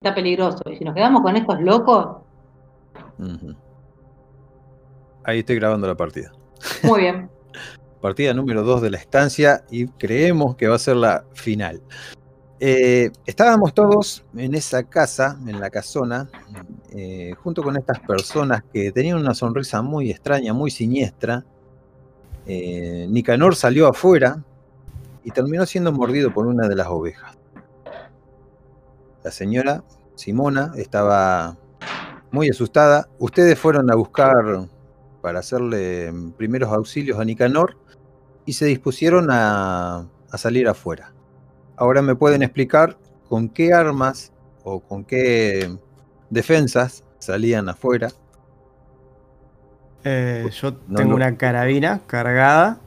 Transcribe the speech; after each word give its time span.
está 0.00 0.14
peligroso. 0.14 0.62
Y 0.70 0.76
si 0.76 0.84
nos 0.84 0.94
quedamos 0.94 1.22
con 1.22 1.36
estos 1.36 1.60
locos, 1.60 2.18
Ujú. 3.18 3.52
Ahí 5.24 5.40
estoy 5.40 5.56
grabando 5.56 5.86
la 5.88 5.96
partida. 5.96 6.32
muy 6.84 7.00
bien. 7.00 7.28
Partida 8.00 8.32
número 8.32 8.62
2 8.62 8.80
de 8.80 8.90
la 8.90 8.98
estancia 8.98 9.64
y 9.72 9.88
creemos 9.88 10.54
que 10.54 10.68
va 10.68 10.76
a 10.76 10.78
ser 10.78 10.94
la 10.96 11.24
final. 11.34 11.82
Eh, 12.60 13.10
estábamos 13.26 13.74
todos 13.74 14.24
en 14.36 14.54
esa 14.54 14.84
casa, 14.84 15.36
en 15.48 15.58
la 15.58 15.68
casona, 15.68 16.28
eh, 16.92 17.34
junto 17.42 17.64
con 17.64 17.76
estas 17.76 17.98
personas 18.00 18.62
que 18.72 18.92
tenían 18.92 19.18
una 19.18 19.34
sonrisa 19.34 19.82
muy 19.82 20.12
extraña, 20.12 20.52
muy 20.52 20.70
siniestra. 20.70 21.44
Eh, 22.46 23.08
Nicanor 23.10 23.56
salió 23.56 23.88
afuera 23.88 24.44
y 25.24 25.32
terminó 25.32 25.66
siendo 25.66 25.92
mordido 25.92 26.32
por 26.32 26.46
una 26.46 26.68
de 26.68 26.76
las 26.76 26.86
ovejas. 26.86 27.36
La 29.24 29.30
señora 29.30 29.84
Simona 30.14 30.72
estaba 30.76 31.56
muy 32.30 32.48
asustada. 32.48 33.08
Ustedes 33.18 33.58
fueron 33.58 33.90
a 33.90 33.94
buscar 33.94 34.34
para 35.22 35.40
hacerle 35.40 36.12
primeros 36.36 36.72
auxilios 36.72 37.18
a 37.18 37.24
Nicanor 37.24 37.76
y 38.46 38.52
se 38.54 38.66
dispusieron 38.66 39.28
a, 39.30 40.06
a 40.30 40.38
salir 40.38 40.68
afuera. 40.68 41.12
Ahora 41.76 42.02
me 42.02 42.14
pueden 42.14 42.42
explicar 42.42 42.96
con 43.28 43.48
qué 43.48 43.72
armas 43.72 44.32
o 44.64 44.80
con 44.80 45.04
qué 45.04 45.76
defensas 46.30 47.04
salían 47.18 47.68
afuera. 47.68 48.08
Eh, 50.04 50.48
yo 50.52 50.70
No, 50.86 50.96
tengo 50.96 51.10
no. 51.10 51.16
una 51.16 51.36
carabina 51.36 52.00
cargada 52.06 52.78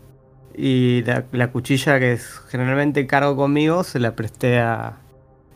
y 0.55 1.03
la, 1.03 1.25
la 1.31 1.51
cuchilla 1.51 1.99
que 1.99 2.13
es- 2.13 2.39
generalmente 2.49 3.05
cargo 3.07 3.35
conmigo 3.35 3.83
se 3.83 3.99
la 3.99 4.15
presté 4.15 4.59
a 4.59 4.97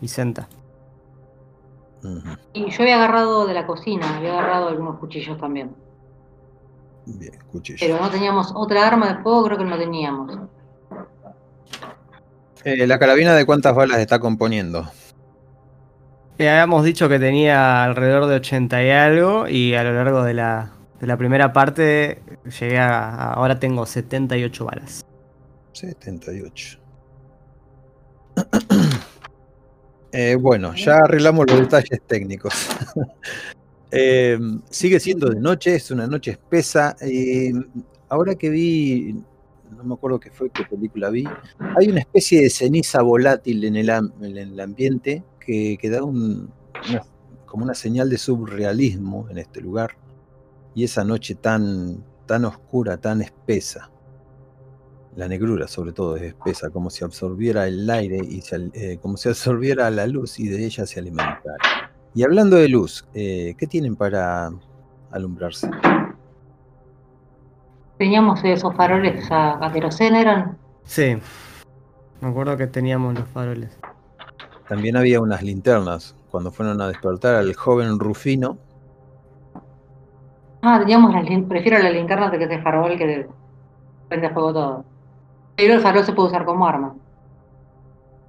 Vicenta. 0.02 0.48
Y 2.54 2.70
yo 2.70 2.82
había 2.84 2.96
agarrado 2.96 3.46
de 3.48 3.54
la 3.54 3.66
cocina, 3.68 4.18
había 4.18 4.34
agarrado 4.34 4.70
algunos 4.70 5.00
cuchillos 5.00 5.38
también. 5.40 5.76
Bien, 7.06 7.34
cuchillo. 7.52 7.78
Pero 7.80 8.00
no 8.00 8.10
teníamos 8.10 8.52
otra 8.56 8.88
arma 8.88 9.14
de 9.14 9.22
fuego, 9.24 9.44
creo 9.46 9.58
que 9.58 9.64
no 9.66 9.78
teníamos. 9.78 10.38
Eh, 12.64 12.88
¿La 12.88 12.98
carabina 12.98 13.36
de 13.36 13.46
cuántas 13.46 13.76
balas 13.76 14.00
está 14.00 14.20
componiendo? 14.20 14.90
Eh, 16.38 16.50
habíamos 16.50 16.84
dicho 16.84 17.08
que 17.08 17.20
tenía 17.20 17.84
alrededor 17.84 18.26
de 18.26 18.36
80 18.36 18.84
y 18.84 18.90
algo 18.90 19.48
y 19.48 19.74
a 19.76 19.84
lo 19.84 19.94
largo 19.94 20.24
de 20.24 20.34
la, 20.34 20.72
de 21.00 21.08
la 21.08 21.16
primera 21.16 21.54
parte 21.54 22.22
llegué 22.60 22.80
a... 22.80 23.08
a- 23.10 23.34
Ahora 23.34 23.60
tengo 23.60 23.86
78 23.86 24.66
balas. 24.66 25.06
78. 25.74 26.80
Eh, 30.18 30.36
bueno, 30.36 30.74
ya 30.76 30.98
arreglamos 31.00 31.46
los 31.50 31.60
detalles 31.60 32.02
técnicos. 32.08 32.54
Eh, 33.98 34.38
sigue 34.70 35.00
siendo 35.00 35.30
de 35.30 35.40
noche, 35.40 35.76
es 35.76 35.90
una 35.90 36.06
noche 36.06 36.32
espesa. 36.32 36.98
eh, 37.00 37.54
ahora 38.10 38.36
que 38.36 38.50
vi, 38.50 39.16
no 39.78 39.84
me 39.86 39.94
acuerdo 39.94 40.20
qué 40.20 40.32
fue, 40.32 40.50
qué 40.50 40.64
película 40.66 41.10
vi, 41.12 41.24
hay 41.78 41.88
una 41.90 42.02
especie 42.02 42.42
de 42.42 42.50
ceniza 42.50 43.02
volátil 43.04 43.64
en 43.64 43.78
el, 43.78 43.90
en 43.90 44.38
el 44.38 44.60
ambiente 44.60 45.24
que, 45.40 45.78
que 45.80 45.90
da 45.90 46.04
un- 46.04 46.52
una- 46.90 47.06
como 47.46 47.64
una 47.64 47.74
señal 47.76 48.10
de 48.10 48.18
surrealismo 48.18 49.28
en 49.30 49.38
este 49.38 49.62
lugar. 49.62 49.92
Y 50.74 50.84
esa 50.84 51.06
noche 51.06 51.36
tan, 51.36 52.04
tan 52.26 52.44
oscura, 52.44 52.98
tan 52.98 53.22
espesa. 53.22 53.90
La 55.16 55.28
negrura, 55.28 55.68
sobre 55.68 55.94
todo, 55.94 56.18
es 56.18 56.24
espesa, 56.24 56.70
como 56.70 56.90
si 56.90 57.04
absorbiera 57.04 57.68
el 57.68 57.90
aire 57.90 58.18
y 58.18 58.42
se 58.42 58.70
eh, 58.74 58.98
como 59.02 59.18
si 59.18 59.30
absorbiera 59.30 59.90
la 59.90 60.08
luz 60.08 60.40
y 60.40 60.48
de 60.48 60.66
ella 60.66 60.86
se 60.86 61.00
alimentara. 61.00 61.56
Y 62.14 62.24
hablando 62.24 62.58
de 62.58 62.70
luz, 62.70 63.08
eh, 63.14 63.56
¿qué 63.58 63.68
tienen 63.68 63.96
para 63.96 64.52
alumbrarse? 65.12 65.70
Teníamos 67.98 68.44
esos 68.44 68.76
faroles 68.76 69.32
a, 69.32 69.66
a 69.66 69.72
queroseno, 69.72 70.18
eran. 70.18 70.58
Sí. 70.84 71.18
Me 72.22 72.30
acuerdo 72.30 72.58
que 72.58 72.68
teníamos 72.68 73.14
los 73.16 73.28
faroles. 73.30 73.78
También 74.68 74.98
había 74.98 75.22
unas 75.22 75.44
linternas 75.44 76.16
cuando 76.32 76.52
fueron 76.52 76.82
a 76.82 76.88
despertar 76.88 77.36
al 77.36 77.54
joven 77.54 78.00
Rufino. 78.00 78.58
Ah, 80.62 80.80
teníamos 80.80 81.14
las 81.14 81.26
prefiero 81.48 81.78
las 81.80 81.94
linternas 81.94 82.32
de 82.32 82.40
que 82.40 82.44
ese 82.46 82.62
farol 82.62 82.98
que 82.98 83.28
prende 84.10 84.30
fuego 84.32 84.54
todo. 84.54 84.86
Pero 85.56 85.74
el 85.74 85.82
farol 85.82 86.04
se 86.04 86.14
puede 86.14 86.30
usar 86.30 86.46
como 86.46 86.68
arma. 86.68 86.96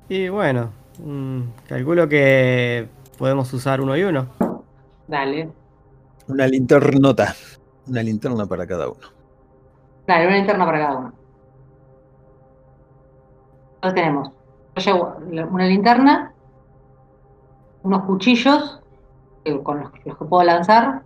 Y 0.08 0.28
bueno, 0.28 0.70
mm, 0.98 1.40
calculo 1.68 2.08
que 2.08 2.88
podemos 3.18 3.52
usar 3.52 3.80
uno 3.80 3.96
y 3.96 4.04
uno. 4.04 4.26
Dale. 5.08 5.50
Una 6.28 6.46
linternota. 6.46 7.34
Una 7.88 8.02
linterna 8.02 8.46
para 8.46 8.66
cada 8.66 8.88
uno. 8.88 9.08
Dale, 10.06 10.26
una 10.26 10.36
linterna 10.36 10.66
para 10.66 10.78
cada 10.78 10.98
uno. 10.98 11.12
Entonces 13.76 13.94
tenemos. 13.94 14.32
Yo 14.76 14.82
llevo 14.82 15.48
una 15.50 15.66
linterna, 15.66 16.32
unos 17.82 18.04
cuchillos 18.04 18.80
eh, 19.44 19.58
con 19.62 19.80
los, 19.80 19.90
los 20.04 20.18
que 20.18 20.24
puedo 20.24 20.44
lanzar. 20.44 21.02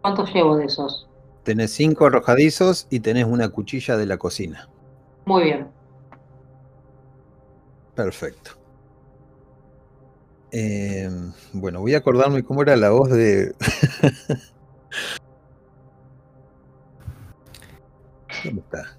¿Cuántos 0.00 0.32
llevo 0.32 0.56
de 0.56 0.64
esos? 0.64 1.08
Tenés 1.44 1.72
cinco 1.72 2.06
arrojadizos 2.06 2.86
y 2.90 3.00
tenés 3.00 3.26
una 3.26 3.48
cuchilla 3.48 3.96
de 3.96 4.06
la 4.06 4.16
cocina. 4.16 4.68
Muy 5.24 5.44
bien. 5.44 5.68
Perfecto. 7.94 8.52
Eh, 10.50 11.08
bueno, 11.52 11.80
voy 11.80 11.94
a 11.94 11.98
acordarme 11.98 12.42
cómo 12.44 12.62
era 12.62 12.76
la 12.76 12.90
voz 12.90 13.10
de. 13.10 13.54
¿Dónde 18.44 18.60
está? 18.60 18.98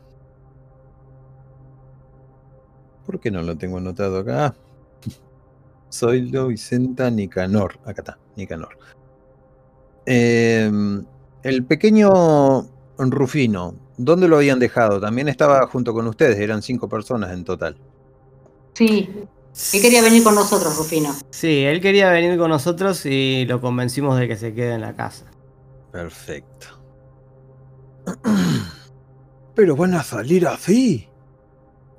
¿Por 3.06 3.20
qué 3.20 3.30
no 3.30 3.42
lo 3.44 3.58
tengo 3.58 3.78
anotado 3.78 4.20
acá? 4.20 4.56
Soy 5.90 6.32
lo 6.32 6.48
Vicenta 6.48 7.12
Nicanor. 7.12 7.78
Acá 7.86 8.02
está, 8.02 8.18
Nicanor. 8.36 8.78
Eh, 10.06 10.72
el 11.44 11.66
pequeño 11.66 12.10
Rufino, 12.98 13.76
¿dónde 13.98 14.28
lo 14.28 14.38
habían 14.38 14.60
dejado? 14.60 15.00
También 15.00 15.28
estaba 15.28 15.66
junto 15.68 15.94
con 15.94 16.08
ustedes, 16.08 16.40
eran 16.40 16.62
cinco 16.62 16.88
personas 16.90 17.32
en 17.32 17.44
total. 17.44 17.78
Sí, 18.74 19.10
él 19.74 19.82
quería 19.82 20.02
venir 20.02 20.24
con 20.24 20.36
nosotros, 20.36 20.76
Rufino. 20.78 21.12
Sí, 21.30 21.64
él 21.64 21.80
quería 21.80 22.10
venir 22.12 22.38
con 22.38 22.50
nosotros 22.50 23.06
y 23.06 23.46
lo 23.46 23.62
convencimos 23.62 24.18
de 24.18 24.28
que 24.28 24.36
se 24.36 24.54
quede 24.54 24.76
en 24.76 24.82
la 24.82 24.96
casa. 24.96 25.26
Perfecto. 25.92 26.68
Pero 29.56 29.76
van 29.76 29.94
a 29.94 30.04
salir 30.04 30.48
así. 30.48 31.08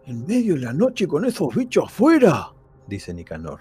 En 0.06 0.26
medio 0.26 0.54
de 0.54 0.60
la 0.60 0.72
noche 0.72 1.06
con 1.06 1.24
esos 1.24 1.54
bichos 1.54 1.84
afuera. 1.86 2.52
Dice 2.86 3.14
Nicanor. 3.14 3.60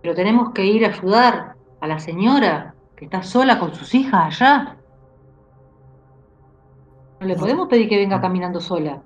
Pero 0.00 0.14
tenemos 0.14 0.52
que 0.54 0.64
ir 0.64 0.86
a 0.86 0.88
ayudar 0.88 1.56
a 1.80 1.86
la 1.86 1.98
señora 1.98 2.74
que 2.96 3.04
está 3.04 3.22
sola 3.22 3.58
con 3.58 3.74
sus 3.74 3.94
hijas 3.94 4.40
allá. 4.40 4.77
No 7.20 7.26
le 7.26 7.36
podemos 7.36 7.68
pedir 7.68 7.88
que 7.88 7.96
venga 7.96 8.20
caminando 8.20 8.60
sola. 8.60 9.02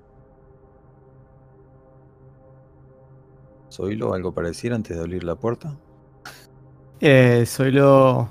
¿Soylo 3.69 4.13
algo 4.13 4.33
para 4.33 4.49
decir 4.49 4.73
antes 4.75 4.97
de 4.97 5.03
abrir 5.03 5.25
la 5.25 5.35
puerta? 5.35 5.75
Eh, 7.01 7.45
Zoilo 7.47 8.29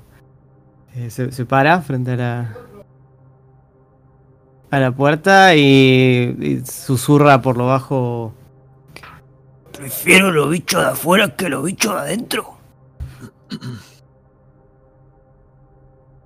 eh, 0.94 1.10
se, 1.10 1.32
se 1.32 1.44
para 1.44 1.80
frente 1.82 2.12
a 2.12 2.16
la, 2.16 2.56
a 4.70 4.78
la 4.78 4.92
puerta 4.92 5.54
y, 5.56 6.36
y 6.40 6.64
susurra 6.64 7.42
por 7.42 7.56
lo 7.56 7.66
bajo. 7.66 8.32
Prefiero 9.72 10.30
los 10.30 10.48
bichos 10.48 10.80
de 10.80 10.90
afuera 10.90 11.34
que 11.34 11.48
los 11.48 11.64
bichos 11.64 11.92
de 11.92 12.00
adentro. 12.00 12.56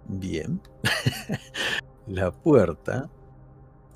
Bien. 0.08 0.60
la 2.06 2.30
puerta. 2.30 3.08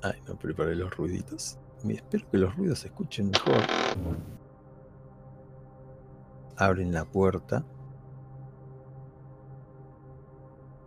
Ay, 0.03 0.19
no 0.27 0.35
preparé 0.35 0.75
los 0.75 0.95
ruiditos. 0.95 1.57
Espero 1.87 2.25
que 2.31 2.37
los 2.37 2.55
ruidos 2.55 2.79
se 2.79 2.87
escuchen 2.87 3.29
mejor. 3.31 3.61
Abren 6.57 6.93
la 6.93 7.05
puerta. 7.05 7.63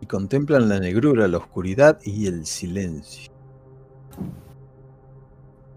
Y 0.01 0.05
contemplan 0.05 0.69
la 0.69 0.79
negrura, 0.79 1.27
la 1.27 1.37
oscuridad 1.37 1.99
y 2.03 2.27
el 2.27 2.45
silencio. 2.45 3.31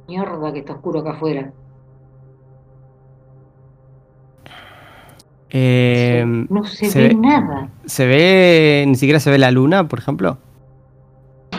Mierda 0.08 0.52
que 0.52 0.60
está 0.60 0.72
oscuro 0.74 1.00
acá 1.00 1.12
afuera. 1.12 1.52
Eh, 5.50 6.24
No 6.50 6.64
se, 6.64 6.90
se 6.90 7.00
ve 7.00 7.08
ve- 7.08 7.14
nada. 7.14 7.70
¿Se 7.86 8.06
ve, 8.06 8.84
ni 8.86 8.96
siquiera 8.96 9.18
se 9.20 9.30
ve 9.30 9.38
la 9.38 9.50
luna, 9.50 9.88
por 9.88 9.98
ejemplo? 9.98 10.38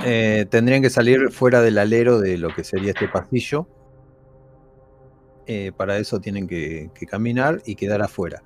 Eh, 0.06 0.46
tendrían 0.50 0.82
que 0.82 0.90
salir 0.90 1.32
fuera 1.32 1.62
del 1.62 1.78
alero 1.78 2.20
de 2.20 2.38
lo 2.38 2.54
que 2.54 2.64
sería 2.64 2.92
este 2.92 3.08
pasillo. 3.08 3.68
eh, 5.48 5.72
para 5.76 5.98
eso 5.98 6.20
tienen 6.22 6.48
que, 6.48 6.92
caminar 7.10 7.62
y 7.66 7.76
quedar 7.76 8.02
afuera. 8.04 8.44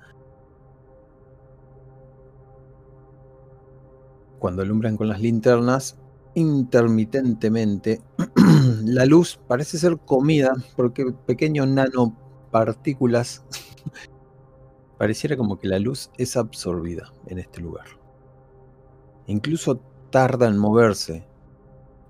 Cuando 4.38 4.62
alumbran 4.62 4.96
con 4.96 5.08
las 5.08 5.20
linternas, 5.20 5.98
intermitentemente, 6.34 8.00
la 8.84 9.04
luz 9.04 9.38
parece 9.46 9.78
ser 9.78 9.98
comida 9.98 10.54
porque 10.76 11.12
pequeños 11.26 11.68
nanopartículas 11.68 13.44
pareciera 14.98 15.36
como 15.36 15.58
que 15.58 15.68
la 15.68 15.78
luz 15.78 16.10
es 16.16 16.36
absorbida 16.38 17.12
en 17.26 17.38
este 17.38 17.60
lugar. 17.60 17.86
Incluso 19.26 19.80
tarda 20.10 20.48
en 20.48 20.56
moverse. 20.56 21.26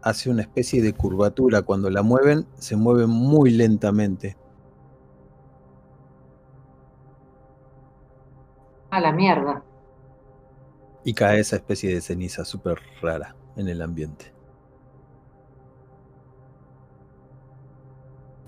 Hace 0.05 0.29
una 0.29 0.43
especie 0.43 0.83
de 0.83 0.93
curvatura. 0.93 1.63
Cuando 1.63 1.89
la 1.89 2.03
mueven, 2.03 2.47
se 2.59 2.77
mueve 2.77 3.07
muy 3.07 3.51
lentamente. 3.51 4.37
A 8.91 9.01
la 9.01 9.13
mierda. 9.13 9.65
Y 11.05 11.15
cae 11.15 11.41
esa 11.41 11.57
especie 11.57 11.95
de 11.95 12.03
ceniza 12.03 12.45
súper 12.45 12.79
rara 13.01 13.35
en 13.57 13.69
el 13.69 13.81
ambiente. 13.81 14.35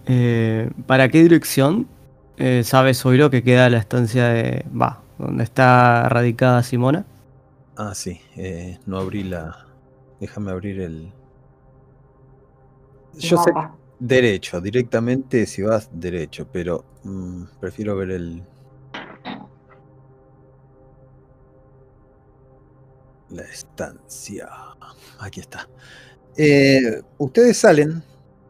Eh, 0.06 0.70
¿Para 0.86 1.08
qué 1.08 1.22
dirección 1.22 1.88
eh, 2.36 2.62
sabes 2.64 3.04
hoy 3.06 3.16
lo 3.18 3.30
que 3.30 3.42
queda 3.42 3.70
la 3.70 3.78
estancia 3.78 4.28
de. 4.28 4.66
Va, 4.70 5.04
donde 5.18 5.42
está 5.42 6.08
radicada 6.10 6.62
Simona? 6.62 7.06
Ah, 7.76 7.94
sí. 7.94 8.20
eh, 8.36 8.78
no 8.86 8.98
abrí 8.98 9.24
la. 9.24 9.66
Déjame 10.20 10.50
abrir 10.50 10.80
el. 10.80 11.15
Yo 13.18 13.38
sé 13.38 13.50
derecho, 13.98 14.60
directamente 14.60 15.46
si 15.46 15.62
vas 15.62 15.88
derecho, 15.92 16.46
pero 16.50 16.84
mm, 17.04 17.44
prefiero 17.60 17.96
ver 17.96 18.10
el. 18.10 18.42
La 23.30 23.42
estancia. 23.42 24.48
Aquí 25.18 25.40
está. 25.40 25.68
Eh, 26.36 27.02
ustedes 27.18 27.56
salen 27.56 28.02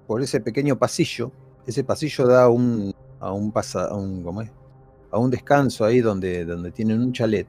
por 0.06 0.22
ese 0.22 0.40
pequeño 0.40 0.76
pasillo. 0.78 1.32
Ese 1.66 1.82
pasillo 1.82 2.26
da 2.26 2.44
a 2.44 2.48
un, 2.48 2.94
a 3.18 3.32
un 3.32 3.50
pasa, 3.52 3.86
a 3.86 3.94
un, 3.94 4.22
¿cómo 4.22 4.42
es? 4.42 4.50
A 5.10 5.18
un 5.18 5.30
descanso 5.30 5.84
ahí 5.84 6.00
donde, 6.00 6.44
donde 6.44 6.72
tienen 6.72 7.00
un 7.00 7.12
chalet. 7.12 7.46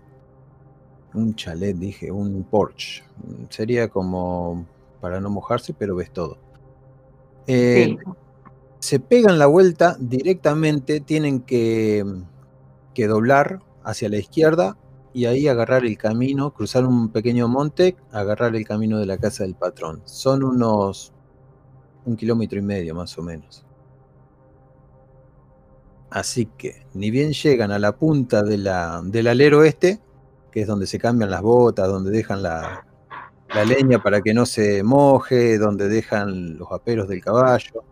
Un 1.13 1.35
chalet, 1.35 1.75
dije, 1.75 2.11
un 2.11 2.43
porch. 2.43 3.03
Sería 3.49 3.89
como 3.89 4.65
para 5.01 5.19
no 5.19 5.29
mojarse, 5.29 5.73
pero 5.73 5.95
ves 5.95 6.11
todo. 6.11 6.37
Eh, 7.47 7.97
Sí. 7.97 7.97
se 8.79 8.99
pegan 8.99 9.39
la 9.39 9.47
vuelta 9.47 9.97
directamente, 9.99 10.99
tienen 11.01 11.41
que, 11.41 12.05
que 12.93 13.07
doblar 13.07 13.61
hacia 13.83 14.09
la 14.09 14.17
izquierda 14.17 14.77
y 15.13 15.25
ahí 15.25 15.47
agarrar 15.47 15.85
el 15.85 15.97
camino, 15.97 16.53
cruzar 16.53 16.85
un 16.85 17.09
pequeño 17.09 17.47
monte, 17.47 17.95
agarrar 18.11 18.55
el 18.55 18.65
camino 18.65 18.99
de 18.99 19.05
la 19.07 19.17
casa 19.17 19.43
del 19.43 19.55
patrón. 19.55 20.01
Son 20.05 20.43
unos 20.43 21.13
un 22.05 22.15
kilómetro 22.15 22.59
y 22.59 22.61
medio 22.61 22.95
más 22.95 23.17
o 23.17 23.21
menos. 23.23 23.65
Así 26.09 26.45
que, 26.57 26.85
ni 26.93 27.11
bien 27.11 27.33
llegan 27.33 27.71
a 27.71 27.79
la 27.79 27.97
punta 27.97 28.41
de 28.43 28.57
la, 28.57 29.01
del 29.03 29.27
alero 29.27 29.63
este, 29.63 30.01
que 30.51 30.61
es 30.61 30.67
donde 30.67 30.87
se 30.87 30.99
cambian 30.99 31.29
las 31.29 31.41
botas, 31.41 31.87
donde 31.89 32.11
dejan 32.11 32.41
la, 32.43 32.86
la 33.53 33.63
leña 33.65 34.01
para 34.01 34.21
que 34.21 34.33
no 34.33 34.45
se 34.45 34.83
moje, 34.83 35.57
donde 35.57 35.87
dejan 35.87 36.57
los 36.57 36.71
aperos 36.71 37.07
del 37.07 37.21
caballo. 37.23 37.83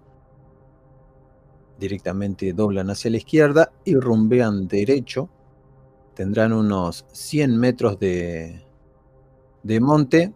Directamente 1.80 2.54
doblan 2.54 2.90
hacia 2.90 3.12
la 3.12 3.18
izquierda 3.18 3.72
y 3.84 3.96
rumbean 3.96 4.68
derecho. 4.68 5.30
Tendrán 6.14 6.54
unos 6.54 7.06
100 7.12 7.58
metros 7.60 8.00
de, 8.00 8.64
de 9.64 9.80
monte, 9.82 10.34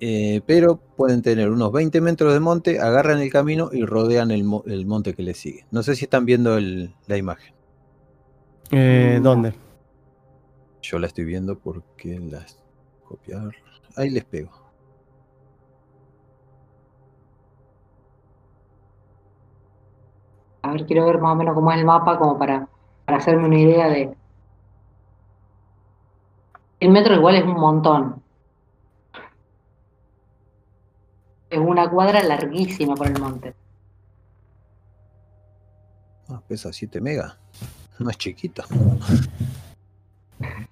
eh, 0.00 0.40
pero 0.46 0.76
pueden 0.96 1.20
tener 1.20 1.50
unos 1.50 1.70
20 1.72 2.00
metros 2.00 2.32
de 2.32 2.40
monte, 2.40 2.80
agarran 2.80 3.20
el 3.20 3.30
camino 3.30 3.68
y 3.72 3.84
rodean 3.84 4.30
el, 4.30 4.44
mo- 4.44 4.64
el 4.66 4.86
monte 4.86 5.12
que 5.14 5.22
les 5.22 5.36
sigue. 5.38 5.66
No 5.70 5.82
sé 5.82 5.94
si 5.96 6.04
están 6.04 6.24
viendo 6.24 6.56
el- 6.56 6.94
la 7.06 7.18
imagen. 7.18 7.54
Eh. 8.70 9.20
¿Dónde? 9.22 9.52
Yo 10.80 10.98
la 10.98 11.06
estoy 11.06 11.24
viendo 11.26 11.58
porque 11.58 12.18
las 12.18 12.58
copiar. 13.04 13.52
Ahí 13.96 14.10
les 14.10 14.24
pego. 14.24 14.50
A 20.62 20.72
ver, 20.72 20.86
quiero 20.86 21.06
ver 21.06 21.18
más 21.18 21.32
o 21.32 21.36
menos 21.36 21.54
cómo 21.54 21.72
es 21.72 21.78
el 21.78 21.84
mapa, 21.84 22.18
como 22.18 22.38
para, 22.38 22.68
para 23.04 23.18
hacerme 23.18 23.46
una 23.46 23.58
idea 23.58 23.88
de. 23.88 24.16
El 26.80 26.90
metro 26.90 27.14
igual 27.14 27.36
es 27.36 27.44
un 27.44 27.54
montón. 27.54 28.22
Es 31.50 31.58
una 31.58 31.90
cuadra 31.90 32.22
larguísima 32.22 32.94
por 32.94 33.08
el 33.08 33.20
monte. 33.20 33.54
Ah, 36.28 36.40
pesa 36.48 36.72
7 36.72 37.00
megas. 37.00 37.36
No 37.98 38.08
es 38.08 38.16
chiquito. 38.16 38.64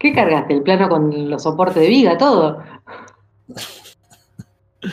¿Qué 0.00 0.14
cargaste? 0.14 0.54
¿El 0.54 0.62
plano 0.62 0.88
con 0.88 1.30
los 1.30 1.42
soportes 1.42 1.82
de 1.82 1.88
viga, 1.88 2.16
todo? 2.16 2.62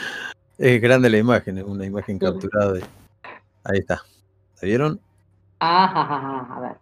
Es 0.59 0.81
grande 0.81 1.07
la 1.07 1.19
imagen, 1.19 1.59
es 1.59 1.63
una 1.63 1.85
imagen 1.85 2.17
capturada 2.17 2.73
de. 2.73 2.83
Ahí 3.63 3.77
está. 3.77 4.01
¿La 4.59 4.67
vieron? 4.67 4.99
Ajá, 5.59 6.01
ajá, 6.01 6.55
a 6.55 6.59
ver. 6.59 6.77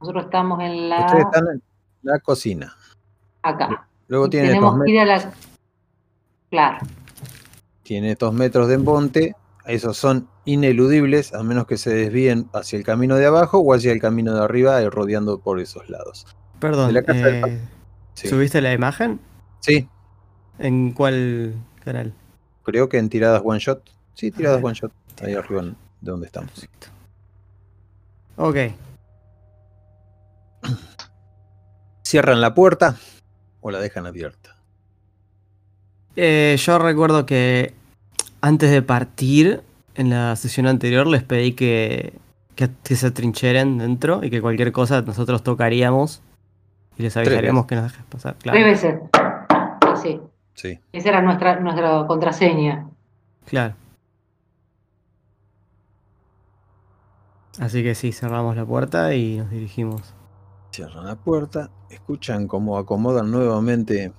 Nosotros 0.00 0.24
estamos 0.24 0.60
en 0.60 0.88
la. 0.88 1.04
Ustedes 1.04 1.24
están 1.26 1.44
en 1.48 1.62
la 2.00 2.18
cocina. 2.20 2.74
Acá. 3.42 3.86
Luego 4.08 4.24
estos, 4.24 4.40
tenemos 4.40 4.82
que 4.82 4.90
ir 4.90 5.00
a 5.00 5.04
la. 5.04 5.32
Claro. 6.48 6.78
tiene 7.82 8.12
estos 8.12 8.32
metros 8.32 8.66
de 8.68 8.78
monte. 8.78 9.36
Esos 9.66 9.98
son 9.98 10.26
ineludibles 10.46 11.34
a 11.34 11.42
menos 11.42 11.66
que 11.66 11.76
se 11.76 11.94
desvíen 11.94 12.48
hacia 12.54 12.78
el 12.78 12.84
camino 12.84 13.16
de 13.16 13.26
abajo 13.26 13.58
o 13.58 13.74
hacia 13.74 13.92
el 13.92 14.00
camino 14.00 14.34
de 14.34 14.42
arriba, 14.42 14.80
eh, 14.80 14.88
rodeando 14.88 15.38
por 15.38 15.60
esos 15.60 15.90
lados. 15.90 16.26
Perdón, 16.62 16.86
De 16.86 16.92
la 16.92 17.02
casa 17.02 17.26
del 17.26 17.44
eh, 17.44 17.60
Sí, 18.14 18.28
¿subiste 18.28 18.60
la 18.62 18.72
imagen? 18.72 19.18
sí 19.58 19.88
¿En 20.60 20.92
cuál 20.92 21.54
canal? 21.84 22.12
creo 22.62 22.88
que 22.88 22.98
en 22.98 23.08
tiradas 23.08 23.42
one 23.44 23.58
shot. 23.58 23.82
Sí, 24.14 24.30
tiradas 24.30 24.58
ver. 24.58 24.66
one 24.66 24.74
shot. 24.74 24.92
Ahí 25.22 25.34
arriba 25.34 25.62
de 25.62 25.74
donde 26.00 26.26
estamos. 26.26 26.52
Ok. 28.36 28.56
¿Cierran 32.04 32.40
la 32.40 32.54
puerta 32.54 32.96
o 33.60 33.72
la 33.72 33.80
dejan 33.80 34.06
abierta? 34.06 34.56
Eh, 36.14 36.56
yo 36.60 36.78
recuerdo 36.78 37.26
que 37.26 37.74
antes 38.40 38.70
de 38.70 38.82
partir, 38.82 39.62
en 39.96 40.10
la 40.10 40.36
sesión 40.36 40.68
anterior, 40.68 41.08
les 41.08 41.24
pedí 41.24 41.54
que, 41.54 42.12
que, 42.54 42.70
que 42.84 42.94
se 42.94 43.10
trincheren 43.10 43.78
dentro 43.78 44.22
y 44.22 44.30
que 44.30 44.40
cualquier 44.40 44.70
cosa 44.70 45.02
nosotros 45.02 45.42
tocaríamos 45.42 46.22
y 46.98 47.02
les 47.02 47.16
avisaríamos 47.16 47.66
que 47.66 47.74
nos 47.76 47.84
dejes 47.90 48.04
pasar. 48.06 48.36
Tres 48.38 48.64
veces. 48.64 49.00
Sí. 50.02 50.20
Sí. 50.54 50.80
Esa 50.92 51.08
era 51.10 51.22
nuestra, 51.22 51.58
nuestra 51.60 52.06
contraseña. 52.06 52.88
claro. 53.44 53.74
Así 57.58 57.82
que 57.82 57.94
sí, 57.94 58.12
cerramos 58.12 58.56
la 58.56 58.64
puerta 58.64 59.14
y 59.14 59.36
nos 59.36 59.50
dirigimos. 59.50 60.14
Cierran 60.72 61.04
la 61.04 61.16
puerta, 61.16 61.68
escuchan 61.90 62.48
cómo 62.48 62.78
acomodan 62.78 63.30
nuevamente 63.30 64.12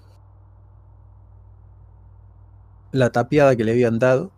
la 2.91 3.11
tapiada 3.11 3.55
que 3.55 3.63
le 3.63 3.71
habían 3.71 3.97
dado, 3.97 4.29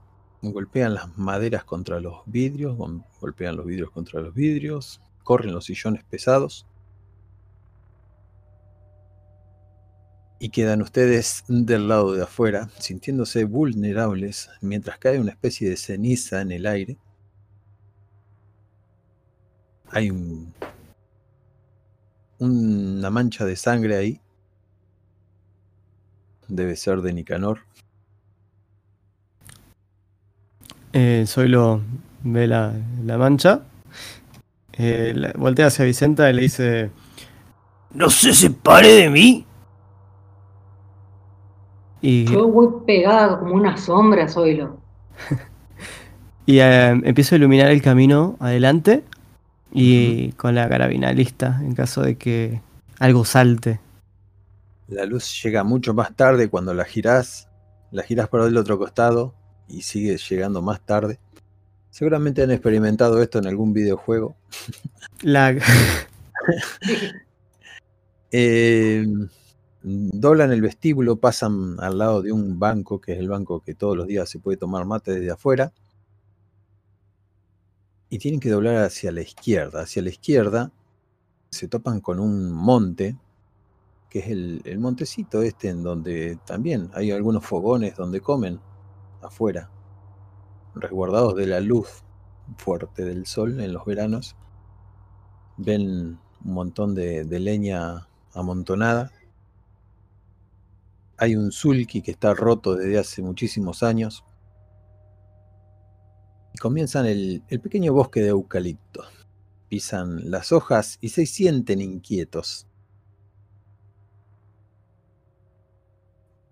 golpean 0.41 0.93
las 0.93 1.17
maderas 1.17 1.65
contra 1.65 1.99
los 1.99 2.21
vidrios, 2.25 2.77
gol- 2.77 3.03
golpean 3.19 3.57
los 3.57 3.65
vidrios 3.65 3.91
contra 3.91 4.21
los 4.21 4.33
vidrios, 4.33 5.01
corren 5.23 5.53
los 5.53 5.65
sillones 5.65 6.05
pesados 6.05 6.65
y 10.39 10.49
quedan 10.49 10.81
ustedes 10.81 11.43
del 11.47 11.87
lado 11.87 12.13
de 12.13 12.23
afuera, 12.23 12.69
sintiéndose 12.79 13.45
vulnerables 13.45 14.49
mientras 14.61 14.97
cae 14.99 15.19
una 15.19 15.31
especie 15.31 15.69
de 15.69 15.77
ceniza 15.77 16.41
en 16.41 16.51
el 16.51 16.65
aire. 16.65 16.97
Hay 19.91 20.09
un 20.11 20.53
una 22.39 23.09
mancha 23.09 23.45
de 23.45 23.55
sangre 23.55 23.95
ahí. 23.95 24.19
Debe 26.47 26.75
ser 26.75 27.01
de 27.01 27.13
Nicanor. 27.13 27.59
Eh, 30.93 31.25
Zoilo 31.27 31.81
ve 32.23 32.47
la, 32.47 32.73
la 33.03 33.17
mancha, 33.17 33.63
eh, 34.73 35.13
la- 35.15 35.33
voltea 35.37 35.67
hacia 35.67 35.85
Vicenta 35.85 36.29
y 36.29 36.33
le 36.33 36.41
dice: 36.43 36.91
No 37.93 38.09
se 38.09 38.33
separe 38.33 38.89
de 38.93 39.09
mí. 39.09 39.45
Y, 42.05 42.25
Yo 42.25 42.47
voy 42.47 42.67
pegada 42.85 43.39
como 43.39 43.55
una 43.55 43.77
sombra, 43.77 44.27
Zoilo. 44.27 44.77
Y 46.47 46.59
eh, 46.59 46.89
empiezo 46.89 47.33
a 47.33 47.38
iluminar 47.39 47.71
el 47.71 47.81
camino 47.81 48.38
adelante 48.39 49.03
y 49.71 50.31
con 50.33 50.53
la 50.53 50.69
carabina 50.69 51.12
lista 51.12 51.59
en 51.59 51.74
caso 51.74 52.03
de 52.03 52.17
que 52.17 52.62
algo 53.00 53.25
salte. 53.25 53.79
La 54.88 55.07
luz 55.07 55.41
llega 55.41 55.63
mucho 55.63 55.95
más 55.95 56.15
tarde 56.15 56.47
cuando 56.47 56.75
la 56.75 56.85
girás, 56.85 57.50
la 57.89 58.03
girás 58.03 58.27
para 58.27 58.45
el 58.45 58.55
otro 58.57 58.77
costado 58.77 59.33
y 59.67 59.81
sigue 59.81 60.17
llegando 60.17 60.62
más 60.62 60.81
tarde. 60.81 61.17
Seguramente 61.89 62.43
han 62.43 62.51
experimentado 62.51 63.24
esto 63.24 63.39
en 63.39 63.47
algún 63.47 63.74
videojuego. 63.74 64.35
La... 65.24 65.55
Eh, 68.38 69.05
doblan 69.85 70.51
el 70.51 70.61
vestíbulo, 70.61 71.17
pasan 71.17 71.79
al 71.79 71.99
lado 71.99 72.23
de 72.23 72.31
un 72.31 72.57
banco, 72.57 72.99
que 72.99 73.13
es 73.13 73.19
el 73.19 73.29
banco 73.29 73.59
que 73.59 73.75
todos 73.75 73.95
los 73.95 74.07
días 74.07 74.27
se 74.27 74.39
puede 74.39 74.57
tomar 74.57 74.85
mate 74.85 75.11
desde 75.11 75.31
afuera. 75.31 75.71
Y 78.09 78.17
tienen 78.17 78.39
que 78.39 78.49
doblar 78.49 78.77
hacia 78.77 79.11
la 79.11 79.21
izquierda. 79.21 79.83
Hacia 79.83 80.01
la 80.01 80.09
izquierda 80.09 80.71
se 81.51 81.67
topan 81.67 82.01
con 82.01 82.19
un 82.19 82.51
monte, 82.51 83.15
que 84.09 84.19
es 84.19 84.27
el, 84.29 84.79
montecito 84.79 85.43
este 85.43 85.69
en 85.69 85.83
donde 85.83 86.39
también 86.45 86.89
hay 86.93 87.11
algunos 87.11 87.45
fogones 87.45 87.95
donde 87.95 88.21
comen 88.21 88.59
afuera, 89.21 89.69
resguardados 90.73 91.35
de 91.35 91.45
la 91.45 91.59
luz 91.59 92.03
fuerte 92.57 93.05
del 93.05 93.27
sol 93.27 93.59
en 93.59 93.73
los 93.73 93.85
veranos. 93.85 94.35
Ven 95.57 96.17
un 96.43 96.53
montón 96.53 96.95
de 96.95 97.39
leña 97.39 98.07
amontonada. 98.33 99.11
Hay 101.17 101.36
un 101.36 101.51
sulky 101.51 102.01
que 102.01 102.12
está 102.12 102.34
roto 102.34 102.75
desde 102.75 103.00
hace 103.00 103.22
muchísimos 103.22 103.84
años. 103.84 104.24
Y 106.53 106.57
comienzan 106.57 107.05
el, 107.05 107.43
el 107.50 107.60
pequeño 107.60 107.93
bosque 107.93 108.22
de 108.22 108.29
eucalipto. 108.29 109.03
Pisan 109.69 110.29
las 110.29 110.51
hojas 110.51 110.98
y 111.01 111.10
se 111.10 111.25
sienten 111.25 111.81
inquietos. 111.81 112.67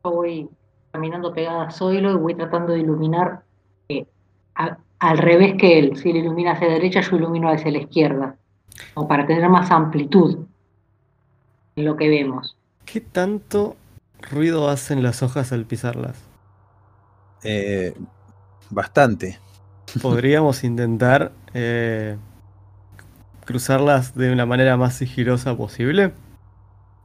Yo 0.04 0.12
voy 0.12 0.50
caminando 0.92 1.34
pegada 1.34 1.64
a 1.68 1.72
Zoilo 1.72 2.12
y 2.12 2.16
voy 2.16 2.36
tratando 2.36 2.74
de 2.74 2.80
iluminar 2.80 3.44
eh, 3.90 4.06
a- 4.56 4.78
al 5.00 5.18
revés 5.18 5.56
que 5.60 5.80
él. 5.80 5.98
Si 5.98 6.10
él 6.10 6.18
ilumina 6.18 6.52
hacia 6.54 6.68
la 6.68 6.74
derecha, 6.74 7.02
yo 7.02 7.16
ilumino 7.18 7.50
hacia 7.50 7.72
la 7.72 7.80
izquierda. 7.80 8.36
Como 8.94 9.08
para 9.08 9.26
tener 9.26 9.48
más 9.50 9.72
amplitud 9.72 10.46
en 11.76 11.86
lo 11.86 11.96
que 11.96 12.10
vemos. 12.10 12.58
¿Qué 12.86 13.02
tanto 13.02 13.76
ruido 14.30 14.70
hacen 14.70 15.04
las 15.04 15.24
hojas 15.24 15.52
al 15.52 15.66
pisarlas? 15.66 16.18
Eh, 17.44 17.94
bastante. 18.70 19.40
Podríamos 20.02 20.64
intentar 20.64 21.32
eh, 21.54 22.18
cruzarlas 23.46 24.16
de 24.16 24.36
la 24.36 24.46
manera 24.46 24.78
más 24.78 24.96
sigilosa 24.96 25.56
posible. 25.56 26.14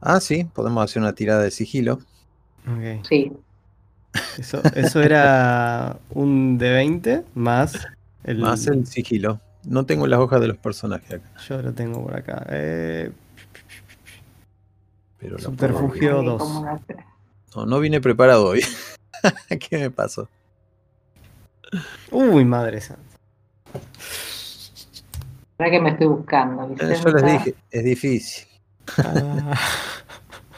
Ah, 0.01 0.19
sí, 0.19 0.45
podemos 0.45 0.83
hacer 0.83 1.01
una 1.01 1.13
tirada 1.13 1.41
de 1.41 1.51
sigilo. 1.51 1.99
Ok. 2.65 3.05
Sí. 3.07 3.31
Eso, 4.37 4.61
eso 4.73 5.01
era 5.01 5.97
un 6.09 6.57
de 6.57 6.71
20 6.71 7.25
más 7.35 7.87
el. 8.23 8.39
Más 8.39 8.65
el 8.67 8.87
sigilo. 8.87 9.39
No 9.65 9.85
tengo 9.85 10.07
las 10.07 10.19
hojas 10.19 10.39
de 10.41 10.47
los 10.47 10.57
personajes 10.57 11.11
acá. 11.13 11.29
Yo 11.47 11.61
lo 11.61 11.73
tengo 11.73 12.03
por 12.03 12.15
acá. 12.15 12.45
Eh, 12.49 13.11
Pero 15.19 15.37
Subterfugio. 15.39 16.11
puedo- 16.11 16.23
Yo 16.23 16.31
dos. 16.31 16.41
Como 16.41 16.59
una- 16.61 16.79
No, 17.55 17.65
no 17.65 17.79
vine 17.79 17.99
preparado 18.01 18.45
hoy. 18.47 18.61
¿Qué 19.69 19.77
me 19.77 19.91
pasó? 19.91 20.27
Uy, 22.11 22.45
madre 22.45 22.81
santa. 22.81 23.03
¿Verdad 25.57 25.71
que 25.71 25.81
me 25.81 25.89
estoy 25.89 26.07
buscando? 26.07 26.63
Eh, 26.79 26.97
Yo 27.03 27.09
les 27.11 27.23
dije, 27.25 27.55
es 27.69 27.83
difícil. 27.83 28.47
Ah, 28.97 29.55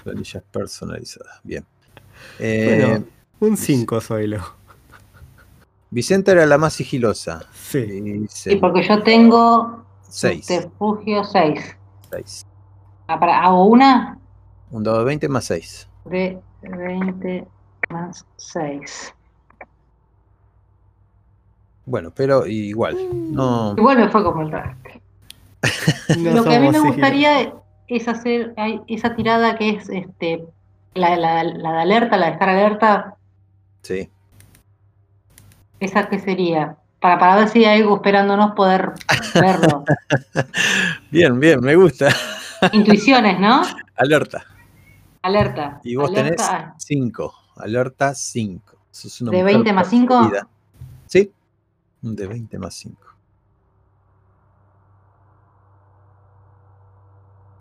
personalizadas. 0.52 1.40
Bien. 1.44 1.66
Eh, 2.40 2.86
bueno, 2.88 3.06
un 3.40 3.58
5 3.58 4.00
soy 4.00 4.28
lo. 4.28 4.42
Vicenta 5.90 6.32
era 6.32 6.46
la 6.46 6.58
más 6.58 6.74
sigilosa. 6.74 7.44
Sí. 7.54 7.80
Y 7.80 8.28
Sí, 8.30 8.56
porque 8.58 8.88
yo 8.88 9.02
tengo 9.04 9.84
6. 10.08 10.46
subterfugio 10.46 11.24
6. 11.24 12.46
Ah, 13.08 13.20
para, 13.20 13.42
¿Hago 13.44 13.66
una? 13.66 14.18
Un 14.72 14.84
dado 14.84 15.00
de 15.00 15.06
20 15.06 15.28
más 15.30 15.46
6. 15.46 15.88
De 16.06 16.40
20 16.62 17.48
más 17.90 18.26
6. 18.38 19.14
Bueno, 21.86 22.12
pero 22.16 22.46
igual. 22.48 22.98
No. 23.34 23.76
Igual 23.78 23.98
me 24.00 24.10
fue 24.10 24.24
como 24.24 24.42
el 24.44 24.50
traste. 24.50 25.02
No 26.18 26.32
Lo 26.36 26.44
que 26.44 26.56
a 26.56 26.60
mí 26.60 26.70
me 26.70 26.80
gustaría 26.80 27.54
es 27.88 28.08
hacer 28.08 28.54
hay 28.58 28.82
esa 28.88 29.16
tirada 29.16 29.58
que 29.58 29.72
es 29.72 29.90
este 29.90 30.46
la, 30.94 31.16
la, 31.16 31.44
la 31.44 31.72
de 31.74 31.80
alerta, 31.82 32.18
la 32.18 32.28
de 32.28 32.32
estar 32.34 32.50
alerta, 32.50 33.16
Sí. 33.82 34.10
esa 35.80 36.08
que 36.10 36.20
sería, 36.20 36.76
para, 37.00 37.18
para 37.18 37.38
ver 37.38 37.48
si 37.48 37.64
hay 37.66 37.82
algo 37.82 37.96
esperándonos 37.96 38.52
poder 38.52 38.92
verlo. 39.34 39.86
Bien, 41.12 41.40
bien, 41.40 41.60
me 41.62 41.76
gusta. 41.76 42.10
Intuiciones, 42.74 43.40
¿no? 43.40 43.62
Alerta. 43.96 44.46
Alerta. 45.22 45.80
Y 45.84 45.96
vos 45.96 46.10
alerta, 46.10 46.76
tenés 46.78 46.86
5. 46.86 47.34
Alerta 47.58 48.16
5. 48.16 48.78
Sos 48.90 49.22
una 49.22 49.32
¿De 49.32 49.38
mujer 49.38 49.56
20 49.56 49.74
más 49.74 49.90
cinco? 49.90 50.20
perseguida. 50.20 50.48
Sí. 51.08 51.32
Un 52.04 52.16
de 52.16 52.28
20 52.28 52.60
más 52.60 52.74
5. 52.74 52.98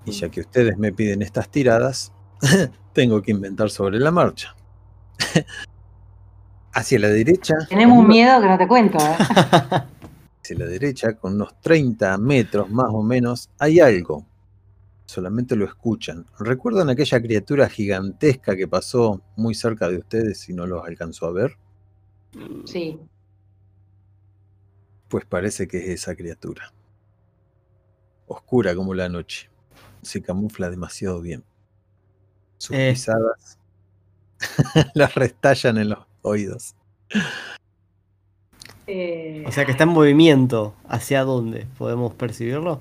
Y 0.06 0.12
ya 0.12 0.28
que 0.30 0.40
ustedes 0.40 0.78
me 0.78 0.92
piden 0.92 1.22
estas 1.22 1.50
tiradas, 1.50 2.12
tengo 2.92 3.20
que 3.20 3.30
inventar 3.32 3.70
sobre 3.70 3.98
la 3.98 4.10
marcha. 4.10 4.54
Hacia 6.72 6.98
la 6.98 7.08
derecha. 7.08 7.54
Tenemos 7.68 7.98
un 7.98 8.08
miedo 8.08 8.40
que 8.40 8.46
no 8.46 8.56
te 8.56 8.66
cuento, 8.68 8.98
¿eh? 8.98 9.16
hacia 10.42 10.58
la 10.58 10.66
derecha, 10.66 11.14
con 11.14 11.34
unos 11.34 11.60
30 11.60 12.16
metros 12.18 12.70
más 12.70 12.86
o 12.90 13.02
menos, 13.02 13.50
hay 13.58 13.80
algo. 13.80 14.24
Solamente 15.10 15.56
lo 15.56 15.64
escuchan. 15.64 16.24
¿Recuerdan 16.38 16.88
aquella 16.88 17.20
criatura 17.20 17.68
gigantesca 17.68 18.54
que 18.54 18.68
pasó 18.68 19.20
muy 19.34 19.56
cerca 19.56 19.88
de 19.88 19.96
ustedes 19.96 20.48
y 20.48 20.52
no 20.52 20.68
los 20.68 20.86
alcanzó 20.86 21.26
a 21.26 21.32
ver? 21.32 21.56
Sí. 22.64 22.96
Pues 25.08 25.24
parece 25.24 25.66
que 25.66 25.78
es 25.78 25.88
esa 26.02 26.14
criatura. 26.14 26.72
Oscura 28.28 28.76
como 28.76 28.94
la 28.94 29.08
noche. 29.08 29.50
Se 30.00 30.22
camufla 30.22 30.70
demasiado 30.70 31.20
bien. 31.20 31.42
Sus 32.56 32.76
Eh. 32.76 32.90
pisadas 32.92 33.58
las 34.94 35.12
restallan 35.16 35.78
en 35.78 35.88
los 35.88 36.06
oídos. 36.22 36.76
Eh, 38.86 39.42
O 39.44 39.50
sea 39.50 39.64
que 39.64 39.72
está 39.72 39.82
en 39.82 39.90
movimiento. 39.90 40.76
¿Hacia 40.88 41.24
dónde? 41.24 41.66
¿Podemos 41.78 42.14
percibirlo? 42.14 42.80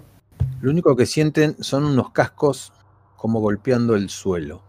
Lo 0.61 0.71
único 0.71 0.95
que 0.95 1.05
sienten 1.05 1.55
son 1.63 1.85
unos 1.85 2.11
cascos 2.11 2.73
como 3.15 3.39
golpeando 3.39 3.95
el 3.95 4.09
suelo. 4.09 4.61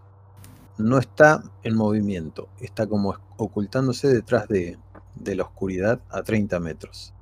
No 0.79 0.99
está 0.99 1.43
en 1.63 1.77
movimiento, 1.77 2.49
está 2.61 2.87
como 2.87 3.17
ocultándose 3.37 4.09
detrás 4.09 4.49
de, 4.49 4.79
de 5.15 5.35
la 5.35 5.45
oscuridad 5.45 6.01
a 6.11 6.23
30 6.23 6.59
metros. 6.61 7.13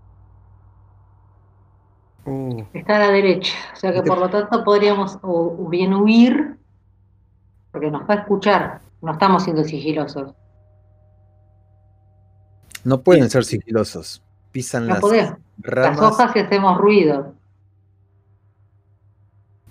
Uh, 2.24 2.62
está 2.74 2.96
a 2.96 2.98
la 2.98 3.08
derecha, 3.08 3.54
o 3.72 3.76
sea 3.76 3.92
que 3.92 4.02
por 4.02 4.18
lo 4.18 4.28
tanto 4.28 4.62
podríamos 4.62 5.18
o, 5.22 5.56
o 5.58 5.68
bien 5.68 5.94
huir, 5.94 6.58
porque 7.72 7.90
nos 7.90 8.02
va 8.02 8.14
a 8.14 8.18
escuchar, 8.18 8.80
no 9.00 9.12
estamos 9.12 9.44
siendo 9.44 9.64
sigilosos. 9.64 10.34
No 12.84 13.00
pueden 13.00 13.30
ser 13.30 13.44
sigilosos, 13.44 14.22
pisan 14.52 14.86
No 14.86 14.94
las 14.94 15.00
podemos. 15.00 15.38
Las 15.62 15.72
ramas. 15.72 16.00
hojas 16.00 16.36
y 16.36 16.38
hacemos 16.40 16.78
ruido. 16.78 17.37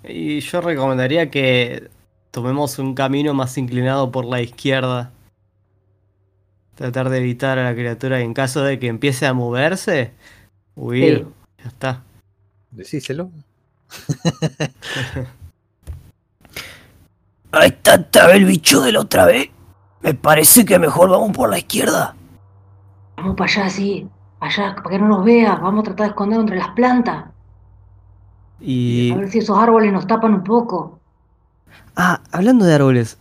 Y 0.04 0.40
yo 0.40 0.60
recomendaría 0.60 1.30
que 1.30 1.90
tomemos 2.30 2.78
un 2.78 2.94
camino 2.94 3.34
más 3.34 3.58
inclinado 3.58 4.10
por 4.10 4.24
la 4.24 4.40
izquierda. 4.40 5.10
Tratar 6.74 7.10
de 7.10 7.18
evitar 7.18 7.58
a 7.58 7.64
la 7.64 7.74
criatura 7.74 8.20
y 8.20 8.24
en 8.24 8.34
caso 8.34 8.62
de 8.62 8.78
que 8.78 8.86
empiece 8.86 9.26
a 9.26 9.34
moverse, 9.34 10.12
huir. 10.76 11.26
Ya 11.58 11.68
está. 11.68 12.02
Decíselo. 12.70 13.30
Ahí 17.50 17.68
está, 17.68 17.94
estaba 17.94 18.32
el 18.32 18.44
bicho 18.44 18.82
de 18.82 18.92
la 18.92 19.00
otra 19.00 19.24
vez. 19.26 19.48
Me 20.02 20.14
parece 20.14 20.64
que 20.64 20.78
mejor 20.78 21.10
vamos 21.10 21.36
por 21.36 21.50
la 21.50 21.58
izquierda. 21.58 22.14
Vamos 23.16 23.36
para 23.36 23.50
allá, 23.50 23.68
sí, 23.70 24.08
allá, 24.38 24.76
para 24.76 24.90
que 24.90 24.98
no 24.98 25.08
nos 25.08 25.24
vea, 25.24 25.56
vamos 25.56 25.80
a 25.80 25.84
tratar 25.84 26.06
de 26.06 26.10
esconder 26.10 26.40
entre 26.40 26.56
las 26.56 26.68
plantas, 26.68 27.24
Y. 28.60 29.12
a 29.12 29.16
ver 29.16 29.30
si 29.30 29.38
esos 29.38 29.58
árboles 29.58 29.92
nos 29.92 30.06
tapan 30.06 30.34
un 30.34 30.44
poco. 30.44 30.98
Ah, 31.96 32.20
hablando 32.32 32.64
de 32.64 32.74
árboles. 32.74 33.18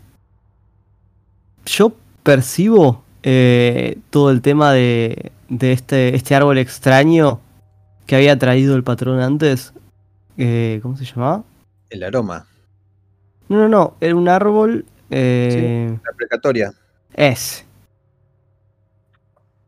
Yo 1.65 1.93
percibo 2.23 3.03
eh, 3.23 3.97
todo 4.09 4.31
el 4.31 4.41
tema 4.41 4.71
de, 4.71 5.31
de 5.49 5.73
este, 5.73 6.15
este 6.15 6.35
árbol 6.35 6.57
extraño 6.57 7.39
que 8.05 8.15
había 8.15 8.37
traído 8.39 8.75
el 8.75 8.83
patrón 8.83 9.19
antes. 9.19 9.73
Eh, 10.37 10.79
¿Cómo 10.81 10.95
se 10.97 11.05
llamaba? 11.05 11.43
El 11.89 12.03
aroma, 12.03 12.45
No, 13.49 13.57
no, 13.57 13.67
no. 13.69 13.93
Era 13.99 14.15
un 14.15 14.29
árbol. 14.29 14.85
eh, 15.09 15.97
la 16.05 16.11
precatoria. 16.13 16.71
Es. 17.13 17.65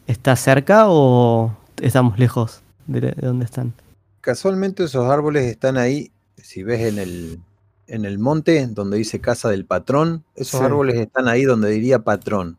¿Está 0.08 0.36
cerca 0.36 0.86
o 0.88 1.56
estamos 1.82 2.18
lejos 2.18 2.62
de, 2.88 3.02
de 3.02 3.16
dónde 3.28 3.46
están? 3.46 3.74
Casualmente 4.22 4.84
esos 4.84 5.10
árboles 5.10 5.46
están 5.46 5.78
ahí, 5.78 6.12
si 6.38 6.64
ves 6.64 6.82
en 6.82 7.00
el, 7.00 7.40
en 7.88 8.06
el 8.06 8.20
monte 8.20 8.68
donde 8.68 8.98
dice 8.98 9.22
casa 9.22 9.50
del 9.50 9.66
patrón, 9.66 10.26
esos 10.36 10.60
Sí. 10.60 10.66
árboles 10.66 10.96
están 11.00 11.28
ahí 11.28 11.44
donde 11.44 11.70
diría 11.70 12.00
patrón. 12.00 12.58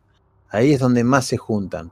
Ahí 0.49 0.73
es 0.73 0.79
donde 0.79 1.03
más 1.03 1.25
se 1.25 1.37
juntan. 1.37 1.91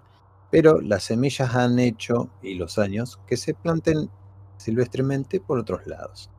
Pero 0.51 0.81
las 0.81 1.03
semillas 1.03 1.55
han 1.55 1.77
hecho, 1.79 2.29
y 2.41 2.55
los 2.55 2.79
años, 2.79 3.19
que 3.27 3.37
se 3.37 3.53
planten 3.53 4.09
silvestremente 4.57 5.39
por 5.39 5.59
otros 5.59 5.85
lados. 5.85 6.29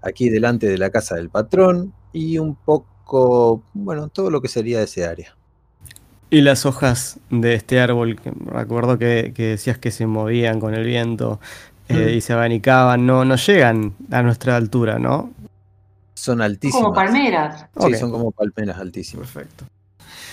Aquí 0.00 0.30
delante 0.30 0.66
de 0.66 0.78
la 0.78 0.90
casa 0.90 1.16
del 1.16 1.28
patrón 1.30 1.92
y 2.12 2.38
un 2.38 2.56
poco, 2.56 3.62
bueno, 3.74 4.08
todo 4.08 4.30
lo 4.30 4.40
que 4.40 4.48
sería 4.48 4.82
ese 4.82 5.04
área. 5.06 5.36
Y 6.30 6.40
las 6.40 6.64
hojas 6.64 7.20
de 7.28 7.54
este 7.54 7.78
árbol, 7.78 8.18
que 8.18 8.32
recuerdo 8.46 8.98
que, 8.98 9.32
que 9.36 9.48
decías 9.48 9.76
que 9.76 9.90
se 9.90 10.06
movían 10.06 10.60
con 10.60 10.72
el 10.74 10.84
viento 10.86 11.40
eh, 11.94 12.14
y 12.16 12.20
se 12.20 12.32
abanicaban, 12.32 13.06
no, 13.06 13.24
no 13.24 13.36
llegan 13.36 13.94
a 14.10 14.22
nuestra 14.22 14.56
altura, 14.56 14.98
¿no? 14.98 15.30
Son 16.14 16.36
Son 16.38 16.42
altísimas. 16.42 16.82
como 16.82 16.94
palmeras. 16.94 17.66
Sí, 17.80 17.94
son 17.94 18.10
como 18.10 18.30
palmeras 18.30 18.78
altísimas. 18.78 19.30
Perfecto. 19.30 19.64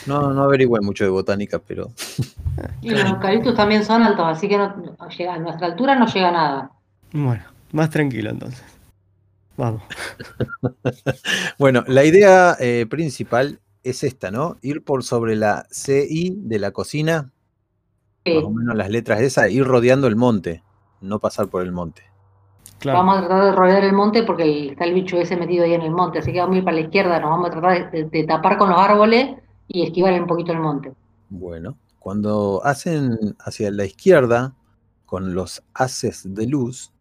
No, 0.06 0.34
no 0.34 0.44
averigüé 0.44 0.80
mucho 0.82 1.04
de 1.04 1.10
botánica, 1.10 1.60
pero 1.60 1.92
Y 2.82 2.90
los 2.90 3.04
eucaliptus 3.06 3.56
también 3.56 3.84
son 3.84 4.04
altos, 4.04 4.26
así 4.26 4.48
que 4.48 4.58
no, 4.58 4.76
no 4.76 5.10
llega, 5.10 5.34
a 5.34 5.40
nuestra 5.40 5.68
altura 5.68 5.96
no 5.96 6.06
llega 6.08 6.32
nada. 6.32 6.72
Bueno, 7.12 7.44
más 7.72 7.90
tranquilo 7.90 8.30
entonces. 8.30 8.64
Vamos. 9.58 9.82
Bueno, 11.58 11.84
la 11.88 12.06
idea 12.06 12.56
eh, 12.60 12.86
principal 12.90 13.60
es 13.84 14.04
esta, 14.04 14.32
¿no? 14.32 14.58
Ir 14.62 14.84
por 14.84 15.04
sobre 15.04 15.36
la 15.36 15.68
CI 15.72 16.36
de 16.38 16.60
la 16.60 16.72
cocina, 16.72 17.32
Sí, 18.26 18.34
más 18.36 18.44
o 18.44 18.52
menos 18.52 18.76
las 18.76 18.90
letras 18.90 19.22
esas, 19.22 19.50
ir 19.52 19.64
rodeando 19.66 20.08
el 20.08 20.16
monte, 20.16 20.64
no 21.02 21.20
pasar 21.20 21.48
por 21.48 21.62
el 21.62 21.72
monte. 21.72 22.04
Claro. 22.80 23.00
Vamos 23.00 23.18
a 23.18 23.20
tratar 23.28 23.46
de 23.46 23.52
rodear 23.52 23.84
el 23.84 23.94
monte 23.94 24.24
porque 24.24 24.44
el- 24.44 24.70
está 24.72 24.86
el 24.86 24.94
bicho 24.94 25.18
ese 25.18 25.36
metido 25.36 25.66
ahí 25.66 25.74
en 25.74 25.82
el 25.82 25.92
monte, 25.92 26.20
así 26.20 26.32
que 26.32 26.40
vamos 26.40 26.56
a 26.56 26.60
ir 26.60 26.64
para 26.64 26.76
la 26.76 26.82
izquierda, 26.82 27.20
nos 27.20 27.30
vamos 27.30 27.48
a 27.48 27.52
tratar 27.52 27.92
de, 27.92 28.06
de 28.06 28.24
tapar 28.24 28.58
con 28.58 28.70
los 28.70 28.80
árboles 28.80 29.36
y 29.68 29.84
esquivar 29.84 30.14
un 30.20 30.28
poquito 30.28 30.52
el 30.54 30.60
monte. 30.60 30.94
Bueno, 31.30 31.78
cuando 32.00 32.62
hacen 32.64 33.36
hacia 33.40 33.70
la 33.72 33.86
izquierda, 33.86 34.56
con 35.06 35.34
los 35.34 35.62
haces 35.74 36.34
de 36.34 36.48
luz, 36.48 36.94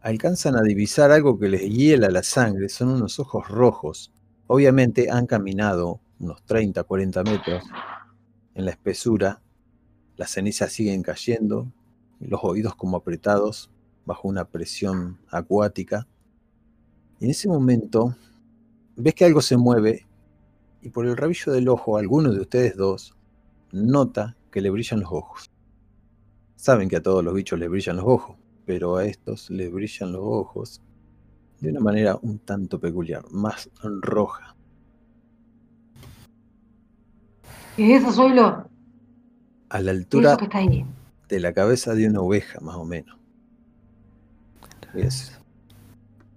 alcanzan 0.00 0.56
a 0.56 0.62
divisar 0.62 1.10
algo 1.10 1.38
que 1.38 1.48
les 1.48 1.62
hiela 1.62 2.08
la 2.10 2.22
sangre, 2.22 2.68
son 2.68 2.88
unos 2.90 3.18
ojos 3.18 3.48
rojos. 3.48 4.12
Obviamente 4.46 5.10
han 5.10 5.26
caminado 5.26 6.00
unos 6.20 6.42
30, 6.44 6.84
40 6.84 7.22
metros 7.24 7.64
en 8.54 8.64
la 8.64 8.70
espesura, 8.70 9.40
las 10.16 10.30
cenizas 10.30 10.72
siguen 10.72 11.02
cayendo, 11.02 11.66
los 12.28 12.40
oídos 12.42 12.74
como 12.74 12.96
apretados 12.96 13.70
bajo 14.04 14.28
una 14.28 14.44
presión 14.44 15.18
acuática. 15.30 16.06
Y 17.20 17.26
en 17.26 17.30
ese 17.30 17.48
momento 17.48 18.14
ves 18.96 19.14
que 19.14 19.24
algo 19.24 19.40
se 19.40 19.56
mueve 19.56 20.06
y 20.82 20.90
por 20.90 21.06
el 21.06 21.16
rabillo 21.16 21.52
del 21.52 21.68
ojo 21.68 21.96
alguno 21.96 22.32
de 22.32 22.40
ustedes 22.40 22.76
dos 22.76 23.16
nota 23.72 24.36
que 24.50 24.60
le 24.60 24.70
brillan 24.70 25.00
los 25.00 25.10
ojos. 25.10 25.50
Saben 26.56 26.88
que 26.88 26.96
a 26.96 27.02
todos 27.02 27.24
los 27.24 27.34
bichos 27.34 27.58
les 27.58 27.68
brillan 27.68 27.96
los 27.96 28.06
ojos, 28.06 28.36
pero 28.64 28.96
a 28.96 29.04
estos 29.04 29.50
les 29.50 29.72
brillan 29.72 30.12
los 30.12 30.22
ojos 30.22 30.80
de 31.60 31.70
una 31.70 31.80
manera 31.80 32.18
un 32.22 32.38
tanto 32.38 32.78
peculiar, 32.78 33.24
más 33.30 33.70
roja. 33.82 34.54
¿Qué 37.76 37.96
es 37.96 38.02
eso, 38.02 38.12
Zoilo? 38.12 38.68
A 39.70 39.80
la 39.80 39.90
¿Qué 39.92 39.96
es 39.96 40.04
altura 40.04 40.28
eso 40.30 40.38
que 40.38 40.44
está 40.44 40.58
ahí? 40.58 40.86
De 41.28 41.40
la 41.40 41.52
cabeza 41.52 41.94
de 41.94 42.06
una 42.08 42.20
oveja, 42.20 42.60
más 42.60 42.76
o 42.76 42.84
menos. 42.84 43.16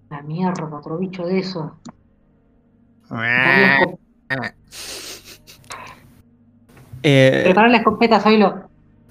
La 0.09 0.21
mierda, 0.23 0.63
otro 0.73 0.97
bicho 0.97 1.25
de 1.25 1.39
eso. 1.39 1.75
Prepara 3.07 3.79
la 3.79 3.79
esco- 3.85 4.53
Eh, 7.03 7.41
Prepara 7.45 7.67
la 7.69 7.77
escopeta, 7.77 8.19
Zoilo. 8.19 8.69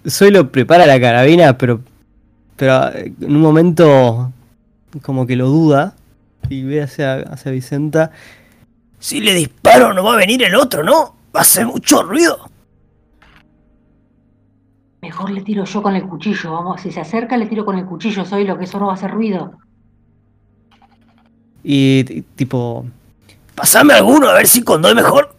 Zoilo 0.08 0.50
prepara 0.50 0.86
la 0.86 1.00
carabina, 1.00 1.56
pero, 1.56 1.80
pero 2.56 2.88
eh, 2.92 3.12
en 3.20 3.36
un 3.36 3.40
momento 3.42 4.32
como 5.02 5.26
que 5.26 5.36
lo 5.36 5.46
duda 5.48 5.94
y 6.48 6.62
ve 6.62 6.82
hacia, 6.82 7.16
hacia 7.20 7.52
Vicenta. 7.52 8.10
Si 8.98 9.20
le 9.20 9.34
disparo 9.34 9.92
no 9.92 10.02
va 10.04 10.14
a 10.14 10.16
venir 10.16 10.42
el 10.42 10.54
otro, 10.54 10.82
¿no? 10.82 11.14
Va 11.34 11.40
a 11.40 11.42
hacer 11.42 11.66
mucho 11.66 12.02
ruido. 12.02 12.50
Mejor 15.06 15.30
le 15.30 15.42
tiro 15.42 15.64
yo 15.64 15.82
con 15.82 15.94
el 15.94 16.02
cuchillo, 16.08 16.52
vamos. 16.52 16.80
Si 16.80 16.90
se 16.90 17.00
acerca, 17.00 17.36
le 17.36 17.46
tiro 17.46 17.64
con 17.64 17.78
el 17.78 17.86
cuchillo, 17.86 18.24
Zoilo, 18.24 18.58
que 18.58 18.64
eso 18.64 18.80
no 18.80 18.86
va 18.86 18.92
a 18.92 18.94
hacer 18.96 19.12
ruido. 19.12 19.52
Y 21.62 22.22
tipo, 22.34 22.84
Pasame 23.54 23.94
alguno 23.94 24.28
a 24.28 24.34
ver 24.34 24.48
si 24.48 24.64
con 24.64 24.82
dos 24.82 24.90
es 24.90 24.96
mejor. 24.96 25.36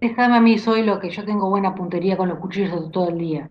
Déjame 0.00 0.36
a 0.36 0.40
mí, 0.40 0.58
Zoilo, 0.58 0.98
que 0.98 1.10
yo 1.10 1.26
tengo 1.26 1.50
buena 1.50 1.74
puntería 1.74 2.16
con 2.16 2.30
los 2.30 2.38
cuchillos 2.38 2.90
todo 2.90 3.10
el 3.10 3.18
día. 3.18 3.50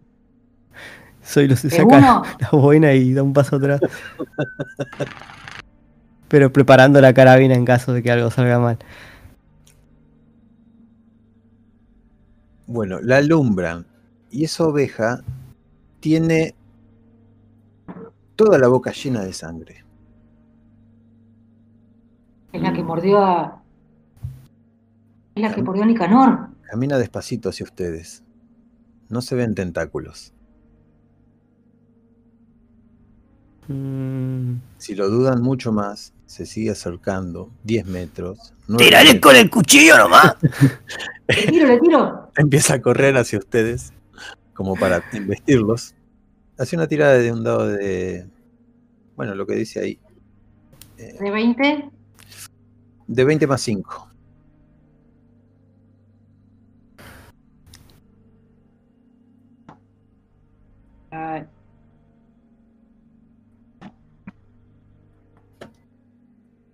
Zoilo 1.24 1.56
se 1.56 1.68
¿Es 1.68 1.76
saca 1.76 1.98
uno? 1.98 2.24
la 2.40 2.50
boina 2.50 2.92
y 2.94 3.14
da 3.14 3.22
un 3.22 3.34
paso 3.34 3.58
atrás. 3.58 3.80
pero 6.28 6.52
preparando 6.52 7.00
la 7.02 7.14
carabina 7.14 7.54
en 7.54 7.66
caso 7.66 7.94
de 7.94 8.02
que 8.02 8.12
algo 8.12 8.32
salga 8.32 8.58
mal. 8.58 8.80
Bueno, 12.68 13.00
la 13.02 13.18
alumbran 13.18 13.86
y 14.32 14.46
esa 14.46 14.66
oveja 14.66 15.22
tiene 16.00 16.56
toda 18.36 18.58
la 18.58 18.68
boca 18.68 18.92
llena 18.92 19.22
de 19.24 19.34
sangre. 19.34 19.84
Es 22.52 22.62
la 22.62 22.74
que 22.74 22.84
mordió 22.84 23.20
a. 23.20 23.62
Es 25.36 25.42
la 25.42 25.54
que 25.54 25.64
mordió 25.64 25.84
a 25.84 25.86
Nicanor. 25.88 26.50
Camina 26.70 26.98
despacito 26.98 27.50
hacia 27.50 27.64
ustedes. 27.66 28.24
No 29.10 29.22
se 29.22 29.36
ven 29.36 29.56
tentáculos. 29.56 30.34
Mm, 33.68 34.56
Si 34.78 34.96
lo 34.96 35.10
dudan 35.10 35.42
mucho 35.42 35.72
más, 35.72 36.14
se 36.26 36.46
sigue 36.46 36.72
acercando 36.72 37.50
10 37.64 37.86
metros. 37.86 38.54
metros, 38.68 39.16
con 39.22 39.36
el 39.36 39.50
cuchillo 39.50 39.98
nomás. 39.98 40.36
Le 41.28 41.36
tiro, 41.48 41.68
le 41.68 41.80
tiro. 41.80 42.30
Empieza 42.38 42.76
a 42.76 42.82
correr 42.82 43.16
hacia 43.18 43.40
ustedes 43.40 43.94
como 44.54 44.76
para 44.76 45.04
investirlos. 45.14 45.96
Hace 46.58 46.76
una 46.76 46.88
tirada 46.88 47.14
de 47.18 47.32
un 47.32 47.44
dado 47.44 47.68
de... 47.68 48.28
Bueno, 49.16 49.34
lo 49.36 49.46
que 49.46 49.56
dice 49.56 49.80
ahí. 49.80 50.00
eh, 50.98 51.18
De 51.20 51.32
20. 51.32 51.90
de 53.08 53.24
20 53.24 53.48
más 53.48 53.62
5. 53.62 54.10
Ay. 61.12 61.46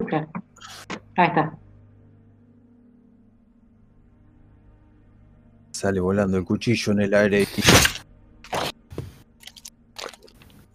Claro. 0.08 0.28
Ahí 1.18 1.28
está. 1.28 1.58
Sale 5.80 6.02
volando 6.02 6.38
el 6.38 6.44
cuchillo 6.44 6.92
en 6.92 7.00
el 7.00 7.14
aire. 7.14 7.48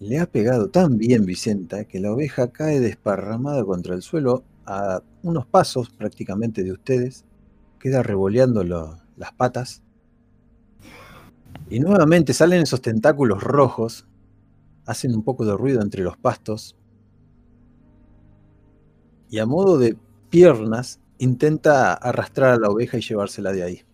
y 0.01 0.07
Le 0.09 0.19
ha 0.19 0.25
pegado 0.25 0.71
tan 0.71 0.97
bien 0.97 1.27
Vicenta 1.27 1.85
que 1.85 2.01
la 2.01 2.11
oveja 2.11 2.51
cae 2.51 2.81
desparramada 2.81 3.63
contra 3.67 3.95
el 3.95 4.01
suelo 4.01 4.45
a 4.65 5.03
unos 5.23 5.45
pasos 5.45 5.91
prácticamente 5.91 6.63
de 6.63 6.73
ustedes. 6.73 7.27
Queda 7.79 8.03
revoleando 8.03 8.65
las 8.65 9.33
patas. 9.37 9.83
Y 11.69 11.81
nuevamente 11.81 12.33
salen 12.33 12.63
esos 12.63 12.81
tentáculos 12.81 13.43
rojos. 13.43 14.07
Hacen 14.87 15.15
un 15.15 15.23
poco 15.23 15.45
de 15.45 15.55
ruido 15.55 15.83
entre 15.83 16.03
los 16.03 16.17
pastos. 16.17 16.77
Y 19.29 19.39
a 19.39 19.45
modo 19.45 19.77
de 19.77 19.99
piernas 20.31 20.99
intenta 21.19 21.93
arrastrar 21.93 22.55
a 22.55 22.59
la 22.59 22.71
oveja 22.71 22.97
y 22.97 23.03
llevársela 23.03 23.53
de 23.53 23.65
ahí. 23.65 23.85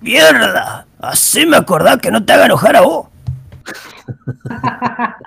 ¡Mierda! 0.00 0.86
Haceme 1.00 1.56
acordar 1.56 2.00
que 2.00 2.10
no 2.10 2.24
te 2.24 2.32
haga 2.32 2.46
enojar 2.46 2.76
a 2.76 2.80
vos. 2.82 3.06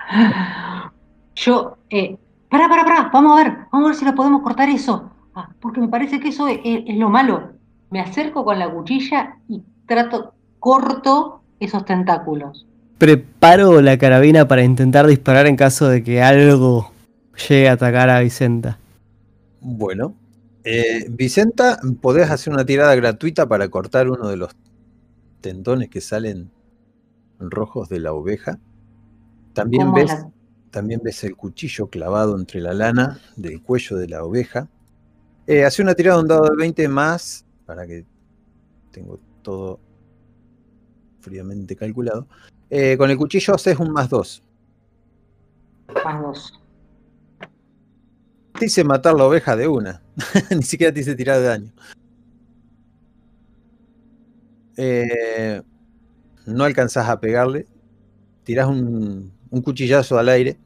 Yo, 1.34 1.76
eh, 1.90 2.16
pará, 2.50 2.68
pará, 2.68 2.84
pará, 2.84 3.10
vamos 3.12 3.38
a 3.38 3.42
ver, 3.42 3.56
vamos 3.72 3.86
a 3.86 3.88
ver 3.90 3.96
si 3.96 4.04
lo 4.04 4.14
podemos 4.14 4.42
cortar 4.42 4.68
eso. 4.68 5.10
Ah, 5.34 5.48
porque 5.60 5.80
me 5.80 5.88
parece 5.88 6.20
que 6.20 6.28
eso 6.28 6.46
es, 6.48 6.58
es- 6.64 6.82
es 6.86 6.96
lo 6.96 7.08
malo. 7.08 7.52
me 7.90 8.00
acerco 8.00 8.42
con 8.44 8.58
la 8.58 8.70
cuchilla 8.70 9.36
y 9.48 9.62
trato, 9.86 10.32
corto 10.58 11.42
esos 11.60 11.84
tentáculos. 11.84 12.64
Preparo 12.96 13.82
la 13.82 13.98
carabina 13.98 14.48
para 14.48 14.62
intentar 14.62 15.06
disparar 15.06 15.46
en 15.46 15.56
caso 15.56 15.88
de 15.88 16.02
que 16.02 16.22
algo 16.22 16.90
llegue 17.48 17.68
a 17.68 17.72
atacar 17.72 18.08
a 18.08 18.20
Vicenta. 18.20 18.78
Bueno, 19.60 20.14
eh, 20.64 21.06
Vicenta, 21.10 21.80
podés 22.00 22.30
hacer 22.30 22.52
una 22.52 22.64
tirada 22.64 22.94
gratuita 22.94 23.46
para 23.46 23.68
cortar 23.68 24.08
uno 24.10 24.28
de 24.28 24.36
los 24.36 24.52
tendones 25.40 25.88
que 25.88 26.00
salen 26.00 26.50
rojos 27.38 27.88
de 27.88 28.00
la 28.00 28.12
oveja. 28.12 28.58
También 29.54 29.82
¿Cómo 29.84 29.96
ves, 29.96 30.08
la- 30.08 30.30
también 30.70 31.00
ves 31.02 31.24
el 31.24 31.36
cuchillo 31.36 31.88
clavado 31.88 32.36
entre 32.38 32.60
la 32.60 32.72
lana 32.74 33.20
del 33.36 33.60
cuello 33.62 33.96
de 33.96 34.08
la 34.08 34.24
oveja. 34.24 34.68
Eh, 35.46 35.64
hace 35.64 35.82
una 35.82 35.94
tirada 35.94 36.16
de 36.18 36.22
un 36.22 36.28
dado 36.28 36.44
de 36.44 36.56
20 36.56 36.88
más, 36.88 37.44
para 37.66 37.86
que 37.86 38.04
tengo 38.92 39.18
todo 39.42 39.80
fríamente 41.20 41.74
calculado. 41.76 42.26
Eh, 42.70 42.96
con 42.96 43.10
el 43.10 43.16
cuchillo 43.16 43.54
haces 43.54 43.78
un 43.78 43.90
más 43.90 44.08
2. 44.08 44.42
Más 46.04 46.22
dos. 46.22 46.60
Te 48.58 48.66
hice 48.66 48.84
matar 48.84 49.14
la 49.14 49.24
oveja 49.24 49.56
de 49.56 49.68
una. 49.68 50.01
Ni 50.56 50.62
siquiera 50.62 50.92
te 50.92 51.00
hice 51.00 51.14
tirar 51.14 51.40
de 51.40 51.46
daño. 51.46 51.72
Eh, 54.76 55.62
no 56.46 56.64
alcanzás 56.64 57.08
a 57.08 57.20
pegarle. 57.20 57.66
Tirás 58.44 58.68
un, 58.68 59.32
un 59.50 59.62
cuchillazo 59.62 60.18
al 60.18 60.28
aire. 60.28 60.58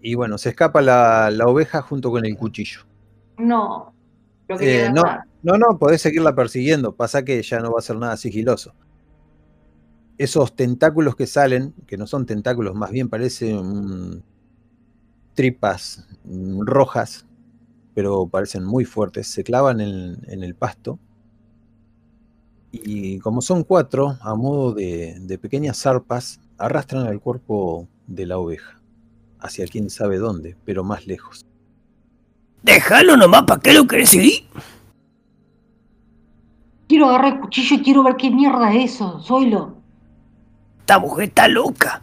Y 0.00 0.14
bueno, 0.14 0.38
se 0.38 0.48
escapa 0.48 0.82
la, 0.82 1.30
la 1.30 1.46
oveja 1.46 1.82
junto 1.82 2.10
con 2.10 2.26
el 2.26 2.36
cuchillo. 2.36 2.80
No. 3.38 3.94
Lo 4.48 4.60
Eh, 4.60 4.90
no, 4.92 5.02
no, 5.42 5.58
no, 5.58 5.78
podés 5.78 6.02
seguirla 6.02 6.34
persiguiendo. 6.34 6.94
Pasa 6.94 7.24
que 7.24 7.42
ya 7.42 7.60
no 7.60 7.72
va 7.72 7.78
a 7.78 7.82
ser 7.82 7.96
nada 7.96 8.16
sigiloso. 8.16 8.74
Esos 10.18 10.54
tentáculos 10.54 11.16
que 11.16 11.26
salen, 11.26 11.74
que 11.86 11.96
no 11.96 12.06
son 12.06 12.26
tentáculos, 12.26 12.74
más 12.74 12.90
bien 12.90 13.08
parecen 13.08 14.22
tripas 15.34 16.06
mm, 16.24 16.60
rojas, 16.62 17.26
pero 17.94 18.26
parecen 18.26 18.64
muy 18.64 18.84
fuertes, 18.84 19.26
se 19.26 19.44
clavan 19.44 19.80
en, 19.80 20.18
en 20.28 20.42
el 20.42 20.54
pasto. 20.54 20.98
Y 22.70 23.18
como 23.18 23.42
son 23.42 23.64
cuatro, 23.64 24.16
a 24.22 24.34
modo 24.34 24.72
de, 24.72 25.18
de 25.20 25.38
pequeñas 25.38 25.78
zarpas, 25.78 26.40
arrastran 26.56 27.06
al 27.06 27.20
cuerpo 27.20 27.86
de 28.06 28.26
la 28.26 28.38
oveja, 28.38 28.80
hacia 29.40 29.66
quién 29.66 29.90
sabe 29.90 30.18
dónde, 30.18 30.56
pero 30.64 30.82
más 30.82 31.06
lejos. 31.06 31.44
Déjalo 32.62 33.16
nomás, 33.16 33.42
¿para 33.42 33.60
qué 33.60 33.74
lo 33.74 33.86
querés 33.86 34.10
seguir? 34.10 34.44
Quiero 36.88 37.08
agarrar 37.08 37.34
el 37.34 37.40
cuchillo 37.40 37.76
y 37.76 37.82
quiero 37.82 38.02
ver 38.04 38.16
qué 38.16 38.30
mierda 38.30 38.72
es 38.72 38.94
eso, 38.94 39.20
Zoilo. 39.20 39.76
Esta 40.80 40.98
mujer 40.98 41.28
está 41.28 41.48
loca. 41.48 42.02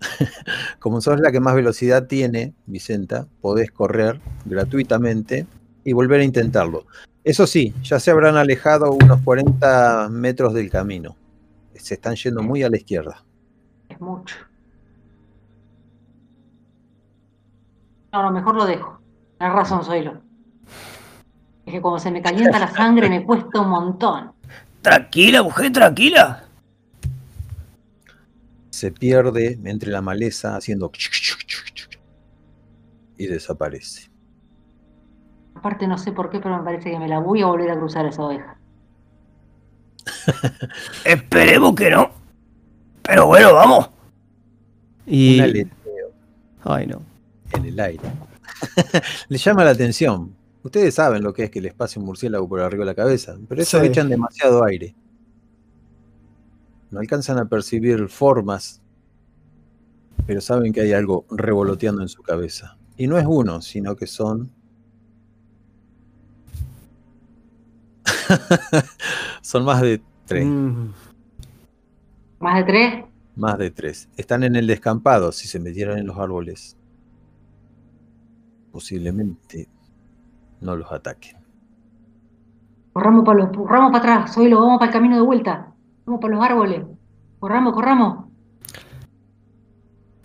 Como 0.78 1.00
sos 1.00 1.20
la 1.20 1.32
que 1.32 1.40
más 1.40 1.54
velocidad 1.54 2.06
tiene, 2.06 2.54
Vicenta, 2.66 3.26
podés 3.40 3.70
correr 3.70 4.20
gratuitamente 4.44 5.46
y 5.84 5.92
volver 5.92 6.20
a 6.20 6.24
intentarlo. 6.24 6.86
Eso 7.24 7.46
sí, 7.46 7.74
ya 7.82 8.00
se 8.00 8.10
habrán 8.10 8.36
alejado 8.36 8.92
unos 8.92 9.20
40 9.22 10.08
metros 10.10 10.54
del 10.54 10.70
camino. 10.70 11.16
Se 11.74 11.94
están 11.94 12.14
yendo 12.14 12.42
muy 12.42 12.62
a 12.62 12.68
la 12.68 12.76
izquierda. 12.76 13.24
Es 13.88 14.00
mucho. 14.00 14.36
No, 18.12 18.22
no, 18.22 18.30
mejor 18.32 18.54
lo 18.56 18.66
dejo. 18.66 19.00
Tienes 19.38 19.56
razón, 19.56 19.84
Zoilo. 19.84 20.20
Es 21.64 21.72
que 21.72 21.80
cuando 21.80 21.98
se 21.98 22.10
me 22.10 22.20
calienta 22.20 22.58
la 22.58 22.68
sangre 22.68 23.08
me 23.08 23.24
cuesta 23.24 23.60
un 23.60 23.70
montón. 23.70 24.32
Tranquila, 24.82 25.42
mujer, 25.42 25.72
tranquila. 25.72 26.44
Se 28.70 28.90
pierde 28.92 29.58
entre 29.64 29.90
la 29.90 30.00
maleza 30.00 30.56
haciendo 30.56 30.90
y 33.16 33.26
desaparece. 33.26 34.08
Aparte 35.54 35.86
no 35.86 35.98
sé 35.98 36.12
por 36.12 36.30
qué, 36.30 36.40
pero 36.40 36.56
me 36.58 36.64
parece 36.64 36.90
que 36.90 36.98
me 36.98 37.08
la 37.08 37.18
voy 37.18 37.42
a 37.42 37.46
volver 37.46 37.70
a 37.70 37.76
cruzar 37.78 38.06
esa 38.06 38.22
oveja. 38.22 38.56
Esperemos 41.04 41.74
que 41.74 41.90
no. 41.90 42.10
Pero 43.02 43.26
bueno, 43.26 43.52
vamos. 43.54 43.90
Y. 45.06 45.36
Un 45.38 45.44
aleteo 45.44 46.12
Ay, 46.64 46.86
no. 46.86 47.02
en 47.52 47.64
el 47.66 47.78
aire. 47.80 48.02
Le 49.28 49.38
llama 49.38 49.64
la 49.64 49.70
atención. 49.70 50.34
Ustedes 50.62 50.94
saben 50.94 51.22
lo 51.22 51.32
que 51.32 51.44
es 51.44 51.50
que 51.50 51.60
les 51.62 51.72
pase 51.72 51.98
un 51.98 52.04
murciélago 52.04 52.46
por 52.46 52.60
arriba 52.60 52.84
de 52.84 52.90
la 52.90 52.94
cabeza, 52.94 53.34
pero 53.48 53.62
eso 53.62 53.80
Sí. 53.80 53.86
echan 53.86 54.10
demasiado 54.10 54.62
aire. 54.64 54.94
No 56.90 57.00
alcanzan 57.00 57.38
a 57.38 57.48
percibir 57.48 58.08
formas, 58.08 58.82
pero 60.26 60.40
saben 60.40 60.72
que 60.72 60.80
hay 60.80 60.92
algo 60.92 61.24
revoloteando 61.30 62.02
en 62.02 62.08
su 62.08 62.22
cabeza. 62.22 62.76
Y 62.96 63.06
no 63.06 63.18
es 63.18 63.26
uno, 63.26 63.60
sino 63.60 63.96
que 63.96 64.06
son... 64.06 64.50
son 69.42 69.64
más 69.64 69.80
de 69.80 70.02
tres. 70.26 70.46
Mm, 70.46 70.90
¿Más 72.40 72.56
de 72.56 72.64
tres? 72.64 73.04
Más 73.36 73.58
de 73.58 73.70
tres. 73.70 74.08
Están 74.16 74.42
en 74.42 74.56
el 74.56 74.66
descampado. 74.66 75.32
Si 75.32 75.48
se 75.48 75.58
metieran 75.58 75.98
en 75.98 76.06
los 76.06 76.18
árboles, 76.18 76.76
posiblemente 78.72 79.68
no 80.60 80.76
los 80.76 80.90
ataquen. 80.90 81.36
Corramos 82.92 83.24
para 83.24 83.38
los, 83.38 83.56
corramos 83.56 83.92
para 83.92 84.14
atrás, 84.16 84.34
Zoilo, 84.34 84.60
vamos 84.60 84.78
para 84.78 84.90
el 84.90 84.92
camino 84.92 85.16
de 85.16 85.22
vuelta. 85.22 85.72
Vamos 86.10 86.22
para 86.22 86.34
los 86.34 86.44
árboles. 86.44 86.82
Corramos, 87.38 87.72
corramos. 87.72 88.24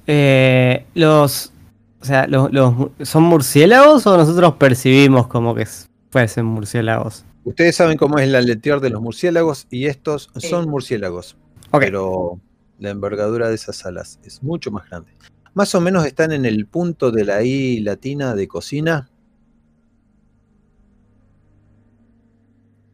eh, 0.07 0.83
los. 0.95 1.53
O 2.01 2.05
sea, 2.05 2.25
los, 2.25 2.51
los- 2.51 2.73
¿son 3.03 3.21
murciélagos 3.21 4.07
o 4.07 4.17
nosotros 4.17 4.55
percibimos 4.55 5.27
como 5.27 5.53
que 5.53 5.67
fuesen 6.09 6.45
murciélagos? 6.45 7.23
Ustedes 7.43 7.75
saben 7.75 7.97
cómo 7.97 8.17
es 8.17 8.27
el 8.27 8.33
aletear 8.33 8.79
de 8.79 8.89
los 8.89 8.99
murciélagos 8.99 9.67
y 9.69 9.85
estos 9.85 10.31
son 10.37 10.67
murciélagos, 10.69 11.37
Ok. 11.69 11.81
pero 11.81 12.39
la 12.79 12.89
envergadura 12.89 13.47
de 13.49 13.53
esas 13.55 13.85
alas 13.85 14.19
es 14.23 14.41
mucho 14.41 14.71
más 14.71 14.89
grande. 14.89 15.11
Más 15.53 15.75
o 15.75 15.81
menos 15.81 16.03
están 16.07 16.31
en 16.31 16.45
el 16.45 16.65
punto 16.65 17.11
de 17.11 17.25
la 17.25 17.43
I 17.43 17.79
latina 17.81 18.33
de 18.33 18.47
cocina, 18.47 19.07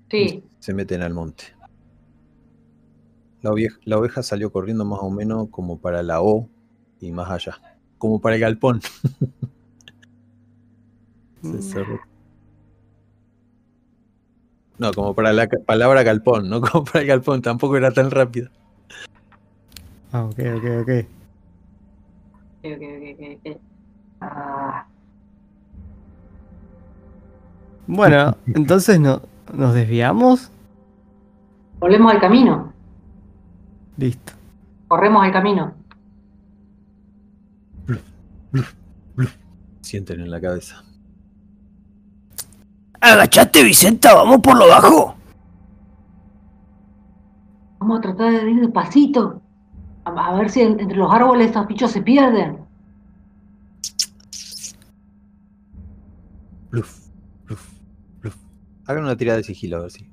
Sí, 0.09 0.43
se 0.59 0.73
meten 0.73 1.01
al 1.03 1.13
monte. 1.13 1.45
La, 3.41 3.51
oveja 3.97 4.21
salió 4.21 4.51
corriendo 4.51 4.85
más 4.85 4.99
o 5.01 5.09
menos 5.09 5.47
como 5.49 5.79
para 5.79 6.03
la 6.03 6.21
O 6.21 6.47
y 6.99 7.11
más 7.11 7.31
allá, 7.31 7.59
como 7.97 8.21
para 8.21 8.35
el 8.35 8.41
galpón. 8.41 8.81
Se 11.41 11.59
cerró. 11.61 11.99
No, 14.77 14.93
como 14.93 15.15
para 15.15 15.33
la 15.33 15.47
palabra 15.65 16.03
galpón, 16.03 16.47
no 16.49 16.61
como 16.61 16.85
para 16.85 17.01
el 17.01 17.07
galpón, 17.07 17.41
tampoco 17.41 17.75
era 17.77 17.91
tan 17.91 18.11
rápido. 18.11 18.49
Ah, 20.11 20.25
ok, 20.25 20.39
ok, 20.57 20.65
ok. 20.81 20.89
ok, 22.63 22.63
ok, 22.63 22.81
ok, 23.13 23.21
ok. 23.45 23.57
Ah, 24.21 24.85
Bueno, 27.87 28.37
entonces 28.47 28.99
no, 28.99 29.21
nos 29.53 29.73
desviamos. 29.73 30.51
volvemos 31.79 32.13
al 32.13 32.21
camino. 32.21 32.70
Listo. 33.97 34.33
Corremos 34.87 35.23
al 35.23 35.31
camino. 35.31 35.73
Sienten 39.81 40.21
en 40.21 40.31
la 40.31 40.39
cabeza. 40.39 40.83
Agachate, 42.99 43.63
Vicenta, 43.63 44.13
vamos 44.13 44.39
por 44.41 44.57
lo 44.57 44.67
bajo. 44.67 45.15
Vamos 47.79 47.97
a 47.97 48.01
tratar 48.01 48.31
de 48.31 48.51
ir 48.51 48.59
despacito. 48.61 49.41
A, 50.05 50.33
ver 50.35 50.49
si 50.49 50.61
en- 50.61 50.79
entre 50.79 50.97
los 50.97 51.11
árboles 51.11 51.47
estos 51.47 51.67
bichos 51.67 51.91
se 51.91 52.01
pierden. 52.01 52.59
Bluf, 56.69 57.07
bluf, 57.45 57.69
bluf. 58.21 58.35
Hagan 58.85 59.03
una 59.03 59.15
tirada 59.17 59.37
de 59.37 59.43
sigilo 59.43 59.77
a 59.77 59.81
ver 59.81 59.91
si. 59.91 60.09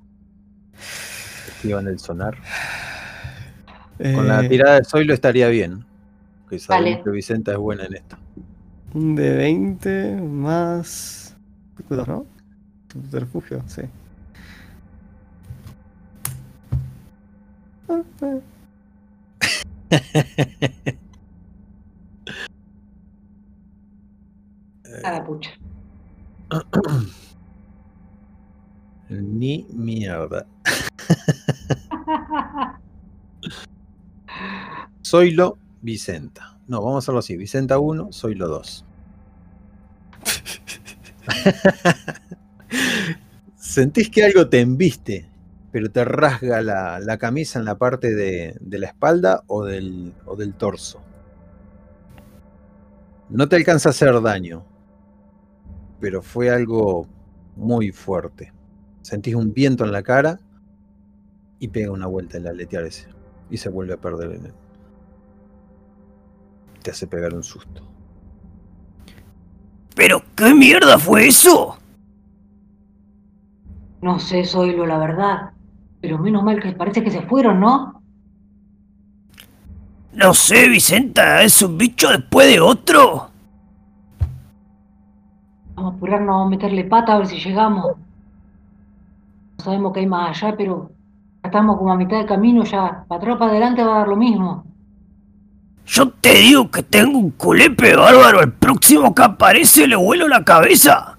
Escriban 1.49 1.87
el 1.89 1.99
sonar. 1.99 2.37
Con 3.99 4.29
la 4.29 4.45
Eh, 4.45 4.49
tirada 4.49 4.77
de 4.77 4.85
Zoilo 4.85 5.13
estaría 5.15 5.49
bien. 5.49 5.85
Que 6.49 6.59
Dale. 6.67 7.03
que 7.03 7.11
Vicenta 7.11 7.53
es 7.53 7.59
buena 7.59 7.85
en 7.85 7.95
esto. 7.95 8.17
Un 8.95 9.15
de 9.17 9.37
20 9.37 10.17
más. 10.23 11.37
¿no? 11.91 12.27
Subterfugio, 12.93 13.63
sí. 13.67 13.83
A 25.05 25.11
la 25.13 25.25
pucha. 25.25 25.51
Ni 29.11 29.67
mierda. 29.73 30.47
Zoilo, 35.05 35.59
Vicenta. 35.83 36.59
No, 36.67 36.83
vamos 36.83 36.97
a 36.97 36.99
hacerlo 36.99 37.21
así. 37.21 37.37
Vicenta 37.37 37.79
1, 37.79 38.11
Zoilo 38.13 38.49
2. 38.49 38.85
Sentís 43.57 44.11
que 44.11 44.25
algo 44.25 44.49
te 44.49 44.61
embiste, 44.61 45.29
pero 45.73 45.91
te 45.91 46.05
rasga 46.05 46.61
la, 46.63 47.01
la 47.01 47.19
camisa 47.19 47.59
en 47.59 47.65
la 47.65 47.79
parte 47.79 48.15
de, 48.15 48.57
de 48.61 48.79
la 48.79 48.87
espalda 48.87 49.43
o 49.47 49.65
del, 49.65 50.13
o 50.27 50.37
del 50.37 50.55
torso. 50.55 51.01
No 53.31 53.49
te 53.49 53.57
alcanza 53.57 53.91
a 53.91 53.93
hacer 53.93 54.21
daño, 54.23 54.65
pero 56.01 56.23
fue 56.23 56.51
algo 56.51 57.07
muy 57.57 57.93
fuerte. 57.93 58.53
Sentís 59.03 59.35
un 59.35 59.53
viento 59.53 59.85
en 59.85 59.93
la 59.93 60.03
cara 60.03 60.41
y 61.59 61.69
pega 61.69 61.93
una 61.93 62.07
vuelta 62.07 62.39
el 62.39 62.47
aletear 62.47 62.85
ese. 62.85 63.09
Y 63.51 63.57
se 63.57 63.69
vuelve 63.69 63.95
a 63.95 63.97
perder 63.97 64.33
en 64.33 64.47
él. 64.47 64.55
Te 66.83 66.91
hace 66.91 67.07
pegar 67.07 67.35
un 67.35 67.43
susto. 67.43 67.83
¿Pero 69.95 70.23
qué 70.37 70.55
mierda 70.55 70.99
fue 70.99 71.27
eso? 71.27 71.77
No 74.01 74.19
sé, 74.19 74.45
Zoilo, 74.45 74.87
la 74.87 74.99
verdad. 74.99 75.51
Pero 76.01 76.19
menos 76.19 76.45
mal 76.45 76.63
que 76.63 76.73
parece 76.73 77.03
que 77.03 77.11
se 77.11 77.23
fueron, 77.23 77.61
¿no? 77.61 78.01
No 80.13 80.35
sé, 80.35 80.69
Vicenta, 80.69 81.43
¿es 81.43 81.61
un 81.63 81.77
bicho 81.79 82.09
después 82.11 82.47
de 82.49 82.61
otro? 82.61 83.31
Vamos 85.75 85.95
a 85.95 85.97
apurarnos, 85.97 86.29
vamos 86.29 86.47
a 86.47 86.51
meterle 86.51 86.85
pata 86.85 87.15
a 87.15 87.19
ver 87.19 87.27
si 87.27 87.39
llegamos. 87.39 87.97
No 89.59 89.65
sabemos 89.65 89.93
qué 89.93 90.01
hay 90.01 90.07
más 90.07 90.43
allá, 90.43 90.57
pero 90.57 90.91
estamos 91.43 91.77
como 91.79 91.93
a 91.93 91.97
mitad 91.97 92.19
de 92.19 92.27
camino 92.27 92.65
ya. 92.65 93.05
Para 93.09 93.21
atrás, 93.21 93.39
para 93.39 93.51
adelante 93.53 93.83
va 93.83 93.97
a 93.97 93.99
dar 93.99 94.09
lo 94.09 94.17
mismo. 94.17 94.65
Yo 95.87 96.11
te 96.11 96.35
digo 96.35 96.71
que 96.71 96.83
tengo 96.83 97.19
un 97.19 97.31
culepe 97.31 97.97
bárbaro. 97.97 98.41
El 98.41 98.53
próximo 98.53 99.15
que 99.15 99.23
aparece 99.23 99.87
le 99.87 99.97
vuelo 99.97 100.29
la 100.29 100.45
cabeza. 100.45 101.17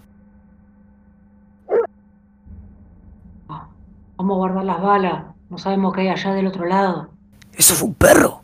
Vamos 4.18 4.36
a 4.36 4.38
guardar 4.38 4.66
las 4.66 4.82
balas. 4.82 5.24
No 5.50 5.58
sabemos 5.58 5.94
qué 5.94 6.02
hay 6.02 6.10
allá 6.10 6.34
del 6.34 6.48
otro 6.48 6.66
lado. 6.66 7.10
Eso 7.54 7.74
fue 7.74 7.88
un 7.88 7.96
perro. 7.96 8.42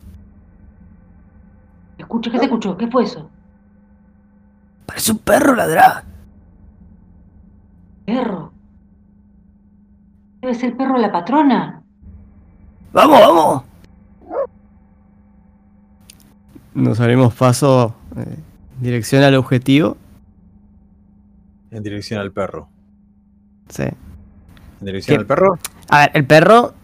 Escucha, 1.98 2.32
¿qué 2.32 2.40
se 2.40 2.46
escuchó? 2.46 2.76
¿Qué 2.76 2.88
fue 2.88 3.04
eso? 3.04 3.30
Parece 4.86 5.12
un 5.12 5.20
perro 5.20 5.56
ladrar. 5.56 6.04
Perro. 8.06 8.55
Debe 10.46 10.54
ser 10.54 10.70
el 10.70 10.78
perro 10.78 10.94
de 10.94 11.00
la 11.00 11.12
patrona. 11.12 11.82
Vamos, 12.94 13.20
vamos. 13.20 13.64
Nos 16.76 17.00
abrimos 17.00 17.34
paso 17.34 17.96
eh, 18.16 18.38
dirección 18.80 19.24
al 19.24 19.34
objetivo. 19.34 19.98
En 21.72 21.82
dirección 21.82 22.20
al 22.20 22.32
perro. 22.32 22.68
Sí. 23.70 23.86
En 23.86 24.86
dirección 24.86 25.18
¿Qué? 25.18 25.22
al 25.22 25.26
perro. 25.26 25.58
A 25.90 26.02
ver, 26.02 26.12
el 26.14 26.28
perro 26.28 26.76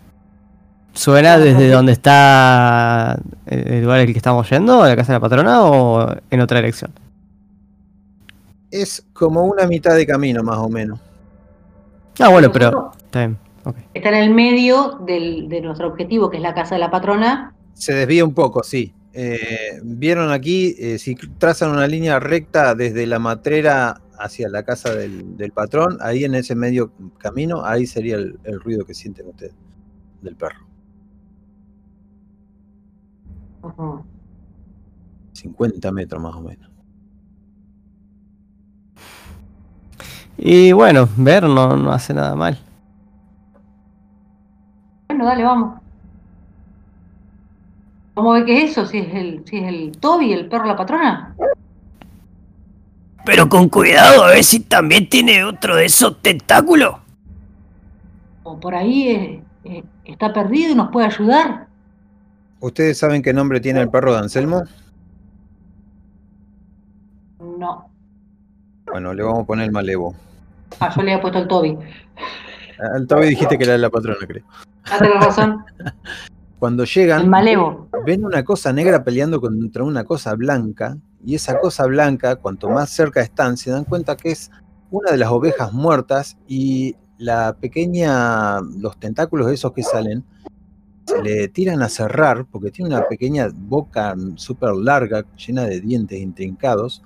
suena 0.94 1.38
desde 1.38 1.70
donde 1.70 1.92
está 1.92 3.20
el 3.46 3.84
lugar 3.84 4.00
al 4.00 4.08
que 4.08 4.14
estamos 4.14 4.50
yendo, 4.50 4.82
a 4.82 4.88
la 4.88 4.96
casa 4.96 5.14
de 5.14 5.18
la 5.18 5.22
patrona, 5.22 5.62
o 5.66 6.16
en 6.32 6.42
otra 6.42 6.58
dirección. 6.58 6.92
Es 8.72 9.06
como 9.14 9.44
una 9.44 9.68
mitad 9.68 9.94
de 9.94 10.08
camino, 10.08 10.42
más 10.42 10.58
o 10.58 10.68
menos. 10.68 11.00
Ah, 12.20 12.30
bueno, 12.30 12.52
pero. 12.52 12.72
Nosotros 12.72 12.98
Está 13.12 13.20
bien. 13.20 13.51
Está 13.94 14.10
en 14.10 14.16
el 14.16 14.34
medio 14.34 15.00
del- 15.06 15.48
de 15.50 15.62
nuestro 15.62 15.88
objetivo, 15.88 16.30
que 16.30 16.38
es 16.38 16.44
la 16.44 16.54
casa 16.54 16.76
de 16.76 16.80
la 16.80 16.92
patrona. 16.92 17.54
Se 17.74 17.94
desvía 17.94 18.24
un 18.26 18.34
poco, 18.34 18.64
sí. 18.64 18.94
Eh, 19.14 19.80
Vieron 19.84 20.32
aquí, 20.32 20.76
eh, 20.80 20.98
si 20.98 21.16
trazan 21.38 21.72
una 21.72 21.88
línea 21.88 22.20
recta 22.20 22.76
desde 22.76 23.06
la 23.08 23.20
matrera 23.20 24.02
hacia 24.18 24.48
la 24.50 24.64
casa 24.64 24.94
del, 24.96 25.36
del 25.36 25.52
patrón, 25.52 25.98
ahí 26.02 26.24
en 26.24 26.36
ese 26.36 26.56
medio 26.56 26.92
camino, 27.18 27.66
ahí 27.66 27.86
sería 27.88 28.16
el, 28.16 28.40
el 28.44 28.60
ruido 28.60 28.86
que 28.86 28.94
sienten 28.94 29.28
ustedes 29.28 29.54
del 30.22 30.36
perro. 30.36 30.66
Ujú. 33.64 34.04
50 35.34 35.92
metros 35.92 36.22
más 36.22 36.36
o 36.36 36.42
menos. 36.42 36.70
Y 40.38 40.72
bueno, 40.72 41.08
ver 41.18 41.44
no, 41.44 41.76
no 41.78 41.92
hace 41.92 42.14
nada 42.14 42.36
mal. 42.36 42.60
Bueno, 45.22 45.36
dale, 45.36 45.44
vamos. 45.44 45.80
A 48.16 48.34
ver 48.34 48.46
qué 48.46 48.64
es 48.64 48.72
eso, 48.72 48.88
si 48.88 48.98
es 48.98 49.14
el, 49.14 49.44
si 49.46 49.60
es 49.60 49.68
el 49.68 49.92
Toby, 50.00 50.34
el 50.34 50.50
perro 50.50 50.66
la 50.66 50.76
patrona. 50.76 51.36
Pero 53.24 53.48
con 53.48 53.70
cuidado, 53.70 54.24
a 54.24 54.30
ver 54.30 54.44
si 54.44 54.62
también 54.62 55.08
tiene 55.08 55.44
otro 55.44 55.76
de 55.76 55.86
esos 55.86 56.20
tentáculos. 56.24 56.96
O 58.42 58.60
por 58.60 58.74
ahí 58.74 59.10
eh, 59.10 59.44
eh, 59.64 59.84
está 60.06 60.34
perdido 60.34 60.72
y 60.72 60.76
nos 60.76 60.90
puede 60.90 61.06
ayudar. 61.06 61.68
¿Ustedes 62.60 62.98
saben 62.98 63.22
qué 63.22 63.32
nombre 63.32 63.60
tiene 63.60 63.80
el 63.80 63.90
perro 63.90 64.14
de 64.14 64.22
Anselmo? 64.22 64.64
No. 67.60 67.92
Bueno, 68.88 69.14
le 69.14 69.22
vamos 69.22 69.44
a 69.44 69.46
poner 69.46 69.66
el 69.66 69.72
malevo. 69.72 70.16
Ah, 70.80 70.92
yo 70.96 71.04
le 71.04 71.12
había 71.12 71.22
puesto 71.22 71.38
el 71.38 71.48
Toby. 71.48 71.78
Al 72.96 73.06
Toby 73.06 73.28
dijiste 73.28 73.60
que 73.60 73.66
era 73.66 73.78
la 73.78 73.92
patrona, 73.92 74.26
creo. 74.26 74.44
Ah, 74.86 74.98
tenés 75.00 75.26
razón. 75.26 75.64
Cuando 76.60 76.84
llegan, 76.84 77.22
El 77.22 77.30
malevo. 77.30 77.90
ven 78.06 78.24
una 78.24 78.44
cosa 78.44 78.72
negra 78.72 79.04
peleando 79.04 79.42
contra 79.42 79.84
una 79.84 80.04
cosa 80.04 80.36
blanca, 80.36 80.98
y 81.26 81.36
esa 81.36 81.60
cosa 81.60 81.86
blanca, 81.88 82.36
cuanto 82.36 82.70
más 82.70 82.90
cerca 82.92 83.22
están, 83.22 83.58
se 83.58 83.72
dan 83.72 83.84
cuenta 83.84 84.16
que 84.16 84.32
es 84.32 84.52
una 84.92 85.12
de 85.12 85.18
las 85.18 85.30
ovejas 85.30 85.74
muertas 85.74 86.38
y 86.48 86.96
la 87.18 87.56
pequeña, 87.60 88.60
los 88.62 89.00
tentáculos 89.00 89.52
esos 89.52 89.72
que 89.74 89.84
salen, 89.84 90.24
se 91.06 91.22
le 91.22 91.48
tiran 91.48 91.82
a 91.82 91.90
cerrar 91.90 92.46
porque 92.46 92.72
tiene 92.72 92.94
una 92.96 93.08
pequeña 93.08 93.48
boca 93.54 94.16
súper 94.36 94.74
larga, 94.74 95.26
llena 95.36 95.64
de 95.66 95.82
dientes 95.82 96.20
intrincados 96.20 97.04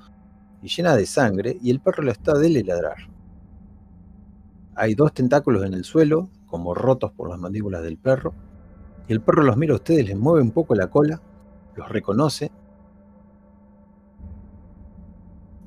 y 0.61 0.67
llena 0.67 0.95
de 0.95 1.05
sangre, 1.05 1.57
y 1.61 1.69
el 1.71 1.79
perro 1.79 2.03
lo 2.03 2.11
está 2.11 2.33
de 2.37 2.49
ladrar. 2.63 2.97
Hay 4.75 4.95
dos 4.95 5.13
tentáculos 5.13 5.63
en 5.65 5.73
el 5.73 5.83
suelo, 5.83 6.29
como 6.47 6.73
rotos 6.73 7.11
por 7.11 7.29
las 7.29 7.39
mandíbulas 7.39 7.83
del 7.83 7.97
perro, 7.97 8.33
y 9.07 9.13
el 9.13 9.21
perro 9.21 9.43
los 9.43 9.57
mira 9.57 9.73
a 9.73 9.77
ustedes, 9.77 10.05
les 10.07 10.17
mueve 10.17 10.41
un 10.41 10.51
poco 10.51 10.75
la 10.75 10.87
cola, 10.87 11.21
los 11.75 11.89
reconoce. 11.89 12.51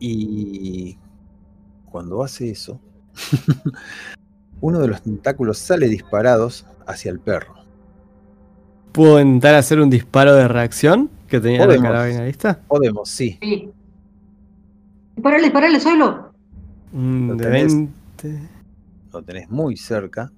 Y 0.01 0.97
cuando 1.91 2.23
hace 2.23 2.51
eso, 2.51 2.81
uno 4.61 4.79
de 4.81 4.89
los 4.89 5.03
tentáculos 5.03 5.59
sale 5.59 5.89
disparados 5.89 6.67
hacia 6.87 7.11
el 7.11 7.21
perro. 7.21 7.55
¿Puedo 8.93 9.21
intentar 9.21 9.55
hacer 9.55 9.81
un 9.81 9.91
disparo 9.91 10.35
de 10.35 10.49
reacción 10.49 11.11
que 11.29 11.41
tenía 11.41 11.65
Podemos. 11.65 11.85
la 11.85 11.91
carabina 11.91 12.25
lista? 12.25 12.61
Podemos, 12.67 13.09
sí. 13.09 13.39
Sí. 13.41 13.71
Disparale, 15.15 15.43
disparale, 15.45 15.81
solo. 15.81 16.33
Un 16.93 17.29
Lo 17.29 17.35
de 17.37 17.45
tenés. 17.45 17.75
20 17.75 18.49
Lo 19.13 19.23
tenés 19.23 19.51
muy 19.51 19.77
cerca. 19.77 20.33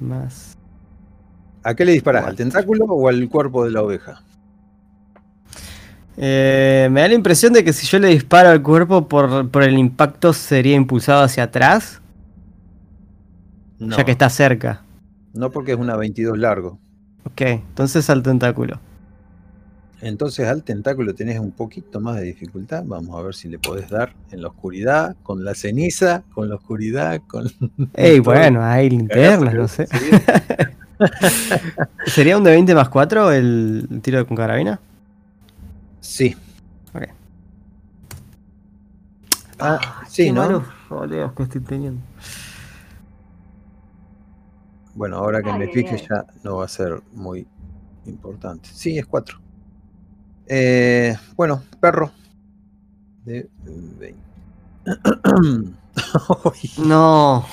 Más. 0.00 0.56
¿A 1.62 1.74
qué 1.74 1.84
le 1.84 1.92
disparás? 1.92 2.26
¿Al 2.26 2.36
tentáculo 2.36 2.84
o 2.86 3.08
al 3.08 3.28
cuerpo 3.28 3.64
de 3.64 3.70
la 3.70 3.82
oveja? 3.82 4.22
Eh, 6.16 6.88
me 6.92 7.00
da 7.00 7.08
la 7.08 7.14
impresión 7.14 7.52
de 7.52 7.64
que 7.64 7.72
si 7.72 7.86
yo 7.86 7.98
le 7.98 8.08
disparo 8.08 8.48
al 8.50 8.62
cuerpo 8.62 9.08
por, 9.08 9.50
por 9.50 9.62
el 9.64 9.76
impacto 9.78 10.32
sería 10.32 10.76
impulsado 10.76 11.22
hacia 11.24 11.44
atrás, 11.44 12.00
No, 13.78 13.96
ya 13.96 14.04
que 14.04 14.12
está 14.12 14.28
cerca. 14.30 14.82
no 15.32 15.50
porque 15.50 15.72
es 15.72 15.78
una 15.78 15.96
22 15.96 16.38
largo. 16.38 16.78
Ok, 17.24 17.40
entonces 17.40 18.08
al 18.10 18.22
tentáculo. 18.22 18.78
Entonces 20.04 20.46
al 20.46 20.62
tentáculo 20.62 21.14
tenés 21.14 21.40
un 21.40 21.50
poquito 21.50 21.98
más 21.98 22.16
de 22.16 22.24
dificultad. 22.24 22.84
Vamos 22.84 23.18
a 23.18 23.22
ver 23.22 23.34
si 23.34 23.48
le 23.48 23.58
podés 23.58 23.88
dar 23.88 24.12
en 24.30 24.42
la 24.42 24.48
oscuridad, 24.48 25.16
con 25.22 25.42
la 25.42 25.54
ceniza, 25.54 26.24
con 26.34 26.50
la 26.50 26.56
oscuridad, 26.56 27.22
con... 27.26 27.50
Ey, 27.94 28.18
bueno, 28.20 28.62
hay 28.62 28.90
linternas, 28.90 29.54
no 29.54 29.66
sé. 29.66 29.86
Sí. 29.86 30.10
¿Sería 32.06 32.36
un 32.36 32.44
de 32.44 32.50
20 32.50 32.74
más 32.74 32.90
4 32.90 33.32
el 33.32 34.00
tiro 34.02 34.26
con 34.26 34.36
carabina? 34.36 34.78
Sí. 36.00 36.36
Ok. 36.92 37.04
Ah, 39.58 40.02
sí, 40.06 40.24
Qué 40.26 40.32
¿no? 40.32 40.42
malos 40.42 40.64
roleos 40.90 41.32
que 41.32 41.44
estoy 41.44 41.62
teniendo. 41.62 42.02
Bueno, 44.94 45.16
ahora 45.16 45.42
que 45.42 45.50
Ay, 45.50 45.58
me 45.60 45.68
fije 45.68 45.96
ya 45.96 46.26
no 46.42 46.56
va 46.56 46.66
a 46.66 46.68
ser 46.68 47.02
muy 47.14 47.46
importante. 48.04 48.68
Sí, 48.70 48.98
es 48.98 49.06
4. 49.06 49.43
Eh, 50.46 51.16
bueno, 51.36 51.62
perro. 51.80 52.12
De 53.24 53.48
20. 53.64 54.24
No. 56.78 57.46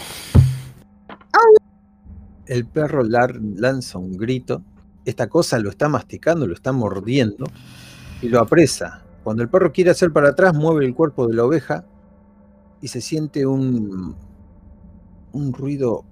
El 2.47 2.65
perro 2.65 3.03
lanza 3.03 3.97
un 3.97 4.17
grito. 4.17 4.63
Esta 5.05 5.29
cosa 5.29 5.59
lo 5.59 5.69
está 5.69 5.87
masticando, 5.87 6.47
lo 6.47 6.53
está 6.53 6.71
mordiendo 6.71 7.45
y 8.21 8.29
lo 8.29 8.39
apresa. 8.39 9.03
Cuando 9.23 9.43
el 9.43 9.49
perro 9.49 9.71
quiere 9.71 9.91
hacer 9.91 10.11
para 10.11 10.29
atrás, 10.29 10.55
mueve 10.55 10.85
el 10.85 10.95
cuerpo 10.95 11.27
de 11.27 11.35
la 11.35 11.45
oveja 11.45 11.85
y 12.81 12.87
se 12.87 12.99
siente 12.99 13.45
un, 13.45 14.15
un 15.31 15.53
ruido 15.53 16.03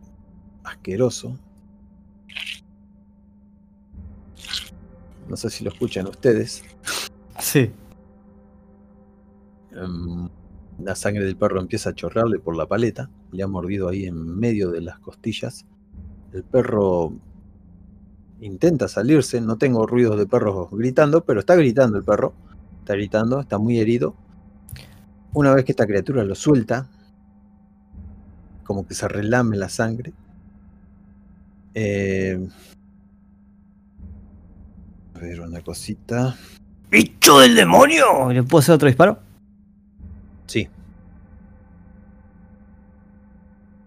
asqueroso. 0.63 1.37
No 5.29 5.37
sé 5.37 5.49
si 5.49 5.63
lo 5.63 5.69
escuchan 5.71 6.07
ustedes. 6.07 6.63
Sí. 7.39 7.71
Em, 9.71 10.27
La 10.79 10.95
sangre 10.95 11.25
del 11.25 11.35
perro 11.35 11.59
empieza 11.59 11.89
a 11.91 11.93
chorrearle 11.93 12.39
por 12.39 12.55
la 12.55 12.65
paleta. 12.65 13.09
Le 13.31 13.43
ha 13.43 13.47
mordido 13.47 13.89
ahí 13.89 14.05
en 14.05 14.39
medio 14.39 14.71
de 14.71 14.81
las 14.81 14.99
costillas. 14.99 15.65
El 16.33 16.43
perro 16.43 17.13
intenta 18.41 18.87
salirse. 18.87 19.41
No 19.41 19.57
tengo 19.57 19.85
ruidos 19.85 20.17
de 20.17 20.25
perros 20.25 20.69
gritando, 20.71 21.23
pero 21.25 21.41
está 21.41 21.55
gritando 21.55 21.97
el 21.97 22.03
perro. 22.03 22.33
Está 22.79 22.93
gritando, 22.93 23.39
está 23.41 23.57
muy 23.57 23.79
herido. 23.79 24.15
Una 25.33 25.53
vez 25.53 25.65
que 25.65 25.73
esta 25.73 25.85
criatura 25.85 26.23
lo 26.23 26.33
suelta, 26.33 26.89
como 28.63 28.87
que 28.87 28.95
se 28.95 29.07
relame 29.07 29.57
la 29.57 29.69
sangre. 29.69 30.13
Eh, 31.73 32.47
a 35.19 35.23
ver, 35.23 35.41
una 35.41 35.61
cosita. 35.61 36.35
¡Bicho 36.89 37.39
del 37.39 37.55
demonio! 37.55 38.31
¿Le 38.31 38.43
puedo 38.43 38.59
hacer 38.61 38.75
otro 38.75 38.87
disparo? 38.87 39.19
Sí. 40.47 40.67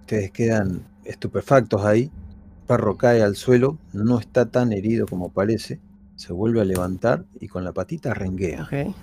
Ustedes 0.00 0.30
quedan 0.30 0.82
estupefactos 1.04 1.84
ahí. 1.84 2.10
Perro 2.66 2.96
cae 2.96 3.22
al 3.22 3.34
suelo, 3.36 3.78
no 3.92 4.18
está 4.18 4.46
tan 4.46 4.72
herido 4.72 5.06
como 5.06 5.30
parece. 5.30 5.80
Se 6.16 6.32
vuelve 6.32 6.60
a 6.60 6.64
levantar 6.64 7.24
y 7.40 7.48
con 7.48 7.64
la 7.64 7.72
patita 7.72 8.14
renguea. 8.14 8.62
Ok. 8.64 8.94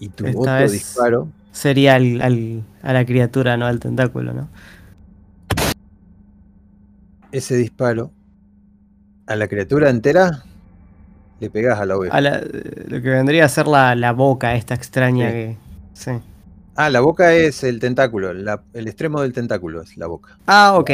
Y 0.00 0.08
tu 0.08 0.26
Esta 0.26 0.38
otro 0.40 0.52
vez- 0.54 0.72
disparo, 0.72 1.28
Sería 1.52 1.96
al, 1.96 2.22
al- 2.22 2.62
a 2.82 2.92
la 2.92 3.04
criatura, 3.04 3.56
no 3.56 3.66
al 3.66 3.80
tentáculo, 3.80 4.32
¿no? 4.32 4.48
ese 7.32 7.56
disparo, 7.56 8.10
a 9.26 9.36
la 9.36 9.46
criatura 9.46 9.88
entera, 9.88 10.42
le 11.40 11.50
pegas 11.50 11.80
a 11.80 11.86
la 11.86 11.96
oveja. 11.96 12.14
A 12.16 12.20
la- 12.20 12.40
lo 12.40 13.02
que 13.02 13.08
vendría 13.08 13.44
a 13.46 13.48
ser 13.48 13.66
la, 13.66 13.94
la 13.94 14.12
boca 14.12 14.54
esta 14.54 14.74
extraña 14.74 15.28
Sí. 15.28 15.32
que. 15.32 15.56
Sí. 15.94 16.10
Ah, 16.76 16.88
la 16.90 17.00
boca 17.00 17.34
es 17.34 17.64
el 17.64 17.80
tentáculo, 17.80 18.32
la- 18.32 18.62
el 18.72 18.86
extremo 18.86 19.20
del 19.22 19.32
tentáculo 19.32 19.82
es 19.82 19.96
la 19.96 20.06
boca. 20.06 20.38
Ah, 20.46 20.74
ok. 20.78 20.90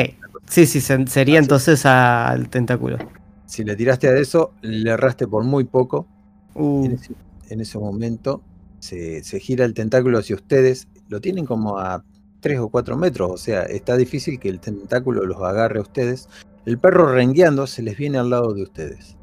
Sí, 0.48 0.66
sí, 0.66 0.80
se- 0.80 1.06
sería 1.06 1.38
Ah, 1.38 1.42
entonces 1.42 1.84
al 1.86 2.48
tentáculo. 2.48 2.98
Si 3.46 3.62
le 3.64 3.76
tiraste 3.76 4.08
a 4.08 4.16
eso, 4.16 4.52
le 4.62 4.90
erraste 4.90 5.26
por 5.28 5.44
muy 5.44 5.64
poco. 5.64 6.06
Uh, 6.54 6.84
En 6.86 6.92
ese, 6.92 7.12
en 7.50 7.60
ese 7.60 7.78
momento 7.78 8.42
se, 8.80 9.22
se 9.22 9.38
gira 9.40 9.64
el 9.64 9.74
tentáculo 9.74 10.18
hacia 10.18 10.36
ustedes. 10.36 10.88
Lo 11.08 11.20
tienen 11.20 11.44
como 11.46 11.78
a 11.78 12.02
3 12.40 12.58
o 12.60 12.68
4 12.68 12.96
metros. 12.96 13.30
O 13.30 13.36
sea, 13.36 13.62
está 13.62 13.96
difícil 13.96 14.38
que 14.40 14.48
el 14.48 14.58
tentáculo 14.60 15.24
los 15.26 15.40
agarre 15.42 15.78
a 15.78 15.82
ustedes. 15.82 16.28
El 16.64 16.78
perro 16.78 17.12
rengueando 17.12 17.66
se 17.66 17.82
les 17.82 17.96
viene 17.96 18.18
al 18.18 18.30
lado 18.30 18.52
de 18.54 18.62
ustedes. 18.62 19.15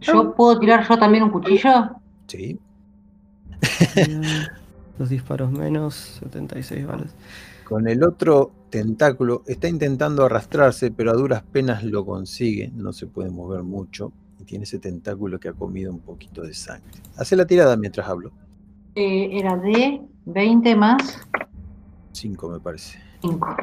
¿Yo 0.00 0.34
puedo 0.34 0.58
tirar 0.58 0.86
yo 0.88 0.98
también 0.98 1.24
un 1.24 1.30
cuchillo? 1.30 1.96
¿Sí? 2.26 2.58
Dos 4.98 5.08
disparos 5.08 5.50
menos, 5.50 6.18
76 6.20 6.86
balas. 6.86 7.14
Con 7.64 7.88
el 7.88 8.02
otro 8.04 8.52
tentáculo 8.70 9.42
está 9.46 9.68
intentando 9.68 10.24
arrastrarse, 10.24 10.90
pero 10.90 11.10
a 11.10 11.14
duras 11.14 11.42
penas 11.42 11.82
lo 11.82 12.04
consigue. 12.04 12.70
No 12.74 12.92
se 12.92 13.06
puede 13.06 13.30
mover 13.30 13.62
mucho. 13.62 14.12
Y 14.38 14.44
tiene 14.44 14.64
ese 14.64 14.78
tentáculo 14.78 15.40
que 15.40 15.48
ha 15.48 15.52
comido 15.52 15.90
un 15.92 16.00
poquito 16.00 16.42
de 16.42 16.54
sangre. 16.54 17.00
Hace 17.16 17.36
la 17.36 17.46
tirada 17.46 17.76
mientras 17.76 18.06
hablo. 18.08 18.30
Eh, 18.94 19.30
era 19.32 19.56
de 19.56 20.00
20 20.24 20.76
más 20.76 21.26
5 22.16 22.48
me 22.48 22.60
parece. 22.60 22.98
5. 23.20 23.56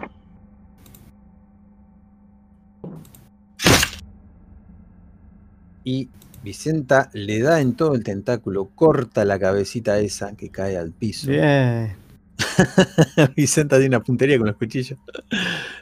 Y 5.86 6.10
Vicenta 6.43 7.10
le 7.13 7.39
da 7.39 7.62
en 7.62 7.73
todo 7.75 7.95
el 7.95 8.03
tentáculo, 8.03 8.69
corta 8.75 9.23
la 9.23 9.39
cabecita 9.39 9.97
esa 9.99 10.36
que 10.36 10.49
cae 10.49 10.77
al 10.77 10.91
piso. 10.91 11.29
Bien. 11.29 11.95
Vicenta 13.36 13.77
tiene 13.77 13.95
una 13.95 14.03
puntería 14.03 14.38
con 14.38 14.47
los 14.47 14.58
cuchillos. 14.58 14.99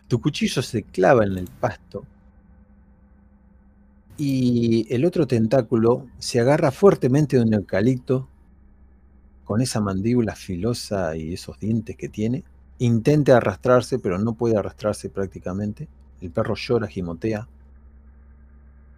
Tu 0.07 0.21
cuchillo 0.21 0.61
se 0.61 0.83
clava 0.83 1.25
en 1.25 1.37
el 1.37 1.47
pasto. 1.47 2.05
Y 4.17 4.85
el 4.93 5.03
otro 5.03 5.25
tentáculo 5.25 6.05
se 6.19 6.39
agarra 6.39 6.69
fuertemente 6.69 7.37
de 7.37 7.43
un 7.43 7.53
eucalipto 7.55 8.27
con 9.45 9.61
esa 9.61 9.81
mandíbula 9.81 10.35
filosa 10.35 11.15
y 11.15 11.33
esos 11.33 11.59
dientes 11.59 11.97
que 11.97 12.07
tiene. 12.07 12.43
Intenta 12.77 13.37
arrastrarse, 13.37 13.97
pero 13.97 14.19
no 14.19 14.33
puede 14.33 14.57
arrastrarse 14.57 15.09
prácticamente. 15.09 15.87
El 16.21 16.29
perro 16.29 16.53
llora, 16.53 16.85
gimotea. 16.85 17.47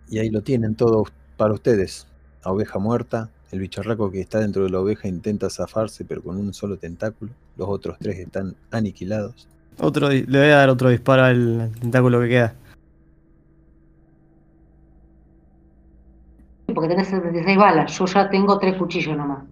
Y 0.10 0.20
ahí 0.20 0.30
lo 0.30 0.42
tienen 0.42 0.76
todo 0.76 1.06
para 1.44 1.56
ustedes. 1.56 2.08
La 2.46 2.52
oveja 2.52 2.80
muerta, 2.80 3.30
el 3.52 3.60
bicharraco 3.60 4.10
que 4.10 4.22
está 4.22 4.40
dentro 4.40 4.64
de 4.64 4.70
la 4.70 4.80
oveja 4.80 5.10
intenta 5.10 5.50
zafarse, 5.50 6.06
pero 6.06 6.24
con 6.24 6.38
un 6.38 6.54
solo 6.54 6.78
tentáculo. 6.78 7.32
Los 7.58 7.68
otros 7.68 7.98
tres 8.00 8.18
están 8.18 8.56
aniquilados. 8.72 9.50
Otro, 9.78 10.08
le 10.08 10.24
voy 10.26 10.38
a 10.38 10.56
dar 10.56 10.70
otro 10.70 10.88
disparo 10.90 11.24
al, 11.24 11.70
tentáculo 11.82 12.22
que 12.22 12.30
queda. 12.30 12.54
Porque 16.74 16.88
tenés 16.88 17.08
76 17.10 17.58
balas. 17.58 17.98
Yo 17.98 18.06
ya 18.06 18.30
tengo 18.30 18.58
3 18.58 18.78
cuchillos 18.78 19.18
nomás. 19.18 19.44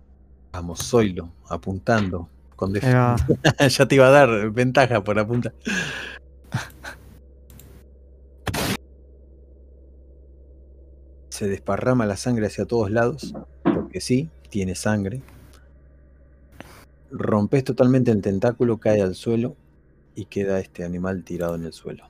Vamos, 0.53 0.89
Zoilo, 0.89 1.29
apuntando. 1.49 2.29
Con 2.55 2.71
def- 2.71 2.85
ya 3.69 3.85
te 3.85 3.95
iba 3.95 4.07
a 4.07 4.11
dar 4.11 4.49
ventaja 4.51 5.03
por 5.03 5.19
apuntar. 5.19 5.51
Se 11.41 11.47
desparrama 11.47 12.05
la 12.05 12.17
sangre 12.17 12.45
hacia 12.45 12.67
todos 12.67 12.91
lados, 12.91 13.33
porque 13.63 13.99
sí, 13.99 14.29
tiene 14.51 14.75
sangre. 14.75 15.23
Rompes 17.09 17.63
totalmente 17.63 18.11
el 18.11 18.21
tentáculo, 18.21 18.77
cae 18.77 19.01
al 19.01 19.15
suelo 19.15 19.55
y 20.13 20.25
queda 20.25 20.59
este 20.59 20.83
animal 20.83 21.23
tirado 21.23 21.55
en 21.55 21.63
el 21.63 21.73
suelo. 21.73 22.03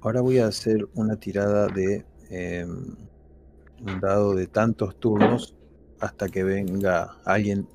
Ahora 0.00 0.20
voy 0.20 0.38
a 0.38 0.46
hacer 0.46 0.86
una 0.94 1.16
tirada 1.16 1.66
de 1.66 2.04
eh, 2.30 2.64
un 2.64 4.00
dado 4.00 4.36
de 4.36 4.46
tantos 4.46 4.94
turnos 5.00 5.56
hasta 5.98 6.28
que 6.28 6.44
venga 6.44 7.16
alguien 7.24 7.66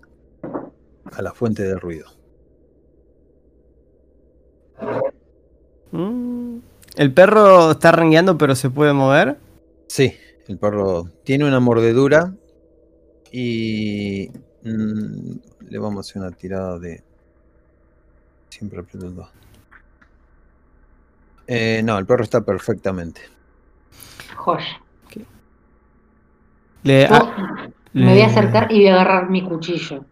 a 1.11 1.21
la 1.21 1.33
fuente 1.33 1.63
de 1.63 1.75
ruido. 1.75 2.05
Mm. 5.91 6.59
El 6.95 7.13
perro 7.13 7.71
está 7.71 7.91
rengueando, 7.91 8.37
pero 8.37 8.55
se 8.55 8.69
puede 8.69 8.93
mover. 8.93 9.43
Sí, 9.87 10.15
el 10.47 10.57
perro 10.57 11.09
tiene 11.23 11.45
una 11.45 11.59
mordedura 11.59 12.33
y 13.31 14.29
mm, 14.63 15.31
le 15.69 15.77
vamos 15.77 15.97
a 15.97 16.09
hacer 16.09 16.21
una 16.21 16.31
tirada 16.31 16.79
de... 16.79 17.03
Siempre 18.49 18.79
aprieto 18.79 19.07
el 19.07 19.15
2. 19.15 19.29
Eh, 21.47 21.81
no, 21.83 21.97
el 21.97 22.05
perro 22.05 22.23
está 22.23 22.41
perfectamente. 22.41 23.21
Joya. 24.35 24.81
Le, 26.83 27.07
Yo 27.07 27.15
ah, 27.15 27.69
me 27.93 28.11
voy 28.11 28.21
a 28.21 28.27
acercar 28.27 28.71
y 28.71 28.75
voy 28.75 28.87
a 28.89 28.93
agarrar 28.93 29.29
mi 29.29 29.43
cuchillo. 29.43 30.05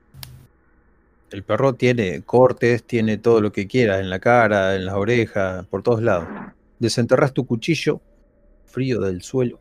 El 1.29 1.43
perro 1.43 1.73
tiene 1.73 2.23
cortes, 2.23 2.83
tiene 2.83 3.17
todo 3.17 3.41
lo 3.41 3.51
que 3.51 3.67
quiera, 3.67 3.99
en 3.99 4.09
la 4.09 4.19
cara, 4.19 4.75
en 4.75 4.85
las 4.85 4.95
orejas, 4.95 5.65
por 5.67 5.83
todos 5.83 6.01
lados. 6.01 6.27
Desenterras 6.79 7.33
tu 7.33 7.45
cuchillo, 7.45 8.01
frío 8.65 9.01
del 9.01 9.21
suelo. 9.21 9.59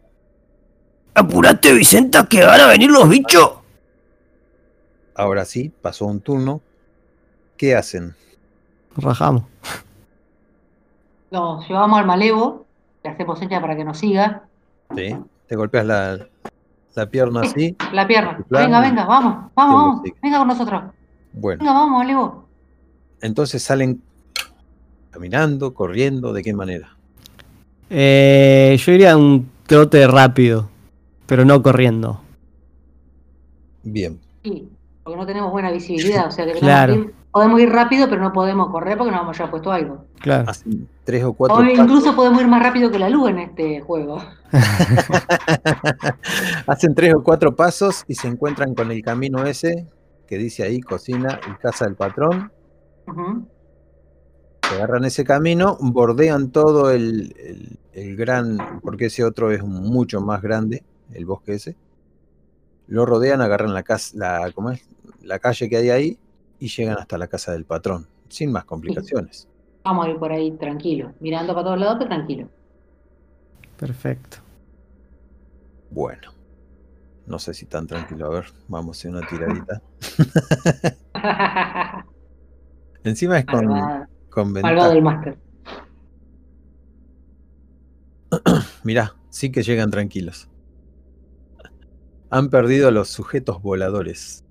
¡Apurate, 1.14 1.74
Vicenta, 1.74 2.26
que 2.26 2.44
van 2.44 2.60
a 2.60 2.66
venir 2.68 2.90
los 2.90 3.08
bichos! 3.08 3.52
Ahora 5.14 5.44
sí, 5.44 5.70
pasó 5.82 6.06
un 6.06 6.20
turno. 6.20 6.62
¿Qué 7.56 7.76
hacen? 7.76 8.14
Rajamos. 8.96 9.44
Lo 11.30 11.60
llevamos 11.66 11.98
al 11.98 12.06
malevo, 12.06 12.66
le 13.04 13.10
hacemos 13.10 13.38
seña 13.38 13.60
para 13.60 13.76
que 13.76 13.84
nos 13.84 13.98
siga. 13.98 14.44
¿Sí? 14.94 15.16
Te 15.46 15.56
golpeas 15.56 15.86
la, 15.86 16.26
la 16.94 17.06
pierna 17.06 17.42
así. 17.42 17.76
La 17.92 18.06
pierna. 18.06 18.44
Venga, 18.48 18.80
venga, 18.80 19.04
vamos, 19.04 19.50
vamos, 19.54 19.54
¿Quién 19.54 19.70
lo 19.70 19.76
vamos. 19.76 20.20
Venga 20.22 20.38
con 20.38 20.48
nosotros. 20.48 20.82
Bueno. 21.32 21.58
Venga, 21.58 21.72
vamos, 21.72 21.98
malevo. 21.98 22.48
Entonces 23.20 23.62
salen 23.62 24.02
caminando, 25.10 25.74
corriendo, 25.74 26.32
¿de 26.32 26.42
qué 26.42 26.52
manera? 26.52 26.96
Eh, 27.88 28.76
yo 28.78 28.92
iría 28.92 29.12
a 29.12 29.16
un 29.16 29.50
trote 29.66 30.06
rápido, 30.06 30.68
pero 31.32 31.46
no 31.46 31.62
corriendo. 31.62 32.20
Bien. 33.84 34.20
Sí. 34.44 34.68
Porque 35.02 35.16
no 35.18 35.24
tenemos 35.24 35.50
buena 35.50 35.70
visibilidad, 35.70 36.26
o 36.26 36.30
sea 36.30 36.44
que 36.44 36.52
Claro. 36.52 36.92
ir- 36.94 37.14
podemos 37.30 37.58
ir 37.58 37.70
rápido, 37.70 38.06
pero 38.10 38.20
no 38.20 38.34
podemos 38.34 38.68
correr 38.70 38.98
porque 38.98 39.12
nos 39.12 39.22
hemos 39.22 39.38
ya 39.38 39.50
puesto 39.50 39.72
algo. 39.72 40.04
Claro. 40.20 40.50
Hacen 40.50 40.86
tres 41.04 41.24
o 41.24 41.32
cuatro 41.32 41.56
O 41.56 41.60
pasos. 41.60 41.78
incluso 41.78 42.14
podemos 42.14 42.42
ir 42.42 42.48
más 42.48 42.62
rápido 42.62 42.90
que 42.90 42.98
la 42.98 43.08
luz 43.08 43.30
en 43.30 43.38
este 43.38 43.80
juego. 43.80 44.18
Hacen 46.66 46.94
tres 46.94 47.14
o 47.14 47.22
cuatro 47.22 47.56
pasos 47.56 48.04
y 48.08 48.14
se 48.14 48.28
encuentran 48.28 48.74
con 48.74 48.90
el 48.90 49.02
camino 49.02 49.42
ese 49.46 49.86
que 50.26 50.36
dice 50.36 50.64
ahí 50.64 50.82
cocina 50.82 51.40
y 51.50 51.54
casa 51.62 51.86
del 51.86 51.94
patrón. 51.96 52.52
Se 54.68 54.74
agarran 54.76 55.06
ese 55.06 55.24
camino, 55.24 55.78
bordean 55.80 56.50
todo 56.50 56.90
el, 56.90 57.34
el- 57.38 57.78
el 57.94 58.16
gran, 58.16 58.58
porque 58.82 59.06
ese 59.06 59.24
otro 59.24 59.50
es 59.50 59.64
mucho 59.64 60.20
más 60.20 60.42
grande, 60.42 60.82
el 61.14 61.24
bosque 61.24 61.54
ese. 61.54 61.76
Lo 62.88 63.06
rodean, 63.06 63.40
agarran 63.40 63.74
la, 63.74 63.82
casa, 63.82 64.16
la, 64.16 64.52
¿cómo 64.52 64.70
es? 64.70 64.86
la 65.22 65.38
calle 65.38 65.68
que 65.68 65.76
hay 65.76 65.90
ahí 65.90 66.18
y 66.58 66.68
llegan 66.68 66.98
hasta 66.98 67.18
la 67.18 67.26
casa 67.26 67.52
del 67.52 67.64
patrón, 67.64 68.06
sin 68.28 68.52
más 68.52 68.64
complicaciones. 68.64 69.48
Vamos 69.84 70.06
a 70.06 70.10
ir 70.10 70.18
por 70.18 70.32
ahí 70.32 70.50
tranquilo, 70.52 71.12
mirando 71.20 71.54
para 71.54 71.64
todos 71.64 71.80
lados, 71.80 71.96
pero 71.98 72.10
tranquilo. 72.10 72.48
Perfecto. 73.76 74.38
Bueno, 75.90 76.32
no 77.26 77.38
sé 77.38 77.54
si 77.54 77.66
tan 77.66 77.86
tranquilo. 77.86 78.26
A 78.26 78.30
ver, 78.30 78.46
vamos 78.68 78.96
a 78.96 78.98
hacer 78.98 79.10
una 79.10 79.26
tiradita. 79.26 79.82
Encima 83.04 83.38
es 83.38 83.46
con, 83.46 83.68
con 84.30 84.52
ventaja. 84.52 84.88
del 84.88 85.02
máster. 85.02 85.38
Mirá, 88.84 89.14
sí 89.30 89.50
que 89.50 89.62
llegan 89.62 89.90
tranquilos. 89.90 90.48
Han 92.32 92.50
perdido 92.50 92.90
los 92.90 93.10
sujetos 93.10 93.62
voladores. 93.62 94.44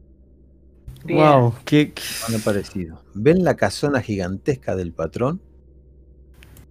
Bien. 1.04 1.18
Wow, 1.18 1.56
qué, 1.66 1.94
qué- 1.94 2.02
Han 2.28 2.36
aparecido. 2.36 3.04
¿Ven 3.14 3.44
la 3.44 3.56
casona 3.56 4.02
gigantesca 4.02 4.76
del 4.76 4.94
patrón? 4.94 5.42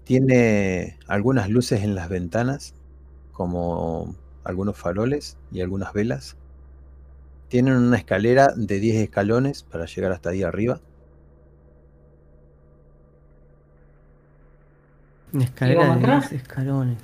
Tiene 0.05 0.99
algunas 1.07 1.49
luces 1.49 1.83
en 1.83 1.95
las 1.95 2.09
ventanas, 2.09 2.75
como 3.33 4.17
algunos 4.45 4.77
faroles 4.77 5.39
y 5.53 5.61
algunas 5.63 5.93
velas. 5.93 6.37
Tienen 7.49 7.75
una 7.75 7.99
escalera 7.99 8.55
de 8.57 8.81
10 8.81 8.97
escalones 8.97 9.63
para 9.63 9.85
llegar 9.85 10.13
hasta 10.13 10.31
ahí 10.31 10.43
arriba. 10.43 10.81
una 15.33 15.45
escalera 15.45 15.87
de 15.87 15.93
atrás? 15.93 16.31
10 16.31 16.33
escalones. 16.33 16.99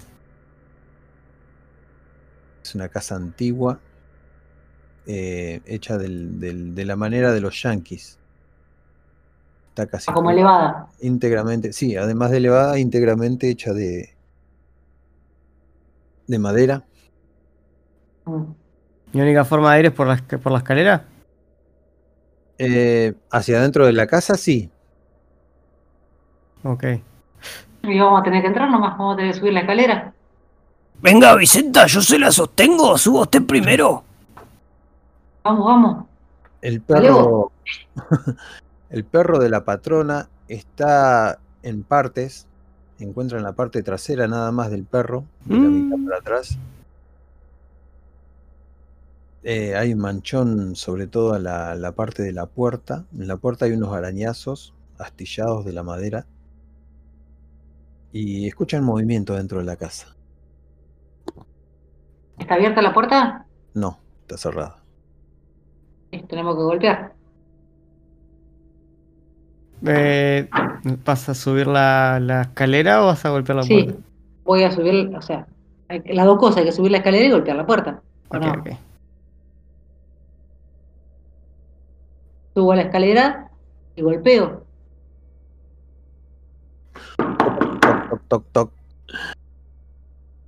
Es 2.63 2.75
una 2.75 2.89
casa 2.91 3.17
antigua, 3.17 3.81
eh, 5.07 5.61
hecha 5.67 5.99
del- 5.99 6.41
del- 6.41 6.75
de 6.75 6.85
la 6.85 6.97
manera 6.97 7.33
de 7.33 7.41
los 7.41 7.63
yanquis. 7.63 8.19
Está 9.69 9.87
casi 9.87 10.11
Como 10.13 10.31
elevada. 10.31 10.89
íntegramente, 11.01 11.73
sí, 11.73 11.97
además 11.97 12.31
de 12.31 12.39
elevada, 12.39 12.79
íntegramente 12.79 13.51
hecha 13.51 13.73
de, 13.73 14.15
de 16.27 16.39
madera. 16.39 16.83
Mm. 18.25 18.43
¿Mi 19.13 19.21
única 19.21 19.45
forma 19.45 19.73
de 19.75 19.81
ir 19.81 19.87
es 19.87 19.93
por 19.93 20.07
la, 20.07 20.17
por 20.17 20.51
la 20.53 20.59
escalera? 20.59 21.05
Eh, 22.59 23.13
hacia 23.31 23.59
adentro 23.59 23.87
de 23.87 23.93
la 23.93 24.07
casa, 24.07 24.35
sí. 24.37 24.71
Ok. 26.65 26.85
Y 27.83 27.99
vamos 28.01 28.21
a 28.21 28.25
tener 28.25 28.41
que 28.43 28.49
entrar 28.49 28.69
nomás, 28.71 28.97
vamos 28.99 29.15
a 29.15 29.17
tener 29.19 29.33
que 29.33 29.39
subir 29.39 29.53
la 29.53 29.61
escalera. 29.61 30.13
Venga, 31.01 31.37
Vicenta, 31.37 31.87
yo 31.87 32.01
se 32.01 32.19
la 32.19 32.33
sostengo. 32.33 32.97
Suba 32.99 33.21
usted 33.23 33.43
primero. 33.45 34.03
Vamos, 35.47 35.65
vamos. 35.65 36.05
El 36.61 36.81
perro, 36.81 37.53
el 38.91 39.05
perro 39.05 39.39
de 39.39 39.49
la 39.49 39.65
patrona 39.65 40.29
está 40.49 41.39
en 41.63 41.85
partes. 41.85 42.49
Encuentra 42.99 43.39
en 43.39 43.45
la 43.45 43.53
parte 43.53 43.83
trasera 43.85 44.27
nada 44.27 44.51
más 44.51 44.71
del 44.73 44.85
perro, 44.85 45.25
de 45.45 45.55
la 45.55 45.69
mitad 45.69 45.99
Mm. 45.99 46.05
para 46.07 46.19
atrás. 46.19 46.59
Eh, 49.45 49.77
hay 49.77 49.93
un 49.93 50.01
manchón 50.01 50.75
sobre 50.75 51.07
toda 51.07 51.39
la, 51.39 51.77
la 51.77 51.93
parte 51.93 52.25
de 52.25 52.33
la 52.33 52.47
puerta. 52.47 53.05
En 53.17 53.29
la 53.29 53.37
puerta 53.37 53.67
hay 53.67 53.73
unos 53.73 53.95
arañazos 53.95 54.75
astillados 54.99 55.65
de 55.65 55.73
la 55.75 55.85
madera. 55.85 56.27
Y 58.11 58.49
escuchan 58.49 58.83
movimiento 58.83 59.35
dentro 59.35 59.59
de 59.59 59.65
la 59.65 59.77
casa. 59.77 60.17
¿Está 62.37 62.55
abierta 62.55 62.83
la 62.83 62.93
puerta? 62.93 63.47
No, 63.75 64.01
está 64.23 64.37
cerrada. 64.39 64.83
Tenemos 66.11 66.57
que 66.57 66.63
golpear. 66.63 67.13
Eh, 69.87 70.49
¿Vas 71.05 71.29
a 71.29 71.35
subir 71.35 71.67
la, 71.67 72.19
la 72.21 72.43
escalera 72.43 73.03
o 73.03 73.07
vas 73.07 73.25
a 73.25 73.31
golpear 73.31 73.57
la 73.57 73.63
Sí, 73.63 73.85
puerta? 73.85 74.01
voy 74.45 74.63
a 74.65 74.71
subir, 74.71 75.15
o 75.15 75.21
sea, 75.23 75.47
las 75.89 76.27
dos 76.27 76.39
cosas, 76.39 76.59
hay 76.59 76.65
que 76.65 76.73
subir 76.73 76.91
la 76.93 76.99
escalera 76.99 77.25
y 77.27 77.31
golpear 77.31 77.57
la 77.57 77.67
puerta. 77.67 78.03
¿o 78.29 78.37
Ok, 78.37 78.43
no? 78.43 78.53
ok. 78.53 78.69
Subo 82.55 82.73
a 82.73 82.77
la 82.77 82.83
escalera 82.83 83.51
y 83.97 84.03
golpeo. 84.03 84.65
Toc, 87.87 88.09
toc, 88.09 88.23
toc, 88.29 88.45
toc. 88.53 88.73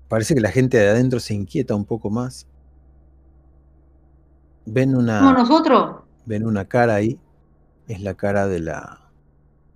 Parece 0.09 0.35
que 0.35 0.41
la 0.41 0.51
gente 0.51 0.79
de 0.79 0.89
adentro 0.89 1.21
se 1.21 1.35
inquieta 1.35 1.75
un 1.75 1.85
poco 1.85 2.09
más. 2.09 2.47
Ven 4.71 4.93
¿Somos 4.93 5.05
una, 5.05 5.33
nosotros? 5.33 6.03
ven 6.27 6.47
una 6.47 6.67
cara 6.67 6.95
ahí. 6.97 7.19
Es 7.87 8.03
la 8.03 8.15
cara 8.15 8.47
de 8.47 8.61
la, 8.61 9.11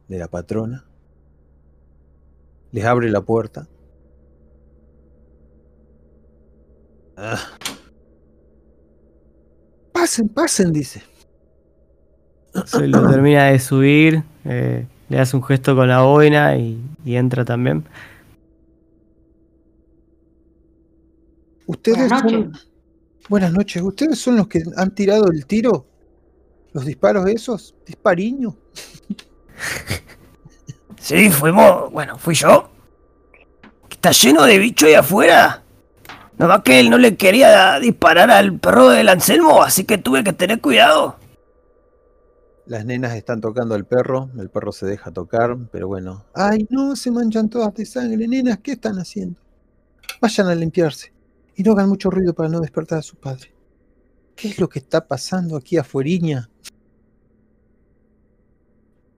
de 0.08 0.18
la 0.18 0.28
patrona. 0.28 0.84
Les 2.72 2.84
abre 2.84 3.10
la 3.10 3.22
puerta. 3.22 3.66
Ah. 7.16 7.38
Pasen, 9.92 10.28
pasen, 10.28 10.72
dice. 10.72 11.02
Se 12.66 12.86
lo 12.86 13.08
termina 13.08 13.46
de 13.46 13.58
subir, 13.58 14.22
eh, 14.44 14.86
le 15.08 15.18
hace 15.18 15.36
un 15.36 15.42
gesto 15.42 15.74
con 15.74 15.88
la 15.88 16.02
boina 16.02 16.56
y, 16.56 16.78
y 17.02 17.16
entra 17.16 17.46
también. 17.46 17.84
Ustedes 21.66 22.10
son-. 22.10 22.52
Buenas 23.32 23.54
noches. 23.54 23.80
¿Ustedes 23.80 24.18
son 24.18 24.36
los 24.36 24.46
que 24.46 24.62
han 24.76 24.94
tirado 24.94 25.30
el 25.30 25.46
tiro? 25.46 25.86
¿Los 26.74 26.84
disparos 26.84 27.26
esos? 27.30 27.74
¿Dispariño? 27.86 28.54
Sí, 31.00 31.30
fuimos. 31.30 31.90
Bueno, 31.90 32.18
fui 32.18 32.34
yo. 32.34 32.68
Está 33.90 34.10
lleno 34.10 34.44
de 34.44 34.58
bicho 34.58 34.84
ahí 34.84 34.92
afuera. 34.92 35.62
Nomás 36.36 36.60
que 36.62 36.78
él 36.78 36.90
no 36.90 36.98
le 36.98 37.16
quería 37.16 37.80
disparar 37.80 38.30
al 38.30 38.58
perro 38.58 38.90
del 38.90 39.08
Anselmo, 39.08 39.62
así 39.62 39.84
que 39.84 39.96
tuve 39.96 40.22
que 40.22 40.34
tener 40.34 40.60
cuidado. 40.60 41.16
Las 42.66 42.84
nenas 42.84 43.16
están 43.16 43.40
tocando 43.40 43.74
al 43.74 43.86
perro, 43.86 44.28
el 44.38 44.50
perro 44.50 44.72
se 44.72 44.84
deja 44.84 45.10
tocar, 45.10 45.56
pero 45.72 45.88
bueno. 45.88 46.26
¡Ay, 46.34 46.66
no! 46.68 46.94
Se 46.96 47.10
manchan 47.10 47.48
todas 47.48 47.72
de 47.74 47.86
sangre, 47.86 48.28
nenas, 48.28 48.58
¿qué 48.62 48.72
están 48.72 48.98
haciendo? 48.98 49.40
Vayan 50.20 50.48
a 50.48 50.54
limpiarse 50.54 51.12
y 51.54 51.62
no 51.62 51.72
hagan 51.72 51.88
mucho 51.88 52.10
ruido 52.10 52.34
para 52.34 52.48
no 52.48 52.60
despertar 52.60 52.98
a 52.98 53.02
su 53.02 53.16
padre. 53.16 53.54
¿Qué 54.34 54.48
es 54.48 54.58
lo 54.58 54.68
que 54.68 54.78
está 54.78 55.06
pasando 55.06 55.56
aquí 55.56 55.76
afueriña? 55.76 56.48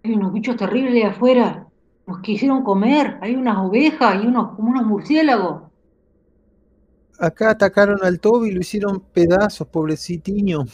Hay 0.02 0.12
unos 0.12 0.32
bichos 0.32 0.56
terribles 0.56 0.92
de 0.94 1.04
afuera. 1.04 1.66
Nos 2.06 2.20
quisieron 2.20 2.62
comer. 2.62 3.18
Hay 3.22 3.36
unas 3.36 3.56
ovejas 3.58 4.22
y 4.22 4.26
unos, 4.26 4.54
como 4.56 4.70
unos 4.70 4.84
murciélagos. 4.84 5.62
Acá 7.18 7.50
atacaron 7.50 8.00
al 8.02 8.20
Toby 8.20 8.48
y 8.48 8.52
lo 8.52 8.60
hicieron 8.60 9.00
pedazos, 9.00 9.68
pobrecitiño. 9.68 10.64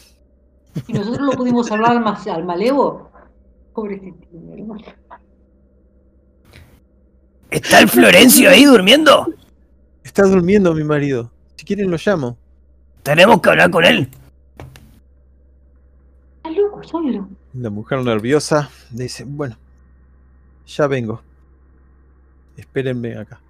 Y 0.88 0.92
nosotros 0.94 1.26
lo 1.26 1.32
pudimos 1.32 1.66
salvar 1.66 1.92
al, 1.92 2.00
mas- 2.02 2.26
al 2.26 2.44
malevo. 2.44 3.10
Hermano. 3.76 4.82
¿Está 7.50 7.80
el 7.80 7.88
Florencio 7.88 8.50
ahí 8.50 8.64
durmiendo? 8.64 9.26
Está 10.02 10.24
durmiendo 10.24 10.74
mi 10.74 10.84
marido. 10.84 11.30
Si 11.60 11.66
quieren 11.66 11.90
lo 11.90 11.98
llamo. 12.02 12.38
Tenemos 13.02 13.42
que 13.42 13.50
hablar 13.50 13.70
con 13.70 13.84
él. 13.84 14.08
Está 16.38 16.50
loco, 16.58 16.82
solo. 16.82 17.28
La 17.52 17.68
mujer 17.68 18.02
nerviosa 18.02 18.70
dice, 18.90 19.24
bueno, 19.24 19.58
ya 20.66 20.86
vengo. 20.86 21.20
Espérenme 22.56 23.14
acá. 23.18 23.42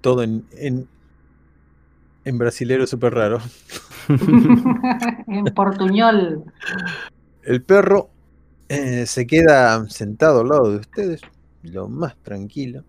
Todo 0.00 0.24
en, 0.24 0.48
en, 0.50 0.88
en 2.24 2.38
brasilero 2.38 2.88
súper 2.88 3.14
raro. 3.14 3.38
en 4.08 5.44
portuñol. 5.54 6.42
El 7.44 7.62
perro 7.62 8.10
eh, 8.68 9.06
se 9.06 9.28
queda 9.28 9.88
sentado 9.88 10.40
al 10.40 10.48
lado 10.48 10.72
de 10.72 10.78
ustedes, 10.78 11.20
lo 11.62 11.86
más 11.86 12.16
tranquilo. 12.16 12.82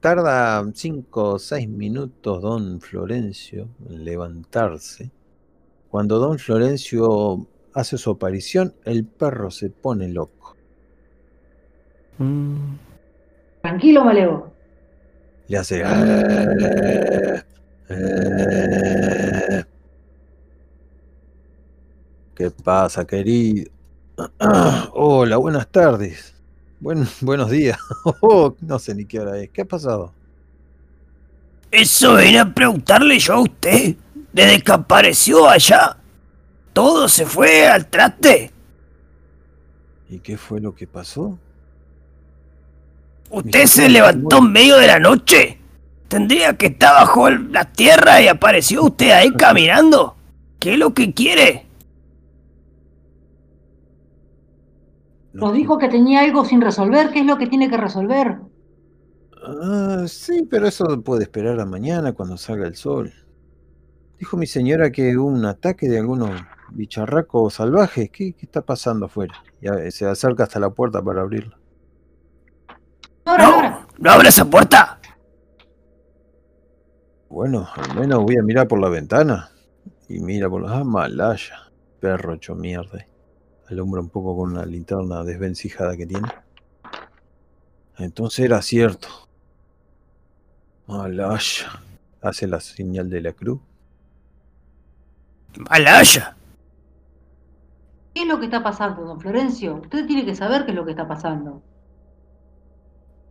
Tarda 0.00 0.64
5 0.72 1.22
o 1.22 1.38
6 1.38 1.68
minutos 1.68 2.40
don 2.40 2.80
Florencio 2.80 3.68
en 3.88 4.04
levantarse. 4.04 5.10
Cuando 5.90 6.18
don 6.18 6.38
Florencio 6.38 7.46
hace 7.74 7.98
su 7.98 8.10
aparición, 8.10 8.74
el 8.84 9.04
perro 9.04 9.50
se 9.50 9.68
pone 9.70 10.08
loco. 10.08 10.56
Mm, 12.18 12.76
Tranquilo, 13.60 14.04
Malevo. 14.04 14.52
Le 15.48 15.58
hace... 15.58 15.82
¿Qué 22.34 22.50
pasa, 22.50 23.06
querido? 23.06 23.70
Hola, 24.94 25.36
buenas 25.36 25.68
tardes. 25.68 26.34
Buen, 26.80 27.06
buenos 27.20 27.50
días. 27.50 27.78
Oh, 28.22 28.54
no 28.60 28.78
sé 28.78 28.94
ni 28.94 29.04
qué 29.04 29.20
hora 29.20 29.38
es. 29.38 29.50
¿Qué 29.50 29.62
ha 29.62 29.66
pasado? 29.66 30.12
Eso 31.70 32.16
vine 32.16 32.40
a 32.40 32.52
preguntarle 32.52 33.18
yo 33.18 33.34
a 33.34 33.40
usted. 33.40 33.94
Desde 34.32 34.60
que 34.62 34.72
apareció 34.72 35.48
allá, 35.48 35.96
todo 36.72 37.08
se 37.08 37.26
fue 37.26 37.66
al 37.66 37.86
traste. 37.86 38.50
¿Y 40.08 40.18
qué 40.20 40.36
fue 40.36 40.60
lo 40.60 40.74
que 40.74 40.86
pasó? 40.86 41.38
Usted 43.28 43.66
se 43.66 43.88
levantó 43.88 44.38
en 44.38 44.52
medio 44.52 44.76
de 44.76 44.86
la 44.86 44.98
noche. 44.98 45.58
Tendría 46.08 46.56
que 46.56 46.66
estar 46.66 46.94
bajo 46.94 47.30
la 47.30 47.64
tierra 47.64 48.20
y 48.20 48.28
apareció 48.28 48.84
usted 48.84 49.10
ahí 49.10 49.32
caminando. 49.32 50.16
¿Qué 50.58 50.72
es 50.72 50.78
lo 50.78 50.92
que 50.94 51.12
quiere? 51.14 51.66
No 55.32 55.46
Nos 55.46 55.54
dijo 55.54 55.78
que 55.78 55.88
tenía 55.88 56.20
algo 56.20 56.44
sin 56.44 56.60
resolver. 56.60 57.10
¿Qué 57.10 57.20
es 57.20 57.26
lo 57.26 57.38
que 57.38 57.46
tiene 57.46 57.70
que 57.70 57.76
resolver? 57.76 58.38
Ah, 59.42 60.04
sí, 60.06 60.46
pero 60.50 60.66
eso 60.66 61.00
puede 61.02 61.22
esperar 61.24 61.60
a 61.60 61.66
mañana 61.66 62.12
cuando 62.12 62.36
salga 62.36 62.66
el 62.66 62.74
sol. 62.74 63.12
Dijo 64.18 64.36
mi 64.36 64.46
señora 64.46 64.90
que 64.90 65.16
hubo 65.16 65.28
un 65.28 65.44
ataque 65.46 65.88
de 65.88 65.98
algunos 65.98 66.30
bicharracos 66.72 67.54
salvajes. 67.54 68.10
¿Qué, 68.10 68.32
qué 68.32 68.46
está 68.46 68.60
pasando 68.62 69.06
afuera? 69.06 69.34
Ya 69.62 69.90
se 69.90 70.06
acerca 70.06 70.42
hasta 70.42 70.60
la 70.60 70.70
puerta 70.70 71.00
para 71.02 71.22
abrirla. 71.22 71.58
Ahora, 73.24 73.46
ahora. 73.46 73.70
No, 73.70 73.86
no 73.98 74.10
abra 74.10 74.28
esa 74.28 74.44
puerta. 74.44 75.00
Bueno, 77.30 77.68
al 77.76 77.98
menos 77.98 78.24
voy 78.24 78.36
a 78.36 78.42
mirar 78.42 78.66
por 78.66 78.80
la 78.80 78.88
ventana. 78.88 79.50
Y 80.08 80.18
mira 80.18 80.50
por 80.50 80.62
las 80.62 80.72
ah, 80.72 80.84
malaya. 80.84 81.70
Perro 82.00 82.34
hecho 82.34 82.54
mierda. 82.56 83.06
Alumbra 83.70 84.00
un 84.00 84.08
poco 84.08 84.36
con 84.36 84.52
una 84.52 84.66
linterna 84.66 85.22
desvencijada 85.22 85.96
que 85.96 86.06
tiene. 86.06 86.28
Entonces 87.98 88.44
era 88.44 88.60
cierto. 88.62 89.08
Malaya. 90.86 91.80
Hace 92.20 92.46
la 92.48 92.58
señal 92.58 93.08
de 93.08 93.20
la 93.20 93.32
cruz. 93.32 93.60
Malaya. 95.70 96.36
¿Qué 98.12 98.22
es 98.22 98.28
lo 98.28 98.40
que 98.40 98.46
está 98.46 98.62
pasando, 98.62 99.04
don 99.04 99.20
Florencio? 99.20 99.76
Usted 99.76 100.06
tiene 100.06 100.24
que 100.24 100.34
saber 100.34 100.64
qué 100.64 100.72
es 100.72 100.76
lo 100.76 100.84
que 100.84 100.90
está 100.90 101.06
pasando. 101.06 101.62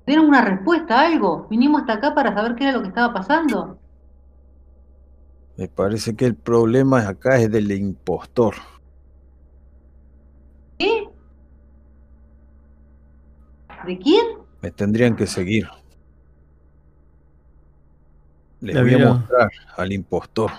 ¿Tienen 0.05 0.25
una 0.25 0.41
respuesta 0.41 1.01
a 1.01 1.07
algo? 1.07 1.47
Vinimos 1.49 1.81
hasta 1.81 1.93
acá 1.93 2.15
para 2.15 2.33
saber 2.33 2.55
qué 2.55 2.63
era 2.63 2.73
lo 2.73 2.81
que 2.81 2.87
estaba 2.87 3.13
pasando. 3.13 3.77
Me 5.57 5.67
parece 5.67 6.15
que 6.15 6.25
el 6.25 6.35
problema 6.35 7.07
acá 7.07 7.37
es 7.37 7.51
del 7.51 7.71
impostor. 7.73 8.55
¿Qué? 10.79 11.09
¿De 13.85 13.99
quién? 13.99 14.25
Me 14.61 14.71
tendrían 14.71 15.15
que 15.15 15.27
seguir. 15.27 15.67
Les 18.61 18.75
La 18.75 18.81
voy 18.81 18.93
a 18.93 19.13
mostrar 19.13 19.49
al 19.75 19.91
impostor. 19.91 20.51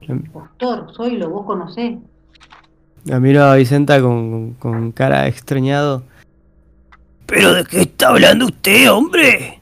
Impostor, 0.00 0.92
Zoilo, 0.94 1.30
vos 1.30 1.46
conocés. 1.46 1.98
La 3.04 3.20
miro 3.20 3.44
a 3.44 3.54
Vicenta 3.54 4.00
con, 4.00 4.54
con 4.54 4.90
cara 4.92 5.28
extrañado. 5.28 6.02
¿Pero 7.26 7.54
de 7.54 7.64
qué 7.64 7.82
está 7.82 8.08
hablando 8.08 8.46
usted, 8.46 8.90
hombre? 8.90 9.60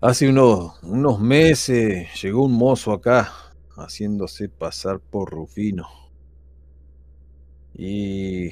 Hace 0.00 0.28
unos, 0.28 0.80
unos 0.84 1.18
meses 1.18 2.08
llegó 2.22 2.44
un 2.44 2.52
mozo 2.52 2.92
acá 2.92 3.28
haciéndose 3.78 4.48
pasar 4.48 5.00
por 5.00 5.30
Rufino. 5.30 5.88
Y, 7.72 8.50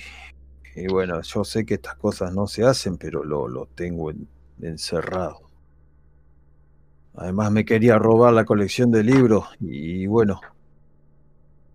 bueno, 0.90 1.20
yo 1.22 1.44
sé 1.44 1.64
que 1.66 1.74
estas 1.74 1.96
cosas 1.96 2.32
no 2.34 2.46
se 2.46 2.64
hacen, 2.64 2.98
pero 2.98 3.24
lo, 3.24 3.48
lo 3.48 3.66
tengo 3.74 4.10
en- 4.10 4.28
encerrado. 4.60 5.40
Además 7.14 7.50
me 7.50 7.64
quería 7.64 7.98
robar 7.98 8.32
la 8.32 8.44
colección 8.44 8.92
de 8.92 9.02
libros 9.02 9.44
y 9.58 10.06
bueno, 10.06 10.40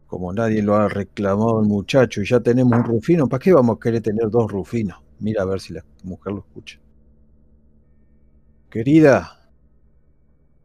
como 0.05 0.31
nadie 0.31 0.61
lo 0.61 0.75
ha 0.75 0.87
reclamado 0.87 1.59
el 1.59 1.67
muchacho 1.67 2.21
y 2.21 2.25
ya 2.27 2.39
tenemos 2.39 2.77
un 2.77 2.83
Rufino, 2.85 3.27
¿para 3.27 3.39
qué 3.43 3.51
vamos 3.51 3.77
a 3.77 3.79
querer 3.79 4.01
tener 4.03 4.29
dos 4.29 4.51
Rufinos? 4.51 4.99
Mira 5.17 5.41
a 5.41 5.45
ver 5.45 5.59
si 5.59 5.73
la 5.73 5.83
mujer 6.03 6.33
lo 6.33 6.39
escucha. 6.41 6.79
Querida, 8.71 9.15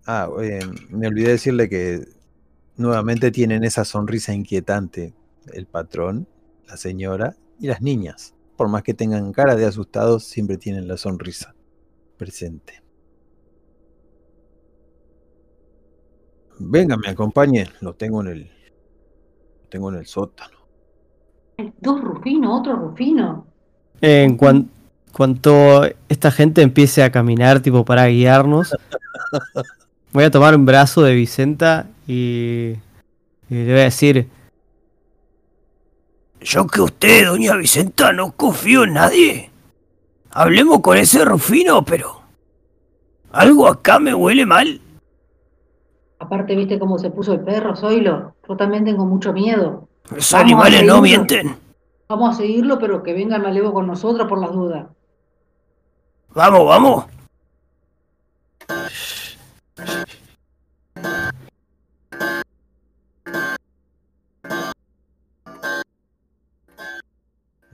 Ah, 0.07 0.29
eh, 0.41 0.61
me 0.91 1.09
olvidé 1.09 1.31
decirle 1.33 1.69
que 1.69 2.01
nuevamente 2.77 3.31
tienen 3.31 3.65
esa 3.65 3.85
sonrisa 3.85 4.35
inquietante 4.35 5.15
el 5.53 5.67
patrón, 5.67 6.27
la 6.67 6.77
señora 6.77 7.37
y 7.61 7.67
las 7.69 7.81
niñas. 7.83 8.35
Por 8.57 8.69
más 8.69 8.83
que 8.83 8.95
tengan 8.95 9.33
cara 9.33 9.55
de 9.57 9.67
asustados, 9.67 10.25
siempre 10.25 10.57
tienen 10.57 10.89
la 10.89 10.97
sonrisa 10.97 11.55
presente. 12.17 12.83
Venga, 16.59 16.97
me 16.97 17.09
acompañe, 17.09 17.69
lo 17.81 17.95
tengo 17.95 18.23
en 18.23 18.29
el 18.29 18.41
lo 18.45 19.69
tengo 19.69 19.91
en 19.91 19.97
el 19.99 20.07
sótano. 20.07 20.57
Dos 21.81 22.01
Rufino, 22.01 22.59
otro 22.59 22.77
Rufino. 22.77 23.47
En 24.01 24.37
cuan- 24.37 24.71
cuanto 25.13 25.83
esta 26.09 26.31
gente 26.31 26.63
empiece 26.63 27.03
a 27.03 27.11
caminar, 27.13 27.61
tipo 27.61 27.85
para 27.85 28.07
guiarnos, 28.07 28.75
voy 30.13 30.25
a 30.25 30.31
tomar 30.31 30.55
un 30.55 30.65
brazo 30.65 31.03
de 31.03 31.15
Vicenta 31.15 31.87
y, 32.07 32.77
y 33.49 33.55
le 33.55 33.73
voy 33.73 33.81
a 33.81 33.85
decir: 33.85 34.29
Yo 36.41 36.67
que 36.67 36.81
usted, 36.81 37.27
doña 37.27 37.57
Vicenta, 37.57 38.13
no 38.13 38.33
confío 38.33 38.85
en 38.85 38.95
nadie. 38.95 39.51
Hablemos 40.31 40.81
con 40.81 40.97
ese 40.99 41.25
Rufino, 41.25 41.85
pero... 41.85 42.23
Algo 43.33 43.67
acá 43.67 43.99
me 43.99 44.15
huele 44.15 44.47
mal. 44.47 44.81
Aparte, 46.19 46.55
¿viste 46.55 46.79
cómo 46.79 46.99
se 46.99 47.11
puso 47.11 47.33
el 47.35 47.41
perro, 47.41 47.77
Zoilo? 47.77 48.35
Yo 48.49 48.57
también 48.57 48.85
tengo 48.85 49.05
mucho 49.05 49.33
miedo. 49.33 49.89
Los 50.11 50.33
animales 50.35 50.85
no 50.85 51.03
mienten. 51.03 51.57
Vamos 52.09 52.35
a 52.35 52.39
seguirlo, 52.39 52.79
pero 52.79 53.03
que 53.03 53.13
venga 53.13 53.37
el 53.37 53.43
malevo 53.43 53.73
con 53.73 53.87
nosotros 53.87 54.29
por 54.29 54.41
las 54.41 54.53
dudas. 54.53 54.87
Vamos, 56.31 56.67
vamos. 56.67 57.05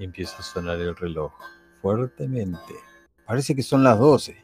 Empieza 0.05 0.39
a 0.39 0.43
sonar 0.43 0.81
el 0.81 0.97
reloj 0.97 1.33
fuertemente. 1.81 2.75
Parece 3.25 3.55
que 3.55 3.63
son 3.63 3.85
las 3.85 4.01
12. 4.01 4.37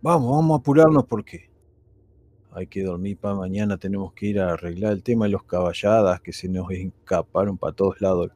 Vamos, 0.00 0.30
vamos 0.30 0.56
a 0.56 0.60
apurarnos 0.60 1.04
porque 1.04 1.50
hay 2.50 2.66
que 2.66 2.82
dormir 2.82 3.18
para 3.18 3.34
mañana. 3.34 3.76
Tenemos 3.76 4.14
que 4.14 4.28
ir 4.28 4.40
a 4.40 4.54
arreglar 4.54 4.94
el 4.94 5.02
tema 5.02 5.26
de 5.26 5.32
los 5.32 5.44
caballadas 5.44 6.22
que 6.22 6.32
se 6.32 6.48
nos 6.48 6.70
escaparon 6.70 7.58
para 7.58 7.74
todos 7.74 8.00
lados. 8.00 8.30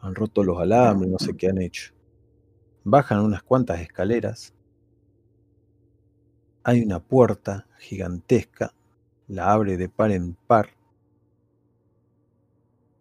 Han 0.00 0.16
roto 0.16 0.42
los 0.42 0.58
alambres, 0.58 1.08
no 1.08 1.20
sé 1.20 1.36
qué 1.36 1.50
han 1.50 1.62
hecho. 1.62 1.92
Bajan 2.82 3.20
unas 3.20 3.44
cuantas 3.44 3.80
escaleras. 3.80 4.54
Hay 6.64 6.82
una 6.82 6.98
puerta 6.98 7.68
gigantesca. 7.78 8.74
La 9.28 9.52
abre 9.52 9.76
de 9.76 9.88
par 9.88 10.10
en 10.10 10.34
par. 10.34 10.70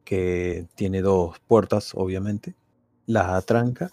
Que 0.03 0.67
tiene 0.75 1.01
dos 1.01 1.39
puertas, 1.47 1.95
obviamente 1.95 2.53
las 3.05 3.27
atranca 3.27 3.91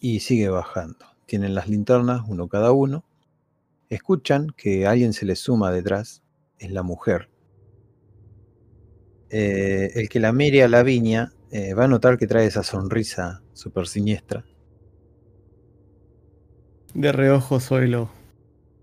y 0.00 0.20
sigue 0.20 0.48
bajando. 0.48 1.06
Tienen 1.26 1.54
las 1.54 1.68
linternas, 1.68 2.22
uno 2.28 2.48
cada 2.48 2.72
uno. 2.72 3.04
Escuchan 3.88 4.48
que 4.56 4.86
alguien 4.86 5.12
se 5.12 5.26
les 5.26 5.38
suma 5.38 5.70
detrás, 5.70 6.22
es 6.58 6.70
la 6.70 6.82
mujer. 6.82 7.28
Eh, 9.30 9.90
el 9.94 10.08
que 10.08 10.20
la 10.20 10.32
mire 10.32 10.62
a 10.62 10.68
la 10.68 10.82
viña 10.82 11.32
eh, 11.50 11.74
va 11.74 11.84
a 11.84 11.88
notar 11.88 12.18
que 12.18 12.26
trae 12.26 12.46
esa 12.46 12.62
sonrisa 12.62 13.42
súper 13.52 13.86
siniestra. 13.86 14.44
De 16.94 17.10
reojo 17.12 17.60
Zoilo. 17.60 18.10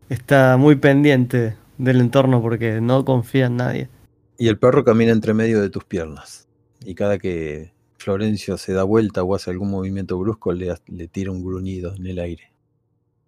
Está 0.10 0.58
muy 0.58 0.76
pendiente 0.76 1.56
del 1.78 2.02
entorno 2.02 2.42
porque 2.42 2.82
no 2.82 3.06
confía 3.06 3.46
en 3.46 3.58
nadie. 3.58 3.90
Y 4.38 4.48
el 4.50 4.60
perro 4.60 4.84
camina 4.84 5.12
entre 5.12 5.34
medio 5.34 5.62
de 5.62 5.70
tus 5.70 5.86
piernas. 5.86 6.48
Y 6.84 6.96
cada 6.96 7.18
que 7.18 7.74
Florencio 8.02 8.58
se 8.58 8.74
da 8.74 8.84
vuelta 8.84 9.24
o 9.24 9.36
hace 9.36 9.52
algún 9.52 9.70
movimiento 9.70 10.18
brusco, 10.18 10.52
le, 10.54 10.76
le 10.88 11.08
tira 11.08 11.32
un 11.32 11.44
gruñido 11.44 11.94
en 11.94 12.08
el 12.08 12.18
aire. 12.18 12.52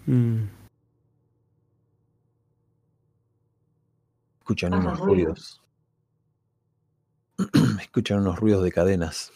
Mm. 0.07 0.45
Escuchan 4.39 4.71
Pasa 4.71 4.81
unos 4.81 4.99
ruido. 4.99 5.13
ruidos. 5.13 5.61
Escuchan 7.81 8.19
unos 8.19 8.39
ruidos 8.39 8.63
de 8.63 8.71
cadenas. 8.71 9.31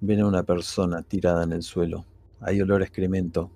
Ven 0.00 0.20
a 0.20 0.26
una 0.26 0.42
persona 0.42 1.02
tirada 1.02 1.44
en 1.44 1.52
el 1.52 1.62
suelo. 1.62 2.04
Hay 2.40 2.60
olor 2.60 2.82
a 2.82 2.86
excremento. 2.86 3.52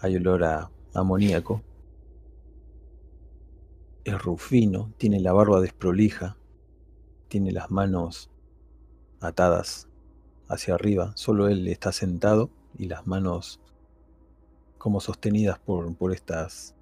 Hay 0.00 0.16
olor 0.16 0.42
a 0.42 0.68
amoníaco. 0.94 1.62
Es 4.04 4.20
Rufino, 4.20 4.92
tiene 4.96 5.20
la 5.20 5.32
barba 5.32 5.60
desprolija, 5.60 6.36
tiene 7.28 7.52
las 7.52 7.70
manos 7.70 8.31
atadas 9.22 9.88
hacia 10.48 10.74
arriba. 10.74 11.12
Solo 11.14 11.48
él 11.48 11.68
está 11.68 11.92
sentado 11.92 12.50
y 12.76 12.86
las 12.86 13.06
manos 13.06 13.60
como 14.78 15.00
sostenidas 15.00 15.58
por, 15.58 15.94
por 15.94 16.12
estas 16.12 16.74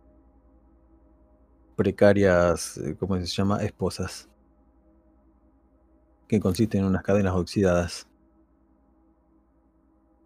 precarias, 1.76 2.78
eh, 2.78 2.96
¿cómo 2.98 3.16
se 3.16 3.26
llama? 3.26 3.62
Esposas. 3.62 4.28
Que 6.28 6.40
consisten 6.40 6.80
en 6.80 6.86
unas 6.86 7.02
cadenas 7.02 7.34
oxidadas. 7.34 8.06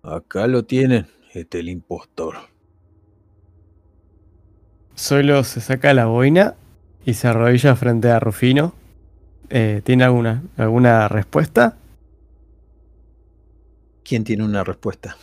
Acá 0.03 0.47
lo 0.47 0.65
tienen, 0.65 1.07
este 1.33 1.61
el 1.61 1.69
impostor. 1.69 2.37
Solo 4.95 5.45
se 5.45 5.61
saca 5.61 5.95
la 5.95 6.07
boina 6.07 6.55
y 7.05 7.15
se 7.15 7.29
arrodilla 7.29 7.75
frente 7.75 8.11
a 8.11 8.21
Rufino. 8.21 8.75
Eh, 9.49 9.81
¿Tiene 9.85 10.05
alguna, 10.05 10.43
alguna 10.57 11.09
respuesta? 11.09 11.77
¿Quién 14.05 14.25
tiene 14.25 14.45
una 14.45 14.63
respuesta? 14.65 15.17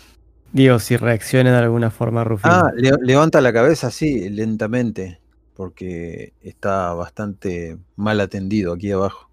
Digo, 0.51 0.79
si 0.79 0.97
reacciona 0.97 1.51
de 1.51 1.57
alguna 1.57 1.91
forma 1.91 2.23
Rufino. 2.23 2.55
Ah, 2.55 2.71
le- 2.75 2.91
levanta 3.01 3.39
la 3.39 3.53
cabeza 3.53 3.87
así, 3.87 4.29
lentamente, 4.29 5.19
porque 5.55 6.33
está 6.41 6.93
bastante 6.93 7.77
mal 7.95 8.19
atendido 8.19 8.73
aquí 8.73 8.91
abajo. 8.91 9.29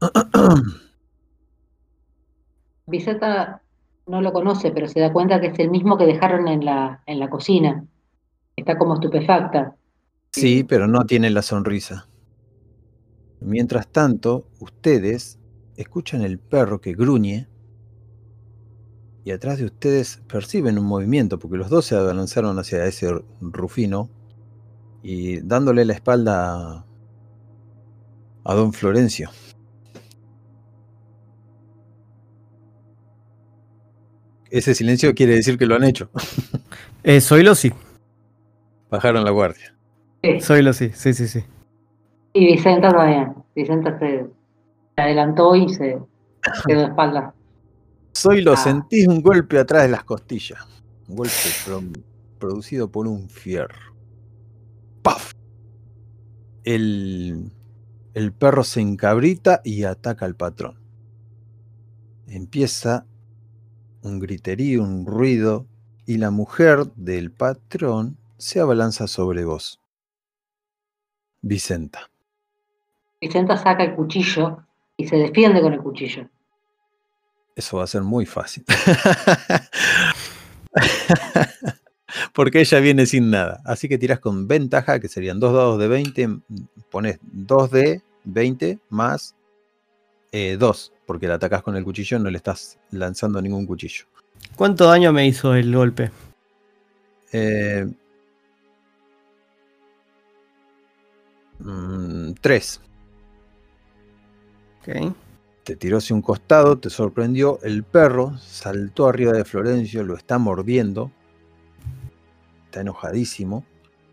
Vicenta 2.86 3.62
no 4.06 4.20
lo 4.20 4.32
conoce, 4.32 4.70
pero 4.72 4.88
se 4.88 5.00
da 5.00 5.12
cuenta 5.12 5.40
que 5.40 5.48
es 5.48 5.58
el 5.58 5.70
mismo 5.70 5.96
que 5.96 6.06
dejaron 6.06 6.48
en 6.48 6.64
la, 6.64 7.02
en 7.06 7.20
la 7.20 7.30
cocina. 7.30 7.86
Está 8.56 8.76
como 8.78 8.94
estupefacta. 8.94 9.76
Sí, 10.32 10.64
pero 10.64 10.86
no 10.86 11.04
tiene 11.04 11.30
la 11.30 11.42
sonrisa. 11.42 12.06
Mientras 13.40 13.88
tanto, 13.88 14.46
ustedes 14.60 15.38
escuchan 15.76 16.22
el 16.22 16.38
perro 16.38 16.80
que 16.80 16.92
gruñe 16.94 17.48
y 19.24 19.32
atrás 19.32 19.58
de 19.58 19.66
ustedes 19.66 20.22
perciben 20.26 20.78
un 20.78 20.86
movimiento 20.86 21.38
porque 21.38 21.56
los 21.56 21.68
dos 21.68 21.84
se 21.84 21.96
abalanzaron 21.96 22.58
hacia 22.58 22.84
ese 22.86 23.12
Rufino 23.40 24.08
y 25.02 25.40
dándole 25.40 25.84
la 25.84 25.92
espalda 25.92 26.54
a, 26.54 26.86
a 28.44 28.54
don 28.54 28.72
Florencio. 28.72 29.30
Ese 34.50 34.74
silencio 34.74 35.14
quiere 35.14 35.34
decir 35.34 35.56
que 35.56 35.66
lo 35.66 35.76
han 35.76 35.84
hecho. 35.84 36.10
Eh, 37.02 37.20
Zoilo 37.22 37.54
sí. 37.54 37.72
Bajaron 38.90 39.24
la 39.24 39.30
guardia. 39.30 39.74
Sí. 40.22 40.40
Zoilo 40.40 40.72
sí, 40.74 40.90
sí, 40.92 41.14
sí, 41.14 41.28
sí. 41.28 41.44
Y 42.34 42.46
Vicenta 42.46 42.90
también. 42.90 43.34
Vicenta 43.54 43.98
se, 43.98 44.26
se 44.96 45.02
adelantó 45.02 45.54
y 45.54 45.68
se 45.68 45.98
quedó 46.66 46.80
de 46.80 46.86
espalda. 46.86 47.32
Soy 48.12 48.42
lo 48.42 48.52
Ah. 48.52 48.56
sentís 48.56 49.06
un 49.08 49.20
golpe 49.22 49.58
atrás 49.58 49.82
de 49.84 49.88
las 49.90 50.04
costillas. 50.04 50.60
Un 51.08 51.16
golpe 51.16 51.32
pro- 51.64 51.82
producido 52.38 52.90
por 52.90 53.06
un 53.06 53.28
fierro. 53.28 53.94
¡Paf! 55.02 55.32
El, 56.64 57.50
el 58.14 58.32
perro 58.32 58.64
se 58.64 58.80
encabrita 58.80 59.60
y 59.64 59.84
ataca 59.84 60.26
al 60.26 60.36
patrón. 60.36 60.78
Empieza 62.26 63.06
un 64.02 64.18
griterío, 64.20 64.82
un 64.82 65.06
ruido, 65.06 65.66
y 66.06 66.18
la 66.18 66.30
mujer 66.30 66.86
del 66.96 67.30
patrón 67.30 68.16
se 68.36 68.60
abalanza 68.60 69.06
sobre 69.06 69.44
vos. 69.44 69.80
Vicenta. 71.42 72.10
Vicenta 73.20 73.56
saca 73.56 73.84
el 73.84 73.94
cuchillo 73.94 74.64
y 74.96 75.06
se 75.06 75.16
defiende 75.16 75.60
con 75.60 75.72
el 75.72 75.80
cuchillo. 75.82 76.28
Eso 77.56 77.78
va 77.78 77.84
a 77.84 77.88
ser 77.88 78.02
muy 78.02 78.26
fácil. 78.26 78.64
Porque 82.34 82.60
ella 82.60 82.80
viene 82.80 83.06
sin 83.06 83.30
nada. 83.30 83.60
Así 83.64 83.88
que 83.88 83.98
tirás 83.98 84.18
con 84.20 84.48
ventaja, 84.48 85.00
que 85.00 85.08
serían 85.08 85.40
dos 85.40 85.52
dados 85.54 85.78
de 85.78 85.88
20. 85.88 86.28
mm, 86.28 86.42
Pones 86.90 87.18
2 87.22 87.70
de 87.70 88.02
20 88.24 88.78
más 88.88 89.34
2. 90.32 90.92
porque 91.06 91.26
la 91.26 91.34
atacás 91.34 91.62
con 91.62 91.76
el 91.76 91.84
cuchillo, 91.84 92.18
no 92.18 92.30
le 92.30 92.36
estás 92.36 92.78
lanzando 92.90 93.40
ningún 93.42 93.66
cuchillo. 93.66 94.04
¿Cuánto 94.56 94.86
daño 94.86 95.12
me 95.12 95.26
hizo 95.26 95.54
el 95.54 95.74
golpe? 95.74 96.10
Eh, 97.32 97.86
3. 102.40 102.80
Ok. 104.80 105.14
Te 105.64 105.76
tiró 105.76 105.98
hacia 105.98 106.16
un 106.16 106.22
costado, 106.22 106.78
te 106.78 106.90
sorprendió. 106.90 107.58
El 107.62 107.84
perro 107.84 108.36
saltó 108.38 109.06
arriba 109.08 109.32
de 109.32 109.44
Florencio, 109.44 110.02
lo 110.02 110.16
está 110.16 110.38
mordiendo. 110.38 111.10
Está 112.66 112.80
enojadísimo. 112.80 113.64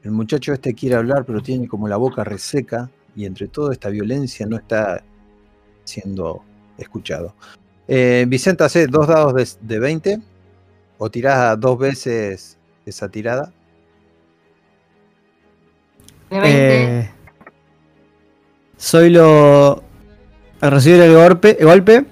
El 0.03 0.11
muchacho 0.11 0.53
este 0.53 0.73
quiere 0.73 0.95
hablar, 0.95 1.25
pero 1.25 1.41
tiene 1.41 1.67
como 1.67 1.87
la 1.87 1.97
boca 1.97 2.23
reseca. 2.23 2.89
Y 3.15 3.25
entre 3.25 3.47
toda 3.47 3.73
esta 3.73 3.89
violencia 3.89 4.45
no 4.45 4.57
está 4.57 5.03
siendo 5.83 6.43
escuchado. 6.77 7.33
Eh, 7.87 8.25
Vicente, 8.27 8.63
hace 8.63 8.87
dos 8.87 9.07
dados 9.07 9.33
de, 9.33 9.47
de 9.75 9.79
20. 9.79 10.19
O 10.99 11.09
tirás 11.09 11.59
dos 11.59 11.77
veces 11.79 12.57
esa 12.85 13.09
tirada. 13.09 13.53
De 16.29 16.39
20, 16.39 16.99
Eh, 16.99 17.11
Zoilo 18.79 19.83
al 20.61 20.71
recibir 20.71 21.01
el 21.01 21.13
golpe, 21.13 21.57
el 21.59 21.65
golpe, 21.67 22.05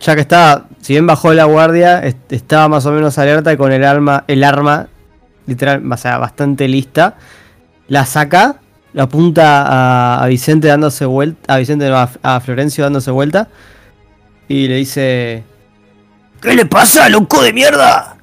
ya 0.00 0.14
que 0.14 0.20
estaba, 0.20 0.66
si 0.80 0.92
bien 0.94 1.06
bajó 1.06 1.32
la 1.34 1.44
guardia, 1.44 2.00
est- 2.04 2.32
estaba 2.32 2.68
más 2.68 2.86
o 2.86 2.92
menos 2.92 3.18
alerta 3.18 3.52
y 3.52 3.56
con 3.56 3.72
el 3.72 3.84
arma, 3.84 4.24
el 4.28 4.44
arma, 4.44 4.88
literal, 5.46 5.82
o 5.90 5.96
sea, 5.96 6.18
bastante 6.18 6.68
lista, 6.68 7.16
la 7.88 8.04
saca, 8.06 8.60
la 8.92 9.04
apunta 9.04 10.22
a, 10.22 10.26
Vicente 10.28 10.68
dándose 10.68 11.04
vuelta, 11.06 11.54
a 11.54 11.58
Vicente, 11.58 11.88
a, 11.88 12.08
a 12.22 12.40
Florencio 12.40 12.84
dándose 12.84 13.10
vuelta, 13.10 13.48
y 14.46 14.68
le 14.68 14.76
dice, 14.76 15.44
¿Qué 16.40 16.54
le 16.54 16.66
pasa, 16.66 17.08
loco 17.08 17.42
de 17.42 17.52
mierda? 17.52 18.16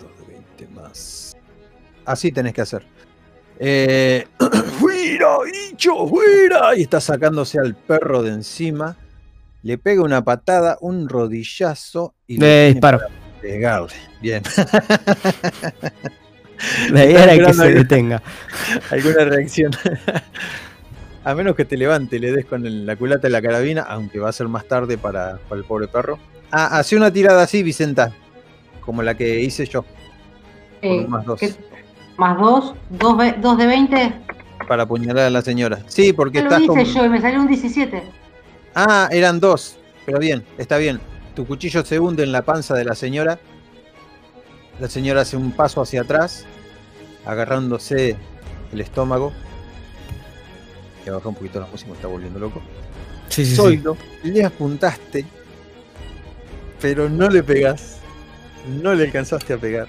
Dos 0.00 0.26
de 0.26 0.32
20 0.34 0.66
más. 0.74 1.36
Así 2.04 2.32
tenés 2.32 2.52
que 2.52 2.60
hacer. 2.62 2.84
Eh, 3.60 4.26
¡Fuera, 5.18 5.36
bicho! 5.70 6.06
¡Fuera! 6.06 6.76
Y 6.76 6.82
está 6.82 7.00
sacándose 7.00 7.58
al 7.58 7.74
perro 7.74 8.22
de 8.22 8.30
encima. 8.32 8.96
Le 9.62 9.76
pega 9.78 10.02
una 10.02 10.22
patada, 10.24 10.78
un 10.80 11.08
rodillazo 11.08 12.14
y 12.26 12.34
le 12.34 12.38
tiene 12.38 12.66
disparo. 12.72 13.00
Bien. 14.20 14.42
La 16.90 17.04
idea 17.04 17.24
era 17.32 17.46
que 17.46 17.54
se 17.54 17.62
que- 17.62 17.74
detenga. 17.74 18.22
¿Alguna 18.90 19.24
reacción? 19.24 19.72
a 21.24 21.34
menos 21.34 21.54
que 21.56 21.64
te 21.64 21.76
levante 21.76 22.16
y 22.16 22.18
le 22.18 22.32
des 22.32 22.44
con 22.46 22.66
el- 22.66 22.84
la 22.86 22.96
culata 22.96 23.22
de 23.22 23.30
la 23.30 23.40
carabina, 23.42 23.82
aunque 23.82 24.18
va 24.18 24.28
a 24.28 24.32
ser 24.32 24.48
más 24.48 24.66
tarde 24.66 24.98
para, 24.98 25.38
para 25.48 25.58
el 25.58 25.64
pobre 25.66 25.88
perro. 25.88 26.18
Ah, 26.50 26.78
hace 26.78 26.96
una 26.96 27.10
tirada 27.12 27.42
así, 27.42 27.62
Vicenta. 27.62 28.12
Como 28.80 29.02
la 29.02 29.14
que 29.16 29.40
hice 29.40 29.66
yo. 29.66 29.84
Eh, 30.82 31.06
más 31.08 31.24
dos. 31.24 31.40
¿qué- 31.40 31.54
más 32.16 32.38
2, 32.38 32.74
2 33.40 33.58
de 33.58 33.66
20. 33.66 34.12
Para 34.70 34.84
apuñalar 34.84 35.24
a 35.24 35.30
la 35.30 35.42
señora. 35.42 35.82
Sí, 35.88 36.12
porque 36.12 36.38
¿Qué 36.38 36.44
lo 36.44 36.50
estás 36.50 36.60
hice 36.60 36.68
con... 36.68 36.84
yo 36.84 37.04
y 37.04 37.08
me 37.08 37.20
salió 37.20 37.40
un 37.40 37.48
17. 37.48 38.04
Ah, 38.76 39.08
eran 39.10 39.40
dos. 39.40 39.76
Pero 40.06 40.20
bien, 40.20 40.44
está 40.58 40.76
bien. 40.76 41.00
Tu 41.34 41.44
cuchillo 41.44 41.84
se 41.84 41.98
hunde 41.98 42.22
en 42.22 42.30
la 42.30 42.42
panza 42.42 42.74
de 42.74 42.84
la 42.84 42.94
señora. 42.94 43.40
La 44.78 44.88
señora 44.88 45.22
hace 45.22 45.36
un 45.36 45.50
paso 45.50 45.82
hacia 45.82 46.02
atrás, 46.02 46.44
agarrándose 47.26 48.14
el 48.72 48.80
estómago. 48.80 49.32
Que 51.04 51.10
baja 51.10 51.28
un 51.28 51.34
poquito 51.34 51.58
la 51.58 51.66
música, 51.66 51.90
me 51.90 51.96
está 51.96 52.06
volviendo 52.06 52.38
loco. 52.38 52.62
Sí, 53.28 53.44
sí, 53.44 53.50
sí. 53.50 53.56
Zoilo, 53.56 53.96
le 54.22 54.44
apuntaste, 54.44 55.26
pero 56.80 57.08
no 57.08 57.28
le 57.28 57.42
pegás. 57.42 57.98
No 58.80 58.94
le 58.94 59.06
alcanzaste 59.06 59.52
a 59.52 59.58
pegar. 59.58 59.88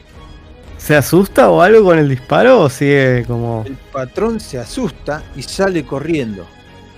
¿Se 0.81 0.95
asusta 0.95 1.51
o 1.51 1.61
algo 1.61 1.83
con 1.85 1.99
el 1.99 2.09
disparo 2.09 2.61
o 2.61 2.69
sigue 2.69 3.23
como... 3.27 3.63
El 3.67 3.75
patrón 3.77 4.39
se 4.39 4.57
asusta 4.57 5.23
y 5.35 5.43
sale 5.43 5.85
corriendo. 5.85 6.47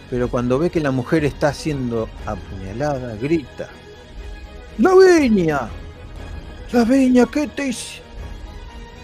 Pero 0.10 0.30
cuando 0.30 0.58
ve 0.58 0.70
que 0.70 0.80
la 0.80 0.92
mujer 0.92 1.26
está 1.26 1.54
siendo 1.54 2.08
apuñalada, 2.26 3.16
grita. 3.18 3.68
¡La 4.78 4.96
veña! 4.96 5.70
¡La 6.72 6.86
veña! 6.86 7.26
¿Qué 7.26 7.48
te 7.48 7.68
hice? 7.68 8.02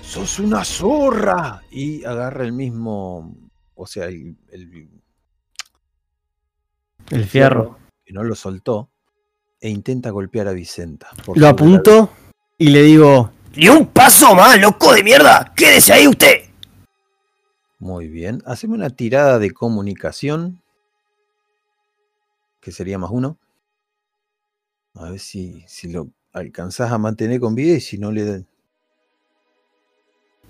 ¡Sos 0.01 0.39
una 0.39 0.63
zorra! 0.63 1.61
Y 1.69 2.05
agarra 2.05 2.45
el 2.45 2.53
mismo. 2.53 3.35
O 3.75 3.85
sea, 3.85 4.05
el, 4.05 4.37
el- 4.49 4.89
El 7.09 7.25
fierro. 7.25 7.77
que 8.05 8.13
no 8.13 8.23
lo 8.23 8.33
soltó, 8.33 8.89
e 9.59 9.69
intenta 9.69 10.09
golpear 10.11 10.47
a 10.47 10.53
Vicenta. 10.53 11.09
Lo 11.35 11.47
apunto 11.49 12.11
y 12.57 12.69
le 12.69 12.83
digo, 12.83 13.31
¡Ni 13.59 13.67
un 13.67 13.87
paso 13.87 14.33
más, 14.35 14.57
loco 14.57 14.93
de 14.93 15.03
mierda! 15.03 15.51
¡Quédese 15.53 15.91
ahí 15.91 16.07
usted! 16.07 16.43
Muy 17.77 18.07
bien. 18.07 18.41
Haceme 18.45 18.75
una 18.75 18.89
tirada 18.89 19.37
de 19.37 19.51
comunicación. 19.51 20.61
Que 22.61 22.71
sería 22.71 22.97
más 22.97 23.11
uno. 23.11 23.37
A 24.95 25.09
ver 25.09 25.19
si, 25.19 25.65
si 25.67 25.91
lo 25.91 26.07
alcanzás 26.31 26.93
a 26.93 26.97
mantener 26.97 27.41
con 27.41 27.53
vida 27.53 27.75
y 27.75 27.81
si 27.81 27.97
no 27.97 28.13
le 28.13 28.23
dan. 28.23 28.47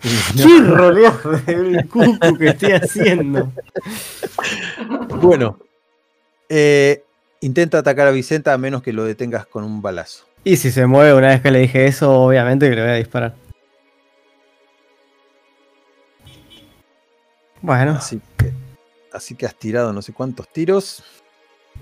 ¡qué 0.01 0.59
roleo 0.63 1.11
del 1.47 1.89
cucu 1.89 2.37
que 2.37 2.49
estoy 2.49 2.73
haciendo! 2.73 3.51
Bueno. 5.19 5.57
eh, 6.47 7.03
intenta 7.41 7.79
atacar 7.79 8.07
a 8.07 8.11
Vicenta 8.11 8.53
a 8.53 8.59
menos 8.59 8.83
que 8.83 8.93
lo 8.93 9.03
detengas 9.03 9.47
con 9.47 9.63
un 9.63 9.81
balazo. 9.81 10.28
Y 10.43 10.55
si 10.57 10.71
se 10.71 10.85
mueve 10.87 11.13
una 11.13 11.27
vez 11.29 11.41
que 11.41 11.51
le 11.51 11.59
dije 11.59 11.85
eso, 11.85 12.11
obviamente 12.13 12.69
que 12.69 12.75
le 12.75 12.81
voy 12.81 12.91
a 12.91 12.95
disparar. 12.95 13.35
Bueno, 17.61 17.91
Así 17.91 18.21
que, 18.37 18.53
así 19.11 19.35
que 19.35 19.45
has 19.45 19.55
tirado 19.55 19.91
no 19.91 20.01
sé 20.01 20.13
cuántos 20.13 20.47
tiros. 20.47 21.03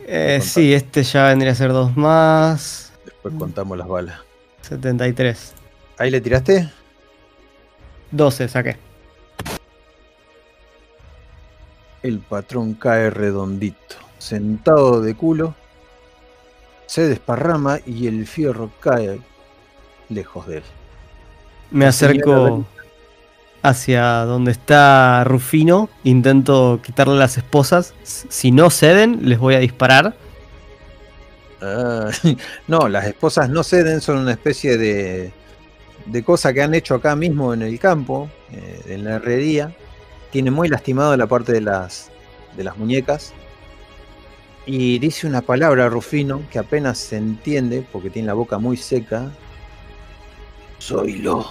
eh, 0.05 0.39
sí, 0.41 0.74
este 0.74 1.03
ya 1.03 1.28
vendría 1.28 1.51
a 1.51 1.55
ser 1.55 1.72
dos 1.72 1.95
más. 1.95 2.93
Después 3.05 3.36
contamos 3.38 3.78
las 3.78 3.88
balas. 3.88 4.20
73. 4.62 5.53
¿Ahí 5.99 6.10
le 6.10 6.20
tiraste? 6.20 6.70
12 8.12 8.47
saqué. 8.47 8.78
El 12.01 12.20
patrón 12.20 12.74
cae 12.74 13.10
redondito, 13.10 13.95
sentado 14.18 15.01
de 15.01 15.14
culo, 15.16 15.55
se 16.88 17.07
desparrama 17.07 17.79
y 17.85 18.07
el 18.07 18.25
fierro 18.25 18.71
cae 18.79 19.19
lejos 20.09 20.47
de 20.47 20.57
él. 20.57 20.63
Me 21.69 21.85
acerco 21.85 22.65
hacia 23.61 24.25
donde 24.25 24.51
está 24.51 25.23
Rufino. 25.25 25.89
Intento 26.03 26.79
quitarle 26.81 27.15
las 27.15 27.38
esposas. 27.38 27.93
Si 28.03 28.51
no 28.51 28.69
ceden, 28.69 29.19
les 29.23 29.38
voy 29.38 29.55
a 29.55 29.59
disparar. 29.59 30.15
Ah, 31.61 32.09
no, 32.67 32.88
las 32.88 33.05
esposas 33.05 33.49
no 33.49 33.63
ceden, 33.63 34.01
son 34.01 34.19
una 34.19 34.31
especie 34.31 34.77
de, 34.77 35.33
de 36.05 36.23
cosa 36.23 36.53
que 36.53 36.61
han 36.61 36.73
hecho 36.73 36.95
acá 36.95 37.15
mismo 37.15 37.53
en 37.53 37.61
el 37.61 37.79
campo, 37.79 38.29
eh, 38.51 38.81
en 38.88 39.03
la 39.03 39.15
herrería. 39.15 39.75
Tiene 40.31 40.51
muy 40.51 40.69
lastimado 40.69 41.15
la 41.17 41.27
parte 41.27 41.51
de 41.51 41.61
las, 41.61 42.09
de 42.55 42.63
las 42.63 42.77
muñecas. 42.77 43.33
Y 44.70 44.99
dice 44.99 45.26
una 45.26 45.41
palabra 45.41 45.88
Rufino 45.88 46.43
que 46.51 46.59
apenas 46.59 46.97
se 46.97 47.15
entiende 47.15 47.88
porque 47.89 48.09
tiene 48.09 48.28
la 48.28 48.34
boca 48.34 48.57
muy 48.57 48.76
seca. 48.76 49.32
Soy 50.78 51.20
lo. 51.20 51.49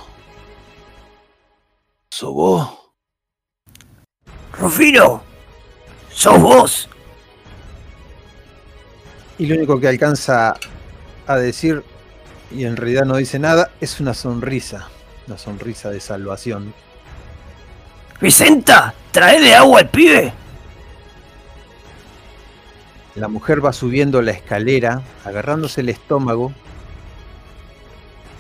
¿So 2.11 2.33
vos? 2.35 2.79
¡Rufino! 4.59 5.23
¡Sos 6.11 6.41
vos! 6.43 6.89
Y 9.39 9.47
lo 9.47 9.57
único 9.57 9.81
que 9.81 9.89
alcanza 9.89 10.55
a 11.27 11.37
decir, 11.37 11.83
y 12.51 12.67
en 12.67 12.77
realidad 12.77 13.07
no 13.07 13.17
dice 13.17 13.39
nada, 13.39 13.71
es 13.81 13.99
una 13.99 14.13
sonrisa. 14.13 14.91
Una 15.27 15.39
sonrisa 15.39 15.89
de 15.89 16.01
salvación. 16.01 16.75
¡Vicenta! 18.21 18.93
¡Traele 19.11 19.55
agua 19.55 19.81
al 19.81 19.89
pibe! 19.89 20.46
La 23.17 23.29
mujer 23.29 23.65
va 23.65 23.73
subiendo 23.73 24.23
la 24.23 24.31
escalera, 24.33 25.03
agarrándose 25.25 25.81
el 25.81 25.89
estómago. 25.89 26.53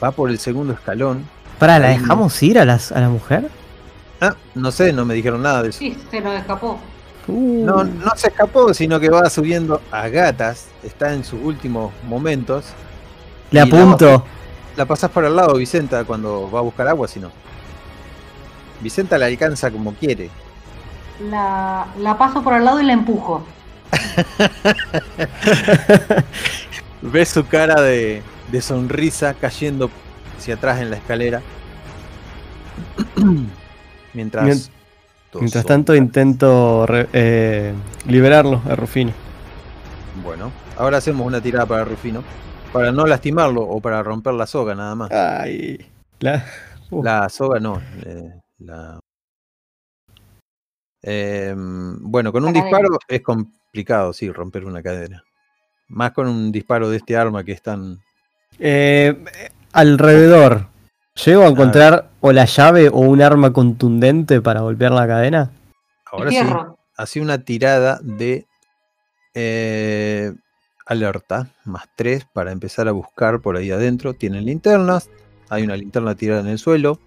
Va 0.03 0.13
por 0.13 0.31
el 0.31 0.39
segundo 0.39 0.73
escalón. 0.75 1.31
Para, 1.59 1.79
¿la 1.79 1.89
dejamos 1.89 2.43
ir 2.43 2.59
a, 2.59 2.65
las, 2.65 2.93
a 2.93 3.01
la 3.01 3.09
mujer? 3.09 3.51
Ah, 4.21 4.37
no 4.55 4.71
sé, 4.71 4.93
no 4.93 5.05
me 5.07 5.15
dijeron 5.15 5.43
nada 5.43 5.63
de 5.63 5.71
eso. 5.71 5.79
Sí, 5.79 5.97
se 6.11 6.21
nos 6.21 6.35
escapó. 6.39 6.79
Uh, 7.27 7.65
No, 7.65 7.85
no 7.85 8.13
se 8.17 8.29
escapó, 8.29 8.73
sino 8.75 9.01
que 9.01 9.09
va 9.11 9.29
subiendo 9.31 9.83
a 9.91 10.09
gatas. 10.09 10.69
Está 10.83 11.13
en 11.15 11.25
sus 11.25 11.41
últimos 11.43 11.93
momentos. 12.05 12.77
le 13.51 13.61
la 13.61 13.63
apunto. 13.65 14.27
La 14.77 14.85
pasás 14.87 15.11
por 15.11 15.25
al 15.25 15.35
lado, 15.37 15.55
Vicenta, 15.57 16.05
cuando 16.05 16.51
va 16.51 16.59
a 16.61 16.63
buscar 16.63 16.87
agua, 16.89 17.09
si 17.09 17.19
no. 17.21 17.33
Vicenta 18.81 19.17
la 19.19 19.27
alcanza 19.27 19.71
como 19.71 19.95
quiere. 19.95 20.31
La, 21.19 21.87
la 21.99 22.19
paso 22.19 22.43
por 22.43 22.53
al 22.55 22.65
lado 22.65 22.81
y 22.81 22.85
la 22.85 22.93
empujo. 22.93 23.47
Ves 27.03 27.29
su 27.29 27.47
cara 27.47 27.81
de, 27.83 28.23
de 28.51 28.63
sonrisa 28.63 29.35
cayendo 29.35 29.91
hacia 30.39 30.55
atrás 30.55 30.81
en 30.81 30.91
la 30.91 30.97
escalera. 30.97 31.43
Mientras. 34.15 34.71
Mientras 35.39 35.67
tanto 35.67 35.95
intento 35.95 36.87
re- 36.87 37.09
eh, 37.13 37.75
liberarlo 38.07 38.63
a 38.71 38.75
Rufino. 38.75 39.13
Bueno, 40.25 40.51
ahora 40.79 40.97
hacemos 40.97 41.27
una 41.27 41.43
tirada 41.43 41.67
para 41.67 41.85
Rufino. 41.85 42.23
Para 42.73 42.91
no 42.91 43.07
lastimarlo 43.07 43.61
o 43.63 43.81
para 43.81 44.03
romper 44.03 44.33
la 44.35 44.47
soga, 44.47 44.75
nada 44.75 44.95
más. 44.95 45.11
Ay. 45.13 45.91
La... 46.21 46.43
uh, 46.91 47.03
La 47.03 47.29
soga 47.29 47.61
no. 47.61 47.81
eh, 48.05 48.31
la... 48.61 48.99
Em, 51.09 51.99
bueno, 52.01 52.33
con 52.33 52.45
un 52.45 52.53
cadena. 52.53 52.65
disparo 52.69 52.99
es 53.07 53.23
complicado, 53.23 54.13
sí, 54.13 54.29
romper 54.33 54.65
una 54.65 54.83
cadena. 54.83 55.23
Más 55.87 56.11
con 56.11 56.27
un 56.27 56.51
disparo 56.51 56.91
de 56.91 56.97
este 56.97 57.17
arma 57.17 57.45
que 57.45 57.53
es 57.53 57.63
tan. 57.63 58.01
Eh, 58.59 59.17
alrededor. 59.73 60.67
¿Llego 61.25 61.45
a 61.45 61.47
encontrar 61.47 62.11
o 62.21 62.33
la 62.33 62.45
llave 62.45 62.89
o 62.89 62.99
un 62.99 63.23
arma 63.23 63.53
contundente 63.53 64.41
para 64.41 64.63
golpear 64.63 64.91
la 64.91 65.07
cadena? 65.07 65.53
Ahora 66.11 66.31
sí, 66.31 66.41
hacía 66.97 67.23
una 67.23 67.39
tirada 67.39 68.01
de 68.03 68.47
eh, 69.33 70.35
alerta, 70.87 71.53
más 71.65 71.85
3 71.95 72.27
para 72.33 72.51
empezar 72.51 72.89
a 72.89 72.93
buscar 72.93 73.41
por 73.41 73.57
ahí 73.57 73.71
adentro. 73.71 74.15
Tienen 74.15 74.45
linternas, 74.45 75.09
hay 75.49 75.63
una 75.63 75.77
linterna 75.77 76.17
tirada 76.17 76.41
en 76.41 76.49
el 76.49 76.59
suelo, 76.59 76.99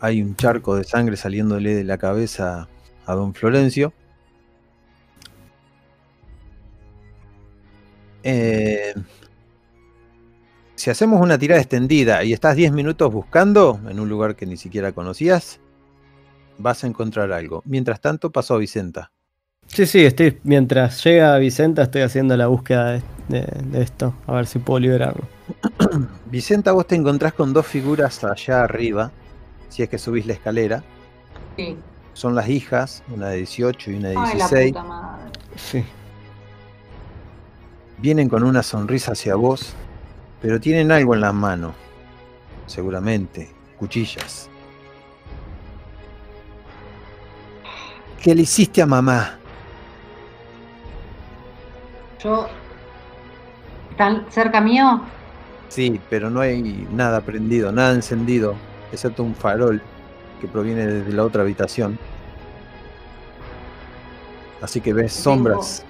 hay 0.00 0.20
un 0.20 0.36
charco 0.36 0.76
de 0.76 0.84
sangre 0.84 1.16
saliéndole 1.16 1.74
de 1.74 1.84
la 1.84 1.96
cabeza 1.96 2.68
a 3.06 3.14
don 3.14 3.34
Florencio. 3.34 3.92
Eh, 8.22 8.94
si 10.76 10.90
hacemos 10.90 11.20
una 11.20 11.38
tirada 11.38 11.60
extendida 11.60 12.24
y 12.24 12.32
estás 12.32 12.56
10 12.56 12.72
minutos 12.72 13.12
buscando 13.12 13.80
en 13.88 14.00
un 14.00 14.08
lugar 14.08 14.34
que 14.36 14.46
ni 14.46 14.56
siquiera 14.56 14.92
conocías, 14.92 15.60
vas 16.58 16.84
a 16.84 16.86
encontrar 16.86 17.32
algo. 17.32 17.62
Mientras 17.64 18.00
tanto, 18.00 18.30
pasó 18.30 18.54
a 18.54 18.58
Vicenta. 18.58 19.10
Sí, 19.66 19.86
sí, 19.86 20.04
estoy, 20.04 20.38
mientras 20.44 21.02
llega 21.04 21.36
Vicenta 21.38 21.82
estoy 21.82 22.02
haciendo 22.02 22.36
la 22.36 22.48
búsqueda 22.48 22.92
de, 22.92 23.02
de- 23.28 23.62
de 23.70 23.82
esto, 23.82 24.14
a 24.26 24.34
ver 24.34 24.46
si 24.46 24.58
puedo 24.58 24.78
liberarlo. 24.80 25.26
Vicenta, 26.30 26.72
vos 26.72 26.86
te 26.86 26.94
encontrás 26.96 27.32
con 27.32 27.52
dos 27.52 27.66
figuras 27.66 28.22
allá 28.24 28.62
arriba, 28.64 29.10
si 29.70 29.82
es 29.82 29.88
que 29.88 29.98
subís 29.98 30.26
la 30.26 30.34
escalera. 30.34 30.82
Sí. 31.56 31.76
Son 32.14 32.34
las 32.34 32.48
hijas, 32.48 33.02
una 33.08 33.28
de 33.28 33.38
18 33.38 33.90
y 33.90 33.94
una 33.94 34.08
de 34.10 34.16
Ay, 34.16 34.38
la 34.38 34.48
16. 34.48 34.72
puta 34.72 34.84
madre. 34.84 35.30
Sí. 35.56 35.84
Vienen 37.98 38.28
con 38.28 38.44
una 38.44 38.62
sonrisa 38.62 39.12
hacia 39.12 39.34
vos, 39.34 39.74
pero 40.40 40.60
tienen 40.60 40.92
algo 40.92 41.14
en 41.14 41.20
la 41.20 41.32
mano. 41.32 41.74
Seguramente, 42.66 43.50
cuchillas. 43.78 44.48
¿Qué 48.22 48.34
le 48.34 48.42
hiciste 48.42 48.80
a 48.80 48.86
mamá? 48.86 49.36
Yo. 52.22 52.48
¿Están 53.90 54.24
cerca 54.30 54.60
mío? 54.60 55.02
Sí, 55.68 56.00
pero 56.08 56.30
no 56.30 56.40
hay 56.40 56.86
nada 56.92 57.20
prendido, 57.20 57.72
nada 57.72 57.92
encendido, 57.92 58.54
excepto 58.92 59.24
un 59.24 59.34
farol 59.34 59.82
que 60.44 60.52
proviene 60.52 60.86
desde 60.86 61.12
la 61.12 61.24
otra 61.24 61.40
habitación. 61.42 61.98
Así 64.60 64.80
que 64.80 64.92
ves 64.92 65.12
Tengo- 65.14 65.22
sombras. 65.36 65.84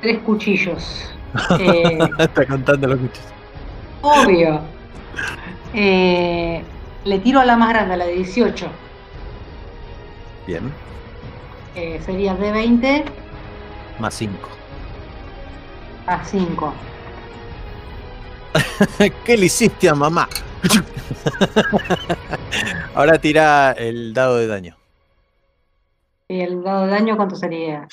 Tres 0.00 0.18
cuchillos. 0.20 1.08
Eh, 1.60 1.98
Está 2.18 2.44
contando 2.46 2.88
los 2.88 2.98
cuchillos. 2.98 3.32
obvio. 4.02 4.60
Eh, 5.72 6.62
le 7.04 7.18
tiro 7.20 7.40
a 7.40 7.44
la 7.46 7.56
más 7.56 7.70
grande, 7.70 7.94
a 7.94 7.96
la 7.96 8.04
de 8.06 8.14
18. 8.14 8.66
Bien, 10.46 10.72
Eh, 11.74 12.00
sería 12.04 12.34
de 12.34 12.50
20 12.52 13.04
más 13.98 14.12
5. 14.14 14.48
a 16.06 16.22
5. 16.24 16.74
¿Qué 19.24 19.36
le 19.36 19.46
hiciste 19.46 19.88
a 19.88 19.94
mamá? 19.94 20.28
Ahora 22.94 23.18
tira 23.18 23.72
el 23.72 24.12
dado 24.12 24.36
de 24.36 24.46
daño. 24.46 24.76
¿Y 26.28 26.40
el 26.40 26.62
dado 26.62 26.86
de 26.86 26.92
daño 26.92 27.16
cuánto 27.16 27.36
sería? 27.36 27.88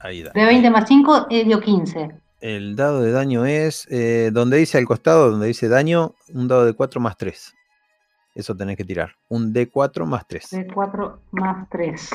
Ahí 0.00 0.22
da. 0.22 0.32
De 0.34 0.44
20 0.44 0.70
más 0.70 0.88
5 0.88 1.26
eh, 1.30 1.44
dio 1.44 1.60
15. 1.60 2.20
El 2.40 2.74
dado 2.74 3.02
de 3.02 3.12
daño 3.12 3.46
es, 3.46 3.86
eh, 3.90 4.30
donde 4.32 4.56
dice 4.56 4.78
al 4.78 4.84
costado, 4.84 5.30
donde 5.30 5.46
dice 5.46 5.68
daño, 5.68 6.14
un 6.34 6.48
dado 6.48 6.64
de 6.64 6.72
4 6.72 7.00
más 7.00 7.16
3. 7.16 7.54
Eso 8.34 8.56
tenés 8.56 8.76
que 8.76 8.84
tirar. 8.84 9.14
Un 9.28 9.52
D4 9.52 10.06
más 10.06 10.26
3. 10.26 10.50
De 10.50 10.66
4 10.66 11.22
más 11.32 11.68
3. 11.68 12.10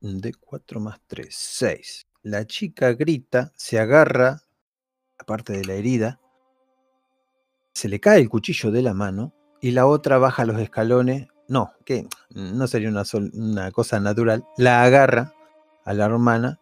Un 0.00 0.20
D4 0.20 0.80
más 0.80 1.00
3. 1.06 1.28
6. 1.30 2.06
La 2.22 2.46
chica 2.46 2.92
grita, 2.92 3.52
se 3.54 3.78
agarra, 3.78 4.40
aparte 5.24 5.54
de 5.54 5.64
la 5.64 5.72
herida, 5.74 6.20
se 7.72 7.88
le 7.88 7.98
cae 7.98 8.20
el 8.20 8.28
cuchillo 8.28 8.70
de 8.70 8.82
la 8.82 8.92
mano 8.94 9.32
y 9.60 9.70
la 9.72 9.86
otra 9.86 10.18
baja 10.18 10.44
los 10.44 10.60
escalones. 10.60 11.28
No, 11.48 11.72
que 11.84 12.06
no 12.30 12.66
sería 12.66 12.88
una, 12.90 13.04
sol- 13.04 13.30
una 13.34 13.70
cosa 13.72 13.98
natural. 14.00 14.44
La 14.58 14.82
agarra 14.84 15.32
a 15.84 15.92
la 15.94 16.04
hermana 16.04 16.60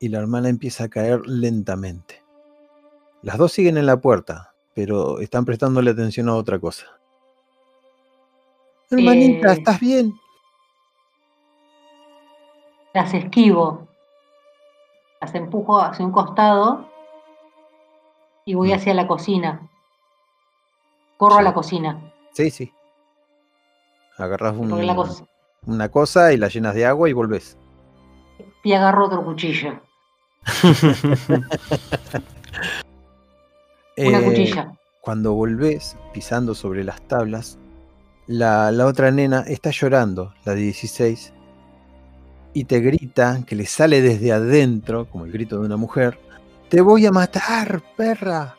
y 0.00 0.08
la 0.08 0.18
hermana 0.18 0.48
empieza 0.48 0.84
a 0.84 0.88
caer 0.88 1.20
lentamente. 1.26 2.22
Las 3.22 3.38
dos 3.38 3.52
siguen 3.52 3.76
en 3.78 3.86
la 3.86 4.00
puerta, 4.00 4.54
pero 4.74 5.20
están 5.20 5.44
prestándole 5.44 5.90
atención 5.92 6.28
a 6.28 6.34
otra 6.34 6.58
cosa. 6.58 6.86
Hermanita, 8.90 9.52
Eh. 9.52 9.56
¿estás 9.56 9.78
bien? 9.80 10.12
Las 12.92 13.14
esquivo. 13.14 13.86
Las 15.20 15.34
empujo 15.34 15.80
hacia 15.80 16.04
un 16.04 16.12
costado 16.12 16.89
y 18.50 18.54
voy 18.54 18.70
Mm. 18.70 18.74
hacia 18.74 18.94
la 18.94 19.06
cocina. 19.06 19.60
Corro 21.16 21.36
a 21.38 21.42
la 21.42 21.54
cocina. 21.54 22.12
Sí, 22.32 22.50
sí. 22.50 22.72
Agarras 24.18 24.56
un- 24.56 24.70
co- 24.70 25.26
una 25.66 25.88
cosa 25.88 26.32
y 26.32 26.36
la 26.36 26.48
llenas 26.48 26.74
de 26.74 26.84
agua 26.84 27.08
y 27.08 27.12
volvés. 27.12 27.56
y 28.64 28.72
agarro 28.72 29.06
otro 29.06 29.24
cuchillo. 29.24 29.80
Una 33.96 34.18
Eh, 34.18 34.22
cuchilla. 34.24 34.72
Cuando 35.00 35.32
volvés 35.34 35.96
pisando 36.12 36.54
sobre 36.54 36.82
las 36.84 37.00
tablas, 37.02 37.58
la, 38.26 38.70
la 38.72 38.86
otra 38.86 39.10
nena 39.10 39.40
está 39.46 39.70
llorando, 39.70 40.34
la 40.44 40.54
de 40.54 40.60
16, 40.62 41.32
y 42.52 42.64
te 42.64 42.80
grita, 42.80 43.44
que 43.46 43.54
le 43.56 43.66
sale 43.66 44.00
desde 44.02 44.32
adentro, 44.32 45.06
como 45.08 45.24
el 45.24 45.32
grito 45.32 45.58
de 45.60 45.66
una 45.66 45.76
mujer, 45.76 46.18
te 46.70 46.80
voy 46.80 47.04
a 47.04 47.10
matar, 47.10 47.82
perra. 47.96 48.56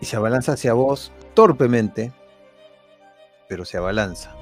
Y 0.00 0.04
se 0.04 0.16
abalanza 0.16 0.52
hacia 0.52 0.74
vos 0.74 1.10
torpemente, 1.32 2.12
pero 3.48 3.64
se 3.64 3.78
abalanza. 3.78 4.36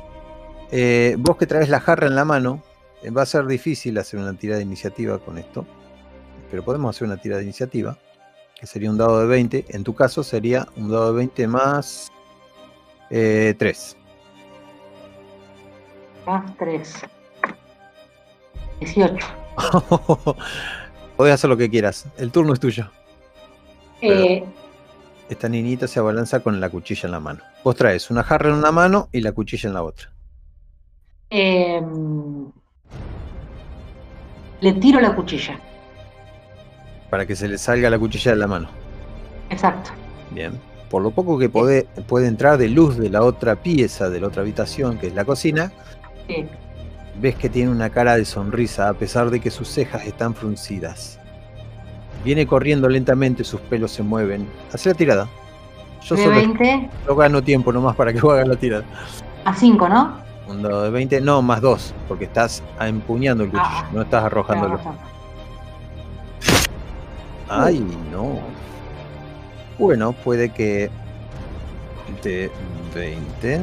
Eh, 0.73 1.15
vos 1.19 1.37
que 1.37 1.47
traes 1.47 1.69
la 1.69 1.79
jarra 1.79 2.09
en 2.09 2.17
la 2.17 2.25
mano, 2.25 2.63
eh, 3.03 3.11
va 3.11 3.23
a 3.23 3.27
ser 3.27 3.47
difícil 3.47 3.97
hacer 3.99 4.19
una 4.19 4.35
tirada 4.35 4.59
de 4.59 4.65
iniciativa 4.65 5.19
con 5.21 5.39
esto, 5.39 5.65
pero 6.51 6.65
podemos 6.65 6.97
hacer 6.97 7.07
una 7.07 7.19
tirada 7.19 7.39
de 7.39 7.45
iniciativa 7.45 7.97
que 8.59 8.67
sería 8.67 8.91
un 8.91 8.99
dado 8.99 9.21
de 9.21 9.27
20. 9.27 9.67
En 9.69 9.85
tu 9.85 9.95
caso 9.95 10.25
sería 10.25 10.67
un 10.77 10.91
dado 10.91 11.13
de 11.13 11.19
20 11.19 11.47
más 11.47 12.11
3. 13.09 13.97
Más 16.27 16.57
3. 16.57 16.95
18. 18.81 19.27
Podés 21.17 21.35
hacer 21.35 21.51
lo 21.51 21.57
que 21.57 21.71
quieras. 21.71 22.07
El 22.17 22.31
turno 22.33 22.53
es 22.53 22.61
tuyo. 22.61 22.91
Eh, 24.01 24.45
Esta 25.29 25.49
niñita 25.49 25.87
se 25.87 26.01
abalanza 26.01 26.41
con 26.41 26.61
la 26.61 26.69
cuchilla 26.69 27.07
en 27.07 27.13
la 27.13 27.21
mano. 27.21 27.41
Vos 27.65 27.77
traes 27.77 28.11
una 28.11 28.23
jarra 28.23 28.51
en 28.51 28.57
una 28.57 28.73
mano 28.73 29.09
y 29.13 29.21
la 29.21 29.33
cuchilla 29.33 29.69
en 29.69 29.75
la 29.75 29.83
otra. 29.83 30.09
em, 31.31 32.51
le 34.61 34.73
tiro 34.75 35.01
la 35.01 35.15
cuchilla. 35.15 35.59
Para 37.09 37.25
que 37.27 37.35
se 37.35 37.49
le 37.49 37.57
salga 37.59 37.89
la 37.91 37.99
cuchilla 37.99 38.33
de 38.33 38.37
la 38.39 38.47
mano. 38.47 38.69
Exacto. 39.51 39.91
Bien. 40.31 40.53
Por 40.91 41.03
lo 41.03 41.11
poco 41.11 41.39
que 41.39 41.49
puede, 41.49 41.85
puede 42.07 42.27
entrar 42.29 42.59
de 42.59 42.69
luz 42.69 42.99
de 42.99 43.09
la 43.09 43.23
otra 43.23 43.57
pieza, 43.57 44.11
de 44.11 44.21
la 44.21 44.27
otra 44.29 44.43
habitación, 44.43 44.99
que 44.99 45.07
es 45.07 45.15
la 45.15 45.25
cocina, 45.25 45.73
Sí. 46.29 46.47
Ves 47.21 47.35
que 47.37 47.49
tiene 47.49 47.71
una 47.71 47.91
cara 47.91 48.17
de 48.17 48.25
sonrisa 48.25 48.89
a 48.89 48.95
pesar 48.95 49.31
de 49.31 49.41
que 49.41 49.51
sus 49.51 49.69
cejas 49.69 50.07
están 50.07 50.35
fruncidas. 50.35 51.19
Viene 52.25 52.47
corriendo 52.47 52.89
lentamente, 52.89 53.45
sus 53.45 53.61
pelos 53.61 53.91
se 53.93 54.03
mueven. 54.03 54.49
Hace 54.73 54.91
la 54.91 54.95
tirada. 54.95 55.29
Yo 56.05 56.17
de 56.17 56.25
solo 56.25 56.37
20 56.37 56.91
yo 57.07 57.17
gano 57.17 57.43
tiempo 57.43 57.73
nomás 57.73 57.95
para 57.97 58.13
que 58.13 58.21
vos 58.21 58.33
hagas 58.33 58.49
la 58.49 58.57
tirada. 58.57 58.85
a 59.45 59.55
5, 59.55 59.89
¿no? 59.89 60.23
Un 60.49 60.63
dado 60.63 60.83
de 60.83 60.91
20, 60.91 61.21
no, 61.21 61.41
más 61.43 61.61
2, 61.61 61.95
porque 62.09 62.25
estás 62.25 62.63
empuñando 62.81 63.45
el 63.45 63.51
cuchillo, 63.51 63.69
Ah. 63.69 63.89
no 63.93 64.03
estás 64.03 64.25
arrojándolo. 64.25 64.81
Ay, 67.49 67.85
no. 68.11 68.39
Bueno, 69.79 70.13
puede 70.13 70.49
que 70.51 70.91
de 72.23 72.51
20. 72.95 73.63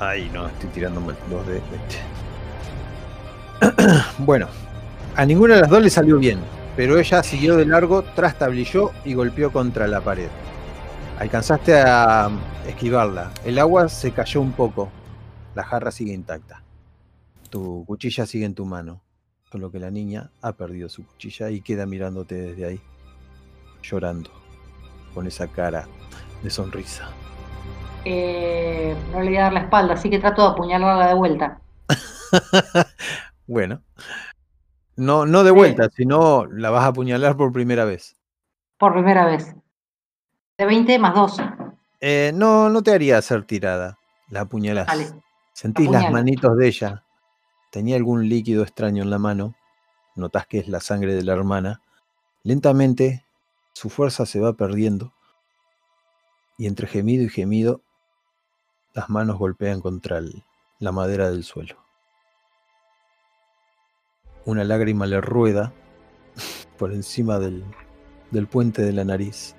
Ay, 0.00 0.30
no, 0.32 0.48
estoy 0.48 0.70
tirando 0.70 0.98
dos 1.28 1.46
de 1.46 1.60
20. 3.60 4.00
bueno, 4.18 4.48
a 5.14 5.26
ninguna 5.26 5.56
de 5.56 5.60
las 5.60 5.68
dos 5.68 5.82
le 5.82 5.90
salió 5.90 6.18
bien, 6.18 6.40
pero 6.74 6.98
ella 6.98 7.22
siguió 7.22 7.58
de 7.58 7.66
largo, 7.66 8.02
trastablilló 8.02 8.92
y 9.04 9.12
golpeó 9.12 9.52
contra 9.52 9.86
la 9.86 10.00
pared. 10.00 10.30
Alcanzaste 11.18 11.78
a 11.78 12.30
esquivarla. 12.66 13.30
El 13.44 13.58
agua 13.58 13.90
se 13.90 14.12
cayó 14.12 14.40
un 14.40 14.52
poco. 14.52 14.90
La 15.54 15.64
jarra 15.64 15.90
sigue 15.90 16.14
intacta. 16.14 16.62
Tu 17.50 17.84
cuchilla 17.84 18.24
sigue 18.24 18.46
en 18.46 18.54
tu 18.54 18.64
mano. 18.64 19.02
Solo 19.52 19.70
que 19.70 19.80
la 19.80 19.90
niña 19.90 20.30
ha 20.40 20.52
perdido 20.52 20.88
su 20.88 21.04
cuchilla 21.04 21.50
y 21.50 21.60
queda 21.60 21.84
mirándote 21.84 22.36
desde 22.36 22.64
ahí, 22.64 22.80
llorando, 23.82 24.30
con 25.12 25.26
esa 25.26 25.46
cara 25.48 25.86
de 26.42 26.48
sonrisa. 26.48 27.10
Eh, 28.04 28.96
no 29.12 29.20
le 29.20 29.26
voy 29.26 29.36
a 29.36 29.42
dar 29.42 29.52
la 29.52 29.60
espalda, 29.60 29.94
así 29.94 30.08
que 30.10 30.18
trato 30.18 30.42
de 30.42 30.48
apuñalarla 30.48 31.08
de 31.08 31.14
vuelta. 31.14 31.60
bueno, 33.46 33.82
no, 34.96 35.26
no 35.26 35.42
de 35.44 35.50
Sí. 35.50 35.56
vuelta, 35.56 35.88
sino 35.90 36.46
la 36.46 36.70
vas 36.70 36.84
a 36.84 36.88
apuñalar 36.88 37.36
por 37.36 37.52
primera 37.52 37.84
vez. 37.84 38.16
Por 38.78 38.92
primera 38.94 39.26
vez. 39.26 39.54
De 40.58 40.66
20 40.66 40.98
más 40.98 41.14
2. 41.14 41.36
Eh, 42.00 42.32
no, 42.34 42.68
no 42.70 42.82
te 42.82 42.92
haría 42.92 43.18
hacer 43.18 43.44
tirada. 43.44 43.98
La 44.28 44.42
apuñalás. 44.42 44.86
Vale. 44.86 45.08
Sentís 45.52 45.90
las 45.90 46.10
manitos 46.10 46.56
de 46.56 46.68
ella. 46.68 47.04
Tenía 47.70 47.96
algún 47.96 48.28
líquido 48.28 48.62
extraño 48.62 49.02
en 49.02 49.10
la 49.10 49.18
mano. 49.18 49.54
Notás 50.14 50.46
que 50.46 50.58
es 50.58 50.68
la 50.68 50.80
sangre 50.80 51.14
de 51.14 51.22
la 51.22 51.32
hermana. 51.34 51.82
Lentamente 52.42 53.24
su 53.72 53.90
fuerza 53.90 54.24
se 54.26 54.40
va 54.40 54.54
perdiendo. 54.54 55.12
Y 56.56 56.66
entre 56.66 56.86
gemido 56.86 57.24
y 57.24 57.28
gemido, 57.28 57.82
las 58.94 59.08
manos 59.08 59.38
golpean 59.38 59.80
contra 59.80 60.20
la 60.78 60.92
madera 60.92 61.30
del 61.30 61.44
suelo. 61.44 61.76
Una 64.44 64.64
lágrima 64.64 65.06
le 65.06 65.20
rueda 65.20 65.72
por 66.78 66.92
encima 66.92 67.38
del, 67.38 67.64
del 68.30 68.46
puente 68.46 68.82
de 68.82 68.92
la 68.92 69.04
nariz 69.04 69.54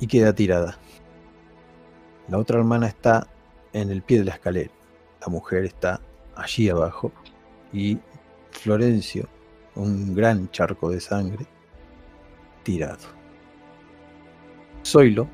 y 0.00 0.06
queda 0.06 0.34
tirada. 0.34 0.78
La 2.28 2.38
otra 2.38 2.58
hermana 2.58 2.88
está 2.88 3.26
en 3.72 3.90
el 3.90 4.02
pie 4.02 4.18
de 4.18 4.24
la 4.24 4.34
escalera. 4.34 4.70
La 5.20 5.28
mujer 5.28 5.64
está 5.64 6.00
allí 6.36 6.68
abajo 6.68 7.12
y 7.72 7.98
Florencio, 8.50 9.28
un 9.74 10.14
gran 10.14 10.50
charco 10.50 10.90
de 10.90 11.00
sangre, 11.00 11.46
tirado. 12.62 13.06
Zoilo, 14.84 15.28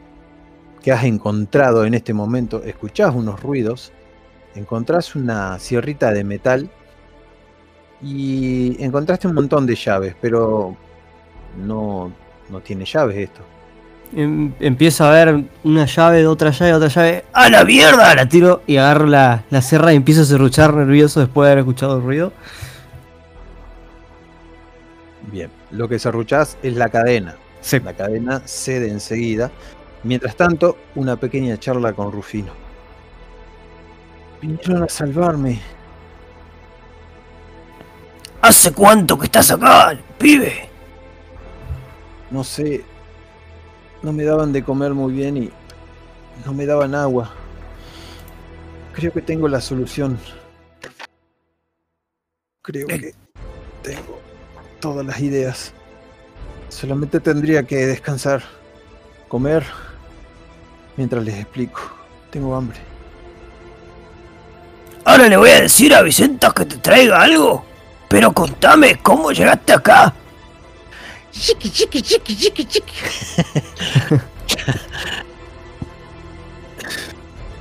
que 0.85 0.93
has 0.93 1.05
encontrado 1.05 1.87
en 1.87 1.95
este 1.95 2.13
momento, 2.13 2.63
escuchás 2.63 3.15
unos 3.15 3.41
ruidos, 3.41 3.91
encontrás 4.55 5.17
una 5.17 5.59
sierrita 5.59 6.13
de 6.13 6.25
metal 6.25 6.69
y 8.03 8.77
encontraste 8.85 9.27
un 9.27 9.35
montón 9.35 9.65
de 9.65 9.77
llaves, 9.77 10.15
pero 10.21 10.77
no, 11.57 12.13
no 12.51 12.61
tiene 12.61 12.85
llaves 12.85 13.17
esto. 13.17 13.41
Em- 14.15 14.53
empiezo 14.61 15.05
a 15.05 15.11
ver 15.11 15.45
una 15.65 15.87
llave, 15.87 16.27
otra 16.27 16.51
llave, 16.51 16.75
otra 16.75 16.89
llave. 16.89 17.25
¡A 17.33 17.49
la 17.49 17.65
mierda! 17.65 18.15
La 18.15 18.29
tiro 18.29 18.61
y 18.67 18.77
agarro 18.77 19.07
la, 19.07 19.43
la 19.49 19.63
serra 19.63 19.95
y 19.95 19.97
empiezo 19.97 20.21
a 20.21 20.27
serruchar 20.27 20.75
nervioso 20.75 21.21
después 21.21 21.47
de 21.47 21.53
haber 21.53 21.61
escuchado 21.61 21.97
el 21.97 22.03
ruido. 22.03 22.33
Bien, 25.33 25.49
lo 25.71 25.89
que 25.89 25.99
serruchás 25.99 26.59
es 26.63 26.77
la 26.77 26.91
cadena. 26.91 27.37
Sí. 27.63 27.81
La 27.81 27.95
cadena 27.95 28.43
cede 28.45 28.91
enseguida. 28.91 29.51
Mientras 30.05 30.37
tanto, 30.37 30.77
una 30.95 31.17
pequeña 31.17 31.59
charla 31.59 31.95
con 31.95 32.13
Rufino. 32.13 32.53
Vinieron 34.43 34.83
a 34.83 34.89
salvarme. 34.89 35.61
¿Hace 38.43 38.73
cuánto 38.73 39.19
que 39.19 39.25
estás 39.25 39.51
acá, 39.51 39.99
pibe? 40.19 40.69
No 42.31 42.45
sé. 42.45 42.85
No 44.03 44.13
me 44.13 44.25
daban 44.25 44.53
de 44.53 44.63
comer 44.63 44.93
muy 44.93 45.15
bien 45.15 45.39
y 45.39 45.51
no 46.45 46.53
me 46.53 46.67
daban 46.67 46.95
agua. 46.95 47.31
Creo 48.93 49.11
que 49.11 49.23
tengo 49.23 49.49
la 49.49 49.63
solución. 49.63 50.19
Creo 52.61 52.87
que 52.87 53.15
tengo 53.83 54.21
todas 54.81 55.07
las 55.07 55.19
ideas. 55.21 55.73
Solamente 56.69 57.21
tendría 57.21 57.63
que 57.63 57.87
descansar, 57.87 58.43
comer, 59.29 59.65
mientras 60.97 61.25
les 61.25 61.37
explico. 61.37 61.81
Tengo 62.31 62.55
hambre. 62.55 62.79
Ahora 65.05 65.29
le 65.29 65.37
voy 65.37 65.51
a 65.51 65.61
decir 65.63 65.95
a 65.95 66.03
Vicenta 66.03 66.53
que 66.53 66.65
te 66.65 66.79
traiga 66.79 67.23
algo. 67.23 67.65
Pero 68.09 68.33
contame, 68.33 68.99
¿cómo 69.03 69.33
llegaste 69.33 69.73
acá? 69.73 70.15
Chiqui, 71.33 71.71
chiqui, 71.71 72.01
chiqui, 72.01 72.37
chiqui, 72.37 72.65
chiqui. 72.65 72.93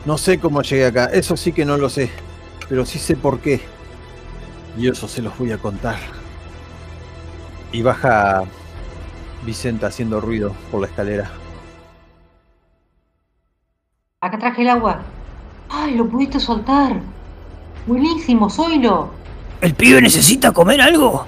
No 0.05 0.17
sé 0.17 0.37
cómo 0.37 0.61
llegué 0.61 0.85
acá, 0.85 1.05
eso 1.05 1.37
sí 1.37 1.53
que 1.53 1.63
no 1.63 1.77
lo 1.77 1.89
sé, 1.89 2.09
pero 2.67 2.85
sí 2.85 2.99
sé 2.99 3.15
por 3.15 3.39
qué. 3.39 3.61
Y 4.77 4.89
eso 4.89 5.07
se 5.07 5.21
los 5.21 5.37
voy 5.37 5.53
a 5.53 5.57
contar. 5.57 5.95
Y 7.71 7.81
baja 7.83 8.43
Vicenta 9.45 9.87
haciendo 9.87 10.19
ruido 10.19 10.53
por 10.71 10.81
la 10.81 10.87
escalera. 10.87 11.31
Acá 14.23 14.39
traje 14.39 14.61
el 14.61 14.69
agua. 14.69 15.01
¡Ay, 15.69 15.95
lo 15.95 16.07
pudiste 16.07 16.39
soltar! 16.39 17.01
Buenísimo, 17.85 18.49
Zoilo. 18.49 19.09
¿El 19.59 19.73
pibe 19.73 20.01
necesita 20.01 20.53
comer 20.53 20.79
algo? 20.79 21.25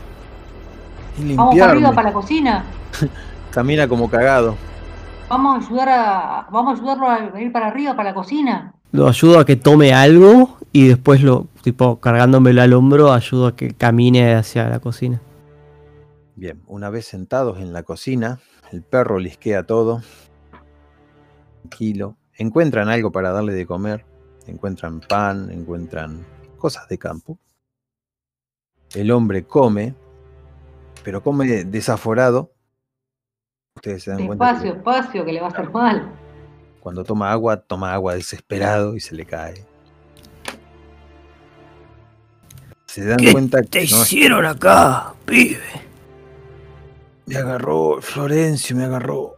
Y 1.21 1.35
Vamos 1.35 1.59
para 1.59 1.71
arriba, 1.73 1.91
para 1.91 2.07
la 2.07 2.13
cocina. 2.13 2.63
Camina 3.51 3.89
como 3.89 4.09
cagado. 4.09 4.55
Vamos 5.27 5.61
a 5.61 5.67
ayudar 5.67 5.89
a. 5.89 6.47
Vamos 6.49 6.71
a 6.71 6.81
ayudarlo 6.81 7.09
a 7.09 7.19
venir 7.31 7.51
para 7.51 7.67
arriba, 7.67 7.97
para 7.97 8.11
la 8.11 8.15
cocina. 8.15 8.73
Lo 8.93 9.09
ayudo 9.09 9.39
a 9.39 9.45
que 9.45 9.57
tome 9.57 9.93
algo 9.93 10.57
y 10.71 10.87
después 10.87 11.21
lo, 11.21 11.47
tipo, 11.63 11.99
cargándomelo 11.99 12.61
al 12.61 12.71
hombro, 12.71 13.11
ayudo 13.11 13.47
a 13.47 13.55
que 13.57 13.73
camine 13.73 14.35
hacia 14.35 14.69
la 14.69 14.79
cocina. 14.79 15.19
Bien, 16.37 16.61
una 16.67 16.89
vez 16.89 17.07
sentados 17.07 17.59
en 17.59 17.73
la 17.73 17.83
cocina, 17.83 18.39
el 18.71 18.83
perro 18.83 19.19
lisquea 19.19 19.63
todo. 19.63 20.01
Tranquilo. 21.63 22.15
Encuentran 22.37 22.89
algo 22.89 23.11
para 23.11 23.31
darle 23.31 23.53
de 23.53 23.65
comer. 23.65 24.05
Encuentran 24.47 24.99
pan, 24.99 25.49
encuentran 25.51 26.25
cosas 26.57 26.87
de 26.87 26.97
campo. 26.97 27.39
El 28.93 29.11
hombre 29.11 29.43
come, 29.45 29.95
pero 31.03 31.21
come 31.23 31.65
desaforado. 31.65 32.51
Ustedes 33.75 34.03
se 34.03 34.11
dan 34.11 34.25
cuenta 34.25 34.45
Despacio, 34.45 34.71
que 34.71 34.75
despacio, 34.77 35.25
que 35.25 35.33
le 35.33 35.41
va 35.41 35.47
a 35.47 35.49
hacer 35.49 35.69
mal. 35.71 36.11
cuando 36.79 37.03
toma 37.03 37.31
agua, 37.31 37.57
toma 37.57 37.93
agua 37.93 38.15
desesperado 38.15 38.95
y 38.95 38.99
se 38.99 39.15
le 39.15 39.25
cae. 39.25 39.65
Se 42.85 43.03
dan 43.05 43.17
¿Qué 43.17 43.31
cuenta 43.33 43.61
te 43.61 43.67
que 43.67 43.79
no, 43.91 44.01
hicieron 44.01 44.45
acá, 44.45 45.13
pibe? 45.25 45.59
Me 47.25 47.35
agarró 47.37 48.01
Florencio, 48.01 48.75
me 48.75 48.85
agarró. 48.85 49.34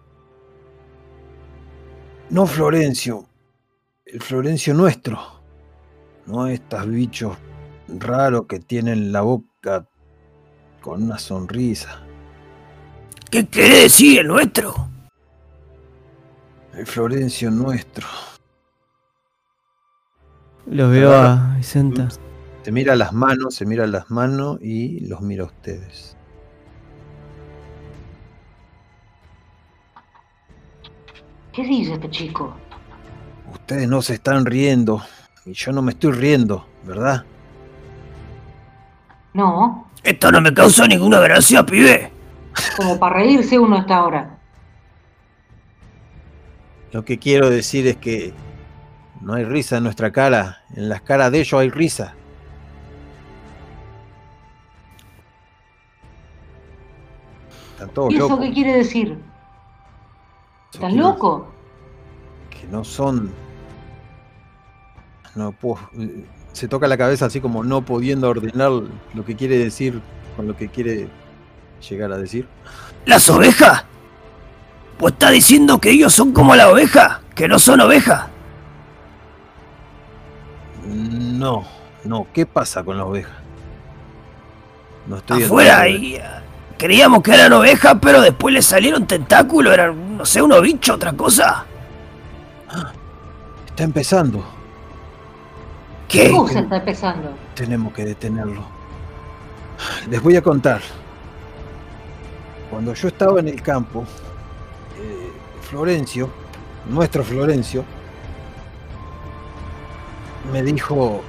No 2.30 2.46
Florencio, 2.46 3.26
el 4.06 4.22
Florencio 4.22 4.74
nuestro. 4.74 5.18
No 6.26 6.48
estos 6.48 6.86
bichos 6.90 7.38
raros 7.88 8.48
que 8.48 8.60
tienen 8.60 9.14
la 9.14 9.22
boca 9.22 9.88
con 10.82 11.04
una 11.04 11.18
sonrisa. 11.20 12.02
¿Qué 13.32 13.48
quiere 13.48 13.84
decir 13.84 14.20
el 14.20 14.28
nuestro? 14.28 14.90
El 16.74 16.86
Florencio 16.86 17.50
nuestro. 17.50 18.08
Lo 20.66 20.90
veo 20.90 21.14
a 21.14 21.56
Vicenta. 21.56 22.10
Se 22.64 22.74
mira 22.74 22.98
las 22.98 23.14
manos, 23.14 23.56
se 23.56 23.66
mira 23.66 23.88
las 23.88 24.12
manos 24.12 24.58
y 24.62 25.00
los 25.08 25.22
mira 25.22 25.44
a 25.44 25.48
ustedes. 25.48 26.17
¿Qué 31.58 31.64
dice 31.64 31.94
este 31.94 32.08
chico? 32.12 32.54
Ustedes 33.52 33.88
no 33.90 34.04
se 34.04 34.14
están 34.14 34.46
riendo 34.46 35.02
y 35.44 35.54
yo 35.54 35.72
no 35.72 35.82
me 35.82 35.94
estoy 35.94 36.12
riendo, 36.12 36.68
¿verdad? 36.84 37.26
No, 39.34 39.88
Esto 40.04 40.32
no 40.32 40.40
me 40.40 40.54
causa 40.54 40.86
ninguna 40.86 41.20
gracia, 41.20 41.66
pibe. 41.66 42.12
como 42.76 43.00
para 43.00 43.16
reírse 43.16 43.58
uno 43.58 43.80
está 43.80 43.96
ahora. 43.96 44.38
Lo 46.92 47.04
que 47.04 47.18
quiero 47.18 47.50
decir 47.50 47.88
es 47.88 47.98
que 47.98 48.36
no 49.22 49.34
hay 49.34 49.44
risa 49.44 49.78
en 49.78 49.84
nuestra 49.86 50.12
cara, 50.12 50.60
en 50.76 50.90
las 50.90 51.02
caras 51.02 51.32
de 51.32 51.40
ellos 51.40 51.60
hay 51.60 51.72
risa. 51.72 52.14
Están 57.74 57.90
todos 57.90 58.14
¿Y 58.14 58.18
eso 58.18 58.30
locos. 58.30 58.46
qué 58.46 58.54
quiere 58.54 58.78
decir? 58.78 59.18
¿Estás 60.74 60.94
loco? 60.94 61.48
Que 62.50 62.68
no 62.68 62.84
son. 62.84 63.32
No 65.36 65.52
puedo. 65.52 65.80
Se 66.52 66.68
toca 66.68 66.88
la 66.88 66.98
cabeza 66.98 67.26
así 67.26 67.40
como 67.40 67.64
no 67.64 67.82
pudiendo 67.84 68.30
ordenar 68.30 68.72
lo 69.14 69.26
que 69.26 69.36
quiere 69.36 69.58
decir 69.58 70.02
con 70.36 70.48
lo 70.48 70.56
que 70.56 70.70
quiere 70.70 71.08
llegar 71.88 72.12
a 72.12 72.18
decir. 72.18 72.48
¿Las 73.06 73.30
ovejas? 73.30 73.86
Pues 74.98 75.14
está 75.14 75.30
diciendo 75.30 75.80
que 75.80 75.92
ellos 75.92 76.14
son 76.14 76.32
como 76.34 76.56
la 76.56 76.70
oveja, 76.70 77.22
que 77.36 77.48
no 77.48 77.60
son 77.60 77.82
ovejas. 77.82 78.28
No, 80.86 81.66
no. 82.04 82.28
¿Qué 82.34 82.46
pasa 82.46 82.84
con 82.84 82.98
la 82.98 83.06
oveja? 83.06 83.38
No 85.08 85.18
estoy 85.18 85.44
Afuera 85.44 85.88
y 85.88 86.20
creíamos 86.78 87.22
que 87.24 87.34
eran 87.34 87.52
ovejas, 87.54 87.98
pero 88.02 88.22
después 88.22 88.54
le 88.54 88.62
salieron 88.62 89.06
tentáculos, 89.08 89.74
eran, 89.74 90.18
no 90.18 90.26
sé, 90.26 90.42
unos 90.42 90.62
bichos, 90.62 90.96
otra 90.96 91.14
cosa. 91.14 91.66
Está 93.68 93.84
empezando. 93.84 94.44
¿Qué 96.08 96.24
¿Qué? 96.24 96.32
cosa 96.32 96.60
está 96.60 96.78
empezando? 96.78 97.30
Tenemos 97.54 97.94
que 97.94 98.06
detenerlo. 98.06 98.64
Les 100.10 100.22
voy 100.22 100.36
a 100.36 100.42
contar. 100.42 100.82
Cuando 102.70 102.94
yo 102.94 103.08
estaba 103.08 103.40
en 103.40 103.50
el 103.50 103.62
campo, 103.62 104.04
eh, 104.98 105.32
Florencio, 105.62 106.30
nuestro 106.90 107.24
Florencio, 107.24 107.84
me 110.52 110.64
dijo, 110.64 111.22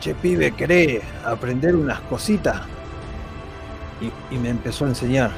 che 0.00 0.14
pibe, 0.14 0.52
¿querés 0.52 1.02
aprender 1.24 1.76
unas 1.76 2.00
cositas? 2.00 2.62
Y, 4.02 4.34
y 4.34 4.38
me 4.38 4.50
empezó 4.50 4.84
a 4.84 4.88
enseñar. 4.88 5.30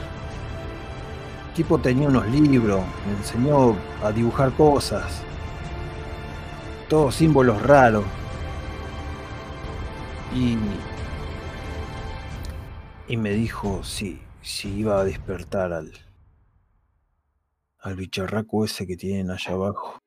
El 1.48 1.54
tipo 1.54 1.78
tenía 1.78 2.08
unos 2.08 2.26
libros, 2.26 2.82
me 3.06 3.12
enseñó 3.12 3.76
a 4.02 4.10
dibujar 4.10 4.50
cosas, 4.52 5.22
todos 6.88 7.14
símbolos 7.14 7.62
raros. 7.62 8.04
Y, 10.34 10.58
y 13.06 13.16
me 13.16 13.30
dijo 13.30 13.84
si, 13.84 14.20
si 14.42 14.68
iba 14.78 14.98
a 14.98 15.04
despertar 15.04 15.72
al, 15.72 15.92
al 17.78 17.94
bicharraco 17.94 18.64
ese 18.64 18.86
que 18.86 18.96
tienen 18.96 19.30
allá 19.30 19.52
abajo. 19.52 20.00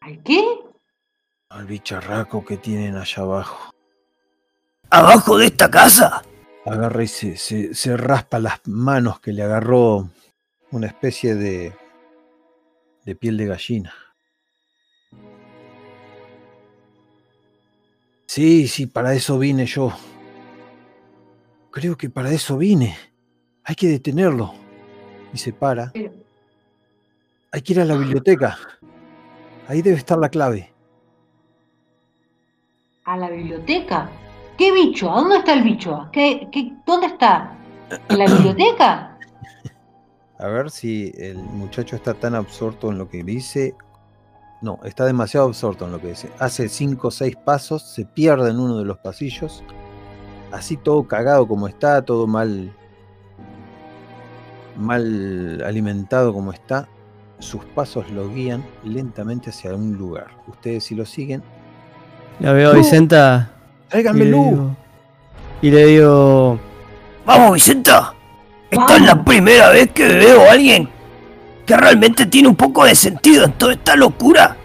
¿Al 0.00 0.22
qué? 0.22 0.44
Al 1.48 1.66
bicharraco 1.66 2.44
que 2.44 2.58
tienen 2.58 2.96
allá 2.96 3.22
abajo. 3.22 3.72
¿Abajo 4.90 5.38
de 5.38 5.46
esta 5.46 5.70
casa? 5.70 6.22
Agarra 6.64 7.02
y 7.02 7.08
se, 7.08 7.36
se, 7.36 7.74
se 7.74 7.96
raspa 7.96 8.38
las 8.38 8.66
manos 8.66 9.20
que 9.20 9.32
le 9.32 9.42
agarró 9.42 10.10
una 10.70 10.86
especie 10.86 11.34
de, 11.34 11.72
de 13.04 13.14
piel 13.14 13.36
de 13.36 13.46
gallina. 13.46 13.92
Sí, 18.26 18.68
sí, 18.68 18.86
para 18.86 19.14
eso 19.14 19.38
vine 19.38 19.66
yo. 19.66 19.92
Creo 21.70 21.96
que 21.96 22.10
para 22.10 22.30
eso 22.30 22.58
vine. 22.58 22.96
Hay 23.64 23.74
que 23.74 23.88
detenerlo. 23.88 24.54
Y 25.32 25.38
se 25.38 25.52
para. 25.52 25.92
Hay 27.50 27.62
que 27.62 27.72
ir 27.72 27.80
a 27.80 27.84
la 27.84 27.96
biblioteca. 27.96 28.58
Ahí 29.66 29.82
debe 29.82 29.96
estar 29.96 30.18
la 30.18 30.28
clave. 30.28 30.72
¿A 33.04 33.16
la 33.16 33.30
biblioteca? 33.30 34.10
¿Qué 34.58 34.72
bicho? 34.72 35.08
¿A 35.08 35.20
dónde 35.20 35.36
está 35.36 35.54
el 35.54 35.62
bicho? 35.62 36.08
¿Qué, 36.12 36.48
qué, 36.50 36.74
¿Dónde 36.84 37.06
está? 37.06 37.56
¿En 38.08 38.18
la 38.18 38.26
biblioteca? 38.34 39.16
A 40.36 40.46
ver 40.48 40.68
si 40.70 41.12
el 41.16 41.36
muchacho 41.38 41.94
está 41.94 42.12
tan 42.12 42.34
absorto 42.34 42.90
en 42.90 42.98
lo 42.98 43.08
que 43.08 43.22
dice. 43.22 43.76
No, 44.60 44.80
está 44.82 45.06
demasiado 45.06 45.46
absorto 45.46 45.84
en 45.84 45.92
lo 45.92 46.00
que 46.00 46.08
dice. 46.08 46.28
Hace 46.40 46.68
cinco 46.68 47.08
o 47.08 47.10
seis 47.12 47.36
pasos, 47.36 47.82
se 47.82 48.04
pierde 48.04 48.50
en 48.50 48.58
uno 48.58 48.78
de 48.78 48.84
los 48.84 48.98
pasillos. 48.98 49.62
Así 50.50 50.76
todo 50.76 51.06
cagado 51.06 51.46
como 51.46 51.68
está, 51.68 52.04
todo 52.04 52.26
mal. 52.26 52.72
mal 54.76 55.62
alimentado 55.64 56.34
como 56.34 56.52
está. 56.52 56.88
Sus 57.38 57.64
pasos 57.64 58.10
lo 58.10 58.28
guían 58.28 58.64
lentamente 58.82 59.50
hacia 59.50 59.72
un 59.72 59.96
lugar. 59.96 60.26
Ustedes 60.48 60.82
si 60.82 60.96
lo 60.96 61.06
siguen, 61.06 61.44
La 62.40 62.52
veo 62.52 62.72
a. 62.72 62.74
Vicenta 62.74 63.52
Tráiganme 63.88 64.24
luz. 64.26 64.46
digo- 64.50 64.76
Y 65.62 65.70
le 65.70 65.86
digo, 65.86 66.58
Vamos, 67.24 67.52
Vicenta. 67.54 68.14
Esta 68.70 68.96
es 68.96 69.02
la 69.02 69.22
primera 69.24 69.70
vez 69.70 69.90
que 69.92 70.06
veo 70.08 70.48
a 70.48 70.52
alguien 70.52 70.88
que 71.66 71.76
realmente 71.76 72.24
tiene 72.26 72.48
un 72.48 72.56
poco 72.56 72.84
de 72.84 72.94
sentido 72.94 73.44
en 73.44 73.52
toda 73.52 73.72
esta 73.74 73.96
locura. 73.96 74.56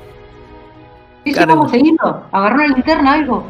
¿Y 1.26 1.34
Cargo. 1.34 1.56
vamos 1.56 1.72
a 1.72 1.76
seguirlo? 1.76 2.24
¿Agarró 2.32 2.58
la 2.58 2.68
linterna 2.68 3.14
algo? 3.14 3.46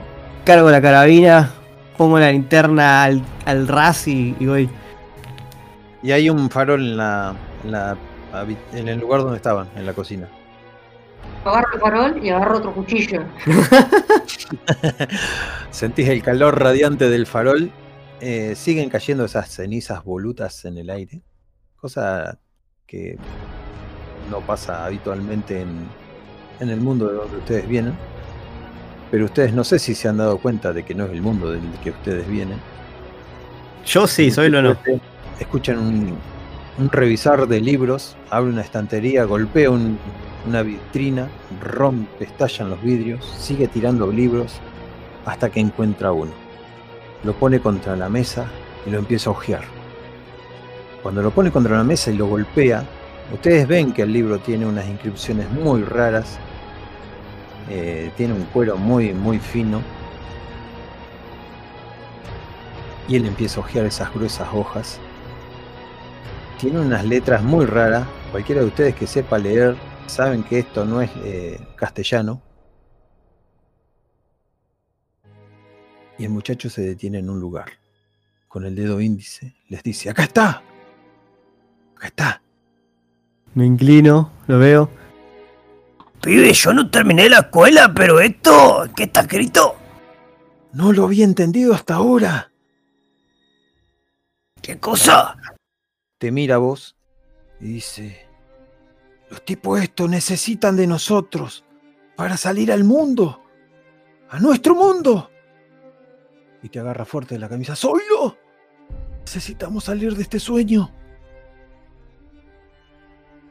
cargo 0.46 0.70
la 0.72 0.82
carabina, 0.82 1.52
pongo 1.98 2.20
la 2.20 2.32
linterna 2.32 3.04
al, 3.04 3.22
al 3.46 3.68
ras 3.68 4.08
y, 4.08 4.36
y 4.40 4.46
voy. 4.46 4.70
Y 6.02 6.12
hay 6.12 6.30
un 6.30 6.50
farol 6.50 6.82
en 6.82 6.98
la, 6.98 7.34
en 7.64 7.72
la 7.72 7.96
en 8.74 8.88
el 8.90 9.00
lugar 9.00 9.22
donde 9.22 9.38
estaban, 9.38 9.70
en 9.76 9.86
la 9.86 9.94
cocina. 9.94 10.28
Agarro 11.46 11.68
el 11.74 11.80
farol 11.80 12.20
y 12.24 12.30
agarro 12.30 12.58
otro 12.58 12.74
cuchillo. 12.74 13.22
Sentís 15.74 16.08
el 16.08 16.22
calor 16.22 16.60
radiante 16.62 17.10
del 17.10 17.26
farol. 17.26 17.72
eh, 18.22 18.54
siguen 18.56 18.90
cayendo 18.90 19.26
esas 19.26 19.50
cenizas 19.50 20.04
volutas 20.06 20.64
en 20.64 20.78
el 20.78 20.90
aire. 20.90 21.22
Cosa 21.76 22.40
que 22.88 23.18
no 24.32 24.40
pasa 24.40 24.86
habitualmente 24.86 25.60
en, 25.60 25.88
en 26.62 26.70
el 26.70 26.80
mundo 26.80 27.08
de 27.10 27.16
donde 27.16 27.38
ustedes 27.38 27.68
vienen. 27.68 27.94
Pero 29.12 29.26
ustedes 29.26 29.52
no 29.54 29.64
sé 29.66 29.80
si 29.80 29.94
se 29.94 30.08
han 30.08 30.18
dado 30.18 30.38
cuenta 30.38 30.72
de 30.72 30.84
que 30.84 30.96
no 30.96 31.04
es 31.06 31.12
el 31.12 31.22
mundo 31.22 31.52
del 31.52 31.62
que 31.84 31.90
ustedes 31.90 32.26
vienen. 32.30 32.60
Yo 33.86 34.08
sí, 34.08 34.32
soy 34.32 34.50
lo 34.50 34.62
no. 34.62 34.78
Escuchan 35.40 35.78
un, 35.80 36.18
un 36.78 36.90
revisar 36.92 37.46
de 37.48 37.60
libros, 37.60 38.16
abre 38.30 38.52
una 38.52 38.62
estantería, 38.62 39.26
golpea 39.26 39.70
un- 39.70 39.98
una 40.48 40.62
vitrina, 40.62 41.28
rompe, 41.62 42.24
estallan 42.26 42.70
los 42.70 42.82
vidrios, 42.82 43.26
sigue 43.38 43.68
tirando 43.68 44.10
libros 44.12 44.54
hasta 45.26 45.50
que 45.50 45.60
encuentra 45.60 46.12
uno. 46.12 46.32
Lo 47.24 47.34
pone 47.34 47.60
contra 47.60 47.96
la 47.96 48.10
mesa 48.10 48.46
y 48.86 48.90
lo 48.90 49.00
empieza 49.00 49.30
a 49.30 49.34
hojear. 49.34 49.64
Cuando 51.02 51.22
lo 51.22 51.32
pone 51.32 51.52
contra 51.52 51.78
la 51.78 51.84
mesa 51.84 52.12
y 52.12 52.18
lo 52.18 52.28
golpea, 52.28 52.86
ustedes 53.34 53.68
ven 53.68 53.94
que 53.94 54.04
el 54.04 54.14
libro 54.14 54.40
tiene 54.40 54.66
unas 54.66 54.88
inscripciones 54.88 55.50
muy 55.52 55.84
raras, 55.84 56.38
eh, 57.70 58.12
tiene 58.16 58.34
un 58.34 58.44
cuero 58.46 58.78
muy, 58.78 59.14
muy 59.14 59.40
fino. 59.40 59.82
Y 63.08 63.18
él 63.18 63.26
empieza 63.26 63.60
a 63.60 63.64
hojear 63.64 63.86
esas 63.86 64.14
gruesas 64.14 64.48
hojas. 64.54 65.00
Tiene 66.58 66.80
unas 66.80 67.04
letras 67.04 67.44
muy 67.44 67.66
raras. 67.66 68.08
Cualquiera 68.32 68.62
de 68.62 68.68
ustedes 68.68 68.96
que 68.96 69.06
sepa 69.06 69.38
leer 69.38 69.76
saben 70.08 70.44
que 70.44 70.60
esto 70.60 70.86
no 70.86 71.02
es 71.02 71.12
eh, 71.24 71.60
castellano. 71.76 72.42
Y 76.18 76.26
el 76.26 76.30
muchacho 76.30 76.70
se 76.70 76.82
detiene 76.82 77.20
en 77.20 77.30
un 77.30 77.40
lugar. 77.40 77.72
Con 78.48 78.66
el 78.66 78.76
dedo 78.76 79.02
índice 79.02 79.56
les 79.70 79.82
dice, 79.82 80.10
acá 80.10 80.24
está. 80.24 80.62
Acá 81.96 82.08
está. 82.08 82.42
Me 83.56 83.66
inclino, 83.66 84.32
lo 84.48 84.60
veo. 84.60 84.90
Pibe, 86.22 86.54
yo 86.54 86.74
no 86.74 86.90
terminé 86.90 87.30
la 87.30 87.40
escuela, 87.40 87.94
pero 87.94 88.20
esto, 88.20 88.88
¿qué 88.96 89.04
está 89.04 89.22
escrito? 89.22 89.76
No 90.72 90.94
lo 90.94 91.06
había 91.06 91.26
entendido 91.26 91.74
hasta 91.74 91.96
ahora. 91.96 92.52
¿Qué 94.62 94.80
cosa? 94.80 95.36
Te 96.18 96.32
mira 96.32 96.56
a 96.56 96.60
vos 96.60 96.96
y 97.60 97.74
dice, 97.74 98.26
los 99.30 99.44
tipos 99.44 99.82
estos 99.82 100.10
necesitan 100.10 100.78
de 100.78 100.88
nosotros 100.88 101.66
para 102.16 102.38
salir 102.38 102.72
al 102.72 102.84
mundo. 102.84 103.44
A 104.30 104.40
nuestro 104.40 104.74
mundo. 104.74 105.30
Y 106.64 106.70
te 106.70 106.80
agarra 106.80 107.06
fuerte 107.06 107.36
de 107.36 107.40
la 107.40 107.50
camisa. 107.50 107.76
¡Solo! 107.76 108.38
Necesitamos 109.20 109.84
salir 109.84 110.16
de 110.16 110.24
este 110.24 110.40
sueño. 110.40 110.90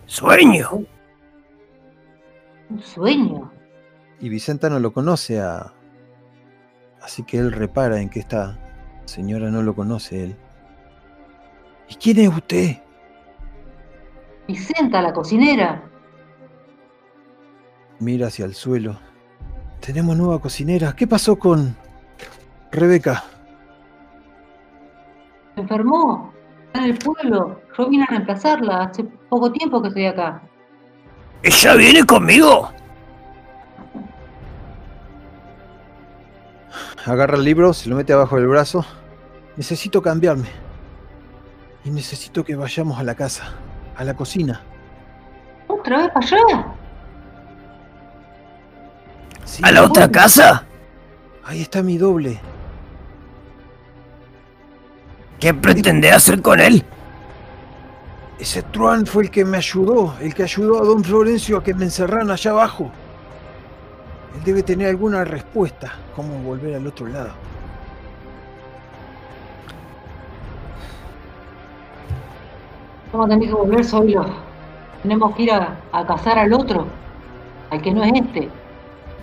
Sueño. 0.06 0.84
Un 2.70 2.80
sueño. 2.80 3.52
Y 4.18 4.28
Vicenta 4.28 4.68
no 4.68 4.80
lo 4.80 4.92
conoce 4.92 5.40
a... 5.40 5.72
Así 7.02 7.22
que 7.22 7.38
él 7.38 7.52
repara 7.52 8.00
en 8.00 8.08
que 8.08 8.20
esta 8.20 8.58
señora 9.04 9.50
no 9.50 9.62
lo 9.62 9.74
conoce 9.74 10.24
él. 10.24 10.36
¿Y 11.88 11.94
quién 11.96 12.18
es 12.20 12.28
usted? 12.28 12.76
Vicenta, 14.48 15.02
la 15.02 15.12
cocinera. 15.12 15.82
Mira 17.98 18.28
hacia 18.28 18.44
el 18.44 18.54
suelo. 18.54 18.98
Tenemos 19.80 20.16
nueva 20.16 20.40
cocinera. 20.40 20.94
¿Qué 20.94 21.06
pasó 21.06 21.38
con 21.38 21.76
Rebeca? 22.72 23.22
Se 25.54 25.60
enfermó. 25.60 26.32
Está 26.66 26.80
en 26.80 26.90
el 26.92 26.98
pueblo. 26.98 27.60
Yo 27.76 27.88
vine 27.88 28.04
a 28.04 28.06
reemplazarla. 28.06 28.84
Hace 28.84 29.04
poco 29.04 29.52
tiempo 29.52 29.80
que 29.82 29.88
estoy 29.88 30.06
acá. 30.06 30.42
¿Ella 31.42 31.74
viene 31.74 32.04
conmigo? 32.04 32.70
Agarra 37.04 37.36
el 37.36 37.44
libro, 37.44 37.72
se 37.72 37.88
lo 37.88 37.96
mete 37.96 38.12
abajo 38.12 38.36
del 38.36 38.46
brazo. 38.46 38.84
Necesito 39.56 40.00
cambiarme. 40.00 40.48
Y 41.84 41.90
necesito 41.90 42.44
que 42.44 42.54
vayamos 42.54 42.98
a 42.98 43.02
la 43.02 43.14
casa, 43.14 43.54
a 43.96 44.04
la 44.04 44.14
cocina. 44.14 44.62
¿Otra 45.66 45.98
vez 45.98 46.10
para 46.12 46.26
allá? 46.26 46.66
Sí, 49.44 49.62
¿A 49.64 49.72
la 49.72 49.82
otra 49.82 50.08
casa? 50.08 50.64
Ahí 51.44 51.60
está 51.60 51.82
mi 51.82 51.98
doble. 51.98 52.40
¿Qué 55.42 55.52
pretende 55.52 56.12
hacer 56.12 56.40
con 56.40 56.60
él? 56.60 56.84
Ese 58.38 58.62
Truan 58.62 59.04
fue 59.04 59.24
el 59.24 59.30
que 59.32 59.44
me 59.44 59.56
ayudó, 59.56 60.14
el 60.20 60.32
que 60.36 60.44
ayudó 60.44 60.80
a 60.80 60.84
don 60.84 61.02
Florencio 61.02 61.56
a 61.56 61.64
que 61.64 61.74
me 61.74 61.82
encerraran 61.86 62.30
allá 62.30 62.52
abajo. 62.52 62.92
Él 64.36 64.44
debe 64.44 64.62
tener 64.62 64.90
alguna 64.90 65.24
respuesta, 65.24 65.94
cómo 66.14 66.38
volver 66.38 66.76
al 66.76 66.86
otro 66.86 67.08
lado. 67.08 67.30
Vamos 73.12 73.26
a 73.26 73.30
tener 73.30 73.48
que 73.48 73.54
volver 73.54 73.84
solos. 73.84 74.26
Tenemos 75.02 75.34
que 75.34 75.42
ir 75.42 75.50
a, 75.50 75.76
a 75.90 76.06
cazar 76.06 76.38
al 76.38 76.52
otro. 76.52 76.86
Al 77.70 77.82
que 77.82 77.90
no 77.90 78.04
es 78.04 78.12
este. 78.14 78.48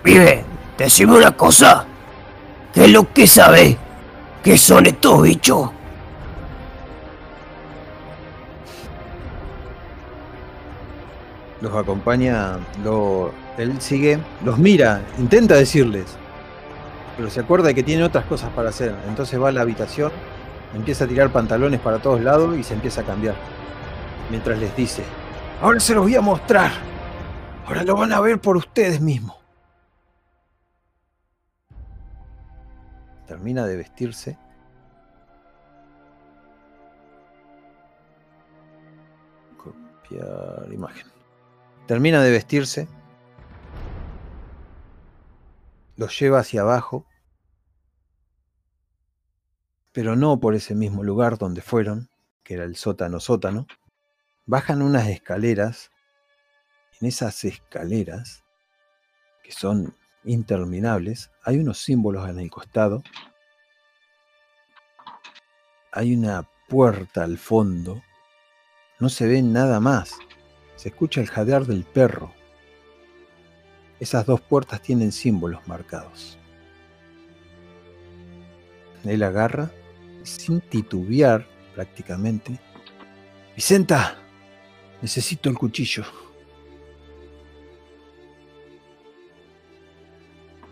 Pibe, 0.03 0.43
decime 0.77 1.15
una 1.15 1.31
cosa. 1.31 1.85
¿Qué 2.73 2.83
es 2.83 2.91
lo 2.91 3.09
que 3.13 3.25
sabe? 3.25 3.77
¿Qué 4.43 4.57
son 4.57 4.85
estos 4.85 5.21
bichos? 5.21 5.78
Los 11.61 11.75
acompaña, 11.75 12.57
lo, 12.83 13.31
él 13.57 13.81
sigue, 13.81 14.19
los 14.45 14.57
mira, 14.57 15.01
intenta 15.17 15.55
decirles, 15.55 16.05
pero 17.17 17.29
se 17.29 17.41
acuerda 17.41 17.67
de 17.67 17.75
que 17.75 17.83
tiene 17.83 18.03
otras 18.03 18.23
cosas 18.25 18.49
para 18.51 18.69
hacer. 18.69 18.95
Entonces 19.07 19.41
va 19.41 19.49
a 19.49 19.51
la 19.51 19.61
habitación, 19.61 20.09
empieza 20.73 21.03
a 21.03 21.07
tirar 21.07 21.31
pantalones 21.31 21.81
para 21.81 21.99
todos 21.99 22.21
lados 22.21 22.57
y 22.57 22.63
se 22.63 22.73
empieza 22.75 23.01
a 23.01 23.03
cambiar. 23.03 23.35
Mientras 24.29 24.57
les 24.57 24.73
dice, 24.75 25.03
ahora 25.61 25.81
se 25.81 25.93
los 25.93 26.03
voy 26.03 26.15
a 26.15 26.21
mostrar. 26.21 26.71
Ahora 27.65 27.83
lo 27.83 27.95
van 27.95 28.13
a 28.13 28.21
ver 28.21 28.39
por 28.39 28.55
ustedes 28.55 29.01
mismos. 29.01 29.35
Termina 33.27 33.65
de 33.65 33.75
vestirse. 33.75 34.37
Copiar 39.57 40.73
imagen. 40.73 41.08
Termina 41.89 42.21
de 42.21 42.29
vestirse. 42.29 42.87
Los 45.95 46.19
lleva 46.19 46.37
hacia 46.37 46.61
abajo. 46.61 47.07
Pero 49.91 50.15
no 50.15 50.39
por 50.39 50.53
ese 50.53 50.75
mismo 50.75 51.03
lugar 51.03 51.39
donde 51.39 51.63
fueron, 51.63 52.07
que 52.43 52.53
era 52.53 52.65
el 52.65 52.75
sótano 52.75 53.19
sótano. 53.19 53.65
Bajan 54.45 54.83
unas 54.83 55.07
escaleras. 55.07 55.89
En 57.01 57.07
esas 57.07 57.43
escaleras, 57.43 58.43
que 59.41 59.51
son 59.51 59.95
interminables, 60.23 61.31
hay 61.43 61.57
unos 61.57 61.79
símbolos 61.79 62.29
en 62.29 62.37
el 62.37 62.51
costado. 62.51 63.01
Hay 65.91 66.13
una 66.13 66.47
puerta 66.67 67.23
al 67.23 67.39
fondo. 67.39 68.03
No 68.99 69.09
se 69.09 69.25
ve 69.25 69.41
nada 69.41 69.79
más. 69.79 70.19
Se 70.79 70.87
escucha 70.87 71.19
el 71.19 71.27
jadear 71.27 71.65
del 71.65 71.83
perro. 71.83 72.31
Esas 73.99 74.25
dos 74.25 74.39
puertas 74.39 74.81
tienen 74.81 75.11
símbolos 75.11 75.67
marcados. 75.67 76.37
Él 79.03 79.21
agarra, 79.23 79.69
sin 80.23 80.61
titubear 80.61 81.45
prácticamente. 81.75 82.57
Vicenta, 83.57 84.19
necesito 85.01 85.49
el 85.49 85.57
cuchillo. 85.57 86.05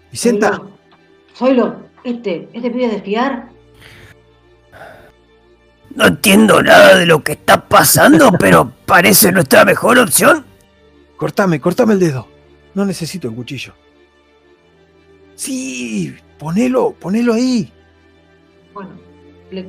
Vicenta, 0.09 0.61
Zoilo, 1.35 1.65
Zoilo, 1.65 1.89
Este, 2.05 2.47
este 2.53 2.71
pibe 2.71 2.87
de. 2.87 3.56
No 5.97 6.05
entiendo 6.05 6.61
nada 6.61 6.95
de 6.95 7.05
lo 7.07 7.23
que 7.23 7.31
está 7.33 7.67
pasando, 7.67 8.31
pero 8.39 8.71
parece 8.85 9.31
nuestra 9.31 9.65
mejor 9.65 9.97
opción. 9.99 10.45
Cortame, 11.17 11.59
cortame 11.59 11.93
el 11.93 11.99
dedo. 11.99 12.27
No 12.75 12.85
necesito 12.85 13.27
el 13.27 13.33
cuchillo. 13.35 13.73
Sí, 15.35 16.15
ponelo, 16.37 16.91
ponelo 16.91 17.33
ahí. 17.33 17.71
Bueno, 18.73 18.91
le- 19.51 19.67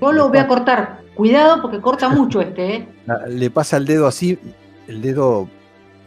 yo 0.00 0.12
lo 0.12 0.28
voy 0.28 0.38
a 0.38 0.46
cortar. 0.46 1.00
Cuidado 1.14 1.60
porque 1.62 1.80
corta 1.80 2.08
mucho 2.10 2.40
este, 2.40 2.74
¿eh? 2.76 2.88
Ah, 3.08 3.26
Le 3.28 3.50
pasa 3.50 3.76
el 3.78 3.86
dedo 3.86 4.06
así, 4.06 4.38
el 4.86 5.00
dedo 5.02 5.48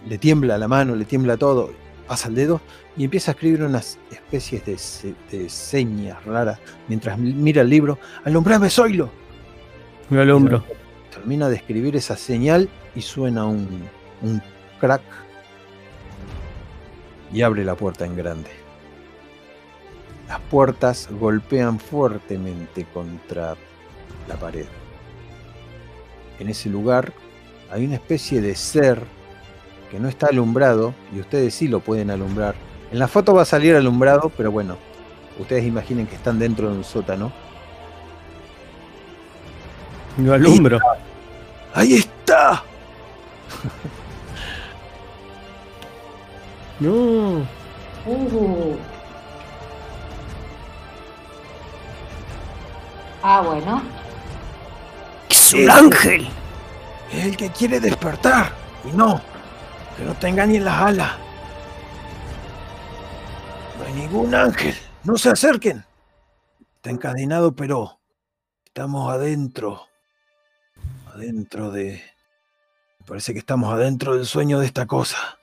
le 0.08 0.18
tiembla 0.18 0.58
la 0.58 0.68
mano, 0.68 0.96
le 0.96 1.06
tiembla 1.06 1.36
todo, 1.38 1.72
pasa 2.08 2.28
el 2.30 2.36
dedo 2.36 2.62
y 2.96 3.04
empieza 3.06 3.32
a 3.32 3.34
escribir 3.34 3.64
unas 3.64 3.98
especies 4.12 4.64
de, 4.66 4.78
se- 4.78 5.16
de 5.32 5.50
señas 5.50 6.24
raras 6.26 6.60
mientras 6.88 7.18
mi- 7.18 7.34
mira 7.34 7.62
el 7.64 7.70
libro. 7.70 7.98
¡Alumbrame, 8.24 8.70
Zoilo! 8.70 9.10
Termina 11.14 11.50
de 11.50 11.56
escribir 11.56 11.96
esa 11.96 12.16
señal 12.16 12.70
y 12.96 13.02
suena 13.02 13.46
un, 13.46 13.88
un 14.22 14.42
crack 14.80 15.02
y 17.32 17.42
abre 17.42 17.64
la 17.66 17.76
puerta 17.76 18.06
en 18.06 18.16
grande. 18.16 18.50
Las 20.28 20.40
puertas 20.40 21.10
golpean 21.12 21.80
fuertemente 21.80 22.86
contra 22.94 23.56
la 24.28 24.36
pared. 24.36 24.66
En 26.40 26.50
ese 26.50 26.70
lugar 26.70 27.14
hay 27.72 27.86
una 27.86 27.96
especie 27.96 28.42
de 28.42 28.56
ser 28.56 29.02
que 29.90 30.00
no 30.00 30.08
está 30.08 30.28
alumbrado 30.28 30.94
y 31.16 31.20
ustedes 31.20 31.54
sí 31.54 31.68
lo 31.68 31.80
pueden 31.80 32.10
alumbrar. 32.10 32.56
En 32.92 33.00
la 33.00 33.08
foto 33.08 33.34
va 33.34 33.44
a 33.44 33.46
salir 33.46 33.76
alumbrado, 33.76 34.32
pero 34.36 34.52
bueno, 34.52 34.78
ustedes 35.40 35.66
imaginen 35.66 36.08
que 36.08 36.16
están 36.16 36.40
dentro 36.40 36.70
de 36.70 36.78
un 36.78 36.84
sótano. 36.84 37.32
Me 40.18 40.34
alumbro. 40.34 40.80
¡Ahí 41.74 41.96
está! 41.96 42.64
No. 46.80 47.48
Uh. 48.06 48.78
Ah, 53.22 53.42
bueno. 53.42 53.82
Es 55.30 55.54
un 55.54 55.70
ángel. 55.70 56.28
Es 57.12 57.26
el 57.26 57.38
que 57.38 57.50
quiere 57.52 57.80
despertar. 57.80 58.52
Y 58.84 58.92
no, 58.92 59.22
que 59.96 60.04
no 60.04 60.14
te 60.16 60.28
engañen 60.28 60.66
las 60.66 60.82
alas. 60.82 61.12
No 63.80 63.86
hay 63.86 63.94
ningún 63.94 64.36
ángel. 64.36 64.76
No 65.04 65.16
se 65.18 65.30
acerquen. 65.30 65.86
Está 66.76 66.90
encadenado, 66.90 67.56
pero 67.56 68.00
estamos 68.66 69.10
adentro. 69.10 69.88
Adentro 71.14 71.70
de... 71.70 72.04
Parece 73.06 73.34
que 73.34 73.40
estamos 73.40 73.72
adentro 73.72 74.16
del 74.16 74.26
sueño 74.26 74.60
de 74.60 74.66
esta 74.66 74.88
cosa. 74.88 75.38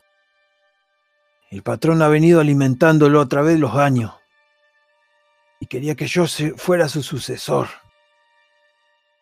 El 1.51 1.63
patrón 1.63 2.03
ha 2.03 2.09
venido 2.09 2.41
alimentándolo 2.41 3.21
a 3.21 3.29
través 3.29 3.55
de 3.55 3.61
los 3.61 3.77
años. 3.77 4.13
Y 5.61 5.67
quería 5.67 5.95
que 5.95 6.09
yo 6.09 6.27
fuera 6.57 6.89
su 6.89 7.03
sucesor. 7.03 7.69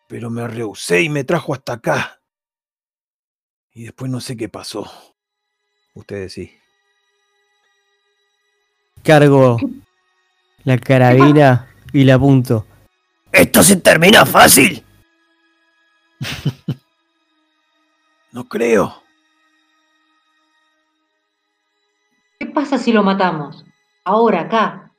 Pero 0.07 0.31
me 0.31 0.47
rehusé 0.47 1.03
y 1.03 1.09
me 1.09 1.23
trajo 1.23 1.53
hasta 1.53 1.73
acá. 1.73 2.19
Y 3.71 3.83
después 3.83 4.09
no 4.09 4.19
sé 4.19 4.35
qué 4.35 4.49
pasó. 4.49 4.91
Ustedes 5.93 6.33
sí. 6.33 6.57
Cargo 9.03 9.57
la 10.63 10.77
carabina 10.79 11.67
y 11.93 12.05
la 12.05 12.15
apunto. 12.15 12.65
Esto 13.31 13.61
se 13.61 13.75
termina 13.75 14.25
fácil. 14.25 14.83
No 18.31 18.47
creo. 18.47 19.01
¿Qué 22.39 22.45
pasa 22.45 22.77
si 22.77 22.93
lo 22.93 23.01
matamos? 23.01 23.65
Ahora, 24.03 24.41
acá. 24.41 24.91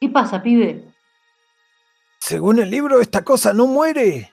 ¿Qué 0.00 0.08
pasa, 0.08 0.42
pibe? 0.42 0.84
Según 2.20 2.58
el 2.58 2.70
libro, 2.70 3.00
esta 3.00 3.22
cosa 3.22 3.52
no 3.52 3.66
muere. 3.66 4.32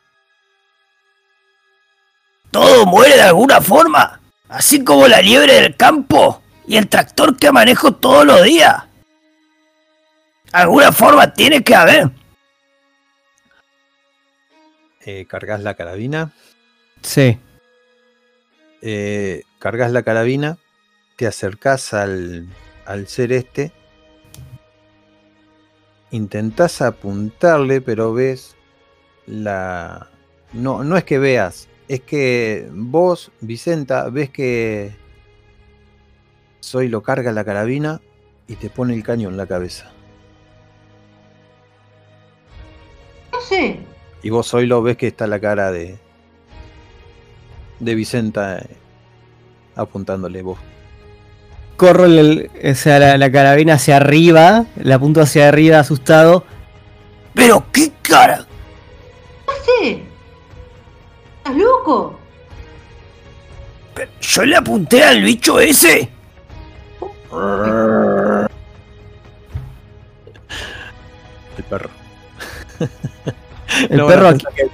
Todo 2.52 2.86
muere 2.86 3.15
de 3.15 3.22
alguna 3.23 3.60
forma. 3.60 4.22
Así 4.48 4.84
como 4.84 5.07
la 5.07 5.22
liebre 5.22 5.53
del 5.61 5.76
campo 5.76 6.41
y 6.68 6.77
el 6.77 6.88
tractor 6.88 7.36
que 7.36 7.52
manejo 7.52 7.91
todos 7.94 8.26
los 8.26 8.44
días. 8.44 8.84
Alguna 10.52 10.91
forma 10.91 11.34
tiene 11.34 11.64
que 11.64 11.76
haber. 11.76 12.11
Eh, 15.06 15.26
cargas 15.27 15.61
la 15.61 15.76
carabina. 15.76 16.34
Sí. 17.02 17.40
eh, 18.82 19.44
cargas 19.60 19.91
la 19.91 20.03
carabina. 20.03 20.57
Te 21.15 21.27
acercás 21.27 21.94
al, 21.94 22.48
al 22.86 23.07
ser 23.07 23.32
este. 23.32 23.72
Intentás 26.11 26.82
apuntarle, 26.82 27.82
pero 27.82 28.14
ves 28.14 28.56
la. 29.27 30.10
No, 30.53 30.84
no 30.84 30.98
es 30.98 31.03
que 31.03 31.19
veas. 31.19 31.68
Es 31.88 32.02
que 32.02 32.68
vos, 32.72 33.32
Vicenta, 33.41 34.10
ves 34.10 34.32
que 34.32 34.95
Soy 36.65 36.88
lo 36.88 37.03
carga 37.03 37.32
la 37.32 37.45
carabina 37.45 38.02
y 38.48 38.56
te 38.56 38.72
pone 38.72 38.95
el 38.95 39.03
caño 39.03 39.30
en 39.30 39.38
la 39.38 39.45
cabeza. 39.45 39.91
No 43.32 43.40
sé. 43.41 43.94
Y 44.26 44.31
vos 44.31 44.52
hoy 44.56 44.65
lo 44.65 44.81
ves 44.81 44.97
que 44.97 45.06
está 45.06 45.27
la 45.27 45.39
cara 45.39 45.72
de. 45.72 45.99
de 47.80 47.93
Vicenta 47.93 48.57
eh, 48.57 48.76
apuntándole 49.76 50.41
vos. 50.41 50.57
Corro 51.77 52.06
el- 52.06 52.49
o 52.72 52.73
sea, 52.73 52.97
la, 52.97 53.19
la 53.19 53.31
carabina 53.31 53.76
hacia 53.76 53.97
arriba, 53.97 54.65
la 54.77 54.95
apunto 54.95 55.22
hacia 55.22 55.47
arriba 55.47 55.77
asustado. 55.77 56.43
Pero 57.35 57.65
qué 57.72 57.91
cara. 58.02 58.47
No 59.45 59.53
sé. 59.64 60.02
¿Estás 61.38 61.56
loco? 61.56 62.18
Pero 63.93 64.10
Yo 64.22 64.43
le 64.43 64.56
apunté 64.56 65.03
al 65.03 65.22
bicho 65.22 65.60
ese. 65.60 66.10
El 71.57 71.64
perro. 71.69 71.89
El 73.89 73.97
No, 73.97 74.07
perro, 74.07 74.27
a, 74.27 74.31
pensar 74.31 74.53
que- 74.53 74.69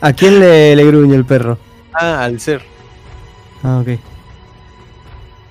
¿a 0.00 0.12
quién 0.12 0.40
le, 0.40 0.76
le 0.76 0.84
gruñe 0.84 1.14
el 1.16 1.24
perro? 1.24 1.58
Ah, 1.92 2.24
al 2.24 2.40
ser. 2.40 2.62
Ah, 3.62 3.78
ok. 3.80 3.98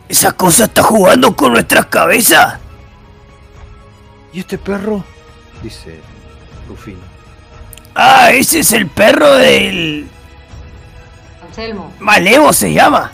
Esa 0.10 0.34
cosa 0.34 0.66
está 0.66 0.84
jugando 0.84 1.36
con 1.36 1.54
nuestras 1.54 1.86
cabezas. 1.88 2.60
¿Y 4.34 4.40
este 4.42 4.58
perro? 4.58 5.04
Dice 5.64 6.00
Rufino. 6.68 7.00
Ah, 7.96 8.32
ese 8.32 8.60
es 8.60 8.72
el 8.74 8.88
perro 8.88 9.36
del... 9.36 10.08
Anselmo. 11.46 11.94
Malevo 12.00 12.52
se 12.54 12.74
llama. 12.74 13.12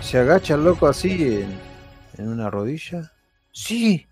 Se 0.00 0.18
agacha 0.18 0.54
el 0.54 0.64
loco 0.64 0.86
así 0.86 1.10
en, 1.42 1.58
en 2.18 2.28
una 2.28 2.50
rodilla. 2.50 3.10
Sí. 3.52 4.06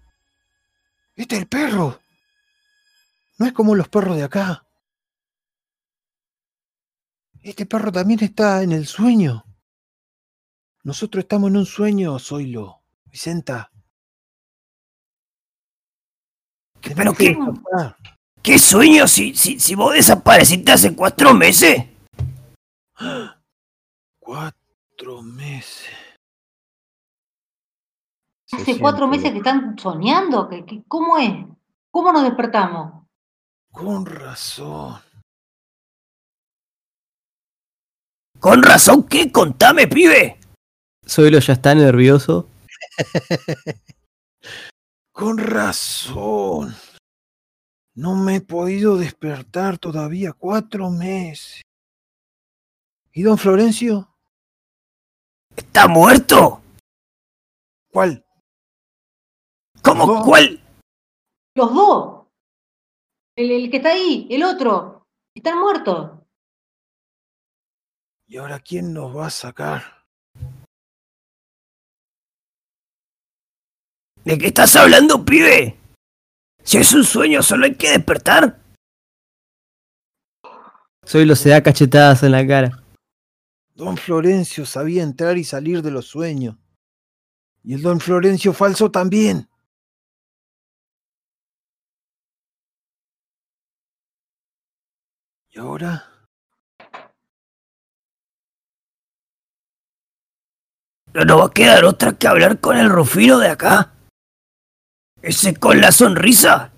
Este 1.16 1.37
es 1.37 1.43
el 1.43 1.47
perro. 1.49 1.99
No 3.43 3.48
es 3.48 3.55
como 3.55 3.74
los 3.74 3.89
perros 3.89 4.16
de 4.16 4.23
acá. 4.23 4.64
Este 7.43 7.66
perro 7.66 7.90
también 7.90 8.23
está 8.23 8.62
en 8.62 8.70
el 8.70 8.86
sueño. 8.86 9.44
Nosotros 10.85 11.24
estamos 11.24 11.51
en 11.51 11.56
un 11.56 11.66
sueño, 11.66 12.16
Zoilo. 12.20 12.82
Vicenta. 13.06 13.73
¿Pero 16.94 17.12
qué? 17.14 17.36
¿Qué 18.40 18.60
sueño 18.60 19.09
si, 19.09 19.35
si, 19.35 19.59
si 19.59 19.74
vos 19.74 19.93
desapareciste 19.93 20.70
hace 20.70 20.94
cuatro 20.94 21.35
meses? 21.35 21.85
Cuatro 24.20 25.20
meses. 25.24 25.90
Se 28.47 28.56
Hace 28.59 28.78
cuatro 28.78 29.09
meses 29.09 29.32
que 29.32 29.39
están 29.39 29.77
soñando. 29.77 30.48
¿Qué- 30.48 30.64
qué- 30.64 30.85
¿Cómo 30.86 31.19
es? 31.19 31.44
¿Cómo 31.90 32.12
nos 32.12 32.23
despertamos? 32.23 33.02
Con 33.73 34.07
razón. 34.07 35.01
Con 38.39 38.62
razón, 38.62 39.05
¿qué? 39.09 39.32
Contame, 39.32 39.89
pibe. 39.89 40.39
Zoilo 41.09 41.39
ya 41.39 41.55
está 41.55 41.74
nervioso. 41.74 42.49
Con 45.12 45.39
razón. 45.39 46.74
No 47.94 48.15
me 48.15 48.36
he 48.36 48.40
podido 48.40 48.97
despertar 48.97 49.78
todavía 49.78 50.32
cuatro 50.32 50.90
meses. 50.90 51.62
¿Y 53.12 53.23
don 53.23 53.39
Florencio? 53.39 54.09
¿Está 55.55 55.89
muerto? 55.89 56.62
¿Cuál? 57.90 58.24
¿Cómo? 59.82 60.24
¿Cuál? 60.24 60.61
Los 61.55 61.74
dos. 61.74 62.22
El, 63.37 63.51
el 63.51 63.71
que 63.71 63.79
está 63.79 63.91
ahí, 63.91 64.27
el 64.31 64.43
otro. 64.43 65.07
Están 65.35 65.59
muertos. 65.59 66.21
¿Y 68.27 68.37
ahora 68.37 68.61
quién 68.61 68.93
nos 68.93 69.17
va 69.17 69.27
a 69.27 69.31
sacar? 69.31 70.05
¿De 74.25 74.39
qué 74.39 74.47
estás 74.47 74.77
hablando, 74.77 75.25
pibe? 75.25 75.79
Si 76.63 76.79
es 76.79 76.93
un 76.93 77.05
sueño, 77.05 77.43
solo 77.43 77.65
hay 77.65 77.75
que 77.75 77.91
despertar. 77.91 78.61
Zoilo 81.05 81.35
se 81.35 81.49
da 81.49 81.63
cachetadas 81.63 82.23
en 82.23 82.33
la 82.33 82.47
cara. 82.47 82.85
Don 83.75 83.97
Florencio 83.97 84.65
sabía 84.65 85.03
entrar 85.03 85.39
y 85.39 85.45
salir 85.45 85.83
de 85.83 85.91
los 85.91 86.07
sueños. 86.07 86.57
Y 87.65 87.75
el 87.75 87.83
don 87.83 88.01
Florencio 88.01 88.53
falso 88.53 88.91
también. 88.91 89.49
¿Y 95.55 95.59
ahora? 95.59 96.09
No 101.12 101.24
nos 101.27 101.41
va 101.41 101.47
a 101.47 101.51
quedar 101.51 101.85
otra 101.85 102.15
que 102.15 102.27
hablar 102.27 102.59
con 102.59 102.79
el 102.79 102.89
Rufino 102.89 103.39
de 103.39 103.49
acá. 103.49 103.93
Ese 105.20 105.55
con 105.55 105.79
la 105.79 105.93
sonrisa. 105.93 106.73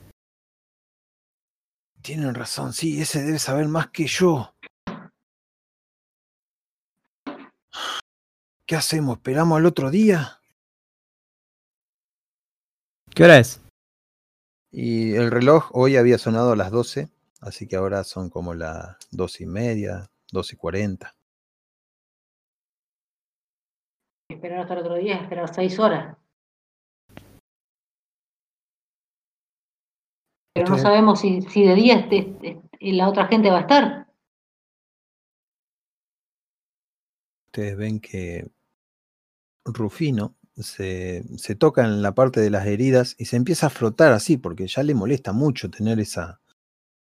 Tienen 2.03 2.35
razón, 2.35 2.73
sí, 2.73 3.01
ese 3.01 3.23
debe 3.23 3.39
saber 3.39 3.69
más 3.69 3.91
que 3.91 4.09
yo. 4.09 4.55
¿Qué 8.67 8.75
hacemos? 8.75 9.19
¿Esperamos 9.19 9.57
al 9.57 9.67
otro 9.67 9.91
día? 9.91 10.41
¿Qué 13.15 13.23
hora 13.23 13.39
es? 13.39 13.61
Y 14.73 15.15
el 15.15 15.31
reloj 15.31 15.71
hoy 15.73 15.97
había 15.97 16.19
sonado 16.19 16.53
a 16.53 16.57
las 16.57 16.73
12, 16.73 17.09
así 17.45 17.69
que 17.69 17.77
ahora 17.77 18.03
son 18.05 18.31
como 18.31 18.55
las 18.55 18.97
dos 19.11 19.41
y 19.41 19.47
media, 19.47 20.11
dos 20.33 20.53
y 20.53 20.57
cuarenta. 20.57 21.15
Esperar 24.31 24.61
hasta 24.61 24.75
el 24.75 24.81
otro 24.81 24.95
día, 24.97 25.17
esperar 25.17 25.55
seis 25.55 25.79
horas. 25.79 26.17
Pero 30.55 30.69
no 30.69 30.79
sabemos 30.79 31.21
si, 31.21 31.43
si 31.43 31.65
de 31.65 31.75
día 31.75 31.95
este, 31.95 32.19
este- 32.19 32.93
la 32.93 33.09
otra 33.09 33.27
gente 33.27 33.51
va 33.51 33.59
a 33.59 33.63
estar. 33.63 34.07
Ustedes 37.47 37.77
ven 37.77 38.01
que 38.01 38.51
Rufino 39.65 40.35
se, 40.57 41.25
se 41.37 41.55
toca 41.55 41.85
en 41.85 42.03
la 42.03 42.15
parte 42.15 42.41
de 42.41 42.51
las 42.51 42.67
heridas 42.67 43.15
y 43.19 43.27
se 43.27 43.37
empieza 43.37 43.67
a 43.67 43.71
frotar 43.71 44.13
así, 44.13 44.37
porque 44.37 44.67
ya 44.67 44.83
le 44.83 44.95
molesta 44.95 45.33
mucho 45.33 45.71
tener 45.71 45.99
esa, 46.01 46.41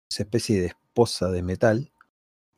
esa 0.09 0.23
especie 0.23 0.61
de 0.61 0.67
esposa 0.67 1.29
de 1.31 1.43
metal. 1.43 1.91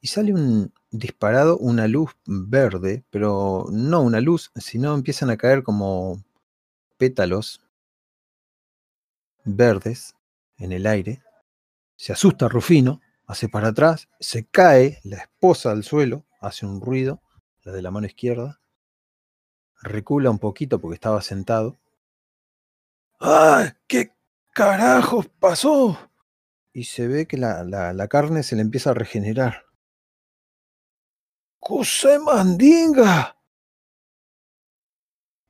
Y 0.02 0.08
sale 0.08 0.34
un 0.34 0.74
disparado, 0.92 1.58
una 1.58 1.88
luz 1.88 2.12
verde, 2.26 3.04
pero 3.10 3.66
no 3.72 4.02
una 4.02 4.22
luz, 4.22 4.52
sino 4.56 4.94
empiezan 4.94 5.30
a 5.30 5.38
caer 5.38 5.64
como 5.64 6.24
pétalos 6.98 7.62
verdes 9.44 10.16
en 10.58 10.72
el 10.72 10.88
aire. 10.88 11.22
Se 11.96 12.14
asusta 12.14 12.50
Rufino, 12.50 13.02
hace 13.26 13.50
para 13.50 13.70
atrás, 13.70 14.10
se 14.20 14.46
cae 14.46 15.00
la 15.04 15.18
esposa 15.18 15.72
al 15.72 15.84
suelo, 15.84 16.26
hace 16.42 16.66
un 16.66 16.82
ruido, 16.82 17.22
la 17.64 17.72
de 17.72 17.82
la 17.82 17.92
mano 17.92 18.08
izquierda, 18.08 18.60
recula 19.82 20.30
un 20.30 20.40
poquito 20.40 20.80
porque 20.80 20.96
estaba 20.96 21.22
sentado. 21.22 21.78
¡Ay! 23.20 23.70
¿Qué 23.88 24.12
carajos 24.54 25.28
pasó? 25.40 25.98
Y 26.76 26.84
se 26.84 27.08
ve 27.08 27.26
que 27.26 27.38
la, 27.38 27.64
la, 27.64 27.94
la 27.94 28.08
carne 28.10 28.44
se 28.44 28.58
le 28.58 28.62
empieza 28.62 28.90
a 28.90 28.94
regenerar. 28.94 29.64
¡Cosa 31.58 32.20
mandinga! 32.20 33.40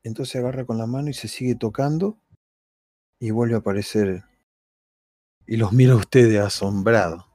Entonces 0.04 0.36
agarra 0.36 0.66
con 0.66 0.78
la 0.78 0.86
mano 0.86 1.10
y 1.10 1.16
se 1.16 1.28
sigue 1.28 1.56
tocando 1.56 2.20
y 3.20 3.32
vuelve 3.32 3.56
a 3.56 3.58
aparecer. 3.58 4.24
Y 5.48 5.58
los 5.58 5.74
mira 5.74 5.94
a 5.94 5.98
ustedes 5.98 6.40
asombrado. 6.40 7.26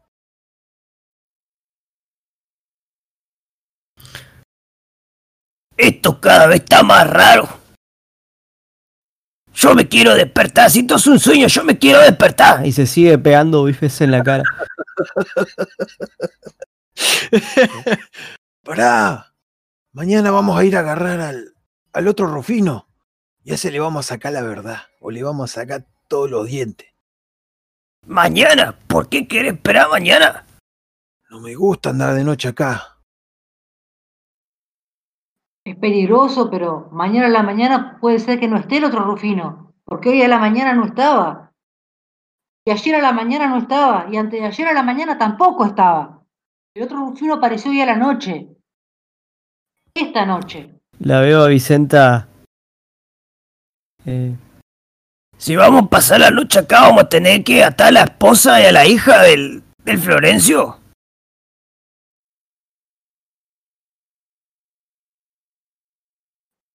Esto 5.76 6.20
cada 6.20 6.46
vez 6.46 6.60
está 6.60 6.84
más 6.84 7.10
raro. 7.10 7.59
Yo 9.60 9.74
me 9.74 9.86
quiero 9.86 10.14
despertar. 10.14 10.70
Si 10.70 10.80
esto 10.80 10.94
es 10.94 11.06
un 11.06 11.20
sueño, 11.20 11.46
yo 11.46 11.62
me 11.64 11.78
quiero 11.78 12.00
despertar. 12.00 12.66
Y 12.66 12.72
se 12.72 12.86
sigue 12.86 13.18
pegando 13.18 13.64
bifes 13.64 14.00
en 14.00 14.10
la 14.10 14.22
cara. 14.22 14.42
Pará. 18.64 19.34
Mañana 19.92 20.30
vamos 20.30 20.58
a 20.58 20.64
ir 20.64 20.76
a 20.76 20.80
agarrar 20.80 21.20
al, 21.20 21.54
al 21.92 22.08
otro 22.08 22.26
Rufino. 22.26 22.88
Y 23.44 23.50
a 23.50 23.56
ese 23.56 23.70
le 23.70 23.80
vamos 23.80 24.06
a 24.06 24.08
sacar 24.08 24.32
la 24.32 24.40
verdad. 24.40 24.84
O 24.98 25.10
le 25.10 25.22
vamos 25.22 25.50
a 25.50 25.60
sacar 25.60 25.84
todos 26.08 26.30
los 26.30 26.46
dientes. 26.46 26.88
Mañana. 28.06 28.78
¿Por 28.86 29.10
qué 29.10 29.28
querés 29.28 29.52
esperar 29.52 29.90
mañana? 29.90 30.46
No 31.28 31.38
me 31.38 31.54
gusta 31.54 31.90
andar 31.90 32.14
de 32.14 32.24
noche 32.24 32.48
acá. 32.48 32.96
Es 35.64 35.76
peligroso, 35.76 36.50
pero 36.50 36.88
mañana 36.90 37.26
a 37.26 37.30
la 37.30 37.42
mañana 37.42 37.98
puede 38.00 38.18
ser 38.18 38.40
que 38.40 38.48
no 38.48 38.56
esté 38.56 38.78
el 38.78 38.84
otro 38.84 39.04
Rufino, 39.04 39.74
porque 39.84 40.08
hoy 40.08 40.22
a 40.22 40.28
la 40.28 40.38
mañana 40.38 40.72
no 40.72 40.86
estaba. 40.86 41.52
Y 42.66 42.70
ayer 42.70 42.94
a 42.96 43.00
la 43.00 43.12
mañana 43.12 43.46
no 43.46 43.58
estaba, 43.58 44.06
y 44.10 44.16
antes 44.16 44.40
de 44.40 44.46
ayer 44.46 44.68
a 44.68 44.72
la 44.72 44.82
mañana 44.82 45.18
tampoco 45.18 45.64
estaba. 45.64 46.22
El 46.74 46.84
otro 46.84 46.98
Rufino 46.98 47.34
apareció 47.34 47.70
hoy 47.70 47.80
a 47.80 47.86
la 47.86 47.96
noche. 47.96 48.48
Esta 49.94 50.24
noche. 50.24 50.80
La 50.98 51.20
veo 51.20 51.42
a 51.42 51.48
Vicenta. 51.48 52.28
eh, 54.06 54.34
Si 55.36 55.56
vamos 55.56 55.84
a 55.84 55.86
pasar 55.88 56.20
la 56.20 56.30
noche 56.30 56.60
acá, 56.60 56.82
vamos 56.82 57.04
a 57.04 57.08
tener 57.08 57.44
que 57.44 57.64
atar 57.64 57.88
a 57.88 57.92
la 57.92 58.02
esposa 58.04 58.60
y 58.62 58.66
a 58.66 58.72
la 58.72 58.86
hija 58.86 59.22
del, 59.22 59.62
del 59.84 59.98
Florencio. 59.98 60.79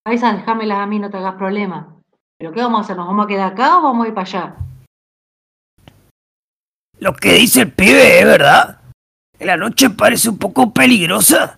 A 0.07 0.13
esas 0.13 0.37
déjamelas 0.37 0.77
a 0.77 0.85
mí, 0.85 0.99
no 0.99 1.09
te 1.09 1.17
hagas 1.17 1.33
problema. 1.33 1.99
¿Pero 2.37 2.51
qué 2.51 2.61
vamos 2.61 2.79
a 2.79 2.81
hacer? 2.83 2.95
¿Nos 2.95 3.07
vamos 3.07 3.25
a 3.25 3.27
quedar 3.27 3.53
acá 3.53 3.79
o 3.79 3.81
vamos 3.81 4.05
a 4.05 4.07
ir 4.09 4.13
para 4.13 4.27
allá? 4.27 4.55
Lo 6.99 7.13
que 7.13 7.33
dice 7.33 7.61
el 7.61 7.73
pibe 7.73 8.19
es 8.19 8.25
verdad. 8.25 8.81
La 9.39 9.57
noche 9.57 9.89
parece 9.89 10.29
un 10.29 10.37
poco 10.37 10.71
peligrosa. 10.71 11.57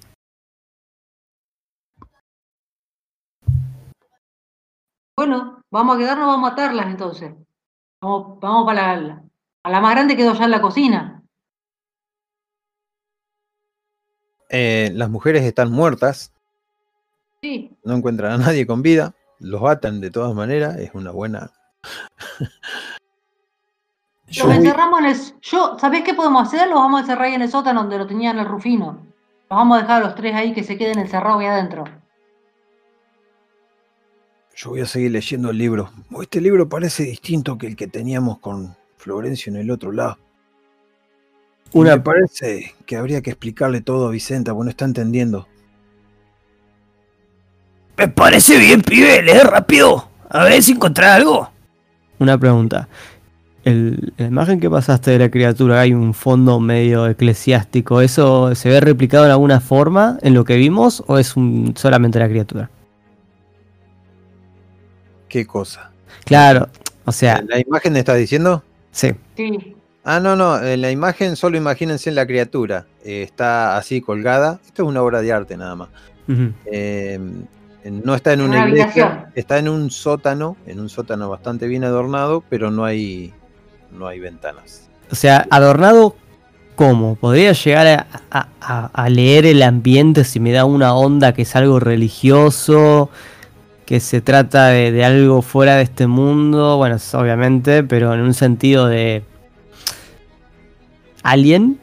Bueno, 5.18 5.62
vamos 5.70 5.96
a 5.96 6.00
quedarnos, 6.00 6.28
vamos 6.28 6.50
a 6.50 6.54
atarlas 6.54 6.88
entonces. 6.88 7.34
Vamos, 8.02 8.40
vamos 8.40 8.66
para 8.66 8.96
la, 8.96 9.24
a 9.64 9.70
la 9.70 9.82
más 9.82 9.92
grande 9.92 10.16
quedó 10.16 10.34
ya 10.34 10.46
en 10.46 10.52
la 10.52 10.62
cocina. 10.62 11.24
Eh, 14.50 14.92
las 14.94 15.10
mujeres 15.10 15.44
están 15.44 15.70
muertas. 15.70 16.32
Sí, 17.42 17.72
No 17.84 17.96
encuentran 17.96 18.32
a 18.34 18.38
nadie 18.38 18.66
con 18.66 18.82
vida. 18.82 19.14
Los 19.40 19.62
atan 19.64 20.02
de 20.02 20.10
todas 20.10 20.34
maneras. 20.34 20.78
Es 20.78 20.92
una 20.94 21.12
buena. 21.12 21.52
Yo 24.30 24.44
Los 24.46 24.56
voy- 24.58 24.66
encerramos 24.66 25.00
en 25.00 25.06
el. 25.06 25.18
Yo, 25.42 25.78
¿sabés 25.80 26.04
qué 26.04 26.14
podemos 26.14 26.48
hacer? 26.48 26.68
Los 26.68 26.80
vamos 26.80 26.98
a 27.00 27.02
encerrar 27.02 27.26
ahí 27.26 27.34
en 27.36 27.42
el 27.44 27.50
sótano 27.50 27.82
donde 27.82 27.98
lo 27.98 28.08
tenían 28.08 28.40
el 28.40 28.46
Rufino. 28.48 28.94
Los 29.50 29.58
vamos 29.58 29.78
a 29.78 29.82
dejar 29.82 30.02
a 30.02 30.06
los 30.06 30.16
tres 30.16 30.36
ahí 30.36 30.54
que 30.54 30.64
se 30.64 30.78
queden 30.78 31.00
encerrados 31.00 31.40
ahí 31.40 31.46
adentro. 31.48 31.86
Yo 34.56 34.72
voy 34.72 34.82
a 34.82 34.86
seguir 34.88 35.12
leyendo 35.12 35.52
el 35.52 35.58
libro. 35.58 35.92
Este 36.22 36.42
libro 36.42 36.68
parece 36.68 37.04
distinto 37.04 37.58
que 37.58 37.68
el 37.68 37.76
que 37.76 37.88
teníamos 37.88 38.40
con 38.40 38.76
Florencio 38.98 39.52
en 39.52 39.60
el 39.60 39.70
otro 39.72 39.92
lado. 39.92 40.18
Y 41.72 41.78
Una- 41.78 41.96
Me 41.98 42.02
parece 42.02 42.74
que 42.86 42.98
habría 42.98 43.22
que 43.22 43.30
explicarle 43.30 43.82
todo 43.82 44.08
a 44.08 44.12
Vicenta, 44.12 44.54
porque 44.54 44.66
no 44.66 44.70
está 44.72 44.86
entendiendo. 44.86 45.48
Me 47.98 48.08
parece 48.08 48.58
bien, 48.58 48.82
pibe. 48.82 49.22
Lee 49.24 49.40
rápido. 49.44 50.08
A 50.30 50.44
ver 50.44 50.62
si 50.62 50.74
encontrás 50.74 51.16
algo. 51.18 51.50
una 52.20 52.38
pregunta. 52.38 52.88
El, 53.64 54.14
la 54.18 54.28
imagen 54.28 54.60
que 54.62 54.70
pasaste 54.70 55.12
de 55.12 55.20
la 55.20 55.30
criatura, 55.30 55.82
hay 55.82 55.94
un 55.94 56.14
fondo 56.14 56.60
medio 56.60 57.06
eclesiástico. 57.08 58.00
¿Eso 58.02 58.56
se 58.56 58.70
ve 58.70 58.80
replicado 58.80 59.26
en 59.26 59.32
alguna 59.32 59.60
forma 59.60 60.18
en 60.22 60.34
lo 60.34 60.46
que 60.46 60.56
vimos 60.56 61.04
o 61.08 61.18
es 61.18 61.36
un- 61.36 61.74
solamente 61.76 62.18
la 62.20 62.30
criatura? 62.30 62.70
¿Qué 65.28 65.46
cosa? 65.46 65.92
Claro, 66.24 66.70
o 67.06 67.12
sea, 67.12 67.44
¿La 67.48 67.60
imagen 67.60 67.94
me 67.94 68.00
está 68.00 68.14
diciendo? 68.16 68.64
sí. 68.92 69.12
Sí, 69.36 69.74
Ah, 70.10 70.22
no, 70.22 70.38
no. 70.38 70.64
En 70.64 70.80
la 70.80 70.90
imagen 70.90 71.36
solo 71.36 71.58
imagínense 71.58 72.10
la 72.12 72.26
criatura. 72.26 72.86
Eh, 73.04 73.24
está 73.24 73.76
así 73.76 74.00
colgada. 74.00 74.62
Esto 74.66 74.84
es 74.84 74.88
una 74.88 75.02
obra 75.02 75.22
de 75.22 75.34
arte 75.34 75.58
nada 75.58 75.76
más. 75.76 75.90
Eh, 76.66 77.20
No 77.92 78.16
está 78.16 78.34
en 78.34 78.42
una 78.42 78.58
una 78.60 78.68
iglesia, 78.70 79.06
habitación. 79.06 79.32
está 79.36 79.58
en 79.60 79.70
un 79.70 79.90
sótano, 79.92 80.58
en 80.66 80.80
un 80.80 80.90
sótano 80.90 81.30
bastante 81.30 81.68
bien 81.68 81.84
adornado, 81.84 82.44
pero 82.50 82.72
no 82.72 82.86
hay, 82.86 83.34
no 83.92 84.08
hay 84.08 84.20
ventanas. 84.20 84.90
O 85.12 85.16
sea, 85.16 85.46
adornado, 85.50 86.16
¿cómo? 86.76 87.16
¿Podría 87.16 87.54
llegar 87.54 87.88
a, 87.88 88.08
a- 88.32 88.48
a- 88.62 88.90
a 88.94 89.10
leer 89.10 89.46
el 89.46 89.62
ambiente 89.64 90.24
si 90.24 90.40
me 90.40 90.52
da 90.52 90.66
una 90.66 90.94
onda 90.96 91.34
que 91.34 91.44
es 91.44 91.56
algo 91.56 91.80
religioso? 91.80 93.10
Que 93.86 94.02
se 94.02 94.20
trata 94.20 94.68
de, 94.68 94.92
de 94.92 95.06
algo 95.06 95.42
fuera 95.42 95.78
de 95.78 95.84
este 95.84 96.08
mundo. 96.08 96.76
Bueno, 96.76 96.98
obviamente, 97.14 97.84
pero 97.84 98.14
en 98.14 98.20
un 98.20 98.34
sentido 98.34 98.88
de. 98.88 99.24
¿Alien? 101.24 101.80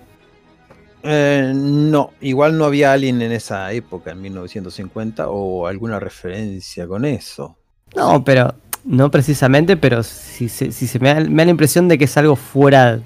Eh, 1.05 1.53
no, 1.55 2.11
igual 2.23 2.57
no 2.57 2.65
había 2.65 2.93
alguien 2.93 3.21
en 3.23 3.33
esa 3.33 3.71
época, 3.73 4.13
en 4.13 4.23
1950, 4.23 5.29
o 5.29 5.67
alguna 5.67 6.01
referencia 6.01 6.87
con 6.87 7.05
eso. 7.05 7.57
No, 7.97 8.25
pero. 8.25 8.55
No 8.87 9.11
precisamente, 9.11 9.79
pero 9.79 10.03
si, 10.03 10.49
se- 10.51 10.71
si 10.71 10.87
se 10.87 10.99
me 10.99 11.09
da, 11.15 11.21
me 11.21 11.37
da 11.37 11.45
la 11.47 11.51
impresión 11.53 11.89
de 11.89 11.97
que 11.97 12.05
es 12.05 12.17
algo 12.19 12.37
fuera 12.37 13.01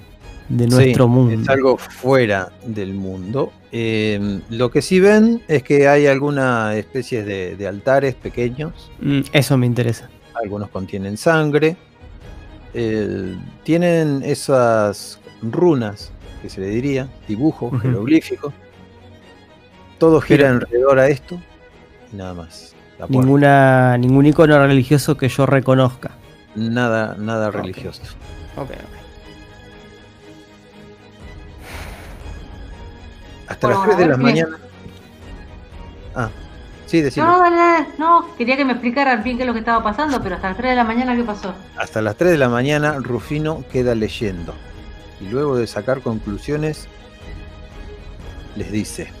de 0.49 0.67
nuestro 0.67 1.05
Sí, 1.05 1.09
mundo. 1.09 1.41
Es 1.41 1.47
algo 1.49 1.77
fuera 1.77 2.51
del 2.65 2.93
mundo. 2.93 3.53
Eh, 3.71 4.41
lo 4.49 4.69
que 4.71 4.81
sí 4.81 4.99
ven 4.99 5.41
es 5.47 5.63
que 5.63 5.87
hay 5.87 6.07
alguna 6.07 6.75
especie 6.75 7.23
de, 7.23 7.55
de 7.55 7.67
altares 7.67 8.15
pequeños, 8.15 8.91
Mm, 8.99 9.21
eso 9.31 9.57
me 9.57 9.67
interesa. 9.67 10.09
algunos 10.43 10.69
contienen 10.69 11.15
sangre, 11.15 11.77
eh, 12.73 13.37
tienen 13.63 14.21
esas 14.23 15.19
runas, 15.41 16.11
que 16.41 16.49
se 16.49 16.61
le 16.61 16.67
diría, 16.67 17.07
dibujos 17.27 17.71
Ujú. 17.73 17.81
jeroglíficos. 17.81 18.53
Todo 19.97 20.21
gira 20.21 20.45
Pero- 20.45 20.55
alrededor 20.57 20.99
a 20.99 21.07
esto 21.07 21.39
y 22.13 22.15
nada 22.15 22.33
más. 22.33 22.75
Ninguna, 23.07 23.97
ningún 23.97 24.25
icono 24.25 24.57
religioso 24.65 25.15
que 25.17 25.29
yo 25.29 25.45
reconozca. 25.45 26.11
Nada, 26.55 27.15
nada 27.17 27.49
Ok. 27.49 27.55
religioso. 27.55 28.01
Ok, 28.57 28.71
Hasta 33.47 33.67
Bueno, 33.67 33.79
las 33.87 33.95
3 33.95 33.97
de 33.97 34.11
la 34.11 34.17
mañana. 34.17 34.57
Ah, 36.15 36.29
sí, 36.85 37.01
decilo. 37.01 37.25
No, 37.25 37.39
dale, 37.39 37.55
dale. 37.55 37.87
no, 37.97 38.35
quería 38.37 38.55
que 38.55 38.63
me 38.65 38.73
explicaran 38.73 39.23
bien 39.23 39.37
qué 39.37 39.43
es 39.43 39.47
lo 39.47 39.53
que 39.53 39.59
estaba 39.59 39.81
pasando, 39.83 40.21
pero 40.21 40.35
hasta 40.35 40.49
las 40.49 40.57
3 40.57 40.69
de 40.71 40.75
la 40.75 40.83
mañana, 40.83 41.15
¿qué 41.15 41.23
pasó? 41.23 41.53
Hasta 41.77 42.01
las 42.01 42.15
3 42.15 42.31
de 42.31 42.37
la 42.37 42.47
mañana 42.49 42.97
Rufino 42.99 43.63
queda 43.71 43.95
leyendo 43.95 44.53
y 45.21 45.25
luego 45.25 45.57
de 45.57 45.67
sacar 45.67 46.01
conclusiones 46.01 46.87
les 48.55 48.71
dice, 48.71 49.11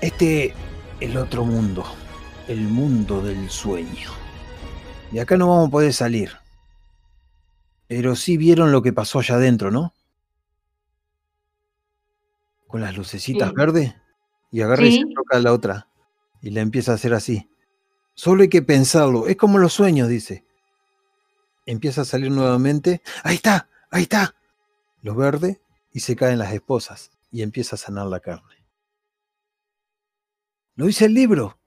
este 0.00 0.54
el 1.00 1.16
otro 1.16 1.44
mundo, 1.44 1.84
el 2.48 2.60
mundo 2.60 3.20
del 3.22 3.50
sueño. 3.50 4.10
De 5.10 5.20
acá 5.20 5.36
no 5.36 5.48
vamos 5.48 5.68
a 5.68 5.70
poder 5.70 5.92
salir. 5.92 6.32
Pero 7.86 8.16
sí 8.16 8.36
vieron 8.36 8.72
lo 8.72 8.82
que 8.82 8.92
pasó 8.92 9.18
allá 9.18 9.34
adentro, 9.36 9.70
¿no? 9.70 9.92
Con 12.66 12.80
las 12.80 12.96
lucecitas 12.96 13.50
Sí. 13.50 13.54
verdes. 13.54 13.94
Y 14.50 14.62
agarra 14.62 14.86
y 14.86 14.92
se 14.92 15.04
toca 15.14 15.38
la 15.40 15.52
otra. 15.52 15.88
Y 16.40 16.50
la 16.50 16.60
empieza 16.60 16.92
a 16.92 16.94
hacer 16.94 17.12
así. 17.14 17.48
Solo 18.14 18.42
hay 18.42 18.48
que 18.48 18.62
pensarlo. 18.62 19.26
Es 19.26 19.36
como 19.36 19.58
los 19.58 19.72
sueños, 19.72 20.08
dice. 20.08 20.44
Empieza 21.66 22.02
a 22.02 22.04
salir 22.04 22.30
nuevamente. 22.30 23.02
Ahí 23.22 23.36
está, 23.36 23.68
ahí 23.90 24.02
está. 24.02 24.36
Lo 25.02 25.14
verde 25.14 25.60
y 25.92 26.00
se 26.00 26.16
caen 26.16 26.38
las 26.38 26.52
esposas. 26.52 27.10
Y 27.30 27.42
empieza 27.42 27.74
a 27.74 27.78
sanar 27.78 28.06
la 28.06 28.20
carne. 28.20 28.64
Lo 30.76 30.86
dice 30.86 31.06
el 31.06 31.14
libro. 31.14 31.58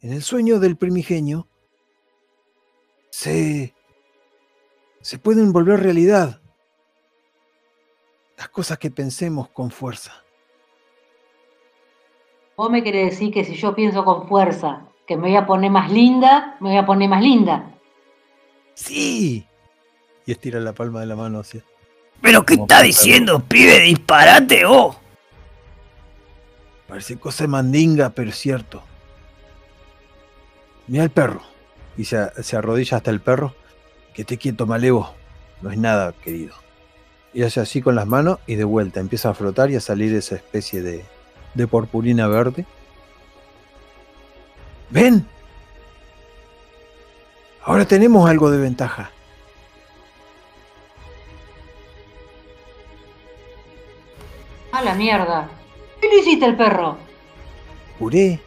En 0.00 0.12
el 0.12 0.22
sueño 0.22 0.58
del 0.60 0.76
primigenio 0.76 1.48
se, 3.10 3.74
se 5.00 5.18
pueden 5.18 5.52
volver 5.52 5.80
realidad 5.80 6.42
las 8.36 8.48
cosas 8.50 8.78
que 8.78 8.90
pensemos 8.90 9.48
con 9.48 9.70
fuerza. 9.70 10.12
Vos 12.56 12.70
me 12.70 12.82
querés 12.82 13.12
decir 13.12 13.32
que 13.32 13.44
si 13.44 13.54
yo 13.54 13.74
pienso 13.74 14.04
con 14.04 14.28
fuerza 14.28 14.86
que 15.06 15.16
me 15.16 15.28
voy 15.28 15.36
a 15.36 15.46
poner 15.46 15.70
más 15.70 15.90
linda, 15.90 16.56
me 16.60 16.70
voy 16.70 16.78
a 16.78 16.86
poner 16.86 17.08
más 17.08 17.22
linda. 17.22 17.70
¡Sí! 18.74 19.46
Y 20.26 20.32
estira 20.32 20.58
la 20.60 20.72
palma 20.72 21.00
de 21.00 21.06
la 21.06 21.16
mano 21.16 21.40
hacia. 21.40 21.62
¿Pero 22.20 22.44
qué 22.44 22.54
está 22.54 22.82
diciendo, 22.82 23.40
pibe? 23.40 23.80
Disparate, 23.80 24.64
vos. 24.64 24.96
Parece 26.88 27.18
cosa 27.18 27.44
de 27.44 27.48
mandinga, 27.48 28.10
pero 28.10 28.30
es 28.30 28.36
cierto. 28.36 28.82
Mira 30.88 31.04
el 31.04 31.10
perro. 31.10 31.42
Y 31.96 32.04
se, 32.04 32.30
se 32.42 32.56
arrodilla 32.56 32.98
hasta 32.98 33.10
el 33.10 33.20
perro. 33.20 33.54
Que 34.14 34.24
te 34.24 34.38
quieto, 34.38 34.66
malevo. 34.66 35.14
No 35.62 35.70
es 35.70 35.78
nada, 35.78 36.12
querido. 36.12 36.54
Y 37.32 37.42
hace 37.42 37.60
así 37.60 37.82
con 37.82 37.94
las 37.94 38.06
manos 38.06 38.38
y 38.46 38.56
de 38.56 38.64
vuelta 38.64 39.00
empieza 39.00 39.30
a 39.30 39.34
flotar 39.34 39.70
y 39.70 39.76
a 39.76 39.80
salir 39.80 40.14
esa 40.14 40.36
especie 40.36 40.82
de, 40.82 41.04
de 41.54 41.66
purpurina 41.66 42.26
verde. 42.28 42.66
¡Ven! 44.90 45.26
Ahora 47.64 47.84
tenemos 47.84 48.28
algo 48.28 48.50
de 48.50 48.58
ventaja. 48.58 49.10
A 54.72 54.82
la 54.82 54.94
mierda. 54.94 55.48
¿Qué 56.00 56.08
le 56.08 56.18
hiciste 56.20 56.44
al 56.44 56.56
perro? 56.56 56.98
Juré. 57.98 58.40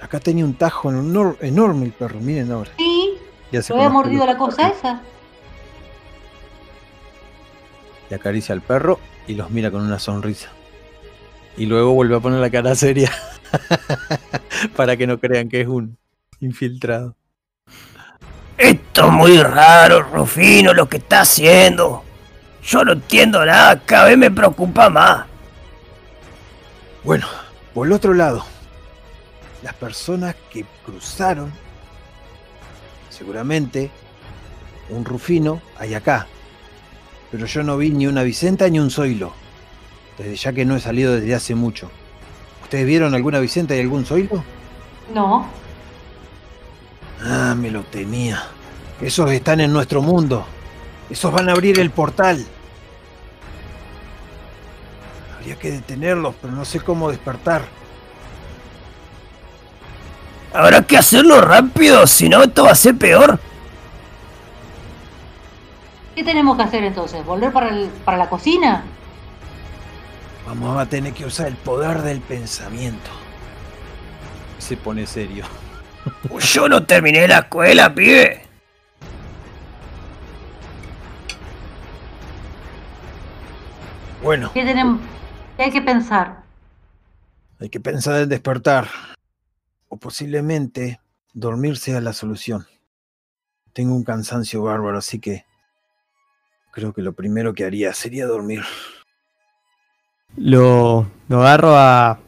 Acá 0.00 0.18
tenía 0.18 0.44
un 0.44 0.54
tajo 0.54 0.90
enor- 0.90 1.36
enorme 1.40 1.86
el 1.86 1.92
perro, 1.92 2.18
miren 2.20 2.50
ahora. 2.50 2.70
Sí, 2.76 3.14
Y 3.52 3.56
hace 3.56 3.72
lo 3.72 3.78
había 3.78 3.90
mordido 3.90 4.26
la 4.26 4.36
cosa 4.36 4.68
esa. 4.68 5.00
Y 8.10 8.14
acaricia 8.14 8.54
al 8.54 8.60
perro 8.62 8.98
y 9.26 9.34
los 9.34 9.50
mira 9.50 9.70
con 9.70 9.82
una 9.82 9.98
sonrisa. 9.98 10.50
Y 11.56 11.66
luego 11.66 11.92
vuelve 11.92 12.16
a 12.16 12.20
poner 12.20 12.40
la 12.40 12.50
cara 12.50 12.74
seria. 12.74 13.12
Para 14.76 14.96
que 14.96 15.06
no 15.06 15.18
crean 15.18 15.48
que 15.48 15.60
es 15.60 15.68
un 15.68 15.98
infiltrado. 16.40 17.16
Esto 18.56 19.06
es 19.06 19.12
muy 19.12 19.42
raro, 19.42 20.02
Rufino, 20.02 20.72
lo 20.72 20.88
que 20.88 20.98
está 20.98 21.22
haciendo. 21.22 22.04
Yo 22.62 22.84
no 22.84 22.92
entiendo 22.92 23.44
nada, 23.44 23.80
cada 23.80 24.04
vez 24.06 24.18
me 24.18 24.30
preocupa 24.30 24.88
más. 24.88 25.26
Bueno, 27.02 27.26
por 27.74 27.86
el 27.86 27.92
otro 27.92 28.14
lado, 28.14 28.44
las 29.62 29.74
personas 29.74 30.36
que 30.50 30.64
cruzaron, 30.84 31.52
seguramente 33.10 33.90
un 34.90 35.04
rufino 35.04 35.60
hay 35.78 35.94
acá. 35.94 36.26
Pero 37.30 37.46
yo 37.46 37.62
no 37.62 37.76
vi 37.76 37.90
ni 37.90 38.06
una 38.06 38.22
Vicenta 38.22 38.68
ni 38.68 38.78
un 38.78 38.90
Zoilo. 38.90 39.32
Desde 40.18 40.36
ya 40.36 40.52
que 40.52 40.64
no 40.64 40.76
he 40.76 40.80
salido 40.80 41.14
desde 41.14 41.34
hace 41.34 41.54
mucho. 41.54 41.90
¿Ustedes 42.62 42.86
vieron 42.86 43.14
alguna 43.14 43.38
Vicenta 43.40 43.74
y 43.76 43.80
algún 43.80 44.04
Zoilo? 44.04 44.42
No, 45.12 45.46
Ah, 47.24 47.54
me 47.56 47.70
lo 47.70 47.82
temía. 47.84 48.42
Esos 49.00 49.30
están 49.30 49.60
en 49.60 49.72
nuestro 49.72 50.02
mundo. 50.02 50.44
Esos 51.08 51.32
van 51.32 51.48
a 51.48 51.52
abrir 51.52 51.78
el 51.78 51.90
portal. 51.90 52.44
Habría 55.36 55.56
que 55.56 55.70
detenerlos, 55.70 56.34
pero 56.40 56.52
no 56.52 56.64
sé 56.64 56.80
cómo 56.80 57.10
despertar. 57.10 57.62
Habrá 60.52 60.82
que 60.82 60.96
hacerlo 60.98 61.40
rápido, 61.40 62.06
si 62.06 62.28
no 62.28 62.42
esto 62.42 62.64
va 62.64 62.72
a 62.72 62.74
ser 62.76 62.96
peor. 62.96 63.38
¿qué 66.14 66.22
tenemos 66.24 66.56
que 66.56 66.62
hacer 66.64 66.84
entonces? 66.84 67.24
¿Volver 67.24 67.52
para, 67.52 67.70
el- 67.70 67.88
para 68.04 68.18
la 68.18 68.28
cocina? 68.28 68.84
Vamos 70.46 70.78
a 70.78 70.86
tener 70.86 71.12
que 71.12 71.24
usar 71.24 71.46
el 71.48 71.56
poder 71.56 72.02
del 72.02 72.20
pensamiento. 72.20 73.10
Se 74.58 74.76
pone 74.76 75.06
serio. 75.06 75.44
Yo 76.40 76.68
no 76.68 76.84
terminé 76.84 77.28
la 77.28 77.38
escuela, 77.40 77.94
pibe. 77.94 78.42
Bueno, 84.22 84.50
¿Qué 84.54 84.64
tenemos? 84.64 85.00
¿Qué 85.56 85.64
hay 85.64 85.70
que 85.72 85.82
pensar? 85.82 86.42
hay 87.60 87.68
que 87.68 87.80
pensar 87.80 88.20
en 88.20 88.28
despertar. 88.28 88.88
O 89.88 89.96
posiblemente 89.96 91.00
dormir 91.32 91.76
sea 91.76 92.00
la 92.00 92.12
solución. 92.12 92.66
Tengo 93.72 93.94
un 93.94 94.04
cansancio 94.04 94.62
bárbaro, 94.62 94.98
así 94.98 95.20
que 95.20 95.44
creo 96.72 96.92
que 96.92 97.02
lo 97.02 97.12
primero 97.12 97.54
que 97.54 97.64
haría 97.64 97.92
sería 97.92 98.26
dormir. 98.26 98.62
Lo, 100.36 101.06
lo 101.28 101.40
agarro 101.40 101.76
a 101.76 102.18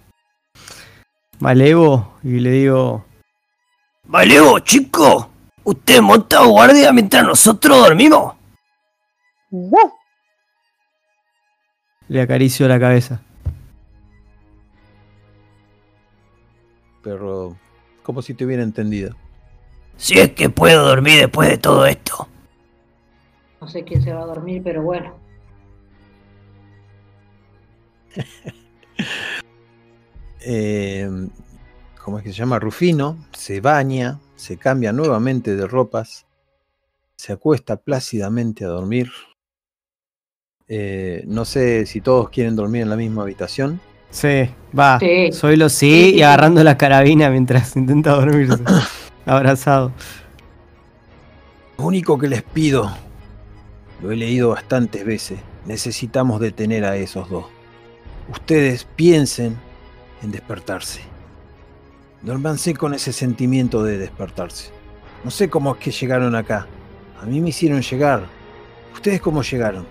Malevo 1.40 2.14
y 2.22 2.40
le 2.40 2.50
digo, 2.50 3.04
Malevo, 4.06 4.58
chico. 4.60 5.30
Usted 5.64 6.00
monta 6.02 6.44
guardia 6.44 6.92
mientras 6.92 7.24
nosotros 7.24 7.78
dormimos. 7.78 8.34
Le 12.08 12.20
acaricio 12.20 12.68
la 12.68 12.78
cabeza. 12.78 13.22
Pero 17.02 17.56
como 18.02 18.20
si 18.20 18.34
te 18.34 18.44
hubiera 18.44 18.62
entendido. 18.62 19.16
Si 19.96 20.18
es 20.18 20.32
que 20.32 20.50
puedo 20.50 20.86
dormir 20.86 21.18
después 21.20 21.48
de 21.48 21.58
todo 21.58 21.86
esto. 21.86 22.28
No 23.60 23.68
sé 23.68 23.84
quién 23.84 24.02
se 24.02 24.12
va 24.12 24.22
a 24.22 24.26
dormir, 24.26 24.62
pero 24.62 24.82
bueno. 24.82 25.14
Eh, 30.46 31.08
¿Cómo 32.04 32.18
es 32.18 32.24
que 32.24 32.30
se 32.30 32.36
llama? 32.36 32.58
Rufino 32.58 33.16
se 33.32 33.62
baña, 33.62 34.20
se 34.36 34.58
cambia 34.58 34.92
nuevamente 34.92 35.56
de 35.56 35.66
ropas, 35.66 36.26
se 37.16 37.32
acuesta 37.32 37.76
plácidamente 37.76 38.66
a 38.66 38.68
dormir. 38.68 39.10
Eh, 40.68 41.24
no 41.26 41.46
sé 41.46 41.86
si 41.86 42.02
todos 42.02 42.28
quieren 42.28 42.56
dormir 42.56 42.82
en 42.82 42.90
la 42.90 42.96
misma 42.96 43.22
habitación. 43.22 43.80
Sí, 44.10 44.50
va. 44.78 44.98
Sí. 44.98 45.32
Soy 45.32 45.56
lo 45.56 45.70
sí, 45.70 46.14
y 46.14 46.22
agarrando 46.22 46.62
la 46.62 46.76
carabina 46.76 47.30
mientras 47.30 47.74
intenta 47.74 48.10
dormirse. 48.10 48.62
Abrazado. 49.24 49.92
Lo 51.78 51.86
único 51.86 52.18
que 52.18 52.28
les 52.28 52.42
pido, 52.42 52.94
lo 54.02 54.12
he 54.12 54.16
leído 54.16 54.50
bastantes 54.50 55.06
veces, 55.06 55.38
necesitamos 55.64 56.38
detener 56.38 56.84
a 56.84 56.96
esos 56.96 57.30
dos. 57.30 57.46
Ustedes 58.30 58.84
piensen 58.84 59.58
en 60.22 60.30
despertarse. 60.32 61.02
Duérmanse 62.22 62.74
con 62.74 62.94
ese 62.94 63.12
sentimiento 63.12 63.82
de 63.82 63.98
despertarse. 63.98 64.70
No 65.24 65.30
sé 65.30 65.50
cómo 65.50 65.74
es 65.74 65.78
que 65.78 65.90
llegaron 65.90 66.34
acá. 66.34 66.66
A 67.22 67.26
mí 67.26 67.40
me 67.40 67.50
hicieron 67.50 67.82
llegar. 67.82 68.24
¿Ustedes 68.94 69.20
cómo 69.20 69.42
llegaron? 69.42 69.86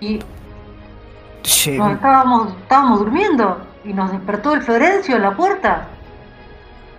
Y 0.00 0.20
Sí, 1.42 1.76
nos 1.76 1.92
estábamos, 1.92 2.52
estábamos 2.60 3.00
durmiendo 3.00 3.60
y 3.84 3.92
nos 3.92 4.12
despertó 4.12 4.54
el 4.54 4.62
Florencio 4.62 5.16
en 5.16 5.22
la 5.22 5.36
puerta. 5.36 5.88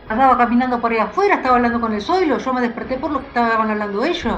Andaba 0.10 0.38
caminando 0.38 0.80
por 0.80 0.92
ahí 0.92 0.98
afuera, 0.98 1.36
estaba 1.36 1.56
hablando 1.56 1.80
con 1.80 1.94
el 1.94 2.02
Zoilo, 2.02 2.38
yo 2.38 2.54
me 2.54 2.62
desperté 2.62 2.98
por 2.98 3.12
lo 3.12 3.20
que 3.20 3.28
estaban 3.28 3.70
hablando 3.70 4.04
ellos. 4.04 4.36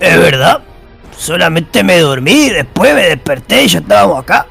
¿Es 0.00 0.18
verdad? 0.18 0.62
Solamente 1.16 1.82
me 1.82 1.98
dormí, 1.98 2.50
después 2.50 2.94
me 2.94 3.02
desperté 3.04 3.64
y 3.64 3.68
ya 3.68 3.78
estábamos 3.78 4.22
acá. 4.22 4.46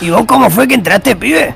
¿Y 0.00 0.10
vos 0.10 0.24
cómo 0.26 0.48
fue 0.50 0.68
que 0.68 0.74
entraste, 0.74 1.16
pibe? 1.16 1.54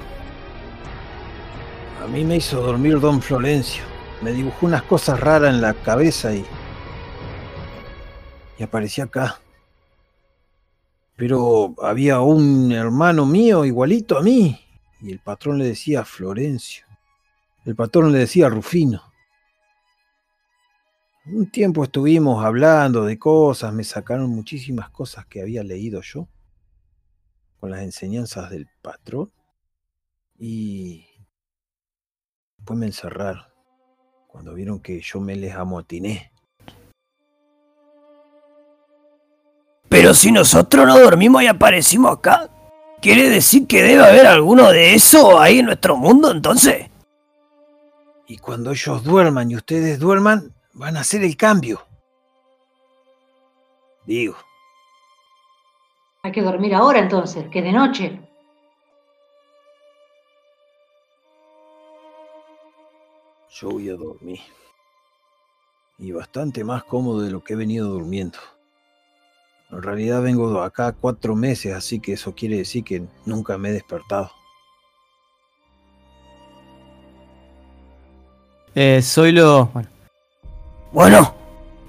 A 2.02 2.06
mí 2.08 2.24
me 2.24 2.36
hizo 2.36 2.60
dormir 2.60 2.98
don 2.98 3.22
Florencio. 3.22 3.84
Me 4.20 4.32
dibujó 4.32 4.66
unas 4.66 4.82
cosas 4.82 5.18
raras 5.18 5.54
en 5.54 5.60
la 5.60 5.74
cabeza 5.74 6.34
y. 6.34 6.44
y 8.58 8.62
aparecí 8.62 9.00
acá. 9.00 9.40
Pero 11.16 11.74
había 11.82 12.20
un 12.20 12.72
hermano 12.72 13.26
mío 13.26 13.64
igualito 13.64 14.18
a 14.18 14.22
mí. 14.22 14.60
Y 15.00 15.12
el 15.12 15.20
patrón 15.20 15.58
le 15.58 15.66
decía 15.66 16.04
Florencio. 16.04 16.84
El 17.64 17.76
patrón 17.76 18.12
le 18.12 18.18
decía 18.18 18.48
Rufino. 18.48 19.02
Un 21.26 21.50
tiempo 21.50 21.84
estuvimos 21.84 22.44
hablando 22.44 23.04
de 23.04 23.18
cosas, 23.18 23.72
me 23.72 23.84
sacaron 23.84 24.30
muchísimas 24.30 24.90
cosas 24.90 25.26
que 25.26 25.40
había 25.40 25.62
leído 25.62 26.00
yo 26.02 26.28
con 27.60 27.70
las 27.70 27.82
enseñanzas 27.82 28.50
del 28.50 28.68
patrón. 28.82 29.30
Y 30.36 31.06
Después 32.62 32.78
me 32.78 32.86
encerraron. 32.86 33.42
Cuando 34.28 34.54
vieron 34.54 34.78
que 34.78 35.00
yo 35.00 35.18
me 35.18 35.34
les 35.34 35.52
amotiné. 35.52 36.30
Pero 39.88 40.14
si 40.14 40.30
nosotros 40.30 40.86
no 40.86 40.96
dormimos 40.96 41.42
y 41.42 41.48
aparecimos 41.48 42.18
acá, 42.18 42.48
¿quiere 43.00 43.28
decir 43.28 43.66
que 43.66 43.82
debe 43.82 44.04
haber 44.04 44.28
alguno 44.28 44.70
de 44.70 44.94
eso 44.94 45.40
ahí 45.40 45.58
en 45.58 45.66
nuestro 45.66 45.96
mundo 45.96 46.30
entonces? 46.30 46.91
Y 48.26 48.38
cuando 48.38 48.70
ellos 48.70 49.04
duerman 49.04 49.50
y 49.50 49.56
ustedes 49.56 49.98
duerman, 49.98 50.54
van 50.72 50.96
a 50.96 51.00
hacer 51.00 51.22
el 51.22 51.36
cambio. 51.36 51.84
Digo, 54.06 54.36
Hay 56.22 56.32
que 56.32 56.42
dormir 56.42 56.74
ahora 56.74 56.98
entonces, 56.98 57.48
que 57.50 57.62
de 57.62 57.72
noche. 57.72 58.20
yo 63.62 63.70
voy 63.70 63.88
a 63.90 63.94
dormir. 63.96 64.40
Y 65.98 66.10
bastante 66.10 66.64
más 66.64 66.84
cómodo 66.84 67.20
de 67.20 67.30
lo 67.30 67.44
que 67.44 67.52
he 67.52 67.56
venido 67.56 67.88
durmiendo. 67.88 68.38
En 69.70 69.82
realidad 69.82 70.20
vengo 70.22 70.60
acá 70.62 70.92
cuatro 70.92 71.36
meses, 71.36 71.74
así 71.74 72.00
que 72.00 72.14
eso 72.14 72.34
quiere 72.34 72.56
decir 72.56 72.82
que 72.82 73.06
nunca 73.24 73.56
me 73.58 73.68
he 73.68 73.72
despertado. 73.72 74.30
Eh, 78.74 79.02
soy 79.02 79.32
lo. 79.32 79.66
Bueno, 79.66 79.88
Bueno, 80.92 81.34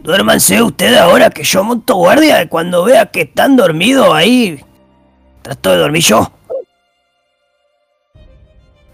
duérmanse 0.01 0.61
ustedes 0.61 0.99
ahora 0.99 1.30
que 1.30 1.43
yo 1.43 1.64
monto 1.64 1.95
guardia 1.95 2.43
y 2.43 2.47
cuando 2.47 2.84
vea 2.84 3.05
que 3.07 3.22
están 3.22 3.55
dormidos 3.55 4.14
ahí, 4.14 4.64
trato 5.41 5.72
de 5.72 5.77
dormir 5.77 6.03
yo. 6.03 6.31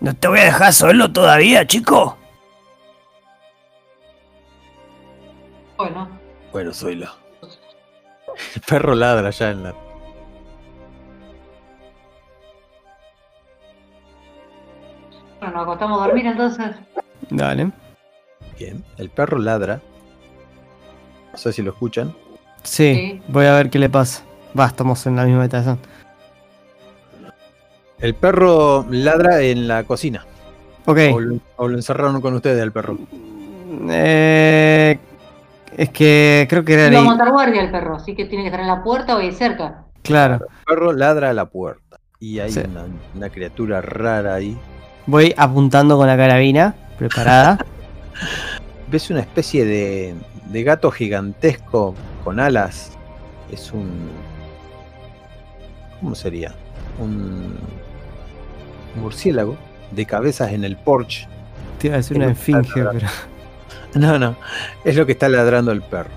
No 0.02 0.16
te 0.16 0.28
voy 0.28 0.40
a 0.40 0.46
dejar 0.46 0.72
solo 0.74 1.12
todavía, 1.12 1.66
chico. 1.68 2.18
Bueno, 5.78 6.10
Bueno, 6.52 6.74
soy 6.74 6.96
la. 6.96 7.14
El 8.56 8.62
perro 8.62 8.96
ladra 8.96 9.30
ya 9.32 9.50
en 9.52 9.64
la. 9.64 9.74
bueno, 15.40 15.54
nos 15.54 15.64
acostamos 15.64 16.02
a 16.02 16.06
dormir 16.06 16.26
entonces. 16.26 16.76
Dale. 17.30 17.72
Bien, 18.58 18.84
el 18.98 19.10
perro 19.10 19.38
ladra. 19.40 19.80
No 21.32 21.38
sé 21.38 21.54
si 21.54 21.62
lo 21.62 21.72
escuchan. 21.72 22.14
Sí, 22.64 22.94
Sí. 22.96 23.22
voy 23.28 23.46
a 23.46 23.54
ver 23.56 23.70
qué 23.70 23.80
le 23.80 23.90
pasa. 23.90 24.24
Va, 24.58 24.66
estamos 24.66 25.06
en 25.06 25.16
la 25.16 25.24
misma 25.26 25.42
habitación. 25.42 25.80
El 28.00 28.16
perro 28.16 28.86
ladra 28.90 29.42
en 29.42 29.68
la 29.68 29.84
cocina. 29.84 30.26
Ok. 30.86 30.98
O 31.14 31.20
lo, 31.20 31.40
o 31.58 31.68
lo 31.68 31.76
encerraron 31.78 32.22
con 32.22 32.34
ustedes 32.34 32.62
el 32.62 32.72
perro. 32.72 32.98
Eh, 33.90 34.98
es 35.78 35.90
que 35.90 36.48
creo 36.50 36.64
que 36.66 36.74
era 36.74 36.90
No 36.90 36.94
va 36.94 36.98
a 36.98 37.02
ahí. 37.02 37.08
montar 37.08 37.32
guardia 37.32 37.62
el 37.62 37.72
perro, 37.72 37.96
así 37.96 38.16
que 38.16 38.26
tiene 38.26 38.44
que 38.44 38.48
estar 38.48 38.62
en 38.62 38.68
la 38.68 38.84
puerta 38.84 39.16
o 39.16 39.20
ahí 39.20 39.32
cerca. 39.32 39.84
Claro. 40.02 40.36
El 40.36 40.66
perro 40.66 40.94
ladra 40.94 41.30
a 41.30 41.34
la 41.34 41.46
puerta. 41.46 41.98
Y 42.20 42.40
hay 42.40 42.52
Sí. 42.52 42.62
una, 42.68 42.86
una 43.16 43.30
criatura 43.30 43.82
rara 43.82 44.36
ahí. 44.36 44.58
Voy 45.06 45.34
apuntando 45.38 45.98
con 45.98 46.08
la 46.08 46.18
carabina, 46.18 46.76
preparada. 47.00 47.66
Ves 48.92 49.10
una 49.10 49.22
especie 49.22 49.66
de, 49.66 50.16
de 50.50 50.64
gato 50.64 50.92
gigantesco 50.92 51.96
con 52.24 52.40
alas. 52.40 52.92
Es 53.52 53.72
un. 53.72 54.10
¿Cómo 56.00 56.16
sería? 56.16 56.54
Un 57.00 57.56
murciélago 58.96 59.58
de 59.92 60.06
cabezas 60.06 60.52
en 60.52 60.64
el 60.64 60.76
porche. 60.78 61.28
Te 61.80 61.88
iba 61.88 61.96
a 61.96 61.98
decir 61.98 62.18
una 62.18 62.32
esfinge, 62.32 62.70
pero. 62.74 63.00
No, 63.96 64.20
no. 64.20 64.36
Es 64.84 64.96
lo 64.96 65.08
que 65.08 65.14
está 65.14 65.28
ladrando 65.30 65.72
el 65.72 65.82
perro. 65.82 66.12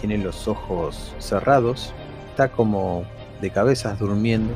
Tiene 0.00 0.18
los 0.18 0.48
ojos 0.48 1.14
cerrados. 1.20 1.92
Está 2.30 2.48
como 2.48 3.04
de 3.40 3.50
cabezas 3.50 3.96
durmiendo 4.00 4.52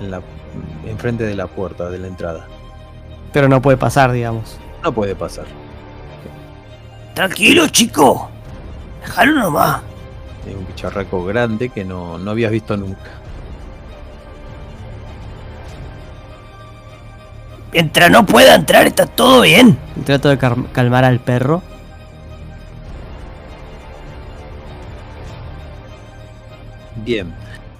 en 0.00 0.12
la, 0.12 0.22
enfrente 0.86 1.24
de 1.24 1.34
la 1.34 1.48
puerta 1.48 1.90
de 1.90 1.98
la 1.98 2.06
entrada. 2.06 2.46
Pero 3.38 3.48
no 3.48 3.62
puede 3.62 3.76
pasar, 3.76 4.10
digamos. 4.10 4.58
No 4.82 4.92
puede 4.92 5.14
pasar. 5.14 5.44
Tranquilo, 7.14 7.68
chico. 7.68 8.28
Déjalo 9.00 9.34
nomás. 9.34 9.80
Es 10.44 10.56
un 10.56 10.66
bicharraco 10.66 11.24
grande 11.24 11.68
que 11.68 11.84
no, 11.84 12.18
no 12.18 12.32
habías 12.32 12.50
visto 12.50 12.76
nunca. 12.76 13.12
Mientras 17.72 18.10
no 18.10 18.26
pueda 18.26 18.56
entrar, 18.56 18.88
está 18.88 19.06
todo 19.06 19.42
bien. 19.42 19.78
Trato 20.04 20.30
de 20.30 20.38
calmar 20.72 21.04
al 21.04 21.20
perro. 21.20 21.62
Bien, 27.04 27.32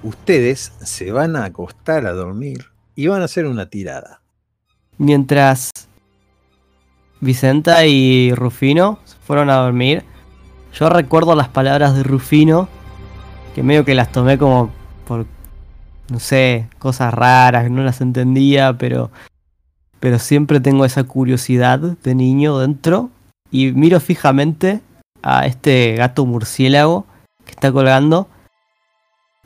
ustedes 0.05 0.72
se 0.85 1.10
van 1.10 1.35
a 1.35 1.47
acostar 1.47 2.06
a 2.06 2.12
dormir 2.12 2.66
y 2.94 3.09
van 3.09 3.22
a 3.22 3.24
hacer 3.24 3.44
una 3.44 3.68
tirada. 3.68 4.20
Mientras 4.99 5.70
Vicenta 7.20 7.87
y 7.87 8.33
Rufino 8.35 8.99
se 9.05 9.16
fueron 9.16 9.51
a 9.51 9.57
dormir, 9.57 10.05
yo 10.75 10.89
recuerdo 10.89 11.35
las 11.35 11.49
palabras 11.49 11.97
de 11.97 12.03
Rufino, 12.03 12.69
que 13.55 13.62
medio 13.62 13.85
que 13.85 13.95
las 13.95 14.12
tomé 14.12 14.39
como 14.39 14.70
por, 15.07 15.27
no 16.11 16.20
sé, 16.20 16.69
cosas 16.79 17.15
raras, 17.15 17.65
que 17.65 17.70
no 17.70 17.83
las 17.83 18.01
entendía, 18.01 18.77
pero 18.77 19.11
pero 20.01 20.19
siempre 20.19 20.61
tengo 20.61 20.85
esa 20.85 21.05
curiosidad 21.05 21.79
de 21.79 22.15
niño 22.15 22.59
dentro 22.59 23.11
y 23.51 23.73
miro 23.73 23.99
fijamente 24.01 24.81
a 25.23 25.47
este 25.47 25.95
gato 25.97 26.25
murciélago 26.25 27.07
que 27.45 27.51
está 27.51 27.73
colgando 27.73 28.29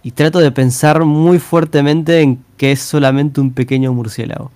y 0.03 0.11
trato 0.11 0.41
de 0.41 0.51
pensar 0.51 1.05
muy 1.05 1.39
fuertemente 1.39 2.21
en 2.21 2.45
que 2.57 2.73
es 2.73 2.81
solamente 2.81 3.41
un 3.41 3.53
pequeño 3.53 3.93
murciélago. 3.93 4.51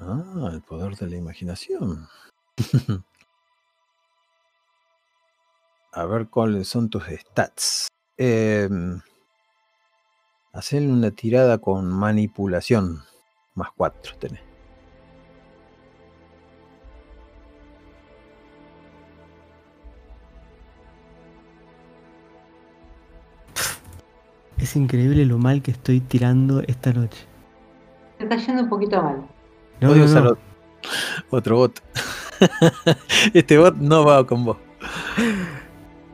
Ah, 0.00 0.50
el 0.52 0.62
poder 0.62 0.94
de 0.96 1.08
la 1.08 1.16
imaginación. 1.16 2.06
A 5.92 6.04
ver 6.04 6.28
cuáles 6.28 6.68
son 6.68 6.88
tus 6.88 7.04
stats. 7.04 7.88
Eh, 8.16 8.68
hacerle 10.52 10.92
una 10.92 11.10
tirada 11.10 11.58
con 11.58 11.90
manipulación. 11.90 13.02
Más 13.54 13.70
4 13.76 14.16
tenés. 14.18 14.40
Es 24.58 24.76
increíble 24.76 25.24
lo 25.24 25.38
mal 25.38 25.62
que 25.62 25.70
estoy 25.70 26.00
tirando 26.00 26.60
esta 26.62 26.92
noche. 26.92 27.26
Te 28.18 28.24
está 28.24 28.36
yendo 28.36 28.62
un 28.62 28.68
poquito 28.68 29.02
mal. 29.02 29.37
No, 29.80 29.88
Podés 29.88 29.98
no, 29.98 30.04
usar 30.06 30.22
no. 30.24 30.38
otro 31.30 31.56
bot. 31.56 31.80
este 33.34 33.58
bot 33.58 33.76
no 33.76 34.04
va 34.04 34.26
con 34.26 34.44
vos. 34.44 34.56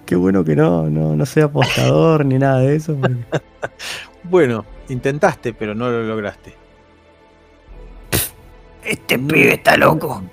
Qué 0.06 0.16
bueno 0.16 0.44
que 0.44 0.54
no, 0.56 0.88
no, 0.90 1.16
no 1.16 1.26
sea 1.26 1.44
apostador 1.46 2.24
ni 2.26 2.38
nada 2.38 2.60
de 2.60 2.76
eso. 2.76 2.94
porque- 2.96 3.24
Bueno, 4.24 4.64
intentaste, 4.88 5.52
pero 5.54 5.74
no 5.74 5.88
lo 5.90 6.02
lograste. 6.02 6.54
Este 8.84 9.18
pibe 9.18 9.54
está 9.54 9.76
loco. 9.76 10.22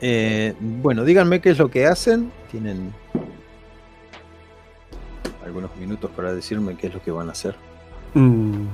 Eh, 0.00 0.54
bueno, 0.60 1.04
díganme 1.04 1.40
qué 1.40 1.50
es 1.50 1.58
lo 1.58 1.70
que 1.70 1.84
hacen. 1.86 2.30
Tienen 2.52 2.94
algunos 5.44 5.74
minutos 5.76 6.10
para 6.14 6.32
decirme 6.32 6.76
qué 6.76 6.86
es 6.86 6.94
lo 6.94 7.02
que 7.02 7.10
van 7.10 7.28
a 7.28 7.32
hacer. 7.32 7.56
Mm, 8.18 8.66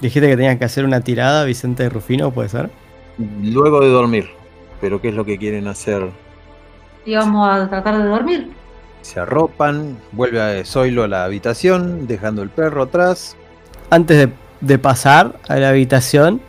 Dijiste 0.00 0.28
que 0.28 0.36
tenías 0.36 0.58
que 0.58 0.64
hacer 0.64 0.84
una 0.84 1.00
tirada, 1.00 1.44
Vicente 1.44 1.82
de 1.84 1.88
Rufino, 1.90 2.32
¿puede 2.32 2.48
ser? 2.48 2.70
Luego 3.42 3.80
de 3.80 3.88
dormir. 3.88 4.28
Pero 4.80 5.00
qué 5.00 5.08
es 5.08 5.14
lo 5.14 5.24
que 5.24 5.38
quieren 5.38 5.66
hacer. 5.66 6.08
Y 7.04 7.14
vamos 7.14 7.48
a 7.48 7.68
tratar 7.68 7.98
de 7.98 8.04
dormir. 8.04 8.50
Se 9.02 9.18
arropan, 9.20 9.98
vuelve 10.12 10.40
a 10.40 10.64
Zoilo 10.64 11.02
a 11.02 11.08
la 11.08 11.24
habitación, 11.24 12.06
dejando 12.06 12.42
el 12.42 12.50
perro 12.50 12.82
atrás. 12.82 13.36
Antes 13.90 14.18
de, 14.18 14.32
de 14.60 14.78
pasar 14.78 15.40
a 15.48 15.56
la 15.56 15.70
habitación, 15.70 16.40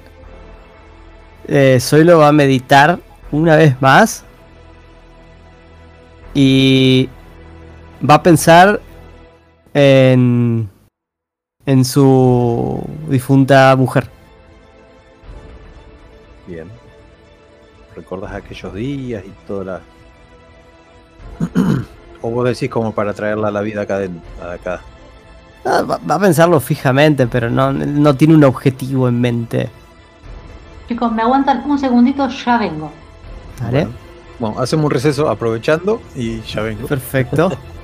eh, 1.48 1.78
Zoilo 1.82 2.20
va 2.20 2.28
a 2.28 2.32
meditar 2.32 3.00
una 3.32 3.56
vez 3.56 3.82
más 3.82 4.26
y 6.34 7.10
va 8.08 8.16
a 8.16 8.24
pensar 8.24 8.80
en, 9.74 10.70
en 11.70 11.86
su 11.86 12.82
difunta 13.08 13.76
mujer. 13.76 14.10
Bien. 16.48 16.68
¿Recordás 17.96 18.34
aquellos 18.34 18.74
días 18.74 19.24
y 19.24 19.30
toda 19.48 19.64
la. 19.64 19.82
o 22.24 22.32
vos 22.32 22.46
decís 22.50 22.72
como 22.72 22.92
para 22.92 23.14
traerla 23.14 23.50
a 23.50 23.52
la 23.52 23.62
vida 23.62 23.84
acá 23.84 24.00
dentro. 24.00 24.22
Acá. 24.42 24.82
Va, 25.64 25.84
va 25.84 26.16
a 26.16 26.20
pensarlo 26.20 26.60
fijamente, 26.60 27.28
pero 27.28 27.52
no, 27.52 27.72
no 27.72 28.16
tiene 28.16 28.34
un 28.34 28.46
objetivo 28.46 29.08
en 29.08 29.22
mente. 29.22 29.70
Chicos, 30.88 31.12
me 31.12 31.22
aguantan 31.22 31.70
un 31.70 31.78
segundito, 31.78 32.28
ya 32.30 32.58
vengo. 32.58 32.92
¿Vale? 33.62 33.84
Bueno. 33.84 34.10
Bueno, 34.40 34.60
hacemos 34.60 34.86
un 34.86 34.92
receso 34.92 35.30
aprovechando 35.30 36.02
y 36.16 36.42
ya 36.42 36.64
vengo. 36.64 36.88
Perfecto. 36.88 37.52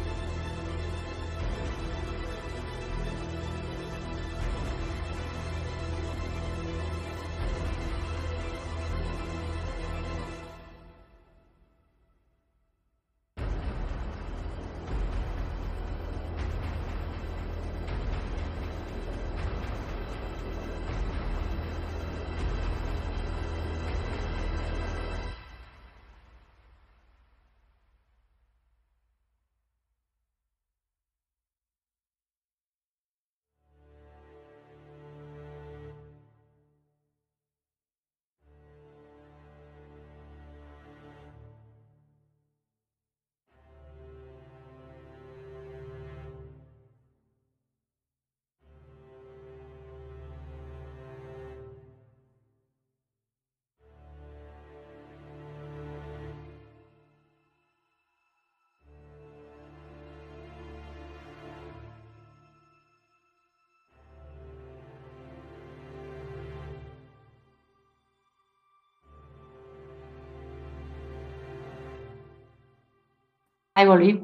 Ahí 73.76 73.86
volví. 73.86 74.22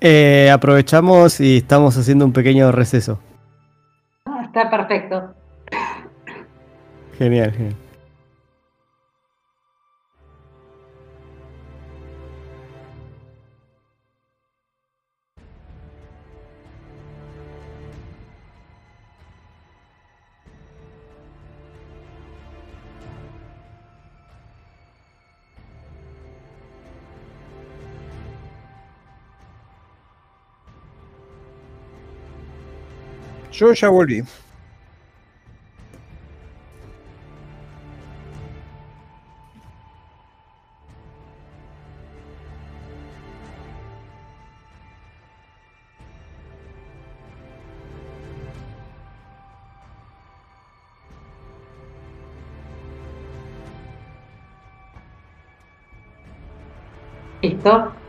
Eh, 0.00 0.50
aprovechamos 0.52 1.40
y 1.40 1.58
estamos 1.58 1.96
haciendo 1.96 2.24
un 2.24 2.32
pequeño 2.32 2.72
receso. 2.72 3.20
Ah, 4.26 4.42
Está 4.44 4.68
perfecto. 4.68 5.34
Genial, 7.18 7.52
genial. 7.52 7.76
Yo 33.60 33.74
ya 33.74 33.90
volví. 33.90 34.24
¿Listo? 57.42 57.99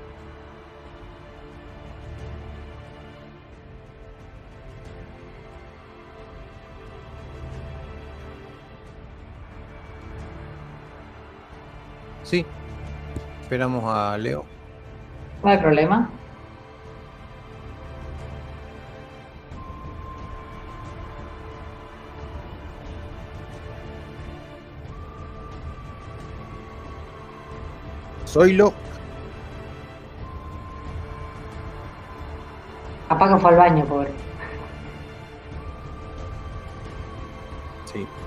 Sí. 12.31 12.45
Esperamos 13.41 13.83
a 13.85 14.17
Leo. 14.17 14.45
No 15.43 15.49
hay 15.49 15.57
problema. 15.57 16.09
Zoilo. 28.25 28.73
Que 33.09 33.37
fue 33.39 33.51
al 33.51 33.57
baño, 33.57 33.85
pobre. 33.85 34.11
Sí. 37.91 38.07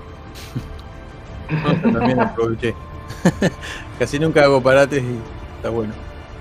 No, 1.85 1.91
también 1.99 2.19
aproveché. 2.19 2.75
Casi 3.99 4.19
nunca 4.19 4.43
hago 4.43 4.61
parates 4.61 5.01
y 5.01 5.17
está 5.57 5.69
bueno. 5.69 5.93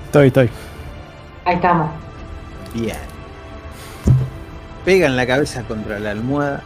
Estoy, 0.06 0.26
estoy. 0.28 0.51
Ahí 1.44 1.55
estamos. 1.56 1.90
Bien. 2.72 2.97
Pegan 4.85 5.16
la 5.16 5.26
cabeza 5.26 5.62
contra 5.62 5.98
la 5.98 6.10
almohada. 6.10 6.62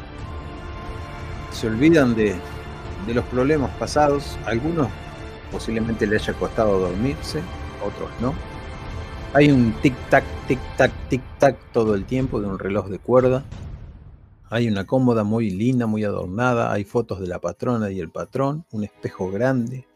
Se 1.52 1.66
olvidan 1.66 2.14
de, 2.14 2.36
de 3.06 3.14
los 3.14 3.24
problemas 3.26 3.70
pasados. 3.78 4.38
Algunos 4.46 4.88
posiblemente 5.52 6.06
le 6.06 6.16
haya 6.16 6.32
costado 6.34 6.78
dormirse, 6.78 7.40
otros 7.84 8.10
no. 8.20 8.34
Hay 9.34 9.50
un 9.50 9.74
tic-tac, 9.82 10.24
tic-tac, 10.48 10.90
tic-tac 11.10 11.56
todo 11.72 11.94
el 11.94 12.04
tiempo 12.04 12.40
de 12.40 12.48
un 12.48 12.58
reloj 12.58 12.88
de 12.88 12.98
cuerda. 12.98 13.44
Hay 14.50 14.68
una 14.68 14.86
cómoda 14.86 15.22
muy 15.24 15.50
linda, 15.50 15.86
muy 15.86 16.04
adornada. 16.04 16.72
Hay 16.72 16.84
fotos 16.84 17.20
de 17.20 17.26
la 17.26 17.38
patrona 17.38 17.90
y 17.90 18.00
el 18.00 18.08
patrón. 18.08 18.64
Un 18.70 18.84
espejo 18.84 19.30
grande. 19.30 19.86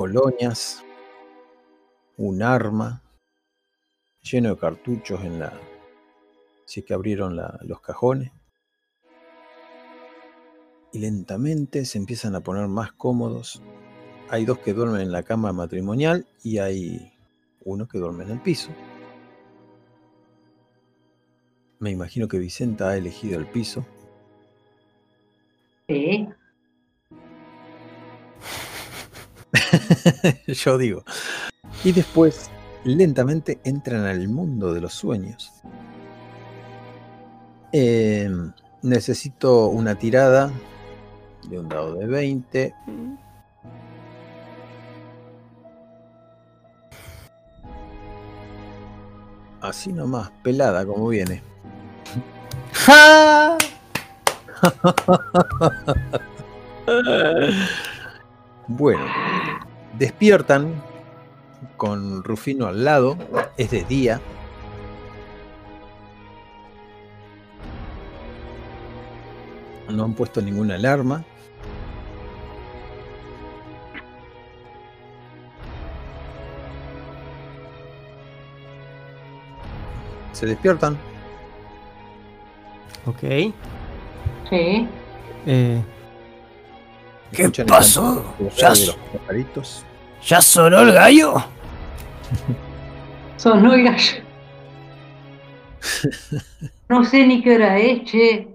Colonias. 0.00 0.82
Un 2.16 2.42
arma. 2.42 3.02
Lleno 4.22 4.48
de 4.48 4.56
cartuchos 4.56 5.22
en 5.22 5.38
la... 5.38 5.52
Si 6.64 6.82
que 6.82 6.94
abrieron 6.94 7.36
la- 7.36 7.58
los 7.64 7.82
cajones. 7.82 8.32
Y 10.94 11.00
lentamente 11.00 11.84
se 11.84 11.98
empiezan 11.98 12.34
a 12.34 12.40
poner 12.40 12.66
más 12.66 12.92
cómodos. 12.92 13.60
Hay 14.30 14.46
dos 14.46 14.60
que 14.60 14.72
duermen 14.72 15.02
en 15.02 15.12
la 15.12 15.22
cama 15.22 15.52
matrimonial 15.52 16.26
y 16.42 16.56
hay 16.56 17.12
uno 17.66 17.86
que 17.86 17.98
duerme 17.98 18.24
en 18.24 18.30
el 18.30 18.40
piso. 18.40 18.70
Me 21.78 21.90
imagino 21.90 22.26
que 22.26 22.38
Vicenta 22.38 22.88
ha 22.88 22.96
elegido 22.96 23.38
el 23.38 23.46
piso. 23.46 23.84
Sí. 25.90 26.26
Yo 30.46 30.78
digo. 30.78 31.04
Y 31.84 31.92
después, 31.92 32.50
lentamente 32.84 33.60
entran 33.64 34.04
al 34.04 34.28
mundo 34.28 34.72
de 34.72 34.80
los 34.80 34.94
sueños. 34.94 35.52
Eh, 37.72 38.30
necesito 38.82 39.68
una 39.68 39.94
tirada 39.96 40.50
de 41.48 41.58
un 41.58 41.68
dado 41.68 41.94
de 41.94 42.06
20. 42.06 42.74
Así 49.60 49.92
nomás, 49.92 50.30
pelada 50.42 50.86
como 50.86 51.08
viene. 51.08 51.42
¡Ja! 52.72 53.58
Bueno, 58.72 59.04
despiertan 59.98 60.80
con 61.76 62.22
Rufino 62.22 62.68
al 62.68 62.84
lado, 62.84 63.16
es 63.56 63.72
de 63.72 63.82
día. 63.82 64.20
No 69.88 70.04
han 70.04 70.14
puesto 70.14 70.40
ninguna 70.40 70.76
alarma. 70.76 71.24
Se 80.32 80.46
despiertan. 80.46 80.96
Ok. 83.04 83.52
Sí. 84.48 84.88
Eh, 85.46 85.82
¿Qué 87.32 87.64
pasó? 87.64 88.34
¿Ya, 88.56 88.70
los 88.70 88.98
pajaritos. 89.12 89.84
¿Ya 90.26 90.40
sonó 90.40 90.80
el 90.80 90.92
gallo? 90.92 91.34
Sonó 93.36 93.72
el 93.72 93.84
gallo. 93.84 94.22
No 96.88 97.04
sé 97.04 97.26
ni 97.26 97.42
qué 97.42 97.54
hora 97.54 97.78
es, 97.78 98.04
che. 98.04 98.48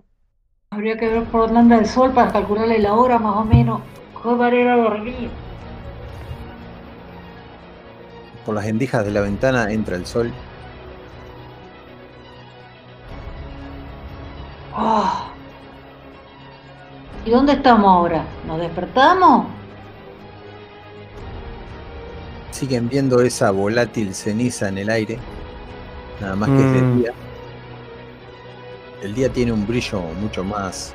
Habría 0.70 0.98
que 0.98 1.08
ver 1.08 1.24
por 1.24 1.42
dónde 1.42 1.60
anda 1.60 1.78
el 1.78 1.86
sol 1.86 2.14
para 2.14 2.32
calcularle 2.32 2.80
la 2.80 2.94
hora 2.94 3.18
más 3.18 3.38
o 3.38 3.46
menos. 3.46 3.82
Joder, 4.14 4.54
era 4.54 4.76
dormir. 4.76 5.30
Por 8.46 8.56
las 8.56 8.66
endijas 8.66 9.06
de 9.06 9.12
la 9.12 9.22
ventana 9.22 9.72
entra 9.72 9.96
el 9.96 10.06
sol. 10.06 10.32
Ah. 14.74 15.35
¿Y 17.26 17.32
dónde 17.32 17.54
estamos 17.54 17.88
ahora? 17.92 18.24
¿Nos 18.48 18.60
despertamos? 18.60 19.48
Siguen 22.52 22.88
viendo 22.88 23.22
esa 23.22 23.52
volátil 23.52 24.14
ceniza 24.14 24.70
en 24.70 24.78
el 24.78 24.90
aire. 24.90 25.18
Nada 26.22 26.36
más 26.36 26.50
que 26.50 26.56
es 26.56 26.72
de 26.74 26.82
Mm. 26.82 26.98
día. 27.00 27.12
El 29.02 29.14
día 29.14 29.30
tiene 29.30 29.52
un 29.52 29.68
brillo 29.68 30.02
mucho 30.22 30.44
más 30.44 30.94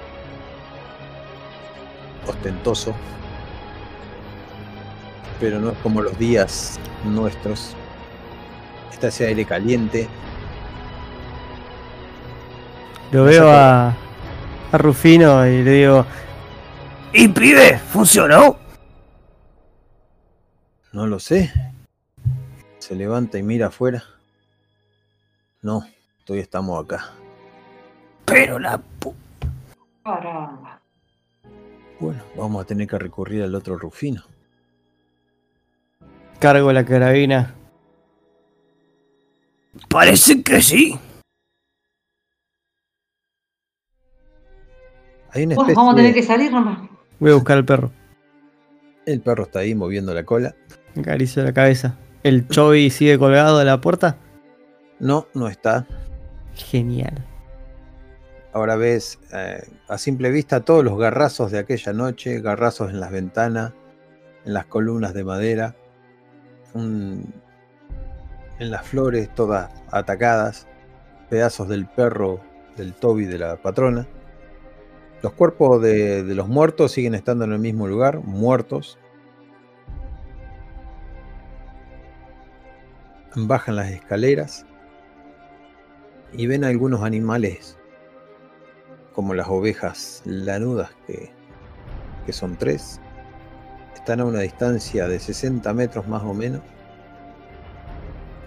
ostentoso. 2.26 2.94
Pero 5.38 5.58
no 5.58 5.70
es 5.70 5.78
como 5.78 6.00
los 6.00 6.16
días 6.18 6.78
nuestros. 7.04 7.74
Está 8.92 9.08
ese 9.08 9.26
aire 9.26 9.44
caliente. 9.44 10.08
lo 13.12 13.24
veo 13.24 13.50
a, 13.50 13.92
a 14.72 14.78
Rufino 14.78 15.46
y 15.46 15.62
le 15.62 15.70
digo, 15.72 16.06
¿Y 17.12 17.28
pibe? 17.28 17.78
¿Funcionó? 17.78 18.56
No 20.92 21.06
lo 21.06 21.18
sé. 21.18 21.52
Se 22.78 22.94
levanta 22.94 23.38
y 23.38 23.42
mira 23.42 23.66
afuera. 23.68 24.04
No, 25.62 25.84
todavía 26.24 26.44
estamos 26.44 26.84
acá. 26.84 27.10
Pero 28.24 28.58
la 28.58 28.78
pu... 28.78 29.14
Caramba. 30.04 30.80
Bueno, 31.98 32.22
vamos 32.36 32.62
a 32.62 32.66
tener 32.66 32.86
que 32.86 32.98
recurrir 32.98 33.42
al 33.42 33.54
otro 33.54 33.76
Rufino. 33.76 34.22
cargo 36.38 36.72
la 36.72 36.84
carabina. 36.84 37.54
Parece 39.88 40.42
que 40.42 40.62
sí. 40.62 40.98
Hay 45.32 45.44
una 45.44 45.54
Bueno, 45.54 45.70
especie 45.70 45.74
vamos 45.76 45.92
a 45.92 45.96
tener 45.96 46.14
que 46.14 46.22
salir 46.22 46.50
nomás. 46.52 46.88
Voy 47.18 47.30
a 47.30 47.34
buscar 47.34 47.56
al 47.58 47.64
perro. 47.64 47.90
El 49.06 49.20
perro 49.20 49.44
está 49.44 49.60
ahí 49.60 49.74
moviendo 49.74 50.12
la 50.14 50.24
cola. 50.24 50.54
Acaricio 50.98 51.42
la 51.42 51.52
cabeza. 51.52 51.96
¿El 52.22 52.46
Chovy 52.48 52.90
sigue 52.90 53.18
colgado 53.18 53.58
de 53.58 53.64
la 53.64 53.80
puerta? 53.80 54.16
No, 54.98 55.26
no 55.34 55.48
está. 55.48 55.86
Genial. 56.54 57.24
Ahora 58.52 58.76
ves 58.76 59.18
eh, 59.32 59.62
a 59.88 59.96
simple 59.98 60.30
vista 60.30 60.60
todos 60.60 60.84
los 60.84 60.98
garrazos 60.98 61.50
de 61.52 61.58
aquella 61.60 61.92
noche, 61.92 62.40
garrazos 62.40 62.90
en 62.90 62.98
las 63.00 63.10
ventanas, 63.12 63.72
en 64.44 64.52
las 64.54 64.66
columnas 64.66 65.14
de 65.14 65.24
madera, 65.24 65.76
un- 66.74 67.32
en 68.58 68.70
las 68.70 68.86
flores 68.86 69.32
todas 69.34 69.70
atacadas, 69.90 70.66
pedazos 71.30 71.68
del 71.68 71.86
perro, 71.86 72.40
del 72.76 72.92
Toby 72.94 73.24
de 73.24 73.38
la 73.38 73.56
patrona. 73.56 74.06
Los 75.22 75.34
cuerpos 75.34 75.82
de, 75.82 76.22
los 76.34 76.48
muertos 76.48 76.92
siguen 76.92 77.14
estando 77.14 77.44
en 77.44 77.52
el 77.52 77.58
mismo 77.58 77.86
lugar, 77.86 78.20
muertos. 78.24 78.98
Bajan 83.36 83.76
las 83.76 83.90
escaleras 83.90 84.64
y 86.32 86.46
ven 86.46 86.64
algunos 86.64 87.02
animales 87.02 87.76
como 89.12 89.34
las 89.34 89.48
ovejas 89.48 90.22
lanudas, 90.24 90.90
que, 91.06 91.30
que 92.24 92.32
son 92.32 92.56
tres. 92.56 92.98
Están 93.94 94.20
a 94.20 94.24
una 94.24 94.40
distancia 94.40 95.06
de 95.06 95.20
60 95.20 95.72
metros 95.74 96.08
más 96.08 96.22
o 96.22 96.32
menos. 96.32 96.62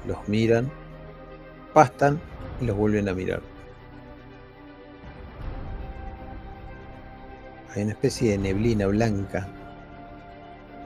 Los 0.08 0.28
miran, 0.28 0.72
pastan 1.74 2.20
y 2.60 2.66
los 2.66 2.76
vuelven 2.76 3.08
a 3.08 3.14
mirar. 3.14 3.53
Hay 7.76 7.84
una 7.84 7.92
especie 7.94 8.32
de 8.32 8.38
neblina 8.38 8.86
blanca, 8.88 9.48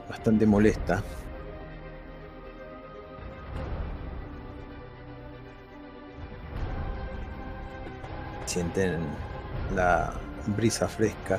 bastante 0.08 0.46
molesta. 0.46 1.02
Sienten 8.46 9.00
la 9.74 10.12
brisa 10.56 10.88
fresca 10.88 11.38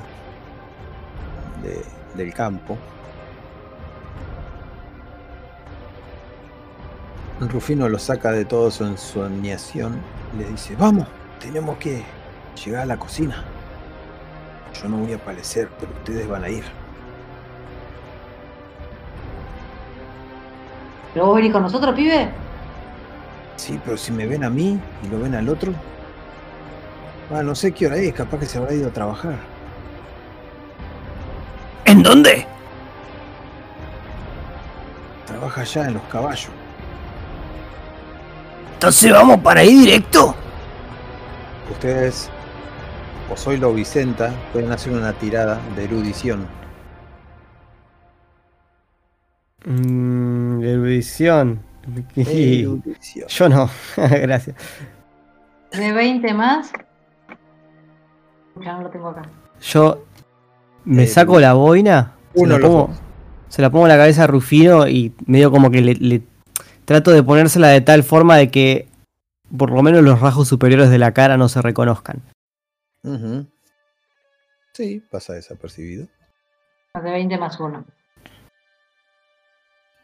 de- 1.63 1.83
del 2.15 2.33
campo. 2.33 2.77
Rufino 7.39 7.87
lo 7.87 7.97
saca 7.97 8.31
de 8.31 8.45
todo 8.45 8.69
su 8.69 8.83
ensoñación 8.85 9.99
y 10.35 10.43
le 10.43 10.49
dice, 10.49 10.75
vamos, 10.75 11.07
tenemos 11.39 11.77
que 11.77 12.03
llegar 12.63 12.81
a 12.83 12.85
la 12.85 12.97
cocina. 12.97 13.43
Yo 14.81 14.89
no 14.89 14.97
voy 14.97 15.13
a 15.13 15.17
aparecer, 15.17 15.69
pero 15.79 15.91
ustedes 15.91 16.27
van 16.27 16.43
a 16.43 16.49
ir. 16.49 16.63
¿Pero 21.13 21.25
vos 21.25 21.35
venís 21.35 21.51
con 21.51 21.63
nosotros, 21.63 21.95
pibe? 21.95 22.29
Sí, 23.57 23.79
pero 23.83 23.97
si 23.97 24.11
me 24.11 24.25
ven 24.25 24.43
a 24.43 24.49
mí 24.49 24.79
y 25.03 25.07
lo 25.09 25.19
ven 25.19 25.35
al 25.35 25.49
otro. 25.49 25.73
Ah, 27.33 27.43
no 27.43 27.53
sé 27.55 27.71
qué 27.71 27.87
hora 27.87 27.97
es, 27.97 28.13
capaz 28.13 28.39
que 28.39 28.45
se 28.45 28.57
habrá 28.57 28.73
ido 28.73 28.87
a 28.87 28.91
trabajar. 28.93 29.35
¿En 31.85 32.01
dónde? 32.01 32.45
Trabaja 35.25 35.61
allá 35.61 35.87
en 35.87 35.93
los 35.95 36.03
caballos. 36.03 36.51
Entonces 38.75 39.11
vamos 39.11 39.39
para 39.41 39.61
ahí 39.61 39.75
directo. 39.75 40.33
Ustedes, 41.69 42.29
o 43.31 43.37
soy 43.37 43.57
lo 43.57 43.73
Vicenta, 43.73 44.33
pueden 44.53 44.71
hacer 44.71 44.93
una 44.93 45.13
tirada 45.13 45.59
de 45.75 45.83
erudición. 45.85 46.47
Mm, 49.65 50.63
erudición. 50.63 51.59
Erudición. 52.15 53.27
Yo 53.27 53.49
no, 53.49 53.69
gracias. 53.97 54.55
¿De 55.71 55.91
20 55.91 56.33
más? 56.33 56.71
Ya 58.61 58.73
no 58.73 58.83
lo 58.83 58.89
tengo 58.89 59.09
acá. 59.09 59.23
Yo 59.61 60.05
me 60.85 61.03
Eh, 61.03 61.07
saco 61.07 61.39
la 61.39 61.53
boina, 61.53 62.13
se 62.33 62.45
la, 62.47 62.59
pongo, 62.59 62.89
se 63.47 63.61
la 63.61 63.69
pongo 63.69 63.85
en 63.85 63.89
la 63.89 63.97
cabeza 63.97 64.23
a 64.23 64.27
Rufino 64.27 64.87
y 64.87 65.13
medio 65.25 65.51
como 65.51 65.69
que 65.71 65.81
le, 65.81 65.95
le 65.95 66.21
trato 66.85 67.11
de 67.11 67.23
ponérsela 67.23 67.67
de 67.69 67.81
tal 67.81 68.03
forma 68.03 68.37
de 68.37 68.49
que 68.49 68.87
por 69.55 69.71
lo 69.71 69.81
menos 69.81 70.03
los 70.03 70.19
rasgos 70.19 70.47
superiores 70.47 70.89
de 70.89 70.99
la 70.99 71.13
cara 71.13 71.37
no 71.37 71.49
se 71.49 71.61
reconozcan. 71.61 72.21
Sí, 74.73 75.03
pasa 75.11 75.33
desapercibido. 75.33 76.07
De 76.93 77.11
20 77.11 77.37
más 77.37 77.59
1. 77.59 77.85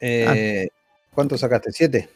Eh, 0.02 0.68
¿Cuánto 1.14 1.38
sacaste? 1.38 1.72
¿Siete? 1.72 2.10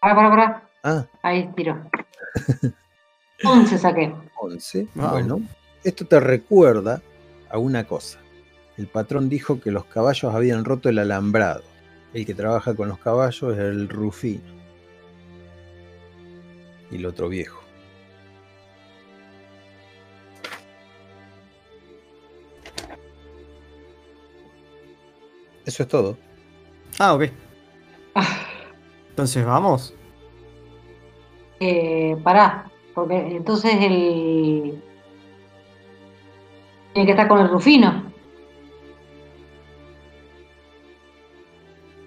Pará, 0.00 0.14
pará, 0.14 0.30
pará. 0.30 0.68
Ah, 0.82 1.06
Ahí 1.22 1.50
tiro. 1.54 1.88
11 3.44 3.78
saqué. 3.78 4.14
11. 4.40 4.88
Wow. 4.94 5.10
Bueno, 5.10 5.40
esto 5.84 6.04
te 6.06 6.20
recuerda 6.20 7.00
a 7.50 7.58
una 7.58 7.84
cosa. 7.84 8.18
El 8.76 8.86
patrón 8.88 9.28
dijo 9.28 9.60
que 9.60 9.70
los 9.70 9.84
caballos 9.84 10.34
habían 10.34 10.64
roto 10.64 10.88
el 10.88 10.98
alambrado. 10.98 11.62
El 12.14 12.26
que 12.26 12.34
trabaja 12.34 12.74
con 12.74 12.88
los 12.88 12.98
caballos 12.98 13.52
es 13.54 13.58
el 13.58 13.88
Rufino. 13.88 14.52
Y 16.90 16.96
el 16.96 17.06
otro 17.06 17.28
viejo. 17.28 17.61
Eso 25.66 25.82
es 25.82 25.88
todo. 25.88 26.16
Ah, 26.98 27.14
ok. 27.14 27.24
Ah, 28.14 28.26
Entonces 29.10 29.44
vamos. 29.44 29.94
eh, 31.60 32.16
pará. 32.22 32.68
Porque 32.94 33.16
entonces 33.16 33.72
el. 33.80 34.82
Tiene 36.92 37.06
que 37.06 37.12
estar 37.12 37.26
con 37.28 37.40
el 37.40 37.48
Rufino. 37.48 38.12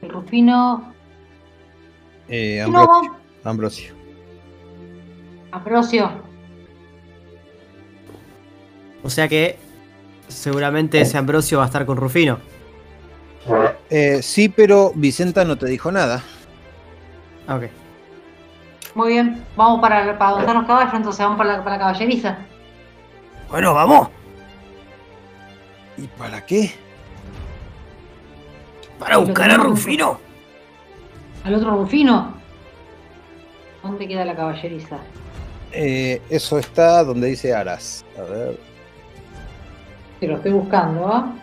El 0.01 0.09
Rufino. 0.09 0.93
Eh, 2.27 2.61
Ambrosio. 2.61 3.15
Ambrosio. 3.43 3.93
Ambrosio. 5.51 6.11
O 9.03 9.09
sea 9.09 9.27
que 9.27 9.57
seguramente 10.27 10.99
ese 11.01 11.17
Ambrosio 11.17 11.59
va 11.59 11.63
a 11.63 11.67
estar 11.67 11.85
con 11.85 11.97
Rufino. 11.97 12.39
Eh, 13.89 14.21
sí, 14.21 14.49
pero 14.49 14.91
Vicenta 14.95 15.45
no 15.45 15.57
te 15.57 15.67
dijo 15.67 15.91
nada. 15.91 16.23
Ah, 17.47 17.55
ok. 17.55 17.63
Muy 18.95 19.09
bien. 19.09 19.45
Vamos 19.55 19.81
para, 19.81 20.17
para 20.17 20.31
donde 20.31 20.45
están 20.45 20.57
los 20.57 20.67
caballos, 20.67 20.93
entonces 20.93 21.19
vamos 21.19 21.37
para 21.37 21.57
la, 21.57 21.63
para 21.63 21.75
la 21.75 21.79
caballeriza. 21.79 22.37
Bueno, 23.49 23.73
vamos. 23.73 24.09
¿Y 25.97 26.07
para 26.07 26.45
qué? 26.45 26.71
Para 28.99 29.17
buscar 29.17 29.51
a 29.51 29.57
Rufino. 29.57 30.19
Al 31.43 31.55
otro 31.55 31.71
Rufino. 31.71 32.33
¿Dónde 33.83 34.07
queda 34.07 34.25
la 34.25 34.35
caballeriza? 34.35 34.97
Eh, 35.71 36.21
eso 36.29 36.57
está 36.57 37.03
donde 37.03 37.27
dice 37.27 37.53
Aras. 37.53 38.03
A 38.17 38.23
ver. 38.23 38.59
Que 40.19 40.27
lo 40.27 40.37
estoy 40.37 40.53
buscando, 40.53 41.07
¿ah? 41.07 41.33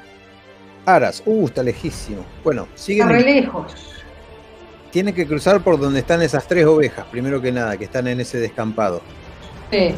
Aras. 0.87 1.23
Uh, 1.27 1.47
está 1.47 1.63
lejísimo. 1.63 2.25
Bueno, 2.43 2.63
Está 2.63 2.79
siguen. 2.83 3.09
re 3.09 3.21
lejos. 3.23 3.73
Tiene 4.91 5.15
que 5.15 5.27
cruzar 5.27 5.61
por 5.63 5.79
donde 5.79 6.01
están 6.01 6.21
esas 6.23 6.47
tres 6.47 6.67
ovejas, 6.67 7.07
primero 7.11 7.41
que 7.41 7.51
nada, 7.51 7.77
que 7.79 7.85
están 7.85 8.07
en 8.09 8.21
ese 8.21 8.39
descampado. 8.39 9.01
Sí. 9.71 9.95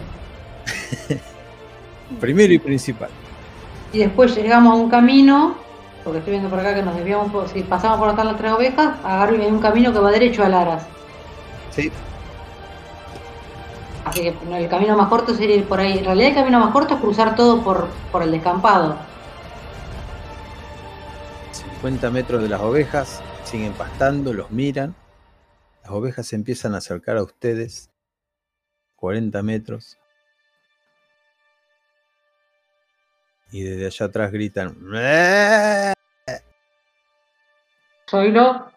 Primero 2.20 2.52
y 2.52 2.58
principal. 2.58 3.08
Y 3.92 3.98
después 3.98 4.36
llegamos 4.36 4.72
a 4.72 4.76
un 4.76 4.88
camino, 4.88 5.56
porque 6.04 6.18
estoy 6.18 6.32
viendo 6.32 6.48
por 6.48 6.60
acá 6.60 6.74
que 6.74 6.82
nos 6.82 6.94
desviamos, 6.94 7.32
por, 7.32 7.48
si 7.48 7.62
pasamos 7.62 7.98
por 7.98 8.08
acá 8.08 8.22
las 8.22 8.36
tres 8.38 8.52
ovejas, 8.52 8.94
agarro 9.02 9.36
y 9.36 9.40
hay 9.40 9.50
un 9.50 9.58
camino 9.58 9.92
que 9.92 9.98
va 9.98 10.10
derecho 10.12 10.44
a 10.44 10.48
Laras. 10.48 10.84
Sí. 11.70 11.90
Así 14.04 14.20
que 14.20 14.34
el 14.56 14.68
camino 14.68 14.96
más 14.96 15.08
corto 15.08 15.34
sería 15.34 15.56
ir 15.56 15.64
por 15.64 15.80
ahí. 15.80 15.98
En 15.98 16.04
realidad 16.04 16.28
el 16.28 16.34
camino 16.36 16.60
más 16.60 16.70
corto 16.70 16.94
es 16.94 17.00
cruzar 17.00 17.34
todo 17.34 17.62
por, 17.62 17.88
por 18.12 18.22
el 18.22 18.30
descampado. 18.30 18.96
50 21.84 22.10
metros 22.12 22.42
de 22.42 22.48
las 22.48 22.62
ovejas, 22.62 23.22
siguen 23.44 23.74
pastando, 23.74 24.32
los 24.32 24.50
miran. 24.50 24.94
Las 25.82 25.92
ovejas 25.92 26.26
se 26.26 26.34
empiezan 26.34 26.74
a 26.74 26.78
acercar 26.78 27.18
a 27.18 27.22
ustedes. 27.22 27.90
40 28.96 29.42
metros. 29.42 29.98
Y 33.52 33.64
desde 33.64 33.84
allá 33.84 34.06
atrás 34.06 34.32
gritan. 34.32 34.74
Soy 38.06 38.30
lo. 38.30 38.72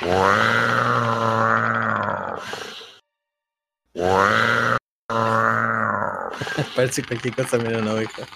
Parece 6.74 7.04
cualquier 7.04 7.36
cosa 7.36 7.58
menos 7.58 7.82
una 7.82 7.92
oveja. 7.92 8.26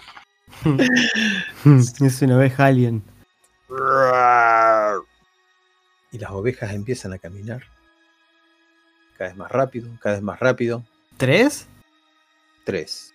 es 2.05 2.23
una 2.23 2.37
oveja 2.37 2.67
alien. 2.67 3.03
Y 6.13 6.19
las 6.19 6.31
ovejas 6.31 6.73
empiezan 6.73 7.13
a 7.13 7.19
caminar. 7.19 7.63
Cada 9.17 9.31
vez 9.31 9.37
más 9.39 9.51
rápido, 9.51 9.91
cada 10.01 10.17
vez 10.17 10.23
más 10.23 10.41
rápido. 10.41 10.85
¿Tres? 11.17 11.69
Tres. 12.65 13.15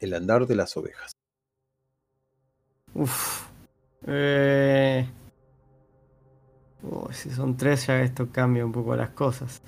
El 0.00 0.14
andar 0.14 0.46
de 0.46 0.56
las 0.56 0.76
ovejas. 0.76 1.12
Uf. 2.94 3.46
Eh... 4.06 5.08
Uy, 6.82 7.14
si 7.14 7.30
son 7.30 7.56
tres 7.56 7.86
ya 7.86 8.00
esto 8.02 8.28
cambia 8.32 8.66
un 8.66 8.72
poco 8.72 8.96
las 8.96 9.10
cosas. 9.10 9.62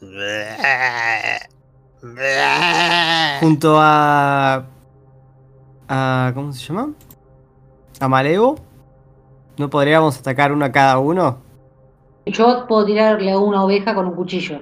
Junto 3.40 3.76
a... 3.78 4.64
a 5.88 6.32
¿Cómo 6.34 6.52
se 6.52 6.66
llama? 6.66 6.92
A 8.00 8.08
Malevo. 8.08 8.56
¿No 9.58 9.68
podríamos 9.68 10.18
atacar 10.18 10.52
uno 10.52 10.64
a 10.64 10.72
cada 10.72 10.98
uno? 10.98 11.38
Yo 12.26 12.66
puedo 12.66 12.86
tirarle 12.86 13.32
a 13.32 13.38
una 13.38 13.64
oveja 13.64 13.94
con 13.94 14.06
un 14.06 14.14
cuchillo. 14.14 14.60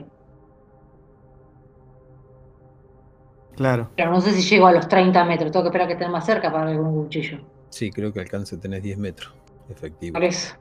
Claro. 3.57 3.89
Pero 3.97 4.11
no 4.11 4.21
sé 4.21 4.33
si 4.33 4.43
llego 4.43 4.67
a 4.67 4.73
los 4.73 4.89
30 4.89 5.25
metros. 5.25 5.53
Tengo 5.53 5.65
que 5.65 5.69
esperar 5.69 5.85
a 5.85 5.89
que 5.89 5.95
estén 5.95 6.11
más 6.11 6.25
cerca 6.25 6.51
para 6.51 6.65
darle 6.65 6.79
con 6.79 6.87
un 6.87 7.05
cuchillo. 7.05 7.39
Sí, 7.71 7.91
creo 7.91 8.13
que 8.13 8.21
alcance 8.21 8.57
tenés 8.57 8.83
10 8.83 8.99
metros. 8.99 9.33
Efectivo. 9.69 10.15
Por 10.15 10.25
eso. 10.25 10.55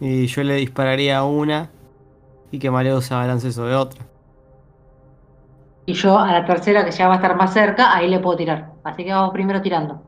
Y 0.00 0.26
yo 0.26 0.42
le 0.42 0.56
dispararía 0.56 1.18
a 1.18 1.24
una 1.24 1.70
y 2.54 2.58
que 2.60 2.70
Malevo 2.70 3.00
se 3.00 3.12
balance 3.12 3.50
sobre 3.50 3.74
otra. 3.74 4.06
Y 5.86 5.94
yo 5.94 6.16
a 6.16 6.30
la 6.30 6.46
tercera, 6.46 6.84
que 6.84 6.92
ya 6.92 7.08
va 7.08 7.14
a 7.14 7.16
estar 7.16 7.34
más 7.36 7.52
cerca, 7.52 7.92
ahí 7.92 8.08
le 8.08 8.20
puedo 8.20 8.36
tirar. 8.36 8.74
Así 8.84 9.04
que 9.04 9.12
vamos 9.12 9.32
primero 9.32 9.60
tirando. 9.60 10.00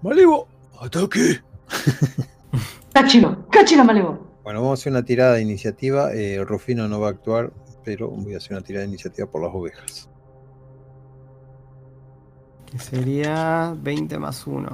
¡Malevo! 0.00 0.48
¡Ataque! 0.80 1.42
¡Cáchilo! 2.94 3.46
¡Cáchilo, 3.50 3.84
Malevo! 3.84 4.26
Bueno, 4.42 4.62
vamos 4.62 4.78
a 4.78 4.80
hacer 4.80 4.90
una 4.90 5.04
tirada 5.04 5.34
de 5.34 5.42
iniciativa. 5.42 6.14
Eh, 6.14 6.42
Rufino 6.46 6.88
no 6.88 6.98
va 6.98 7.08
a 7.08 7.10
actuar, 7.10 7.52
pero 7.84 8.08
voy 8.08 8.32
a 8.32 8.38
hacer 8.38 8.52
una 8.52 8.64
tirada 8.64 8.84
de 8.84 8.88
iniciativa 8.88 9.30
por 9.30 9.42
las 9.42 9.54
ovejas. 9.54 10.08
Que 12.72 12.78
sería 12.78 13.74
20 13.76 14.18
más 14.18 14.46
1. 14.46 14.66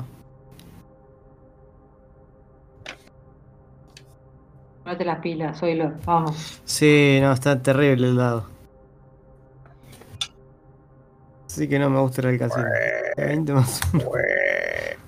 Ponete 4.85 5.05
las 5.05 5.19
pilas, 5.21 5.59
soy 5.59 5.75
lo. 5.75 5.93
Vamos. 6.05 6.61
Sí, 6.65 7.19
no, 7.21 7.33
está 7.33 7.61
terrible 7.61 8.07
el 8.07 8.17
dado. 8.17 8.47
Así 11.47 11.69
que 11.69 11.79
no 11.79 11.89
me 11.89 12.01
gusta 12.01 12.29
el 12.29 12.39
casino. 12.39 12.67
20 13.17 13.53
más 13.53 13.81
1. 13.93 14.05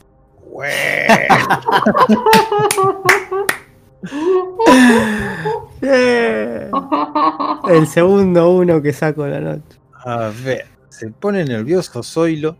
El 7.68 7.86
segundo 7.86 8.50
uno 8.50 8.80
que 8.80 8.92
saco 8.92 9.26
la 9.26 9.40
noche. 9.40 9.78
A 10.04 10.30
ver, 10.44 10.66
se 10.88 11.10
pone 11.10 11.44
nervioso 11.44 12.02
Zoilo, 12.02 12.56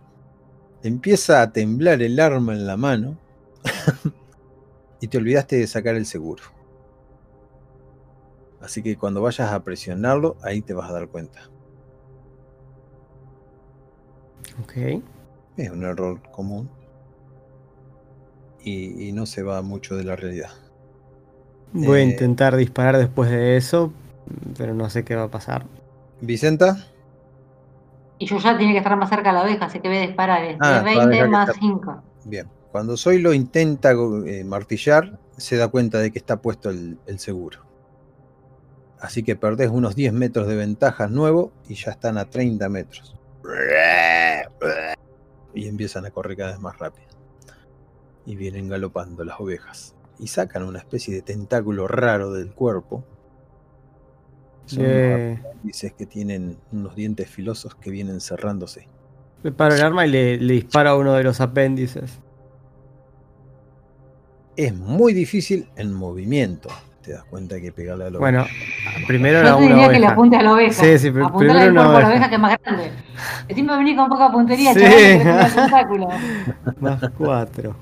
empieza 0.82 1.42
a 1.42 1.52
temblar 1.52 2.02
el 2.02 2.18
arma 2.20 2.52
en 2.52 2.66
la 2.66 2.76
mano 2.76 3.16
y 5.00 5.08
te 5.08 5.18
olvidaste 5.18 5.56
de 5.56 5.66
sacar 5.66 5.94
el 5.94 6.06
seguro. 6.06 6.42
Así 8.66 8.82
que 8.82 8.96
cuando 8.96 9.22
vayas 9.22 9.52
a 9.52 9.62
presionarlo, 9.62 10.34
ahí 10.42 10.60
te 10.60 10.74
vas 10.74 10.90
a 10.90 10.92
dar 10.92 11.06
cuenta. 11.06 11.38
Ok. 14.60 15.02
Es 15.56 15.70
un 15.70 15.84
error 15.84 16.20
común 16.32 16.68
y, 18.60 19.08
y 19.08 19.12
no 19.12 19.24
se 19.24 19.44
va 19.44 19.62
mucho 19.62 19.94
de 19.94 20.02
la 20.02 20.16
realidad. 20.16 20.50
Voy 21.72 22.00
a 22.00 22.02
Eh. 22.02 22.06
intentar 22.10 22.56
disparar 22.56 22.98
después 22.98 23.30
de 23.30 23.56
eso, 23.56 23.92
pero 24.58 24.74
no 24.74 24.90
sé 24.90 25.04
qué 25.04 25.14
va 25.14 25.24
a 25.24 25.30
pasar. 25.30 25.64
Vicenta, 26.20 26.88
Y 28.18 28.26
yo 28.26 28.38
ya 28.38 28.58
tiene 28.58 28.72
que 28.72 28.78
estar 28.78 28.96
más 28.96 29.10
cerca 29.10 29.28
de 29.28 29.34
la 29.38 29.44
oveja, 29.44 29.66
así 29.66 29.78
que 29.78 29.86
voy 29.88 29.98
a 29.98 30.00
disparar. 30.00 30.42
Es 30.42 30.56
Ah, 30.58 30.68
de 30.68 30.74
va 30.74 30.80
a 30.80 30.82
20 31.06 31.08
dejar 31.10 31.26
que 31.26 31.30
más 31.30 31.48
estar- 31.50 31.60
5. 31.60 32.02
bien. 32.24 32.48
Cuando 32.72 32.96
Zoilo 32.96 33.32
intenta 33.32 33.92
eh, 33.92 34.42
martillar, 34.42 35.20
se 35.36 35.56
da 35.56 35.68
cuenta 35.68 35.98
de 35.98 36.10
que 36.10 36.18
está 36.18 36.38
puesto 36.42 36.68
el, 36.70 36.98
el 37.06 37.20
seguro. 37.20 37.60
Así 39.00 39.22
que 39.22 39.36
perdés 39.36 39.70
unos 39.70 39.94
10 39.94 40.12
metros 40.12 40.46
de 40.48 40.56
ventaja 40.56 41.06
nuevo 41.06 41.52
y 41.68 41.74
ya 41.74 41.90
están 41.92 42.18
a 42.18 42.24
30 42.30 42.68
metros. 42.68 43.14
Y 45.54 45.68
empiezan 45.68 46.06
a 46.06 46.10
correr 46.10 46.36
cada 46.36 46.52
vez 46.52 46.60
más 46.60 46.78
rápido. 46.78 47.06
Y 48.24 48.36
vienen 48.36 48.68
galopando 48.68 49.24
las 49.24 49.40
ovejas. 49.40 49.94
Y 50.18 50.28
sacan 50.28 50.62
una 50.62 50.78
especie 50.78 51.14
de 51.14 51.22
tentáculo 51.22 51.86
raro 51.86 52.32
del 52.32 52.52
cuerpo. 52.52 53.04
Son 54.64 54.82
Le, 54.82 55.34
apéndices 55.36 55.92
que 55.92 56.06
tienen 56.06 56.58
unos 56.72 56.96
dientes 56.96 57.30
filosos 57.30 57.74
que 57.76 57.90
vienen 57.90 58.20
cerrándose. 58.20 58.88
le 59.42 59.52
paro 59.52 59.74
el 59.74 59.82
arma 59.82 60.06
y 60.06 60.10
le, 60.10 60.38
le 60.38 60.54
disparo 60.54 60.90
a 60.90 60.96
uno 60.96 61.12
de 61.14 61.22
los 61.22 61.40
apéndices. 61.40 62.18
Es 64.56 64.74
muy 64.74 65.12
difícil 65.12 65.68
en 65.76 65.92
movimiento. 65.92 66.70
Te 67.06 67.12
das 67.12 67.24
cuenta 67.24 67.60
que 67.60 67.70
pegarle 67.72 68.06
a 68.06 68.10
la 68.10 68.18
Bueno, 68.18 68.42
oveja. 68.42 69.06
primero 69.06 69.34
Yo 69.38 69.40
era 69.46 69.56
te 69.56 69.62
una 69.62 69.74
diría 69.74 69.86
que 69.86 69.92
le 69.92 69.98
oveja. 70.00 70.12
apunte 70.12 70.36
a 70.36 70.42
la 70.42 70.52
oveja. 70.52 70.72
Sí, 70.84 70.98
sí, 70.98 71.08
pr- 71.10 71.26
Apuntale 71.26 71.52
primero 71.52 71.60
al 71.60 71.70
una 71.70 71.80
cuerpo 71.82 71.96
a 71.96 72.00
la 72.00 72.06
oveja. 72.08 72.08
oveja 72.10 72.28
que 72.28 72.34
es 72.34 72.40
más 72.40 72.58
grande. 72.62 72.92
Encima 73.48 73.76
venir 73.78 73.96
con 73.96 74.08
poca 74.08 74.32
puntería, 74.32 74.74
Sí. 74.74 74.80
chaval, 74.80 75.86
le. 75.88 76.08
Más 76.80 77.00
4. 77.16 77.76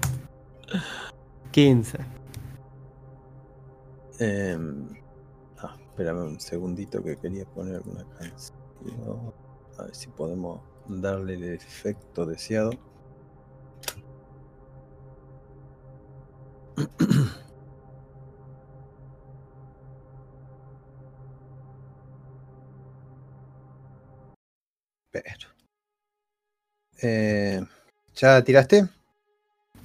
15. 1.52 1.98
Em, 4.18 4.88
ah, 5.62 5.74
espérame 5.80 6.18
un 6.22 6.38
segundito 6.40 7.02
que 7.02 7.16
quería 7.16 7.46
poner 7.46 7.80
una 7.86 8.04
canción. 8.18 8.58
A 9.78 9.84
ver 9.84 9.94
si 9.94 10.08
podemos 10.08 10.60
darle 10.86 11.34
el 11.34 11.44
efecto 11.54 12.26
deseado. 12.26 12.72
Pero. 25.14 25.46
Eh, 27.00 27.60
¿Ya 28.16 28.42
tiraste? 28.42 28.88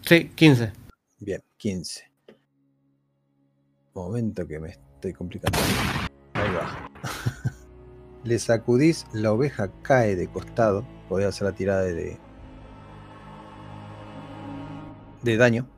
Sí, 0.03 0.29
15. 0.29 0.73
Bien, 1.19 1.43
15. 1.57 2.03
Momento 3.93 4.47
que 4.47 4.59
me 4.59 4.69
estoy 4.69 5.13
complicando. 5.13 5.59
Ahí 6.33 6.49
va. 6.51 6.89
Le 8.23 8.39
sacudís, 8.39 9.05
la 9.13 9.31
oveja 9.31 9.71
cae 9.83 10.15
de 10.15 10.27
costado. 10.31 10.83
Podés 11.07 11.27
hacer 11.27 11.45
la 11.45 11.53
tirada 11.53 11.83
de. 11.83 12.17
de 15.21 15.37
daño. 15.37 15.69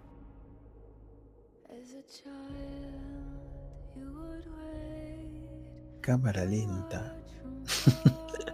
Cámara 5.99 6.45
lenta. 6.45 7.15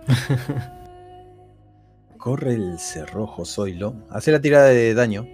Corre 2.17 2.53
el 2.53 2.79
cerrojo 2.79 3.45
Zoilo. 3.45 3.93
Hace 4.09 4.31
la 4.31 4.41
tirada 4.41 4.67
de 4.67 4.93
daño. 4.93 5.27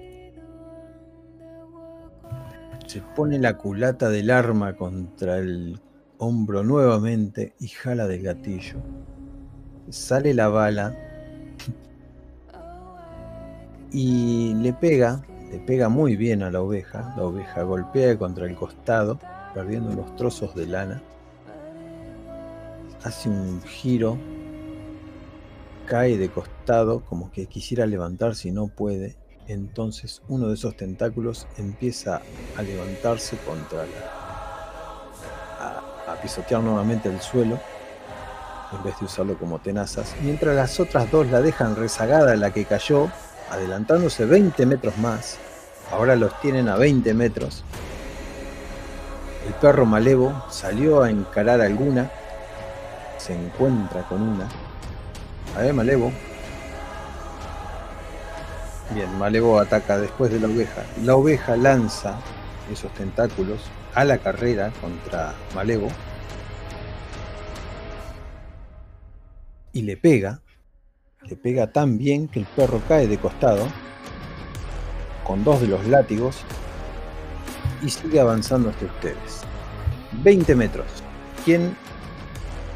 Se 2.88 3.02
pone 3.16 3.40
la 3.40 3.58
culata 3.58 4.10
del 4.10 4.30
arma 4.30 4.76
contra 4.76 5.38
el 5.38 5.80
hombro 6.18 6.64
nuevamente 6.64 7.54
y 7.60 7.68
jala 7.68 8.08
del 8.08 8.22
gatillo. 8.22 8.76
Sale 9.90 10.34
la 10.34 10.50
bala 10.50 10.96
y 13.92 14.54
le 14.56 14.74
pega, 14.74 15.24
le 15.52 15.60
pega 15.60 15.90
muy 15.90 16.16
bien 16.16 16.44
a 16.44 16.52
la 16.52 16.62
oveja. 16.62 17.14
La 17.18 17.24
oveja 17.24 17.64
golpea 17.64 18.18
contra 18.18 18.46
el 18.46 18.56
costado, 18.56 19.20
perdiendo 19.54 19.94
los 19.94 20.16
trozos 20.16 20.54
de 20.56 20.68
lana. 20.68 21.02
Hace 23.04 23.30
un 23.30 23.62
giro, 23.64 24.18
cae 25.86 26.18
de 26.18 26.30
costado 26.30 27.04
como 27.06 27.32
que 27.32 27.48
quisiera 27.48 27.86
levantarse 27.86 28.50
y 28.50 28.52
no 28.52 28.68
puede. 28.68 29.18
Entonces 29.48 30.22
uno 30.28 30.48
de 30.48 30.54
esos 30.56 30.78
tentáculos 30.78 31.48
empieza 31.58 32.22
a 32.58 32.62
levantarse 32.62 33.38
contra 33.38 33.80
la... 33.80 33.94
a, 36.12 36.22
pisotear 36.22 36.62
nuevamente 36.62 37.10
el 37.10 37.20
suelo 37.20 37.60
en 38.72 38.84
vez 38.84 38.98
de 39.00 39.06
usarlo 39.06 39.38
como 39.38 39.60
tenazas, 39.60 40.16
mientras 40.22 40.56
las 40.56 40.80
otras 40.80 41.12
dos 41.12 41.28
la 41.28 41.42
dejan 41.42 41.76
rezagada 41.76 42.36
la 42.36 42.52
que 42.52 42.66
cayó, 42.66 43.10
adelantándose 43.52 44.26
20 44.26 44.66
metros 44.66 44.98
más. 44.98 45.38
Ahora 45.92 46.16
los 46.16 46.40
tienen 46.42 46.70
a 46.70 46.76
20 46.76 47.14
metros. 47.14 47.64
El 49.46 49.54
perro 49.56 49.86
malevo 49.86 50.44
salió 50.50 51.04
a 51.04 51.10
encarar 51.10 51.62
alguna, 51.62 52.10
se 53.18 53.34
encuentra 53.34 54.08
con 54.08 54.22
una. 54.22 54.50
A 55.56 55.62
ver, 55.62 55.74
malevo. 55.74 56.12
Bien, 58.94 59.18
Malevo 59.18 59.60
ataca 59.60 59.98
después 59.98 60.32
de 60.32 60.40
la 60.40 60.48
oveja. 60.48 60.84
La 61.04 61.16
oveja 61.16 61.56
lanza 61.56 62.20
esos 62.72 62.94
tentáculos 62.94 63.62
a 63.96 64.04
la 64.04 64.20
carrera 64.20 64.72
contra 64.82 65.34
Malevo. 65.56 65.88
Y 69.72 69.82
le 69.82 69.98
pega. 69.98 70.42
Le 71.24 71.36
pega 71.36 71.72
tan 71.72 71.98
bien 71.98 72.28
que 72.28 72.40
el 72.40 72.46
perro 72.46 72.82
cae 72.88 73.08
de 73.08 73.18
costado. 73.18 73.68
Con 75.24 75.44
dos 75.44 75.62
de 75.62 75.68
los 75.68 75.88
látigos. 75.88 76.44
Y 77.82 77.90
sigue 77.90 78.20
avanzando 78.20 78.70
hasta 78.70 78.86
ustedes. 78.86 79.42
20 80.24 80.56
metros. 80.56 80.88
¿Quién? 81.46 81.76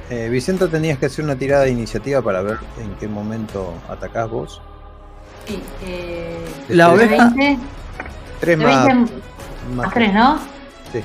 Eh, 0.10 0.30
Vicenta 0.30 0.68
tenías 0.68 0.98
que 0.98 1.08
hacer 1.08 1.26
una 1.26 1.36
tirada 1.36 1.64
de 1.64 1.72
iniciativa 1.72 2.22
para 2.22 2.42
ver 2.42 2.58
en 2.82 2.96
qué 2.96 3.08
momento 3.08 3.74
atacás 3.90 4.30
vos. 4.30 4.62
Sí, 5.48 5.62
eh, 5.84 6.46
La 6.70 6.92
oveja- 6.94 7.30
20, 7.36 7.58
Tres 8.40 8.58
de 8.60 8.66
más, 8.66 8.86
20 8.86 9.02
más 9.04 9.12
más 9.76 9.94
3, 9.94 10.14
¿no? 10.14 10.40
Sí. 10.94 11.02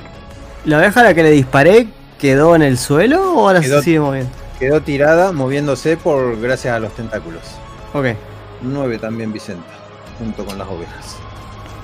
¿La 0.65 0.77
oveja 0.77 1.01
a 1.01 1.03
la 1.03 1.13
que 1.13 1.23
le 1.23 1.31
disparé 1.31 1.87
quedó 2.17 2.55
en 2.55 2.61
el 2.61 2.77
suelo 2.77 3.33
o 3.33 3.47
ahora 3.47 3.59
Quedó- 3.59 3.79
se 3.79 3.85
sigue 3.85 3.99
moviendo? 3.99 4.29
Quedó 4.59 4.81
tirada 4.81 5.31
moviéndose 5.33 5.97
por 5.97 6.39
gracias 6.39 6.73
a 6.75 6.79
los 6.79 6.93
tentáculos. 6.95 7.41
Ok. 7.93 8.15
9 8.61 8.97
también 8.99 9.33
Vicenta, 9.33 9.67
junto 10.17 10.45
con 10.45 10.57
las 10.57 10.67
ovejas. 10.69 11.17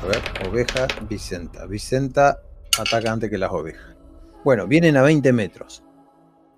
A 0.03 0.07
ver, 0.07 0.21
oveja, 0.49 0.87
Vicenta. 1.09 1.65
Vicenta 1.65 2.39
ataca 2.79 3.11
antes 3.11 3.29
que 3.29 3.37
las 3.37 3.51
ovejas. 3.51 3.87
Bueno, 4.45 4.65
vienen 4.67 4.95
a 4.95 5.01
20 5.01 5.33
metros. 5.33 5.83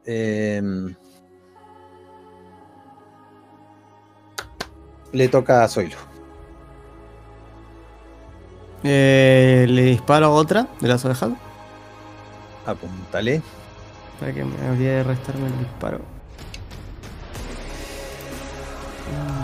Em, 0.05 0.95
le 5.11 5.27
toca 5.27 5.63
a 5.63 5.67
Zoilo. 5.67 5.97
Eh, 8.83 9.65
le 9.69 9.83
disparo 9.83 10.33
otra 10.33 10.67
de 10.79 10.87
las 10.87 11.05
ovejas. 11.05 11.31
Apúntale. 12.65 13.41
Para 14.19 14.33
que 14.33 14.43
me 14.43 14.69
olvide 14.69 14.89
de 14.89 15.03
restarme 15.03 15.47
el 15.47 15.59
disparo. 15.59 15.99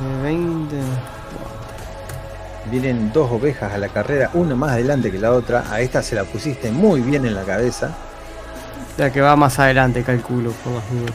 De 0.02 0.22
20. 0.24 0.76
Vienen 2.72 3.12
dos 3.14 3.32
ovejas 3.32 3.74
a 3.74 3.78
la 3.78 3.90
carrera, 3.90 4.30
una 4.34 4.56
más 4.56 4.72
adelante 4.72 5.12
que 5.12 5.20
la 5.20 5.32
otra. 5.32 5.72
A 5.72 5.82
esta 5.82 6.02
se 6.02 6.16
la 6.16 6.24
pusiste 6.26 6.72
muy 6.72 7.02
bien 7.02 7.26
en 7.26 7.34
la 7.34 7.44
cabeza. 7.44 7.96
La 8.98 9.12
que 9.12 9.22
va 9.22 9.36
más 9.36 9.60
adelante, 9.60 10.04
calculo, 10.04 10.52
por 10.64 10.74
más 10.74 10.92
dudas. 10.92 11.14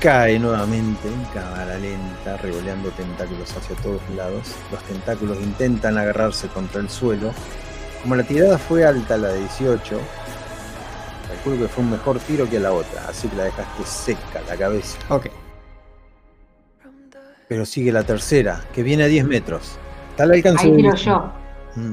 Cae 0.00 0.38
nuevamente 0.38 1.08
en 1.08 1.24
cámara 1.24 1.76
lenta, 1.76 2.38
revoleando 2.38 2.88
tentáculos 2.92 3.54
hacia 3.54 3.76
todos 3.76 4.00
lados. 4.16 4.54
Los 4.72 4.82
tentáculos 4.84 5.36
intentan 5.42 5.98
agarrarse 5.98 6.48
contra 6.48 6.80
el 6.80 6.88
suelo. 6.88 7.32
Como 8.00 8.16
la 8.16 8.22
tirada 8.22 8.56
fue 8.56 8.86
alta, 8.86 9.18
la 9.18 9.28
de 9.28 9.40
18, 9.40 10.00
calculo 11.28 11.58
que 11.58 11.68
fue 11.68 11.84
un 11.84 11.90
mejor 11.90 12.18
tiro 12.20 12.48
que 12.48 12.58
la 12.58 12.72
otra, 12.72 13.06
así 13.06 13.28
que 13.28 13.36
la 13.36 13.44
dejaste 13.44 13.84
seca 13.84 14.40
la 14.48 14.56
cabeza. 14.56 14.98
Ok. 15.10 15.26
Pero 17.46 17.66
sigue 17.66 17.92
la 17.92 18.04
tercera, 18.04 18.62
que 18.72 18.82
viene 18.82 19.02
a 19.02 19.06
10 19.06 19.26
metros. 19.26 19.76
Tal 20.16 20.32
alcance. 20.32 20.66
Ahí 20.66 20.76
tiro 20.76 20.94
yo. 20.94 21.30
Mm. 21.76 21.92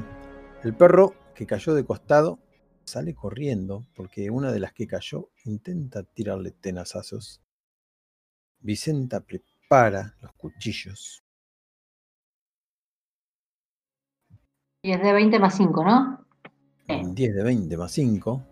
El 0.64 0.74
perro 0.74 1.14
que 1.36 1.46
cayó 1.46 1.74
de 1.74 1.84
costado 1.84 2.40
sale 2.88 3.14
corriendo 3.14 3.86
porque 3.96 4.30
una 4.30 4.52
de 4.52 4.60
las 4.60 4.74
que 4.74 4.88
cayó 4.88 5.30
intenta 5.46 6.04
tirarle 6.04 6.52
tenazazos. 6.52 7.42
Vicenta 8.60 9.20
prepara 9.20 10.16
los 10.22 10.34
cuchillos. 10.34 11.24
Y 14.82 14.92
es 14.92 15.02
de 15.02 15.12
20 15.12 15.40
más 15.40 15.58
5, 15.58 15.84
¿no? 15.84 16.26
Sí. 16.88 17.02
10 17.14 17.36
de 17.36 17.44
20 17.44 17.78
más 17.78 17.92
5. 17.92 18.44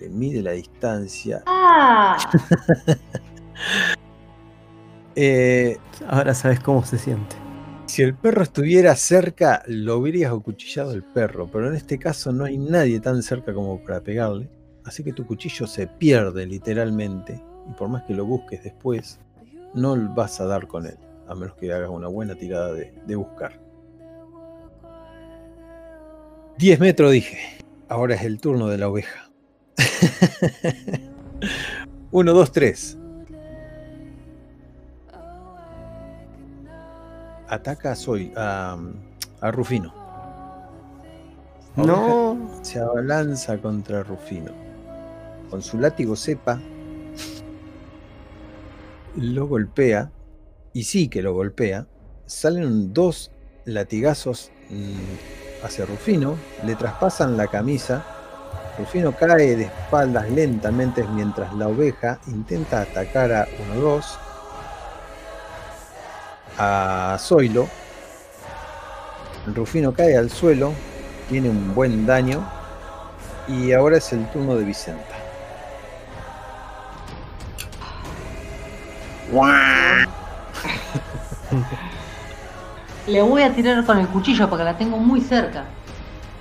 Le 0.00 0.08
mide 0.08 0.42
la 0.42 0.52
distancia. 0.52 1.42
¡Ah! 1.46 2.16
Eh, 5.14 5.76
Ahora 6.08 6.32
sabes 6.32 6.58
cómo 6.60 6.82
se 6.86 6.96
siente. 6.96 7.36
Si 7.92 8.00
el 8.00 8.14
perro 8.14 8.42
estuviera 8.42 8.96
cerca, 8.96 9.62
lo 9.66 9.98
hubieras 9.98 10.32
acuchillado 10.32 10.92
el 10.92 11.02
perro, 11.02 11.46
pero 11.52 11.68
en 11.68 11.74
este 11.74 11.98
caso 11.98 12.32
no 12.32 12.46
hay 12.46 12.56
nadie 12.56 12.98
tan 13.00 13.22
cerca 13.22 13.52
como 13.52 13.84
para 13.84 14.00
pegarle. 14.00 14.48
Así 14.86 15.04
que 15.04 15.12
tu 15.12 15.26
cuchillo 15.26 15.66
se 15.66 15.86
pierde 15.86 16.46
literalmente. 16.46 17.38
Y 17.68 17.74
por 17.74 17.90
más 17.90 18.04
que 18.04 18.14
lo 18.14 18.24
busques 18.24 18.64
después, 18.64 19.20
no 19.74 19.94
vas 20.14 20.40
a 20.40 20.46
dar 20.46 20.66
con 20.68 20.86
él. 20.86 20.96
A 21.28 21.34
menos 21.34 21.54
que 21.56 21.70
hagas 21.70 21.90
una 21.90 22.08
buena 22.08 22.34
tirada 22.34 22.72
de, 22.72 23.14
buscar. 23.14 23.60
10 26.56 26.80
metros 26.80 27.12
dije. 27.12 27.40
Ahora 27.90 28.14
es 28.14 28.22
el 28.22 28.40
turno 28.40 28.68
de 28.68 28.78
la 28.78 28.88
oveja. 28.88 29.30
1, 32.10 32.32
2, 32.32 32.52
3. 32.52 32.98
Ataca 37.52 37.92
a 37.92 37.94
Soy, 37.94 38.32
a, 38.34 38.78
a 39.42 39.50
Rufino. 39.50 39.92
Oveja 41.76 41.92
No. 41.92 42.50
se 42.62 42.80
abalanza 42.80 43.58
contra 43.58 44.02
Rufino. 44.02 44.52
Con 45.50 45.60
su 45.60 45.78
látigo 45.78 46.16
cepa, 46.16 46.58
lo 49.16 49.46
golpea, 49.46 50.10
y 50.72 50.84
sí 50.84 51.08
que 51.08 51.20
lo 51.20 51.34
golpea. 51.34 51.86
Salen 52.24 52.94
dos 52.94 53.30
latigazos 53.66 54.50
mm, 54.70 55.64
hacia 55.66 55.84
Rufino, 55.84 56.36
le 56.64 56.74
traspasan 56.74 57.36
la 57.36 57.48
camisa. 57.48 58.02
Rufino 58.78 59.12
cae 59.14 59.56
de 59.56 59.64
espaldas 59.64 60.30
lentamente 60.30 61.04
mientras 61.08 61.52
la 61.52 61.68
oveja 61.68 62.18
intenta 62.28 62.80
atacar 62.80 63.30
a 63.30 63.46
1-2, 63.76 64.02
a 66.58 67.16
Zoilo. 67.18 67.68
Rufino 69.54 69.92
cae 69.92 70.16
al 70.16 70.30
suelo, 70.30 70.72
tiene 71.28 71.50
un 71.50 71.74
buen 71.74 72.06
daño. 72.06 72.42
Y 73.48 73.72
ahora 73.72 73.96
es 73.98 74.12
el 74.12 74.24
turno 74.30 74.54
de 74.54 74.64
Vicenta. 74.64 75.16
Le 83.06 83.22
voy 83.22 83.42
a 83.42 83.54
tirar 83.54 83.84
con 83.84 83.98
el 83.98 84.06
cuchillo 84.08 84.48
porque 84.48 84.64
la 84.64 84.76
tengo 84.76 84.96
muy 84.96 85.20
cerca. 85.20 85.64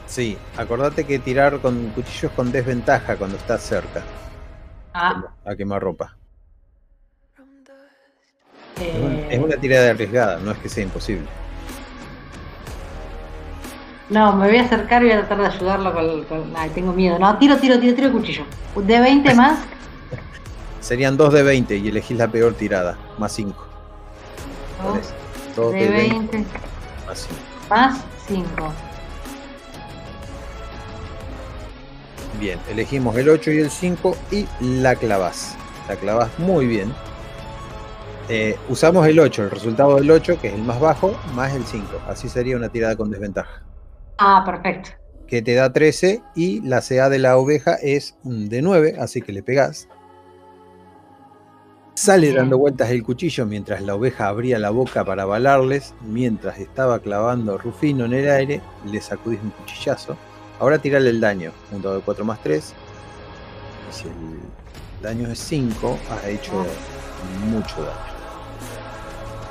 Sí, 0.06 0.38
acordate 0.58 1.06
que 1.06 1.20
tirar 1.20 1.60
con 1.60 1.88
cuchillos 1.90 2.32
con 2.34 2.52
desventaja 2.52 3.16
cuando 3.16 3.38
estás 3.38 3.62
cerca 3.64 4.02
Ah, 4.94 5.24
a 5.46 5.56
quemarropa. 5.56 6.06
Es, 6.06 6.12
un- 6.12 6.21
eh, 8.82 9.28
es 9.32 9.40
una 9.40 9.56
tirada 9.58 9.92
arriesgada, 9.92 10.40
no 10.40 10.52
es 10.52 10.58
que 10.58 10.70
sea 10.70 10.84
imposible. 10.84 11.26
No, 14.10 14.34
me 14.36 14.48
voy 14.48 14.58
a 14.58 14.64
acercar 14.64 15.02
y 15.04 15.06
voy 15.06 15.14
a 15.14 15.20
tratar 15.28 15.40
de 15.40 15.56
ayudarlo 15.56 15.94
con, 15.94 16.24
con- 16.26 16.54
Ay, 16.56 16.70
tengo 16.72 16.92
miedo. 16.92 17.18
No, 17.18 17.38
tiro, 17.38 17.58
tiro, 17.58 17.80
tiro, 17.80 17.96
tiro 17.96 18.08
el 18.08 18.14
cuchillo. 18.14 18.44
De 18.76 19.00
20 19.00 19.34
más. 19.36 19.60
Serían 20.82 21.16
2 21.16 21.34
de 21.34 21.44
20 21.44 21.78
y 21.78 21.88
elegís 21.88 22.18
la 22.18 22.28
peor 22.28 22.54
tirada, 22.56 22.98
más 23.18 23.32
5. 23.34 23.56
dos 24.84 25.14
2 25.56 25.74
de 25.74 25.80
de 25.80 25.90
20 25.90 26.32
20 26.38 26.60
más 27.08 27.20
5. 27.20 27.36
más 27.70 28.00
5. 28.28 28.74
Bien, 32.40 32.60
elegimos 32.70 33.16
el 33.18 33.30
8 33.30 33.52
y 33.52 33.60
el 33.60 33.70
5 33.70 34.18
y 34.32 34.48
la 34.60 34.96
clavás. 34.96 35.56
La 35.88 35.96
clavás 35.96 36.30
muy 36.40 36.66
bien. 36.66 36.92
Eh, 38.30 38.58
usamos 38.70 39.06
el 39.08 39.20
8, 39.20 39.44
el 39.44 39.52
resultado 39.52 39.96
del 39.96 40.10
8, 40.10 40.40
que 40.40 40.48
es 40.50 40.54
el 40.54 40.64
más 40.64 40.80
bajo, 40.80 41.14
más 41.36 41.54
el 41.54 41.64
5. 41.64 41.88
Así 42.08 42.30
sería 42.30 42.56
una 42.56 42.70
tirada 42.70 42.96
con 42.96 43.10
desventaja. 43.12 43.64
Ah, 44.18 44.44
perfecto. 44.46 44.92
Que 45.28 45.42
te 45.42 45.56
da 45.56 45.72
13 45.72 46.22
y 46.36 46.62
la 46.62 46.82
CA 46.82 47.10
de 47.10 47.20
la 47.20 47.38
oveja 47.38 47.76
es 47.76 48.18
de 48.24 48.62
9, 48.62 48.96
así 49.00 49.22
que 49.22 49.32
le 49.32 49.44
pegás. 49.44 49.88
Sale 51.94 52.28
Bien. 52.28 52.38
dando 52.38 52.58
vueltas 52.58 52.90
el 52.90 53.04
cuchillo 53.04 53.46
mientras 53.46 53.82
la 53.82 53.96
oveja 53.96 54.28
abría 54.28 54.58
la 54.60 54.70
boca 54.70 55.04
para 55.04 55.26
balarles. 55.26 55.94
Mientras 56.02 56.58
estaba 56.60 57.00
clavando 57.00 57.58
Rufino 57.58 58.06
en 58.06 58.14
el 58.14 58.30
aire, 58.30 58.62
le 58.86 59.02
sacudís 59.02 59.40
un 59.42 59.52
cuchillazo. 59.52 60.18
Ahora 60.60 60.80
tirale 60.80 61.10
el 61.10 61.20
daño. 61.20 61.52
Un 61.72 61.82
dado 61.82 61.96
de 61.98 62.02
4 62.02 62.24
más 62.24 62.42
3. 62.44 62.74
Y 63.90 63.94
si 63.94 64.08
el 64.08 64.14
daño 65.02 65.28
es 65.30 65.40
5, 65.40 66.00
has 66.12 66.26
hecho 66.28 66.66
mucho 67.50 67.84
daño. 67.84 68.11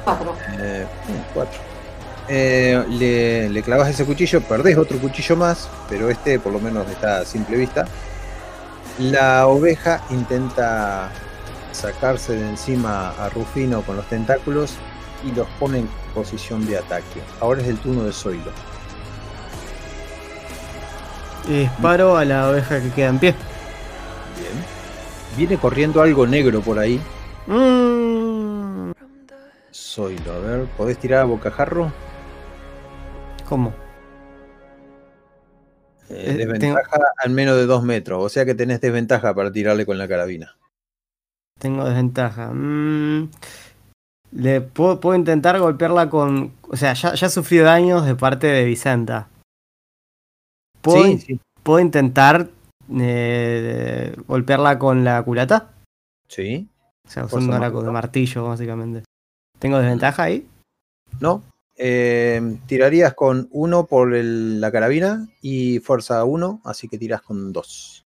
4. 0.05 0.35
4. 1.35 1.61
le, 2.29 3.49
le 3.49 3.63
clavas 3.63 3.89
ese 3.89 4.05
cuchillo, 4.05 4.41
perdés 4.41 4.77
otro 4.77 4.99
cuchillo 4.99 5.37
más, 5.37 5.69
pero 5.89 6.11
este 6.11 6.39
por 6.39 6.53
lo 6.53 6.61
menos 6.61 6.89
está 6.89 7.19
a 7.19 7.25
simple 7.25 7.57
vista. 7.57 7.87
La 8.99 9.47
oveja 9.47 10.03
intenta 10.11 11.11
sacarse 11.73 12.35
de 12.35 12.49
encima 12.51 13.11
a 13.11 13.29
Rufino 13.31 13.83
con 13.83 13.97
los 13.97 14.07
tentáculos 14.09 14.75
y 15.25 15.33
los 15.33 15.47
pone 15.59 15.79
en 15.79 15.89
posición 16.15 16.67
de 16.67 16.79
ataque. 16.79 17.21
Ahora 17.41 17.63
es 17.63 17.69
el 17.69 17.79
turno 17.79 18.05
de 18.05 18.13
Zoilo. 18.13 18.51
Disparo 21.49 22.17
a 22.17 22.25
la 22.25 22.49
oveja 22.49 22.81
que 22.81 22.91
queda 22.91 23.09
en 23.09 23.19
pie. 23.19 23.35
Bien. 24.39 24.65
Viene 25.37 25.59
corriendo 25.59 26.03
algo 26.03 26.27
negro 26.27 26.61
por 26.61 26.79
ahí. 26.79 27.01
Mm, 27.47 28.93
Zoilo, 29.73 30.33
a 30.33 30.39
ver, 30.39 30.67
¿podés 30.77 30.99
tirar 30.99 31.21
a 31.21 31.25
bocajarro? 31.25 31.93
¿Cómo? 33.49 33.73
Eh, 36.09 36.33
Eh, 36.33 36.35
desventaja 36.35 36.99
al 37.19 37.31
menos 37.31 37.57
de 37.57 37.67
2 37.67 37.85
metros, 37.85 38.23
o 38.25 38.29
sea 38.29 38.45
que 38.45 38.55
tenés 38.55 38.81
desventaja 38.81 39.33
para 39.35 39.53
tirarle 39.53 39.87
con 39.87 39.97
la 39.97 40.09
carabina. 40.09 40.57
Tengo 41.59 41.85
desventaja. 41.85 42.51
Mm, 42.53 43.31
le 44.33 44.61
puedo, 44.61 44.99
puedo 44.99 45.17
intentar 45.17 45.59
golpearla 45.61 46.09
con. 46.11 46.53
O 46.69 46.77
sea, 46.77 46.95
ya, 46.95 47.15
ya 47.15 47.29
sufrí 47.29 47.59
daños 47.59 48.07
de 48.07 48.15
parte 48.15 48.47
de 48.49 48.65
Vicenta. 48.65 49.29
¿Puedo, 50.81 51.05
Sí, 51.19 51.39
puedo 51.63 51.81
intentar 51.81 52.49
eh, 52.99 54.17
golpearla 54.27 54.79
con 54.79 55.05
la 55.05 55.23
culata? 55.23 55.71
Sí. 56.29 56.69
O 57.07 57.11
sea, 57.11 57.25
usándola 57.27 57.59
mágica. 57.59 57.73
con 57.73 57.93
martillo, 57.93 58.45
básicamente. 58.49 59.03
¿Tengo 59.61 59.78
desventaja 59.78 60.24
ahí? 60.24 60.49
¿No? 61.20 61.43
Eh, 61.77 62.59
tirarías 62.66 63.15
con 63.15 63.49
uno 63.53 63.87
por 63.87 64.15
el- 64.15 64.61
la 64.61 64.70
carabina 64.73 65.28
y 65.41 65.78
fuerza 65.81 66.23
1, 66.24 66.61
así 66.65 66.89
que 66.89 66.99
tiras 66.99 67.23
con 67.23 67.53
2. 67.53 68.05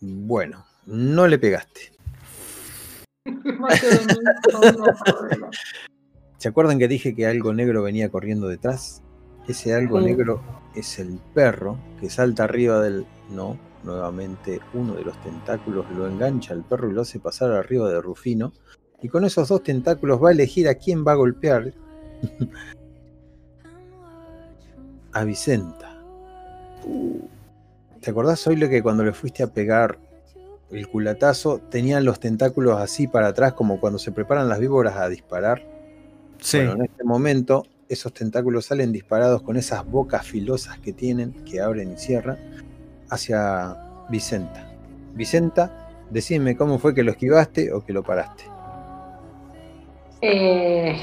Bueno, 0.00 0.64
no 0.86 1.28
le 1.28 1.38
pegaste. 1.38 1.92
¿Se 6.38 6.48
acuerdan 6.48 6.78
que 6.80 6.88
dije 6.88 7.14
que 7.14 7.26
algo 7.26 7.52
negro 7.54 7.82
venía 7.84 8.08
corriendo 8.08 8.48
detrás? 8.48 9.00
Ese 9.46 9.74
algo 9.74 10.00
Sí. 10.00 10.06
negro 10.06 10.42
es 10.74 10.98
el 10.98 11.20
perro 11.34 11.78
que 12.00 12.10
salta 12.10 12.42
arriba 12.44 12.80
del... 12.80 13.06
No, 13.30 13.56
nuevamente 13.84 14.60
uno 14.74 14.94
de 14.94 15.04
los 15.04 15.20
tentáculos 15.22 15.86
lo 15.96 16.06
engancha 16.06 16.54
al 16.54 16.64
perro 16.64 16.90
y 16.90 16.92
lo 16.92 17.02
hace 17.02 17.18
pasar 17.18 17.52
arriba 17.52 17.88
de 17.90 18.00
Rufino. 18.00 18.52
Y 19.02 19.08
con 19.08 19.24
esos 19.24 19.48
dos 19.48 19.62
tentáculos 19.62 20.22
va 20.22 20.28
a 20.28 20.32
elegir 20.32 20.68
a 20.68 20.74
quién 20.74 21.04
va 21.04 21.12
a 21.12 21.16
golpear. 21.16 21.72
a 25.12 25.24
Vicenta. 25.24 26.02
¿Te 28.00 28.10
acordás, 28.10 28.46
lo 28.46 28.68
que 28.68 28.82
cuando 28.82 29.04
le 29.04 29.12
fuiste 29.12 29.42
a 29.42 29.48
pegar 29.48 29.98
el 30.70 30.88
culatazo, 30.88 31.58
tenían 31.58 32.04
los 32.04 32.18
tentáculos 32.18 32.80
así 32.80 33.06
para 33.06 33.28
atrás, 33.28 33.52
como 33.52 33.78
cuando 33.78 33.98
se 33.98 34.10
preparan 34.10 34.48
las 34.48 34.58
víboras 34.58 34.96
a 34.96 35.08
disparar? 35.08 35.62
Sí. 36.40 36.58
Bueno, 36.58 36.72
en 36.74 36.82
este 36.82 37.04
momento, 37.04 37.66
esos 37.88 38.12
tentáculos 38.12 38.66
salen 38.66 38.90
disparados 38.90 39.42
con 39.42 39.56
esas 39.56 39.86
bocas 39.86 40.26
filosas 40.26 40.78
que 40.78 40.92
tienen, 40.92 41.32
que 41.44 41.60
abren 41.60 41.92
y 41.92 41.98
cierran, 41.98 42.38
hacia 43.12 43.76
Vicenta. 44.08 44.66
Vicenta, 45.14 45.88
decime 46.10 46.56
cómo 46.56 46.78
fue 46.78 46.94
que 46.94 47.02
lo 47.02 47.10
esquivaste 47.12 47.72
o 47.72 47.84
que 47.84 47.92
lo 47.92 48.02
paraste. 48.02 48.44
Eh, 50.22 50.96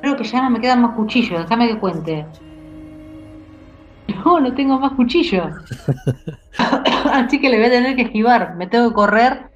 creo 0.00 0.16
que 0.16 0.24
ya 0.24 0.42
no 0.42 0.50
me 0.50 0.60
quedan 0.60 0.82
más 0.82 0.94
cuchillos, 0.94 1.42
déjame 1.42 1.68
que 1.68 1.78
cuente. 1.78 2.24
No, 4.24 4.40
no 4.40 4.54
tengo 4.54 4.78
más 4.78 4.92
cuchillos. 4.92 5.46
Así 7.12 7.40
que 7.40 7.48
le 7.50 7.58
voy 7.58 7.66
a 7.66 7.70
tener 7.70 7.94
que 7.96 8.02
esquivar. 8.02 8.56
Me 8.56 8.66
tengo 8.66 8.88
que 8.88 8.94
correr 8.94 9.50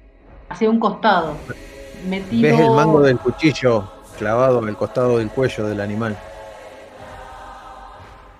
hacia 0.49 0.69
un 0.69 0.79
costado. 0.79 1.35
Me 2.07 2.21
tiro- 2.21 2.49
¿Ves 2.49 2.59
el 2.59 2.71
mango 2.71 3.01
del 3.01 3.17
cuchillo 3.19 3.89
clavado 4.17 4.61
en 4.61 4.69
el 4.69 4.75
costado 4.77 5.17
del 5.17 5.29
cuello 5.29 5.67
del 5.67 5.81
animal? 5.81 6.15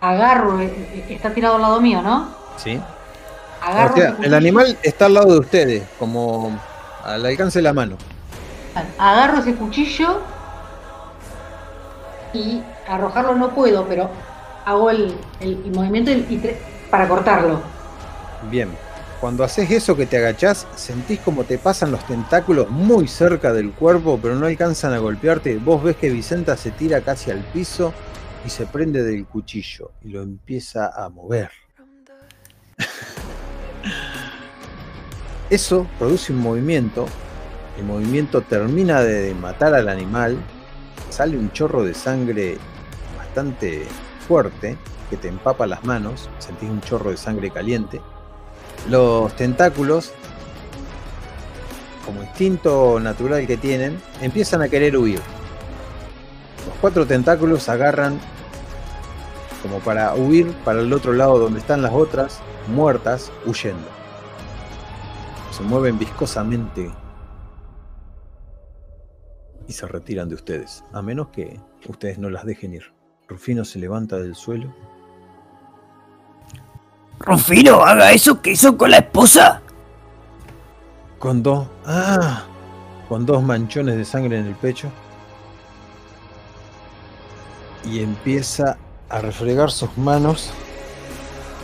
Agarro, 0.02 0.60
eh, 0.60 1.06
está 1.10 1.34
tirado 1.34 1.56
al 1.56 1.62
lado 1.62 1.82
mío, 1.82 2.02
¿no? 2.02 2.28
Sí. 2.58 2.80
Agarro 3.62 3.94
O 3.94 3.98
sea, 3.98 4.10
ese 4.10 4.26
el 4.26 4.34
animal 4.34 4.78
está 4.84 5.06
al 5.06 5.14
lado 5.14 5.34
de 5.34 5.40
ustedes, 5.40 5.84
como 5.98 6.60
al 7.04 7.26
alcance 7.26 7.60
de 7.60 7.64
la 7.64 7.74
mano. 7.74 7.98
Agarro 8.98 9.40
ese 9.40 9.56
cuchillo 9.56 10.20
y 12.34 12.62
arrojarlo 12.88 13.36
no 13.36 13.50
puedo, 13.54 13.86
pero 13.88 14.10
hago 14.66 14.90
el, 14.90 15.16
el- 15.40 15.62
el 15.66 15.72
movimiento 15.72 16.12
y, 16.12 16.26
y 16.30 16.40
tre- 16.42 16.58
para 16.90 17.08
cortarlo. 17.08 17.62
Bien. 18.50 18.70
Cuando 19.22 19.46
haces 19.46 19.72
eso 19.72 19.96
que 19.96 20.06
te 20.06 20.18
agachás, 20.18 20.68
sentís 20.76 21.20
como 21.22 21.46
te 21.46 21.58
pasan 21.58 21.92
los 21.92 22.04
tentáculos 22.06 22.70
muy 22.70 23.08
cerca 23.08 23.54
del 23.54 23.72
cuerpo, 23.72 24.20
pero 24.22 24.36
no 24.36 24.48
alcanzan 24.48 24.92
a 24.94 24.98
golpearte. 24.98 25.56
Vos 25.58 25.82
ves 25.82 25.96
que 25.96 26.10
Vicenta 26.10 26.58
se 26.58 26.72
tira 26.72 27.00
casi 27.00 27.32
al 27.32 27.40
piso 27.40 27.94
y 28.46 28.50
se 28.50 28.66
prende 28.66 29.02
del 29.02 29.26
cuchillo 29.26 29.92
y 30.04 30.10
lo 30.10 30.22
empieza 30.22 30.88
a 30.94 31.08
mover. 31.08 31.52
Eso 35.50 35.88
produce 36.00 36.34
un 36.34 36.40
movimiento. 36.40 37.06
El 37.78 37.86
movimiento 37.86 38.42
termina 38.42 39.02
de 39.02 39.34
matar 39.36 39.74
al 39.74 39.90
animal. 39.90 40.38
Sale 41.10 41.38
un 41.38 41.52
chorro 41.52 41.84
de 41.84 41.94
sangre 41.94 42.58
bastante 43.18 43.86
fuerte 44.28 44.78
que 45.10 45.18
te 45.18 45.28
empapa 45.28 45.68
las 45.68 45.84
manos. 45.84 46.30
Sentís 46.40 46.70
un 46.70 46.82
chorro 46.82 47.12
de 47.12 47.18
sangre 47.18 47.52
caliente. 47.52 48.02
Los 48.90 49.36
tentáculos, 49.36 50.12
como 52.06 52.24
instinto 52.24 53.00
natural 53.00 53.46
que 53.46 53.58
tienen, 53.58 54.02
empiezan 54.22 54.62
a 54.62 54.70
querer 54.70 54.98
huir. 54.98 55.20
Los 56.68 56.76
cuatro 56.82 57.06
tentáculos 57.06 57.70
agarran 57.70 58.20
como 59.62 59.80
para 59.80 60.14
huir 60.16 60.52
para 60.66 60.82
el 60.82 60.92
otro 60.92 61.14
lado 61.14 61.40
donde 61.40 61.60
están 61.60 61.82
las 61.82 61.94
otras, 61.94 62.40
muertas, 62.68 63.32
huyendo. 63.46 63.88
Se 65.52 65.64
mueven 65.64 66.00
viscosamente 66.00 66.92
y 69.68 69.74
se 69.74 69.88
retiran 69.88 70.30
de 70.30 70.36
ustedes, 70.36 70.84
a 70.94 71.02
menos 71.02 71.30
que 71.30 71.60
ustedes 71.88 72.18
no 72.18 72.30
las 72.30 72.46
dejen 72.46 72.74
ir. 72.74 72.94
Rufino 73.28 73.64
se 73.64 73.80
levanta 73.80 74.18
del 74.18 74.36
suelo 74.36 74.74
Rufino, 77.20 77.82
haga 77.82 78.12
eso 78.12 78.42
que 78.42 78.52
hizo 78.52 78.78
con 78.78 78.92
la 78.92 78.98
esposa. 78.98 79.62
con 81.20 81.42
dos, 81.42 81.68
ah, 81.86 82.44
con 83.08 83.26
dos 83.26 83.42
manchones 83.42 83.96
de 83.96 84.04
sangre 84.04 84.40
en 84.40 84.48
el 84.48 84.56
pecho 84.56 84.92
y 87.86 88.02
empieza 88.02 88.78
a 89.08 89.20
refregar 89.20 89.72
sus 89.72 89.98
manos 89.98 90.52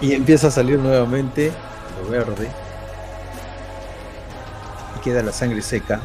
y 0.01 0.13
empieza 0.13 0.47
a 0.47 0.51
salir 0.51 0.79
nuevamente 0.79 1.51
lo 2.01 2.09
verde 2.09 2.49
y 4.95 4.99
queda 5.01 5.21
la 5.21 5.31
sangre 5.31 5.61
seca, 5.61 5.99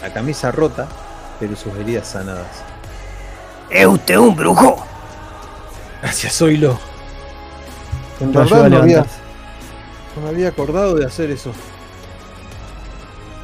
la 0.00 0.12
camisa 0.12 0.50
rota, 0.50 0.88
pero 1.38 1.56
sus 1.56 1.74
heridas 1.76 2.08
sanadas. 2.08 2.62
¿Es 3.70 3.86
usted 3.86 4.16
un 4.16 4.34
brujo? 4.34 4.84
Gracias, 6.00 6.36
Zoilo. 6.36 6.78
En 8.20 8.32
verdad 8.32 8.68
no 8.68 8.78
había, 8.78 9.06
no 10.16 10.22
me 10.22 10.28
había 10.28 10.48
acordado 10.48 10.94
de 10.94 11.06
hacer 11.06 11.30
eso. 11.30 11.52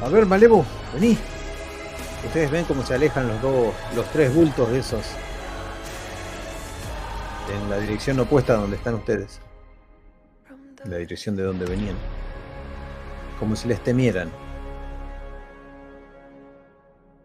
A 0.03 0.09
ver, 0.09 0.25
Malevo, 0.25 0.65
vení. 0.93 1.17
Ustedes 2.25 2.51
ven 2.51 2.65
cómo 2.65 2.85
se 2.85 2.93
alejan 2.93 3.27
los 3.27 3.41
dos, 3.41 3.73
los 3.95 4.05
tres 4.11 4.33
bultos 4.33 4.69
de 4.69 4.79
esos. 4.79 5.01
En 7.53 7.69
la 7.69 7.77
dirección 7.79 8.19
opuesta 8.19 8.53
a 8.53 8.57
donde 8.57 8.77
están 8.77 8.95
ustedes. 8.95 9.41
En 10.83 10.91
la 10.91 10.97
dirección 10.97 11.35
de 11.35 11.43
donde 11.43 11.65
venían. 11.65 11.95
Como 13.39 13.55
si 13.55 13.67
les 13.67 13.81
temieran. 13.83 14.31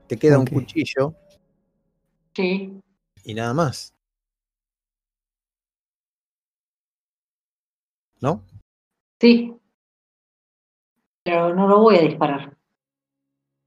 Te 0.06 0.18
queda 0.18 0.38
un 0.38 0.46
cuchillo 0.46 1.14
Sí. 2.34 2.80
y 3.24 3.34
nada 3.34 3.54
más. 3.54 3.94
¿No? 8.20 8.42
Sí. 9.20 9.54
Pero 11.22 11.54
no 11.54 11.66
lo 11.68 11.78
voy 11.80 11.96
a 11.96 12.02
disparar. 12.02 12.56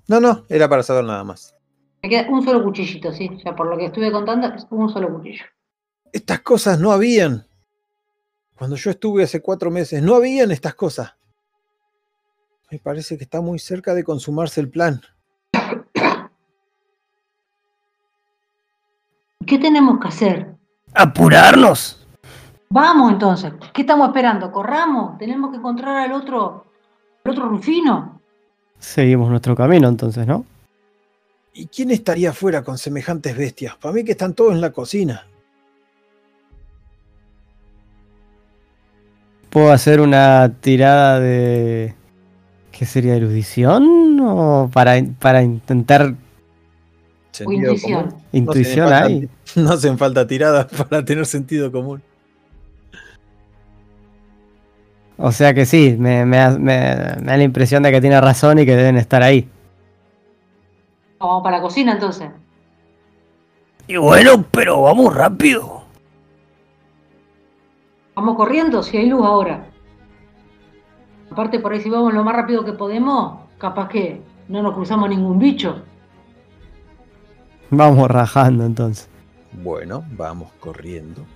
No, 0.07 0.19
no, 0.19 0.45
era 0.49 0.69
para 0.69 0.84
saber 0.84 1.03
nada 1.03 1.23
más. 1.23 1.55
Me 2.01 2.09
queda 2.09 2.29
un 2.29 2.43
solo 2.43 2.63
cuchillito, 2.63 3.11
sí. 3.11 3.29
Ya 3.43 3.55
por 3.55 3.67
lo 3.67 3.77
que 3.77 3.85
estuve 3.85 4.11
contando, 4.11 4.47
es 4.47 4.65
un 4.69 4.89
solo 4.89 5.11
cuchillo. 5.13 5.43
Estas 6.11 6.41
cosas 6.41 6.79
no 6.79 6.91
habían. 6.91 7.45
Cuando 8.55 8.75
yo 8.75 8.89
estuve 8.89 9.23
hace 9.23 9.41
cuatro 9.41 9.69
meses, 9.69 10.01
no 10.01 10.15
habían 10.15 10.51
estas 10.51 10.73
cosas. 10.75 11.15
Me 12.71 12.79
parece 12.79 13.17
que 13.17 13.23
está 13.23 13.39
muy 13.39 13.59
cerca 13.59 13.93
de 13.93 14.03
consumarse 14.03 14.59
el 14.59 14.69
plan. 14.69 15.01
¿Qué 19.45 19.57
tenemos 19.57 19.99
que 20.01 20.07
hacer? 20.09 20.55
Apurarnos. 20.93 22.05
Vamos 22.69 23.13
entonces. 23.13 23.53
¿Qué 23.73 23.81
estamos 23.81 24.07
esperando? 24.09 24.51
¿Corramos? 24.51 25.17
¿Tenemos 25.17 25.51
que 25.51 25.57
encontrar 25.57 25.95
al 25.95 26.11
otro, 26.11 26.65
al 27.23 27.31
otro 27.31 27.47
Rufino? 27.47 28.21
Seguimos 28.79 29.29
nuestro 29.29 29.55
camino 29.55 29.88
entonces, 29.88 30.27
¿no? 30.27 30.45
¿Y 31.53 31.67
quién 31.67 31.91
estaría 31.91 32.31
afuera 32.31 32.63
con 32.63 32.77
semejantes 32.77 33.38
bestias? 33.38 33.77
Para 33.77 33.93
mí 33.93 34.03
que 34.03 34.11
están 34.11 34.34
todos 34.34 34.51
en 34.51 34.61
la 34.61 34.71
cocina. 34.71 35.25
¿Puedo 39.49 39.72
hacer 39.72 40.02
una 40.02 40.52
tirada 40.61 41.19
de... 41.19 41.95
¿Qué 42.72 42.86
sería? 42.86 43.15
¿Erudición? 43.15 44.19
¿O 44.22 44.69
para, 44.72 44.95
para 45.19 45.41
intentar 45.41 46.14
O 47.45 47.52
intuición. 47.52 48.03
común. 48.10 48.22
intuición 48.34 48.90
no 48.90 48.95
falta- 48.99 49.28
No 49.56 49.69
hacen 49.72 49.98
falta 49.98 50.28
tiradas 50.28 50.65
para 50.90 51.03
tener 51.03 51.26
sentido 51.26 51.72
común. 51.72 52.02
O 55.19 55.32
sea 55.32 55.53
que 55.56 55.65
sí, 55.65 55.95
me, 55.98 56.26
me 56.26 56.38
da- 56.38 56.52
me- 56.52 56.60
me 57.22 57.26
da 57.26 57.38
la 57.38 57.44
impresión 57.44 57.82
de 57.84 57.91
que 57.91 58.02
tiene 58.02 58.22
razón 58.22 58.60
y 58.60 58.65
que 58.65 58.76
deben 58.76 58.98
estar 58.98 59.24
ahí. 59.24 59.49
Vamos 61.19 61.41
para 61.41 61.57
la 61.57 61.64
cocina 61.64 61.94
entonces. 61.94 62.30
Y 63.88 63.98
bueno, 63.98 64.45
pero 64.52 64.82
vamos 64.84 65.15
rápido. 65.15 65.76
Vamos 68.18 68.35
corriendo 68.35 68.81
si 68.81 68.98
hay 68.98 69.07
luz 69.07 69.23
ahora. 69.23 69.69
Aparte 71.30 71.60
por 71.60 71.72
ahí 71.72 71.81
si 71.81 71.88
vamos 71.88 72.15
lo 72.15 72.23
más 72.23 72.35
rápido 72.35 72.65
que 72.65 72.73
podemos, 72.73 73.41
capaz 73.60 73.89
que 73.89 74.23
no 74.48 74.64
nos 74.64 74.73
cruzamos 74.73 75.07
ningún 75.07 75.38
bicho. 75.38 75.84
Vamos 77.69 78.10
rajando 78.10 78.65
entonces. 78.65 79.07
Bueno, 79.61 80.03
vamos 80.14 80.52
corriendo. 80.60 81.27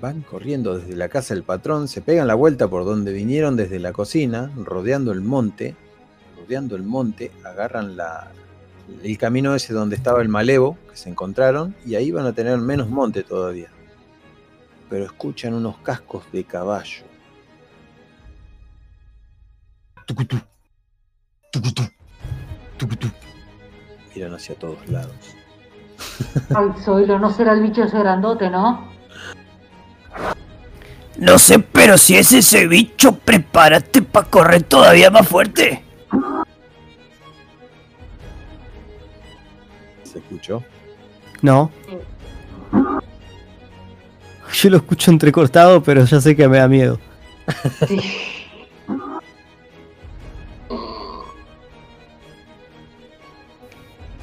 Van 0.00 0.22
corriendo 0.22 0.78
desde 0.78 0.96
la 0.96 1.08
casa 1.08 1.34
del 1.34 1.44
patrón, 1.44 1.86
se 1.86 2.00
pegan 2.00 2.26
la 2.26 2.34
vuelta 2.34 2.66
por 2.66 2.84
donde 2.84 3.12
vinieron 3.12 3.54
desde 3.54 3.78
la 3.78 3.92
cocina, 3.92 4.50
rodeando 4.56 5.12
el 5.12 5.20
monte, 5.20 5.76
rodeando 6.40 6.74
el 6.74 6.82
monte, 6.82 7.30
agarran 7.44 7.96
la, 7.96 8.32
el 9.04 9.16
camino 9.16 9.54
ese 9.54 9.74
donde 9.74 9.94
estaba 9.94 10.22
el 10.22 10.28
malevo, 10.28 10.76
que 10.90 10.96
se 10.96 11.08
encontraron, 11.08 11.76
y 11.86 11.94
ahí 11.94 12.10
van 12.10 12.26
a 12.26 12.32
tener 12.32 12.58
menos 12.58 12.90
monte 12.90 13.22
todavía. 13.22 13.70
Pero 14.88 15.04
escuchan 15.04 15.54
unos 15.54 15.78
cascos 15.78 16.30
de 16.32 16.44
caballo 16.44 17.08
tucutú, 20.08 20.40
tucutú, 21.52 21.82
tucutú. 22.78 23.08
Miran 24.14 24.34
hacia 24.34 24.54
todos 24.54 24.88
lados. 24.88 25.36
Ay, 26.54 26.70
Zoilo, 26.82 27.18
no 27.18 27.30
será 27.30 27.52
el 27.52 27.62
bicho 27.62 27.84
ese 27.84 27.98
grandote, 27.98 28.48
¿no? 28.48 28.88
No 31.18 31.38
sé, 31.38 31.58
pero 31.58 31.98
si 31.98 32.16
es 32.16 32.32
ese 32.32 32.66
bicho, 32.66 33.12
prepárate 33.12 34.02
para 34.02 34.30
correr 34.30 34.62
todavía 34.62 35.10
más 35.10 35.28
fuerte. 35.28 35.84
¿Se 40.04 40.18
escuchó? 40.18 40.62
No. 41.42 41.70
Yo 44.60 44.70
lo 44.70 44.78
escucho 44.78 45.12
entrecortado, 45.12 45.84
pero 45.84 46.04
ya 46.04 46.20
sé 46.20 46.34
que 46.34 46.48
me 46.48 46.58
da 46.58 46.66
miedo. 46.66 46.98
Sí. 47.86 48.00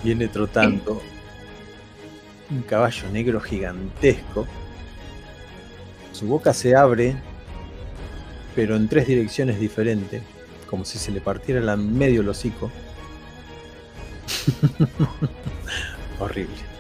Viene 0.03 0.27
trotando 0.27 1.01
un 2.51 2.61
caballo 2.63 3.09
negro 3.11 3.39
gigantesco. 3.39 4.45
Su 6.11 6.27
boca 6.27 6.53
se 6.53 6.75
abre, 6.75 7.15
pero 8.55 8.75
en 8.75 8.89
tres 8.89 9.07
direcciones 9.07 9.57
diferentes, 9.57 10.21
como 10.69 10.83
si 10.83 10.99
se 10.99 11.13
le 11.13 11.21
partiera 11.21 11.61
la 11.61 11.77
medio 11.77 12.19
el 12.19 12.27
hocico. 12.27 12.69
Horrible. 16.19 16.74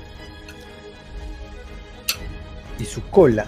Y 2.79 2.85
su 2.85 3.01
cola, 3.09 3.45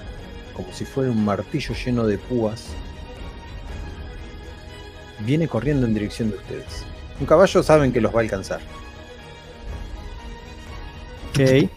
como 0.54 0.72
si 0.72 0.86
fuera 0.86 1.12
un 1.12 1.24
martillo 1.24 1.74
lleno 1.74 2.06
de 2.06 2.18
púas, 2.18 2.70
viene 5.20 5.48
corriendo 5.48 5.86
en 5.86 5.94
dirección 5.94 6.32
de 6.32 6.38
ustedes. 6.38 6.86
Un 7.20 7.26
caballo 7.26 7.64
saben 7.64 7.92
que 7.92 8.02
los 8.02 8.14
va 8.14 8.20
a 8.20 8.24
alcanzar. 8.24 8.62
Ok. 11.30 11.70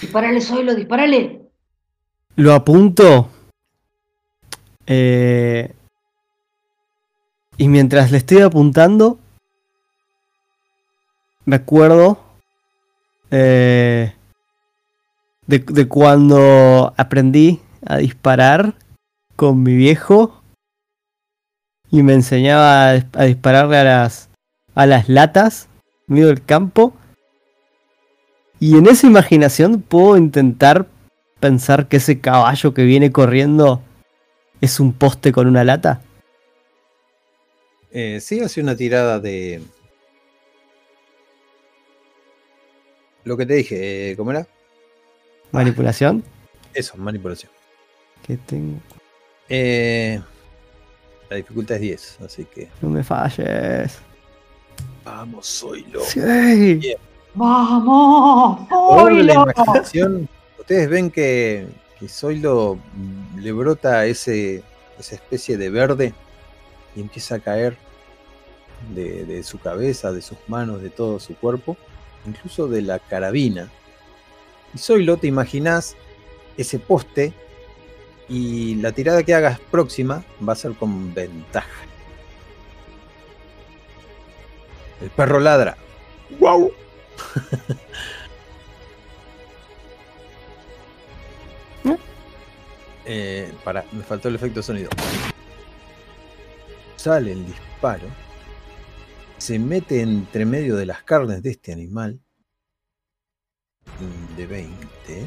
Disparale, 0.00 0.40
Zoilo, 0.40 0.74
disparale. 0.74 1.40
Lo 2.36 2.54
apunto. 2.54 3.30
Eh, 4.86 5.72
y 7.56 7.68
mientras 7.68 8.10
le 8.10 8.18
estoy 8.18 8.40
apuntando, 8.40 9.18
me 11.44 11.56
acuerdo 11.56 12.18
eh, 13.30 14.14
de, 15.50 15.88
cuando 15.88 16.94
aprendí 16.96 17.60
a 17.84 17.98
disparar 17.98 18.74
con 19.36 19.62
mi 19.62 19.74
viejo 19.74 20.42
y 21.90 22.02
me 22.02 22.14
enseñaba 22.14 22.90
a, 22.90 23.04
a 23.14 23.24
dispararle 23.24 23.78
a 23.78 23.84
las, 23.84 24.30
a 24.74 24.86
las 24.86 25.08
latas 25.08 25.68
medio 26.06 26.28
del 26.28 26.44
campo. 26.44 26.94
Y 28.60 28.76
en 28.76 28.86
esa 28.86 29.06
imaginación 29.06 29.82
puedo 29.82 30.16
intentar 30.16 30.86
pensar 31.40 31.88
que 31.88 31.96
ese 31.96 32.20
caballo 32.20 32.74
que 32.74 32.84
viene 32.84 33.10
corriendo 33.10 33.82
es 34.60 34.78
un 34.78 34.92
poste 34.92 35.32
con 35.32 35.46
una 35.46 35.64
lata. 35.64 36.02
Eh, 37.90 38.20
sí, 38.20 38.40
hace 38.40 38.60
una 38.60 38.76
tirada 38.76 39.18
de. 39.18 39.62
Lo 43.24 43.36
que 43.36 43.46
te 43.46 43.54
dije, 43.54 44.10
eh, 44.10 44.16
¿cómo 44.16 44.30
era? 44.30 44.46
Manipulación. 45.52 46.24
Eso, 46.74 46.96
manipulación. 46.96 47.50
Que 48.26 48.36
tengo. 48.36 48.78
Eh, 49.48 50.20
la 51.28 51.36
dificultad 51.36 51.76
es 51.76 51.82
10, 51.82 52.18
así 52.24 52.44
que. 52.44 52.68
No 52.80 52.90
me 52.90 53.02
falles. 53.02 53.98
Vamos, 55.04 55.46
soy 55.46 55.84
lo. 55.90 56.00
Sí. 56.00 56.94
¡Vamos! 57.34 58.68
Por 58.68 59.12
la 59.12 59.34
Zoilo! 59.34 59.52
imaginación, 59.52 60.28
ustedes 60.58 60.88
ven 60.88 61.10
que, 61.10 61.68
que 61.98 62.08
Zoilo 62.08 62.78
le 63.36 63.52
brota 63.52 64.04
ese, 64.06 64.64
esa 64.98 65.14
especie 65.14 65.56
de 65.56 65.70
verde 65.70 66.12
y 66.96 67.00
empieza 67.00 67.36
a 67.36 67.38
caer 67.38 67.76
de, 68.94 69.24
de 69.24 69.42
su 69.44 69.60
cabeza, 69.60 70.10
de 70.10 70.22
sus 70.22 70.38
manos, 70.48 70.82
de 70.82 70.90
todo 70.90 71.20
su 71.20 71.36
cuerpo, 71.36 71.76
incluso 72.26 72.66
de 72.66 72.82
la 72.82 72.98
carabina. 72.98 73.70
Y 74.74 74.78
Zoilo, 74.78 75.16
te 75.16 75.26
imaginas 75.26 75.96
ese 76.56 76.78
poste 76.78 77.32
y 78.28 78.76
la 78.76 78.92
tirada 78.92 79.22
que 79.22 79.34
hagas 79.34 79.58
próxima 79.58 80.24
va 80.46 80.52
a 80.52 80.56
ser 80.56 80.74
con 80.74 81.12
ventaja. 81.12 81.68
El 85.00 85.10
perro 85.10 85.40
ladra. 85.40 85.76
¡Wow! 86.38 86.72
Eh, 93.12 93.52
para, 93.64 93.84
me 93.90 94.04
faltó 94.04 94.28
el 94.28 94.36
efecto 94.36 94.62
sonido. 94.62 94.88
Sale 96.94 97.32
el 97.32 97.44
disparo. 97.44 98.06
Se 99.36 99.58
mete 99.58 100.00
entre 100.00 100.44
medio 100.44 100.76
de 100.76 100.86
las 100.86 101.02
carnes 101.02 101.42
de 101.42 101.50
este 101.50 101.72
animal. 101.72 102.20
De 104.36 104.46
20. 104.46 105.26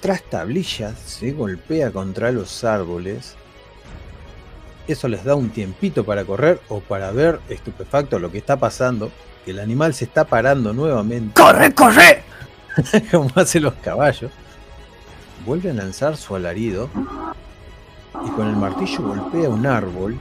Tras 0.00 0.22
tablillas 0.22 0.98
se 0.98 1.32
golpea 1.32 1.90
contra 1.90 2.30
los 2.30 2.62
árboles. 2.64 3.34
Eso 4.86 5.08
les 5.08 5.24
da 5.24 5.34
un 5.34 5.50
tiempito 5.50 6.04
para 6.04 6.24
correr 6.24 6.60
o 6.68 6.80
para 6.80 7.10
ver 7.10 7.40
estupefacto 7.48 8.18
lo 8.18 8.30
que 8.30 8.38
está 8.38 8.56
pasando. 8.56 9.10
Que 9.44 9.50
el 9.50 9.58
animal 9.58 9.94
se 9.94 10.04
está 10.04 10.24
parando 10.24 10.72
nuevamente 10.72 11.40
¡Corre, 11.40 11.74
corre! 11.74 12.22
como 13.10 13.30
hacen 13.34 13.64
los 13.64 13.74
caballos, 13.74 14.30
vuelve 15.44 15.70
a 15.70 15.74
lanzar 15.74 16.16
su 16.16 16.36
alarido 16.36 16.88
y 18.24 18.30
con 18.30 18.48
el 18.48 18.56
martillo 18.56 19.02
golpea 19.02 19.48
un 19.48 19.66
árbol 19.66 20.18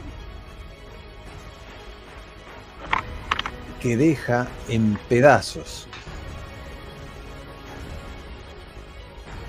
que 3.82 3.96
deja 3.98 4.48
en 4.70 4.98
pedazos. 5.08 5.87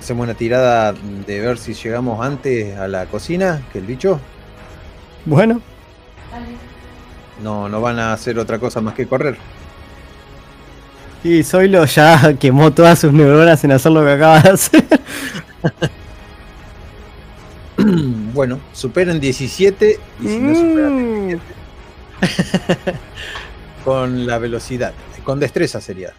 Hacemos 0.09 0.25
una 0.25 0.33
tirada 0.33 0.95
de 1.27 1.39
ver 1.39 1.59
si 1.59 1.75
llegamos 1.75 2.25
antes 2.25 2.75
a 2.79 2.89
la 2.89 3.05
cocina 3.05 3.61
que 3.71 3.79
el 3.79 3.85
bicho. 3.85 4.19
Bueno, 5.27 5.61
No, 7.43 7.69
no 7.69 7.83
van 7.83 7.99
a 7.99 8.15
hacer 8.15 8.39
otra 8.39 8.59
cosa 8.59 8.81
más 8.81 8.95
que 8.95 9.07
correr. 9.07 9.37
y 11.23 11.43
Zoilo 11.43 11.85
ya 11.85 12.33
quemó 12.41 12.71
todas 12.73 13.01
sus 13.01 13.13
neuronas 13.13 13.63
en 13.65 13.73
hacer 13.73 13.93
lo 13.93 14.03
que 14.03 14.13
acaba 14.13 14.41
de 14.41 14.49
hacer. 14.49 14.83
bueno, 18.33 18.61
superen 18.73 19.21
17 19.21 20.01
y 20.23 20.27
si 20.27 20.39
no 20.39 20.55
superan 20.55 21.29
Mm. 21.35 21.41
con 23.85 24.27
la 24.27 24.39
velocidad. 24.39 24.95
Con 25.23 25.39
destreza 25.39 25.83
sería. 25.83 26.15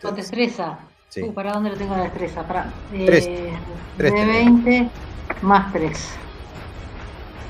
Con 0.00 0.14
destreza. 0.14 0.78
Sí. 1.16 1.22
Uh, 1.22 1.32
¿Para 1.32 1.54
dónde 1.54 1.70
le 1.70 1.76
tengo 1.78 1.96
la 1.96 2.02
destreza? 2.02 2.46
Para, 2.46 2.70
Tres. 2.90 3.24
eh, 3.26 3.56
Tres 3.96 4.12
de 4.12 4.18
tenés. 4.18 4.44
20 4.64 4.90
más 5.40 5.72
3. 5.72 6.10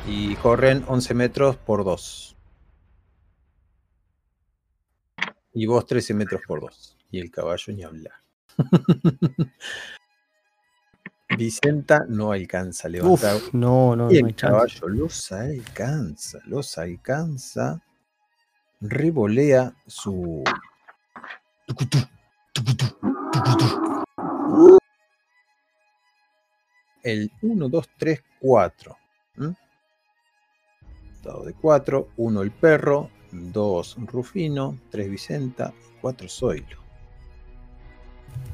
Y 0.07 0.37
corren 0.37 0.85
11 0.87 1.15
metros 1.15 1.57
por 1.57 1.83
2. 1.85 2.37
Y 5.55 5.67
vos 5.67 5.85
13 5.85 6.15
metros 6.15 6.43
por 6.47 6.61
2. 6.61 6.97
Y 7.11 7.19
el 7.19 7.33
caballo 7.33 7.73
ni 7.73 7.83
hablar. 7.83 8.15
Vicenta 11.37 12.05
no 12.09 12.31
alcanza 12.31 12.87
a 12.87 12.91
Uf, 13.03 13.21
levantar. 13.25 13.41
no, 13.53 13.97
no, 13.97 14.13
y 14.13 14.15
no 14.15 14.21
el 14.21 14.27
hay 14.27 14.33
chance. 14.35 14.79
caballo 14.79 14.89
los 14.89 15.33
alcanza, 15.33 16.39
los 16.47 16.79
alcanza. 16.79 17.83
Revolea 18.81 19.75
su. 19.89 20.45
El 27.03 27.31
1, 27.43 27.69
2, 27.69 27.89
3, 27.99 28.23
4. 28.41 28.97
Dado 31.23 31.45
de 31.45 31.53
4. 31.55 32.09
1 32.17 32.43
el 32.43 32.51
perro. 32.51 33.11
2 33.33 33.97
Rufino. 34.07 34.79
3 34.91 35.11
Vicenta. 35.11 35.73
4 36.01 36.29
Zoilo. 36.29 36.79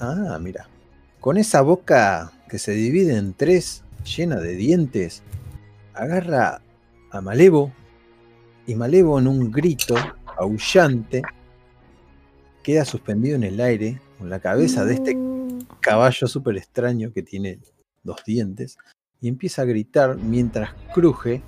Ah, 0.00 0.38
mira. 0.40 0.68
Con 1.20 1.36
esa 1.36 1.62
boca 1.62 2.32
que 2.48 2.58
se 2.58 2.72
divide 2.72 3.16
en 3.16 3.32
tres, 3.32 3.84
llena 4.04 4.36
de 4.36 4.56
dientes, 4.56 5.22
agarra 5.94 6.60
a 7.10 7.20
Malevo 7.20 7.72
y 8.66 8.74
Malevo 8.74 9.18
en 9.18 9.28
un 9.28 9.50
grito 9.50 9.94
aullante 10.36 11.22
queda 12.62 12.84
suspendido 12.84 13.36
en 13.36 13.44
el 13.44 13.60
aire 13.60 14.00
con 14.18 14.30
la 14.30 14.40
cabeza 14.40 14.84
de 14.84 14.94
este 14.94 15.14
mm. 15.14 15.66
caballo 15.80 16.26
súper 16.26 16.56
extraño 16.56 17.12
que 17.12 17.22
tiene 17.22 17.58
dos 18.02 18.24
dientes 18.24 18.78
y 19.20 19.28
empieza 19.28 19.62
a 19.62 19.64
gritar 19.64 20.16
mientras 20.16 20.74
cruje. 20.94 21.42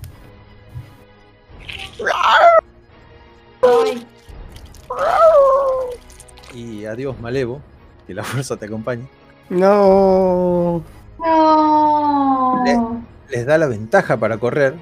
Y 6.53 6.85
adiós, 6.85 7.19
Malevo, 7.19 7.61
que 8.07 8.13
la 8.13 8.23
fuerza 8.23 8.55
te 8.57 8.65
acompañe. 8.65 9.07
No. 9.49 10.83
No. 11.19 13.03
Les, 13.29 13.45
da 13.45 13.57
la 13.57 13.67
ventaja 13.67 14.17
para 14.17 14.37
correr. 14.37 14.75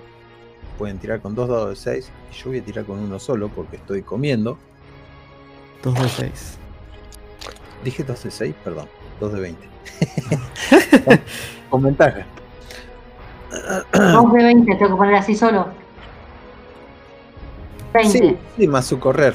Pueden 0.77 0.99
tirar 0.99 1.21
con 1.21 1.35
dos 1.35 1.49
dados 1.49 1.69
de 1.69 1.75
seis 1.75 2.11
Y 2.31 2.35
yo 2.35 2.49
voy 2.49 2.59
a 2.59 2.63
tirar 2.63 2.85
con 2.85 2.99
uno 2.99 3.19
solo 3.19 3.49
porque 3.49 3.77
estoy 3.77 4.01
comiendo. 4.01 4.57
2 5.83 5.93
de 6.01 6.09
6. 6.09 6.57
Dije 7.83 8.03
2 8.03 8.23
de 8.23 8.31
6, 8.31 8.55
perdón. 8.63 8.87
2 9.19 9.33
de 9.33 9.39
20. 9.41 9.67
con 11.69 11.83
ventaja. 11.83 12.25
Dos 13.93 14.33
de 14.33 14.43
20, 14.43 14.75
tengo 14.75 14.91
que 14.91 14.97
poner 14.97 15.15
así 15.15 15.35
solo. 15.35 15.67
20. 17.93 18.09
Sí, 18.09 18.37
sí, 18.57 18.67
más 18.67 18.85
su 18.85 18.99
correr. 18.99 19.33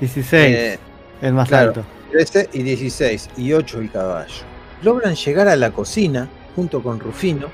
16. 0.00 0.56
Eh, 0.56 0.78
el 1.22 1.32
más 1.32 1.48
claro. 1.48 1.68
alto. 1.68 1.84
13 2.12 2.50
y 2.52 2.62
16 2.62 3.30
y 3.36 3.52
8 3.52 3.80
el 3.80 3.90
caballo. 3.90 4.44
Logran 4.82 5.14
llegar 5.14 5.48
a 5.48 5.56
la 5.56 5.70
cocina 5.70 6.28
junto 6.56 6.82
con 6.82 7.00
Rufino. 7.00 7.48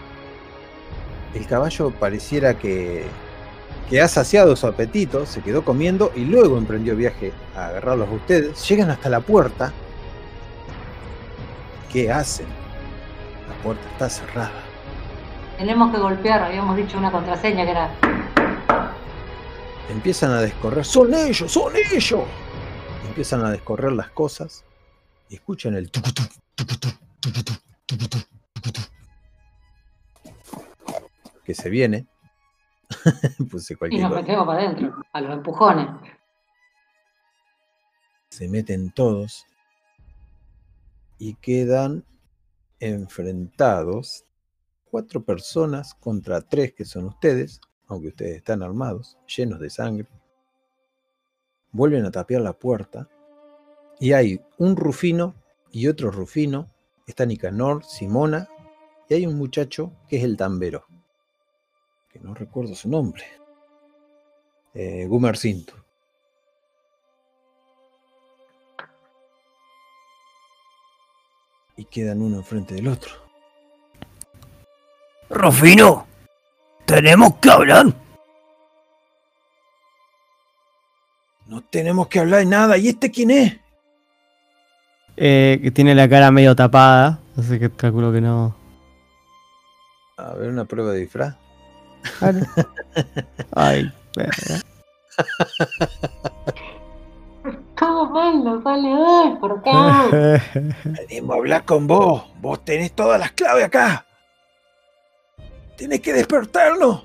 El 1.34 1.46
caballo 1.46 1.90
pareciera 1.90 2.54
que, 2.54 3.04
que 3.88 4.00
ha 4.00 4.08
saciado 4.08 4.56
su 4.56 4.66
apetito, 4.66 5.26
se 5.26 5.42
quedó 5.42 5.64
comiendo 5.64 6.10
y 6.14 6.24
luego 6.24 6.56
emprendió 6.58 6.96
viaje 6.96 7.32
a 7.54 7.66
agarrarlos 7.66 8.08
a 8.08 8.12
ustedes. 8.12 8.68
Llegan 8.68 8.90
hasta 8.90 9.08
la 9.08 9.20
puerta. 9.20 9.72
¿Qué 11.92 12.10
hacen? 12.10 12.46
La 13.48 13.62
puerta 13.62 13.86
está 13.92 14.08
cerrada. 14.08 14.62
Tenemos 15.58 15.92
que 15.92 15.98
golpear, 15.98 16.42
habíamos 16.42 16.76
dicho 16.76 16.98
una 16.98 17.12
contraseña 17.12 17.64
que 17.64 17.70
era. 17.70 17.90
Empiezan 19.90 20.32
a 20.32 20.40
descorrer. 20.40 20.84
¡Son 20.84 21.12
ellos! 21.14 21.52
¡Son 21.52 21.72
ellos! 21.76 22.22
Empiezan 23.06 23.44
a 23.44 23.50
descorrer 23.50 23.92
las 23.92 24.08
cosas 24.08 24.64
y 25.28 25.36
escuchan 25.36 25.74
el 25.74 25.90
tucutú, 25.90 26.22
tucutú, 26.54 26.88
tucutú, 27.20 27.52
tucutú, 27.86 28.18
tucutú. 28.54 28.80
que 31.44 31.54
se 31.54 31.68
viene. 31.68 32.06
Puse 33.50 33.74
Y 33.74 33.76
cualquier 33.76 34.02
nos 34.02 34.14
metemos 34.14 34.46
para 34.46 34.60
adentro, 34.60 35.02
a 35.12 35.20
los 35.20 35.32
empujones. 35.32 35.88
Se 38.28 38.48
meten 38.48 38.90
todos 38.90 39.46
y 41.18 41.34
quedan 41.34 42.04
enfrentados 42.80 44.24
cuatro 44.90 45.24
personas 45.24 45.94
contra 45.94 46.40
tres 46.40 46.72
que 46.72 46.84
son 46.84 47.06
ustedes, 47.06 47.60
aunque 47.86 48.08
ustedes 48.08 48.36
están 48.36 48.62
armados, 48.62 49.18
llenos 49.26 49.60
de 49.60 49.70
sangre. 49.70 50.08
Vuelven 51.72 52.04
a 52.04 52.10
tapiar 52.10 52.42
la 52.42 52.52
puerta 52.52 53.08
y 53.98 54.12
hay 54.12 54.40
un 54.58 54.76
Rufino 54.76 55.34
y 55.72 55.88
otro 55.88 56.10
Rufino. 56.10 56.68
Está 57.06 57.26
Nicanor, 57.26 57.84
Simona 57.84 58.48
y 59.08 59.14
hay 59.14 59.26
un 59.26 59.36
muchacho 59.36 59.92
que 60.08 60.18
es 60.18 60.24
el 60.24 60.36
tambero, 60.36 60.86
que 62.14 62.20
no 62.20 62.32
recuerdo 62.32 62.76
su 62.76 62.88
nombre. 62.88 63.24
Eh, 64.72 65.04
Gumercinto. 65.08 65.74
Y 71.76 71.84
quedan 71.86 72.22
uno 72.22 72.36
enfrente 72.36 72.74
del 72.74 72.86
otro. 72.86 73.12
Rufino, 75.28 76.06
tenemos 76.84 77.34
que 77.38 77.50
hablar. 77.50 77.86
No 81.46 81.62
tenemos 81.62 82.06
que 82.06 82.20
hablar 82.20 82.38
de 82.40 82.46
nada. 82.46 82.78
¿Y 82.78 82.88
este 82.90 83.10
quién 83.10 83.32
es? 83.32 83.58
Eh, 85.16 85.58
que 85.60 85.72
tiene 85.72 85.96
la 85.96 86.08
cara 86.08 86.30
medio 86.30 86.54
tapada. 86.54 87.18
Así 87.36 87.58
que 87.58 87.72
calculo 87.72 88.12
que 88.12 88.20
no. 88.20 88.54
A 90.16 90.32
ver, 90.34 90.50
una 90.50 90.64
prueba 90.64 90.92
de 90.92 91.00
disfraz. 91.00 91.43
Ay, 93.54 93.92
verga. 94.16 94.60
Todo 97.78 98.10
mal, 98.10 98.44
no 98.44 98.62
sale 98.62 98.94
hoy, 98.94 99.36
¿por 99.36 99.62
qué? 99.62 99.70
Venimos 100.84 101.34
a 101.34 101.38
hablar 101.38 101.64
con 101.64 101.86
vos. 101.86 102.24
Vos 102.40 102.64
tenés 102.64 102.92
todas 102.92 103.18
las 103.18 103.32
claves 103.32 103.64
acá. 103.64 104.06
Tenés 105.76 106.00
que 106.00 106.12
despertarnos. 106.12 107.04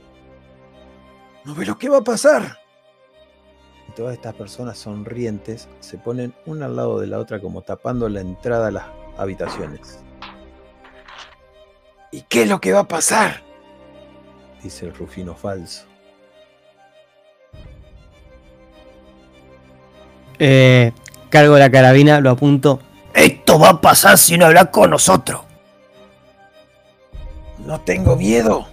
¿No 1.43 1.55
ves 1.55 1.67
lo 1.67 1.77
que 1.77 1.89
va 1.89 1.97
a 1.97 2.03
pasar? 2.03 2.59
Y 3.87 3.91
todas 3.93 4.13
estas 4.13 4.35
personas 4.35 4.77
sonrientes 4.77 5.67
se 5.79 5.97
ponen 5.97 6.33
una 6.45 6.67
al 6.67 6.75
lado 6.75 6.99
de 6.99 7.07
la 7.07 7.17
otra 7.17 7.39
como 7.41 7.63
tapando 7.63 8.07
la 8.07 8.21
entrada 8.21 8.67
a 8.67 8.71
las 8.71 8.85
habitaciones. 9.17 9.99
¿Y 12.11 12.21
qué 12.23 12.43
es 12.43 12.49
lo 12.49 12.61
que 12.61 12.73
va 12.73 12.81
a 12.81 12.87
pasar? 12.87 13.48
Dice 14.63 14.85
el 14.85 14.93
Rufino 14.93 15.35
falso. 15.35 15.85
Eh, 20.37 20.93
cargo 21.29 21.57
la 21.57 21.69
carabina, 21.69 22.19
lo 22.21 22.31
apunto. 22.31 22.79
Esto 23.13 23.59
va 23.59 23.69
a 23.69 23.81
pasar 23.81 24.17
si 24.17 24.37
no 24.37 24.45
hablas 24.45 24.67
con 24.67 24.89
nosotros. 24.89 25.41
No 27.65 27.81
tengo 27.81 28.15
miedo. 28.15 28.67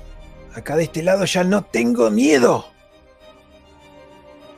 Acá 0.54 0.76
de 0.76 0.84
este 0.84 1.02
lado 1.02 1.24
ya 1.24 1.44
no 1.44 1.62
tengo 1.64 2.10
miedo. 2.10 2.66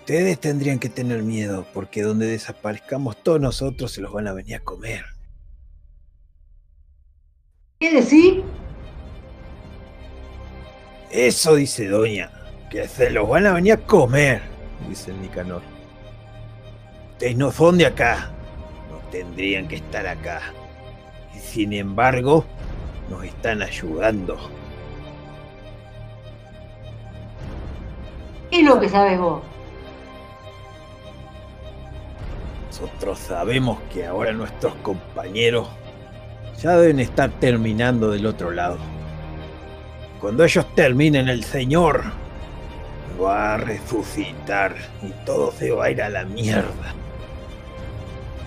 Ustedes 0.01 0.39
tendrían 0.39 0.79
que 0.79 0.89
tener 0.89 1.23
miedo, 1.23 1.67
porque 1.75 2.03
donde 2.03 2.27
desaparezcamos 2.27 3.23
todos 3.23 3.41
nosotros 3.41 3.93
se 3.93 4.01
los 4.01 4.13
van 4.13 4.27
a 4.27 4.33
venir 4.33 4.57
a 4.57 4.61
comer. 4.61 5.05
¿Qué 7.79 7.93
decís? 7.93 8.43
Eso 11.11 11.55
dice 11.55 11.89
Doña, 11.89 12.31
que 12.71 12.87
se 12.87 13.11
los 13.11 13.29
van 13.29 13.47
a 13.47 13.55
venir 13.55 13.73
a 13.73 13.77
comer, 13.79 14.43
dice 14.89 15.11
el 15.11 15.23
Nicanor. 15.23 15.63
Ustedes 17.13 17.37
no 17.37 17.51
son 17.51 17.79
de 17.79 17.87
acá, 17.87 18.31
no 18.91 18.99
tendrían 19.11 19.67
que 19.69 19.77
estar 19.77 20.07
acá. 20.07 20.41
Y 21.35 21.39
sin 21.39 21.73
embargo, 21.73 22.45
nos 23.09 23.25
están 23.25 23.63
ayudando. 23.63 24.37
¿Qué 28.51 28.61
es 28.61 28.67
lo 28.67 28.79
que 28.79 28.89
sabes 28.89 29.19
vos? 29.19 29.43
Nosotros 32.67 33.19
sabemos 33.19 33.79
que 33.93 34.07
ahora 34.07 34.33
nuestros 34.33 34.75
compañeros 34.77 35.69
ya 36.63 36.77
deben 36.77 37.01
estar 37.01 37.31
terminando 37.41 38.11
del 38.11 38.27
otro 38.27 38.51
lado. 38.51 38.79
Cuando 40.21 40.45
ellos 40.45 40.67
terminen, 40.75 41.29
el 41.29 41.45
Señor 41.45 42.03
va 43.23 43.55
a 43.55 43.57
resucitar 43.57 44.75
y 45.03 45.11
todo 45.25 45.53
se 45.53 45.71
va 45.71 45.87
a 45.87 45.91
ir 45.91 46.03
a 46.03 46.09
la 46.09 46.25
mierda. 46.25 46.95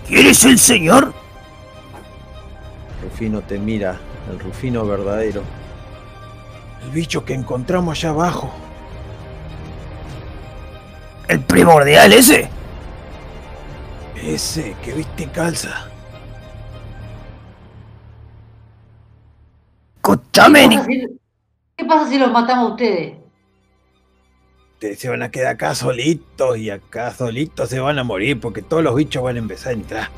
¿Quién 0.06 0.26
es 0.26 0.44
el 0.44 0.58
señor? 0.58 1.14
Rufino 3.02 3.40
te 3.40 3.58
mira, 3.58 3.98
el 4.30 4.38
Rufino 4.38 4.86
verdadero. 4.86 5.42
El 6.84 6.90
bicho 6.90 7.24
que 7.24 7.34
encontramos 7.34 7.98
allá 7.98 8.10
abajo. 8.10 8.52
¿El 11.28 11.40
primordial 11.40 12.12
ese? 12.12 12.48
Ese 14.16 14.74
que 14.84 14.92
viste 14.92 15.26
calza. 15.30 15.88
Escúchame, 19.96 20.68
¿Qué 21.82 21.88
pasa, 21.88 22.08
si, 22.08 22.16
los 22.16 22.30
matamos 22.30 22.70
a 22.70 22.74
ustedes? 22.74 23.18
Ustedes 24.74 25.00
se 25.00 25.08
van 25.08 25.22
a 25.22 25.32
quedar 25.32 25.54
acá 25.54 25.74
solitos 25.74 26.56
y 26.56 26.70
acá 26.70 27.12
solitos 27.12 27.68
se 27.68 27.80
van 27.80 27.98
a 27.98 28.04
morir 28.04 28.38
porque 28.38 28.62
todos 28.62 28.84
los 28.84 28.94
bichos 28.94 29.20
van 29.20 29.34
a 29.34 29.40
empezar 29.40 29.70
a 29.70 29.72
entrar. 29.72 30.08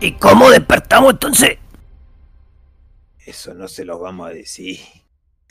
¿Y 0.00 0.14
cómo 0.14 0.50
despertamos 0.50 1.12
entonces? 1.12 1.58
Eso 3.24 3.54
no 3.54 3.68
se 3.68 3.84
los 3.84 4.00
vamos 4.00 4.28
a 4.28 4.30
decir. 4.30 4.80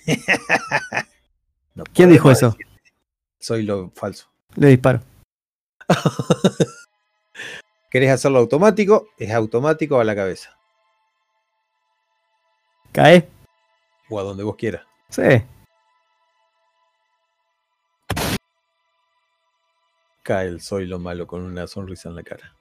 No 1.75 1.83
¿Quién 1.93 2.09
dijo 2.09 2.31
eso? 2.31 2.51
decir. 2.51 2.67
Soy 3.37 3.63
lo 3.63 3.91
falso. 3.91 4.27
Le 4.55 4.67
disparo. 4.67 5.01
¿Querés 7.91 8.11
hacerlo 8.11 8.39
automático? 8.39 9.09
Es 9.17 9.31
automático 9.31 9.99
a 9.99 10.05
la 10.05 10.15
cabeza. 10.15 10.57
¿Cae? 12.93 13.34
O 14.15 14.19
a 14.19 14.23
donde 14.23 14.43
vos 14.43 14.55
quieras. 14.55 14.85
Sí. 15.09 15.21
Cae 20.23 20.47
el 20.47 20.61
soy 20.61 20.85
lo 20.87 20.99
malo 20.99 21.27
con 21.27 21.41
una 21.41 21.67
sonrisa 21.67 22.07
en 22.07 22.15
la 22.15 22.23
cara. 22.23 22.55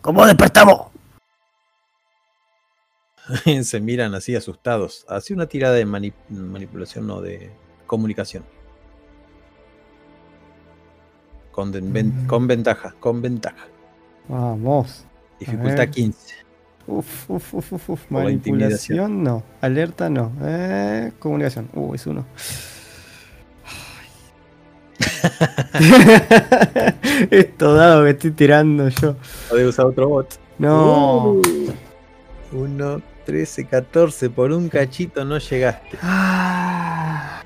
¿Cómo 0.00 0.24
despertamos? 0.24 0.92
Se 3.64 3.80
miran 3.80 4.14
así 4.14 4.36
asustados. 4.36 5.04
Hace 5.08 5.34
una 5.34 5.46
tirada 5.46 5.74
de 5.74 5.84
mani- 5.84 6.14
manipulación, 6.28 7.08
no 7.08 7.20
de 7.20 7.50
comunicación. 7.88 8.44
Con, 11.50 11.72
ven- 11.72 12.26
con 12.28 12.46
ventaja, 12.46 12.94
con 13.00 13.20
ventaja. 13.20 13.66
Vamos. 14.28 15.04
Dificultad 15.40 15.76
ver. 15.78 15.90
15. 15.90 16.34
Uf, 16.88 17.28
uf, 17.28 17.52
uf, 17.52 17.72
uf, 17.72 17.90
uf. 17.90 18.00
Manipulación, 18.08 19.22
no. 19.22 19.42
Alerta, 19.60 20.08
no. 20.08 20.32
Eh, 20.40 21.12
comunicación. 21.18 21.68
Uh, 21.74 21.94
es 21.94 22.06
uno. 22.06 22.24
Ay. 23.66 24.08
Esto 27.30 27.74
dado 27.74 28.04
que 28.04 28.10
estoy 28.10 28.30
tirando 28.30 28.88
yo. 28.88 29.16
Podés 29.50 29.66
usar 29.66 29.84
otro 29.84 30.08
bot. 30.08 30.40
No. 30.58 31.32
Uh, 31.32 31.42
1, 32.52 33.02
13, 33.26 33.66
14. 33.66 34.30
Por 34.30 34.50
un 34.52 34.70
cachito 34.70 35.26
no 35.26 35.36
llegaste. 35.36 35.98
Ah. 36.02 37.42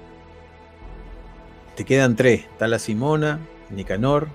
Te 1.74 1.84
quedan 1.84 2.14
tres. 2.14 2.42
Está 2.42 2.68
la 2.68 2.78
Simona, 2.78 3.40
Nicanor 3.70 4.28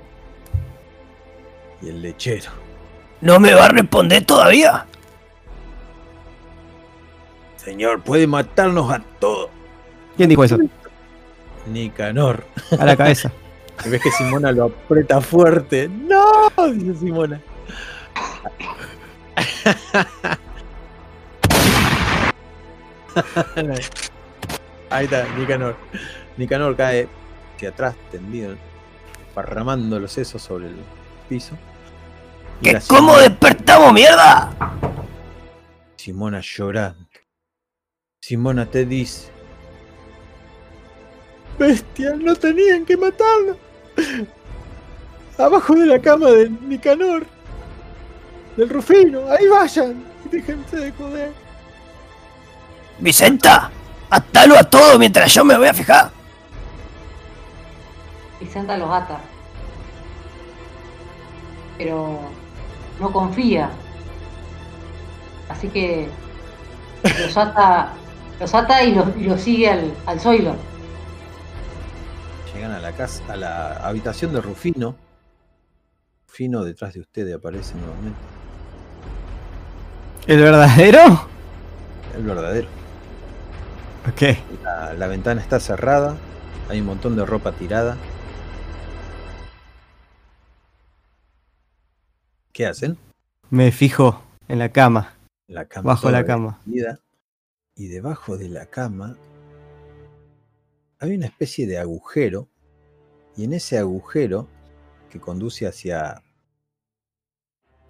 y 1.82 1.88
el 1.88 2.02
lechero. 2.02 2.52
¿No 3.22 3.40
me 3.40 3.54
va 3.54 3.68
a 3.68 3.70
responder 3.70 4.26
todavía? 4.26 4.86
Señor, 7.68 8.02
puede 8.02 8.26
matarnos 8.28 8.90
a 8.90 9.04
todos. 9.20 9.50
¿Quién 10.16 10.30
dijo 10.30 10.46
eso? 10.46 10.58
Nicanor. 11.66 12.46
A 12.80 12.86
la 12.86 12.96
cabeza. 12.96 13.30
Y 13.86 13.90
ves 13.90 14.02
que 14.02 14.10
Simona 14.10 14.54
lo 14.54 14.68
aprieta 14.68 15.20
fuerte. 15.20 15.90
¡No! 15.90 16.50
Dice 16.74 16.96
Simona. 16.96 17.42
Ahí 24.90 25.04
está, 25.04 25.28
Nicanor. 25.38 25.76
Nicanor 26.38 26.78
cae 26.78 27.10
hacia 27.56 27.70
atrás, 27.70 27.96
tendido, 28.10 28.56
parramando 29.36 30.00
los 30.00 30.14
sesos 30.14 30.42
sobre 30.42 30.68
el 30.68 30.78
piso. 31.28 31.58
¿Qué, 32.64 32.80
¿Cómo 32.88 33.18
despertamos, 33.18 33.92
mierda? 33.92 34.54
Simona 35.98 36.40
llorando. 36.42 37.06
Simona 38.28 38.66
te 38.66 38.86
dice: 38.86 39.30
Bestia, 41.58 42.14
no 42.18 42.36
tenían 42.36 42.84
que 42.84 42.98
matarlo. 42.98 43.56
Abajo 45.38 45.74
de 45.76 45.86
la 45.86 46.02
cama 46.02 46.32
de 46.32 46.50
Nicanor, 46.50 47.26
del 48.58 48.68
Rufino, 48.68 49.32
ahí 49.32 49.48
vayan 49.48 50.04
y 50.26 50.28
déjense 50.28 50.76
de 50.76 50.92
joder. 50.92 51.32
Vicenta, 53.00 53.72
atalo 54.10 54.58
a 54.58 54.64
todo 54.66 55.00
mientras 55.00 55.34
yo 55.34 55.46
me 55.46 55.58
voy 55.58 55.70
a 55.70 55.74
fijar. 55.74 56.12
Vicenta 58.42 58.76
los 58.76 58.92
ata. 58.92 59.22
Pero 61.78 62.20
no 63.00 63.14
confía. 63.14 63.70
Así 65.48 65.70
que 65.70 66.10
los 67.22 67.38
ata, 67.38 67.94
los 68.40 68.54
ata 68.54 68.84
y 68.84 68.94
los, 68.94 69.16
y 69.18 69.24
los 69.24 69.42
sigue 69.42 69.70
al, 69.70 69.94
al 70.06 70.20
Zoilo. 70.20 70.56
Llegan 72.54 72.72
a 72.72 72.80
la 72.80 72.92
casa, 72.92 73.24
a 73.30 73.36
la 73.36 73.74
habitación 73.78 74.34
de 74.34 74.42
Rufino. 74.42 74.96
Rufino 76.28 76.64
detrás 76.64 76.94
de 76.94 77.02
ustedes 77.02 77.36
aparece 77.36 77.76
nuevamente. 77.76 78.20
¿El 80.28 80.40
verdadero? 80.40 81.28
El 82.16 82.24
verdadero. 82.24 82.68
Ok. 84.08 84.38
La, 84.64 84.94
la 84.94 85.08
ventana 85.08 85.42
está 85.42 85.60
cerrada. 85.60 86.16
Hay 86.70 86.82
un 86.82 86.88
montón 86.88 87.16
de 87.16 87.26
ropa 87.26 87.52
tirada. 87.54 87.98
¿Qué 92.52 92.66
hacen? 92.66 92.98
Me 93.50 93.72
fijo 93.72 94.24
en 94.48 94.60
la 94.60 94.70
cama. 94.70 95.14
La 95.48 95.66
cama. 95.66 95.94
Bajo 95.94 96.12
la 96.12 96.26
cama. 96.26 96.60
Y 97.78 97.88
debajo 97.88 98.38
de 98.38 98.50
la 98.50 98.66
cama 98.66 99.18
hay 101.00 101.16
una 101.16 101.28
especie 101.28 101.68
de 101.68 101.78
agujero. 101.78 102.50
Y 103.36 103.44
en 103.44 103.54
ese 103.54 103.78
agujero 103.78 104.48
que 105.10 105.20
conduce 105.20 105.68
hacia 105.68 106.24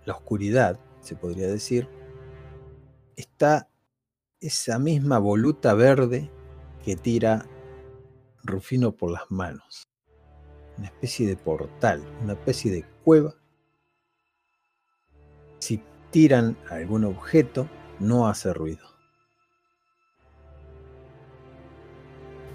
la 0.05 0.14
oscuridad, 0.14 0.80
se 0.99 1.15
podría 1.15 1.47
decir, 1.47 1.88
está 3.15 3.69
esa 4.41 4.77
misma 4.77 5.19
voluta 5.19 5.73
verde 5.73 6.30
que 6.84 6.95
tira 6.95 7.45
Rufino 8.43 8.93
por 8.93 9.11
las 9.11 9.30
manos. 9.30 9.89
Una 10.77 10.88
especie 10.88 11.27
de 11.27 11.35
portal, 11.35 12.01
una 12.22 12.34
especie 12.34 12.72
de 12.72 12.85
cueva. 13.03 13.35
Si 15.59 15.81
tiran 16.11 16.57
algún 16.69 17.03
objeto, 17.03 17.68
no 17.99 18.27
hace 18.27 18.53
ruido. 18.53 18.86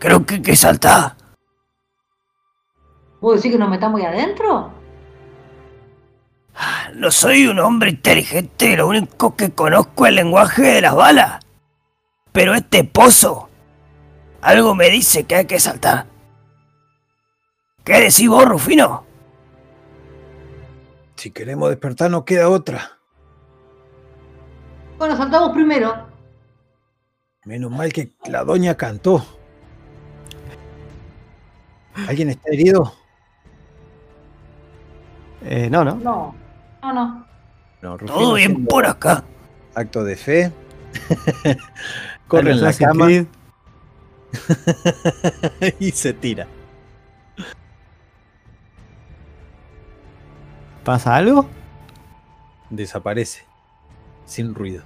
Creo 0.03 0.27
que 0.27 0.35
hay 0.35 0.43
que 0.43 0.57
saltar. 0.57 1.15
¿Puedo 3.21 3.37
decir 3.37 3.53
que 3.53 3.59
nos 3.59 3.71
metamos 3.71 4.01
ahí 4.01 4.07
adentro? 4.07 4.73
No 6.95 7.13
soy 7.13 7.47
un 7.47 7.61
hombre 7.61 7.91
inteligente, 7.91 8.77
lo 8.77 8.89
único 8.89 9.37
que 9.37 9.53
conozco 9.53 10.05
es 10.05 10.09
el 10.09 10.17
lenguaje 10.17 10.63
de 10.63 10.81
las 10.81 10.97
balas. 10.97 11.47
Pero 12.33 12.53
este 12.53 12.83
pozo, 12.83 13.49
algo 14.41 14.75
me 14.75 14.91
dice 14.91 15.23
que 15.23 15.37
hay 15.37 15.47
que 15.47 15.61
saltar. 15.61 16.07
¿Qué 17.85 18.01
decís 18.01 18.29
vos, 18.29 18.45
Rufino? 18.45 19.07
Si 21.15 21.31
queremos 21.31 21.69
despertar, 21.69 22.11
no 22.11 22.25
queda 22.25 22.49
otra. 22.49 22.99
Bueno, 24.99 25.17
saltamos 25.17 25.53
primero. 25.53 26.09
Menos 27.45 27.71
mal 27.71 27.93
que 27.93 28.17
la 28.25 28.43
doña 28.43 28.77
cantó. 28.77 29.25
¿Alguien 32.09 32.31
está 32.31 32.51
herido? 32.51 32.93
Eh, 35.45 35.69
no, 35.71 35.85
no. 35.85 35.97
No, 35.97 36.35
no, 36.83 37.27
no. 37.83 37.97
Todo 38.07 38.35
bien 38.35 38.65
por 38.67 38.87
acá. 38.87 39.25
Acto 39.75 40.05
de 40.05 40.15
fe. 40.17 40.53
Corre 42.29 42.53
en 42.53 42.63
la 42.63 42.73
cama 42.73 43.09
y 45.79 45.91
se 45.91 46.15
tira. 46.15 46.47
¿Pasa 50.85 51.17
algo? 51.17 51.47
Desaparece. 52.71 53.45
Sin 54.27 54.55
ruido. 54.55 54.83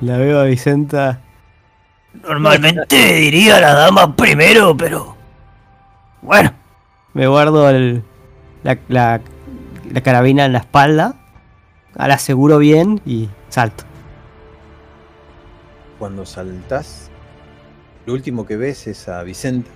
La 0.00 0.18
veo 0.18 0.40
a 0.40 0.44
Vicenta. 0.44 1.20
Normalmente 2.12 3.14
diría 3.14 3.60
la 3.60 3.74
dama 3.74 4.14
primero, 4.14 4.76
pero... 4.76 5.11
Bueno, 6.22 6.52
Me 7.14 7.26
guardo 7.26 7.68
el- 7.68 8.02
la, 8.62 8.78
la- 8.88 9.20
la 9.92 10.00
carabina 10.00 10.46
en 10.46 10.52
la 10.54 10.60
espalda. 10.60 11.14
La 11.94 12.14
aseguro 12.14 12.56
bien 12.56 13.02
y 13.04 13.28
salto. 13.50 13.84
Cuando 15.98 16.24
saltas, 16.24 17.10
lo 18.06 18.14
último 18.14 18.46
que 18.46 18.56
ves 18.56 18.86
es 18.86 19.10
a 19.10 19.22
Vicente. 19.24 19.70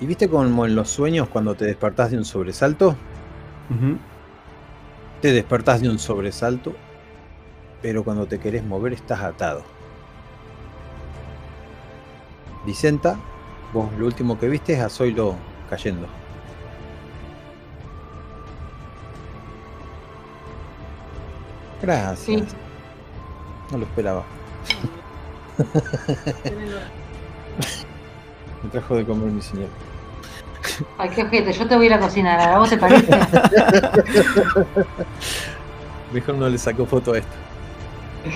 ¿Y 0.00 0.06
viste 0.06 0.28
como 0.28 0.66
en 0.66 0.74
los 0.76 0.90
sueños 0.90 1.28
cuando 1.28 1.54
te 1.54 1.64
despertás 1.64 2.10
de 2.10 2.18
un 2.18 2.26
sobresalto? 2.26 2.94
Te 5.22 5.32
despertás 5.32 5.80
de 5.80 5.88
un 5.88 5.98
sobresalto, 5.98 6.74
pero 7.80 8.04
cuando 8.04 8.26
te 8.26 8.38
querés 8.38 8.62
mover 8.64 8.92
estás 8.92 9.22
atado. 9.22 9.62
Vicenta, 12.66 13.16
vos 13.74 13.92
lo 13.98 14.06
último 14.06 14.38
que 14.38 14.48
viste 14.48 14.72
es 14.72 14.80
a 14.80 14.88
Zoilo 14.88 15.34
cayendo. 15.68 16.06
Gracias. 21.82 22.20
Sí. 22.20 22.42
No 23.70 23.78
lo 23.78 23.84
esperaba. 23.84 24.22
Me 28.62 28.70
trajo 28.70 28.96
de 28.96 29.04
comer 29.04 29.30
mi 29.30 29.42
señor. 29.42 29.68
Ay, 30.96 31.10
qué 31.10 31.24
ojete, 31.24 31.52
yo 31.52 31.68
te 31.68 31.76
voy 31.76 31.84
a 31.84 31.88
ir 31.88 31.94
a 31.94 32.00
cocinar. 32.00 32.40
¿A 32.40 32.58
vos 32.58 32.70
te 32.70 32.78
parece? 32.78 33.06
Mejor 36.12 36.36
no 36.36 36.48
le 36.48 36.56
sacó 36.56 36.86
foto 36.86 37.12
a 37.12 37.18
esto. 37.18 37.32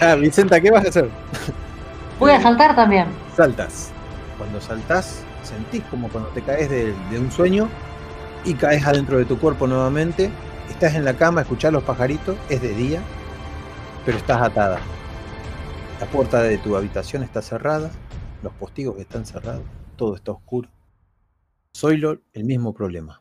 Ah, 0.02 0.16
Vicenta, 0.16 0.60
¿qué 0.60 0.70
vas 0.70 0.84
a 0.84 0.88
hacer? 0.88 1.08
Voy 2.18 2.32
a 2.32 2.42
saltar 2.42 2.76
también. 2.76 3.06
Saltas. 3.34 3.92
Cuando 4.36 4.60
saltas, 4.60 5.24
sentís 5.48 5.82
como 5.90 6.08
cuando 6.08 6.30
te 6.30 6.42
caes 6.42 6.68
de, 6.70 6.92
de 7.10 7.18
un 7.18 7.30
sueño 7.30 7.68
y 8.44 8.54
caes 8.54 8.86
adentro 8.86 9.18
de 9.18 9.24
tu 9.24 9.38
cuerpo 9.38 9.66
nuevamente. 9.66 10.30
Estás 10.70 10.94
en 10.94 11.04
la 11.04 11.14
cama, 11.14 11.40
escuchás 11.40 11.72
los 11.72 11.82
pajaritos, 11.82 12.36
es 12.48 12.60
de 12.62 12.74
día, 12.74 13.02
pero 14.04 14.18
estás 14.18 14.40
atada. 14.42 14.80
La 16.00 16.06
puerta 16.06 16.42
de 16.42 16.58
tu 16.58 16.76
habitación 16.76 17.22
está 17.22 17.42
cerrada, 17.42 17.90
los 18.42 18.52
postigos 18.54 18.98
están 18.98 19.26
cerrados, 19.26 19.62
todo 19.96 20.14
está 20.14 20.32
oscuro. 20.32 20.68
Zoilo, 21.76 22.18
el 22.32 22.44
mismo 22.44 22.72
problema. 22.74 23.20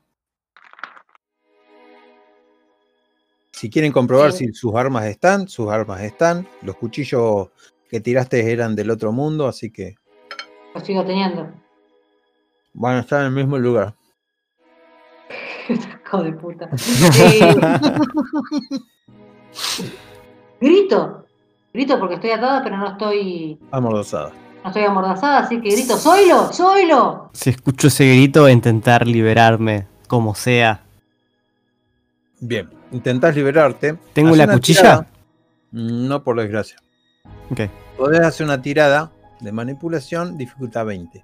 Si 3.51 3.69
quieren 3.71 3.91
comprobar 3.91 4.31
Sí. 4.33 4.45
si 4.47 4.53
sus 4.53 4.75
armas 4.75 5.05
están, 5.05 5.47
sus 5.47 5.69
armas 5.71 6.01
están. 6.01 6.47
Los 6.61 6.75
cuchillos 6.75 7.49
que 7.89 7.99
tiraste 7.99 8.51
eran 8.51 8.75
del 8.75 8.91
otro 8.91 9.11
mundo, 9.11 9.47
así 9.47 9.71
que 9.71 9.95
Lo 10.75 10.81
sigo 10.85 11.03
teniendo. 11.03 11.51
Van 12.77 12.97
a 12.97 12.99
estar 12.99 13.21
en 13.21 13.27
el 13.27 13.31
mismo 13.33 13.57
lugar. 13.57 13.95
Hijo 15.69 16.23
de 16.23 16.31
puta. 16.33 16.69
Eh, 17.19 17.55
grito. 20.61 21.25
Grito 21.73 21.99
porque 21.99 22.15
estoy 22.15 22.31
atada, 22.31 22.63
pero 22.63 22.77
no 22.77 22.91
estoy, 22.91 23.59
Amordazada. 23.71 24.31
no 24.63 24.69
estoy 24.69 24.83
amordazada, 24.83 25.39
así 25.39 25.59
que 25.61 25.69
grito, 25.69 25.97
¡Soylo! 25.97 26.51
¡Soylo! 26.53 27.29
Si 27.33 27.49
escucho 27.51 27.87
ese 27.87 28.07
grito, 28.07 28.41
voy 28.41 28.51
a 28.51 28.53
intentar 28.53 29.07
liberarme, 29.07 29.87
como 30.07 30.35
sea. 30.35 30.81
Bien, 32.39 32.69
intentás 32.91 33.35
liberarte. 33.35 33.97
¿Tengo 34.13 34.35
la 34.35 34.47
cuchilla? 34.51 34.79
tirada. 34.81 35.07
No, 35.71 36.23
por 36.23 36.39
desgracia. 36.39 36.77
Ok. 37.49 37.61
Podés 37.97 38.21
hacer 38.21 38.45
una 38.45 38.61
tirada 38.61 39.11
de 39.39 39.51
manipulación, 39.51 40.37
dificultad 40.37 40.85
20. 40.85 41.21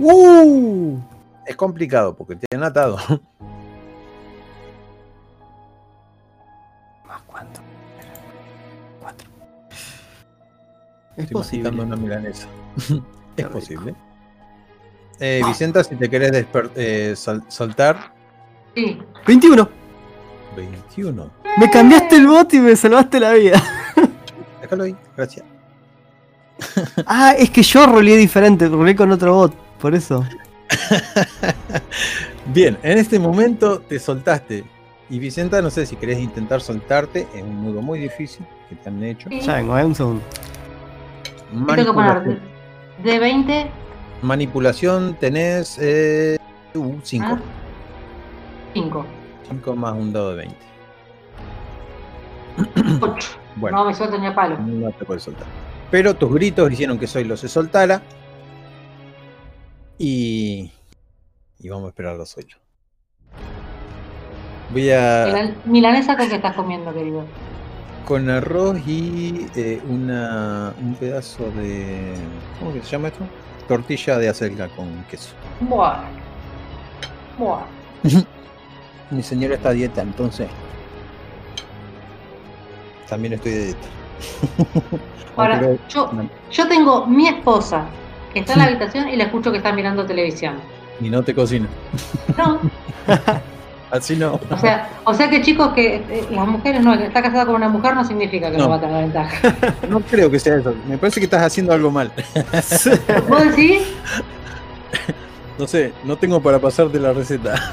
¡Uh! 0.00 0.98
Es 1.46 1.56
complicado 1.56 2.14
porque 2.14 2.36
te 2.36 2.46
han 2.54 2.62
atado. 2.62 2.96
¿Más 7.06 7.22
cuánto? 7.26 7.60
Cuatro. 9.00 9.28
Es 11.16 11.24
Estoy 11.24 11.32
posible. 11.32 11.70
una 11.82 11.96
milanesa. 11.96 12.46
Es 13.38 13.44
rico. 13.44 13.50
posible. 13.60 13.94
Eh, 15.20 15.40
Vicenta, 15.46 15.84
si 15.84 15.94
te 15.94 16.10
querés 16.10 16.44
eh, 16.74 17.14
sol- 17.16 17.44
soltar, 17.48 18.12
Sí. 18.74 18.98
21. 19.26 19.68
21. 20.56 21.30
Me 21.56 21.70
cambiaste 21.70 22.16
el 22.16 22.26
bot 22.26 22.52
y 22.54 22.58
me 22.60 22.74
salvaste 22.74 23.20
la 23.20 23.32
vida. 23.32 23.62
Déjalo 24.60 24.82
ahí, 24.84 24.96
gracias. 25.16 25.44
Ah, 27.06 27.32
es 27.38 27.50
que 27.50 27.62
yo 27.62 27.86
roleé 27.86 28.16
diferente, 28.16 28.68
roleé 28.68 28.96
con 28.96 29.10
otro 29.12 29.34
bot, 29.34 29.54
por 29.78 29.94
eso. 29.94 30.24
Bien, 32.46 32.78
en 32.82 32.98
este 32.98 33.18
momento 33.18 33.80
te 33.80 33.98
soltaste. 33.98 34.64
Y 35.10 35.18
Vicenta, 35.18 35.62
no 35.62 35.70
sé 35.70 35.86
si 35.86 35.96
querés 35.96 36.18
intentar 36.18 36.60
soltarte, 36.60 37.26
es 37.34 37.42
un 37.42 37.64
nudo 37.64 37.80
muy 37.80 37.98
difícil 37.98 38.44
que 38.68 38.76
te 38.76 38.88
han 38.88 39.02
hecho. 39.02 39.30
Ya 39.30 39.54
vengo, 39.54 39.78
eh, 39.78 39.84
un 39.84 39.94
segundo. 39.94 40.22
¿Qué 41.50 41.74
tengo 41.76 41.92
que 41.92 41.92
poner? 41.92 42.14
Manipulación, 42.14 42.40
De 43.02 43.18
20 43.18 43.70
manipulación 44.22 45.14
tenés 45.14 45.78
5. 47.02 47.24
a 47.24 47.38
5. 48.74 49.06
5 49.48 49.76
más 49.76 49.92
un 49.94 50.12
dado 50.12 50.30
de 50.30 50.36
20. 50.36 50.56
8. 53.00 53.28
Bueno. 53.56 53.78
No 53.78 53.84
me 53.86 53.94
suelto 53.94 54.18
ni 54.18 54.26
a 54.26 54.34
palo. 54.34 54.58
No 54.58 54.90
te 54.92 55.04
puedes 55.04 55.22
soltar. 55.22 55.46
Pero 55.90 56.14
tus 56.14 56.32
gritos 56.32 56.70
hicieron 56.70 56.98
que 56.98 57.06
Zoilo 57.06 57.36
se 57.36 57.48
soltara. 57.48 58.02
Y. 59.98 60.70
Y 61.60 61.68
vamos 61.68 61.86
a 61.86 61.88
esperar 61.88 62.20
a 62.20 62.24
Zoilo. 62.26 62.56
Voy 64.70 64.90
a. 64.90 65.24
Milan- 65.26 65.56
Milanesa 65.64 66.16
con 66.16 66.28
que 66.28 66.36
estás 66.36 66.54
comiendo, 66.54 66.92
querido. 66.92 67.24
Con 68.06 68.30
arroz 68.30 68.78
y 68.86 69.46
eh, 69.54 69.82
una, 69.88 70.72
un 70.80 70.94
pedazo 70.94 71.50
de. 71.50 72.14
¿Cómo 72.58 72.72
que 72.72 72.80
se 72.82 72.90
llama 72.90 73.08
esto? 73.08 73.24
Tortilla 73.66 74.18
de 74.18 74.28
acelga 74.28 74.68
con 74.68 75.04
queso. 75.10 75.34
Buah. 75.60 76.04
Buah. 77.38 77.64
Mi 79.10 79.22
señora 79.22 79.54
está 79.56 79.70
a 79.70 79.72
dieta, 79.72 80.02
entonces. 80.02 80.48
También 83.08 83.34
estoy 83.34 83.52
de 83.52 83.64
dieta. 83.66 83.88
Ahora, 85.36 85.60
yo, 85.88 86.10
yo 86.50 86.68
tengo 86.68 87.06
mi 87.06 87.28
esposa 87.28 87.86
que 88.32 88.40
está 88.40 88.52
en 88.54 88.58
la 88.60 88.64
habitación 88.66 89.08
y 89.08 89.16
la 89.16 89.24
escucho 89.24 89.50
que 89.50 89.58
está 89.58 89.72
mirando 89.72 90.04
televisión. 90.06 90.56
Y 91.00 91.10
no 91.10 91.22
te 91.22 91.34
cocina. 91.34 91.66
No, 92.36 92.60
Así 93.90 94.16
no. 94.16 94.38
o 94.50 94.56
sea, 94.58 94.90
o 95.04 95.14
sea 95.14 95.30
que 95.30 95.40
chicos 95.40 95.72
que 95.72 95.96
eh, 95.96 96.26
las 96.30 96.46
mujeres 96.46 96.82
no, 96.82 96.96
que 96.98 97.04
está 97.04 97.22
casada 97.22 97.46
con 97.46 97.54
una 97.54 97.70
mujer 97.70 97.94
no 97.94 98.04
significa 98.04 98.50
que 98.50 98.58
no, 98.58 98.64
No. 98.64 98.70
va 98.70 98.76
a 98.76 98.80
tener 98.80 99.02
ventaja. 99.04 99.56
No 99.88 100.00
creo 100.00 100.30
que 100.30 100.38
sea 100.38 100.56
eso. 100.56 100.74
Me 100.86 100.98
parece 100.98 101.20
que 101.20 101.24
estás 101.24 101.42
haciendo 101.42 101.72
algo 101.72 101.90
mal. 101.90 102.12
¿Vos 103.28 103.44
decís? 103.44 103.82
No 105.58 105.66
sé, 105.66 105.92
no 106.04 106.16
tengo 106.16 106.40
para 106.42 106.58
pasarte 106.58 107.00
la 107.00 107.12
receta. 107.14 107.72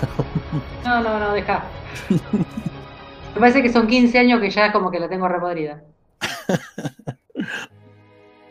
No, 0.86 1.02
no, 1.04 1.20
no, 1.20 1.34
deja. 1.34 1.66
Me 2.10 3.40
parece 3.40 3.62
que 3.62 3.72
son 3.74 3.86
15 3.86 4.18
años 4.18 4.40
que 4.40 4.50
ya 4.50 4.72
como 4.72 4.90
que 4.90 5.00
la 5.00 5.10
tengo 5.10 5.28
repodrida. 5.28 5.82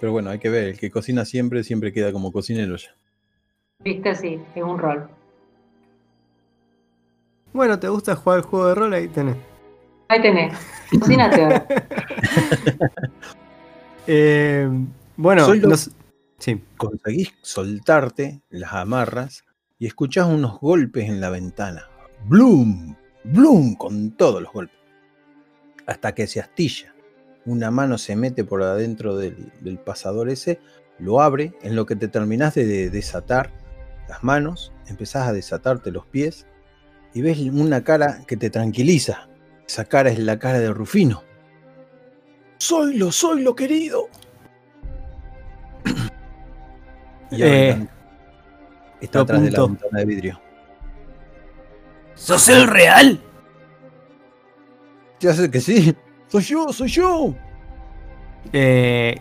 Pero 0.00 0.12
bueno, 0.12 0.30
hay 0.30 0.38
que 0.38 0.48
ver. 0.50 0.64
El 0.64 0.78
que 0.78 0.90
cocina 0.90 1.24
siempre, 1.24 1.64
siempre 1.64 1.92
queda 1.92 2.12
como 2.12 2.32
cocinero 2.32 2.76
ya. 2.76 2.90
Viste, 3.80 4.14
sí, 4.14 4.40
es 4.54 4.62
un 4.62 4.78
rol. 4.78 5.08
Bueno, 7.52 7.78
¿te 7.78 7.88
gusta 7.88 8.16
jugar 8.16 8.38
el 8.40 8.44
juego 8.44 8.66
de 8.68 8.74
rol? 8.74 8.92
Ahí 8.94 9.08
tenés. 9.08 9.36
Ahí 10.08 10.20
tenés. 10.22 10.58
Cocinate 11.00 11.42
ahora. 11.44 11.66
Eh, 14.06 14.68
bueno, 15.16 15.46
Soy 15.46 15.60
lo- 15.60 15.68
nos- 15.70 15.90
sí. 16.38 16.62
Conseguís 16.76 17.32
soltarte, 17.40 18.42
las 18.50 18.74
amarras 18.74 19.44
y 19.78 19.86
escuchás 19.86 20.26
unos 20.26 20.60
golpes 20.60 21.08
en 21.08 21.20
la 21.22 21.30
ventana. 21.30 21.88
¡Bloom! 22.26 22.94
¡Bloom! 23.24 23.74
Con 23.76 24.10
todos 24.10 24.42
los 24.42 24.52
golpes. 24.52 24.76
Hasta 25.86 26.14
que 26.14 26.26
se 26.26 26.40
astilla. 26.40 26.93
Una 27.46 27.70
mano 27.70 27.98
se 27.98 28.16
mete 28.16 28.44
por 28.44 28.62
adentro 28.62 29.16
del, 29.16 29.52
del 29.60 29.78
pasador 29.78 30.28
ese, 30.30 30.60
lo 30.98 31.20
abre, 31.20 31.52
en 31.62 31.76
lo 31.76 31.86
que 31.86 31.96
te 31.96 32.08
terminás 32.08 32.54
de, 32.54 32.64
de 32.66 32.90
desatar 32.90 33.50
las 34.08 34.22
manos, 34.22 34.72
empezás 34.86 35.28
a 35.28 35.32
desatarte 35.32 35.90
los 35.90 36.06
pies 36.06 36.46
y 37.12 37.22
ves 37.22 37.38
una 37.38 37.84
cara 37.84 38.24
que 38.26 38.36
te 38.36 38.50
tranquiliza. 38.50 39.28
Esa 39.66 39.84
cara 39.84 40.10
es 40.10 40.18
la 40.18 40.38
cara 40.38 40.58
de 40.58 40.72
Rufino. 40.72 41.22
Soy 42.58 42.96
lo, 42.96 43.12
soy 43.12 43.42
lo 43.42 43.54
querido. 43.54 44.08
Y 47.30 47.42
Eh, 47.42 47.88
está 49.00 49.20
atrás 49.20 49.42
de 49.42 49.50
la 49.50 49.66
ventana 49.66 49.98
de 49.98 50.04
vidrio. 50.04 50.40
¿Sos 52.14 52.48
el 52.48 52.66
real? 52.66 53.20
¿Te 55.18 55.28
hace 55.28 55.50
que 55.50 55.60
sí? 55.60 55.96
¡Soy 56.34 56.42
yo, 56.42 56.72
soy 56.72 56.88
yo! 56.88 57.32
Eh, 58.52 59.14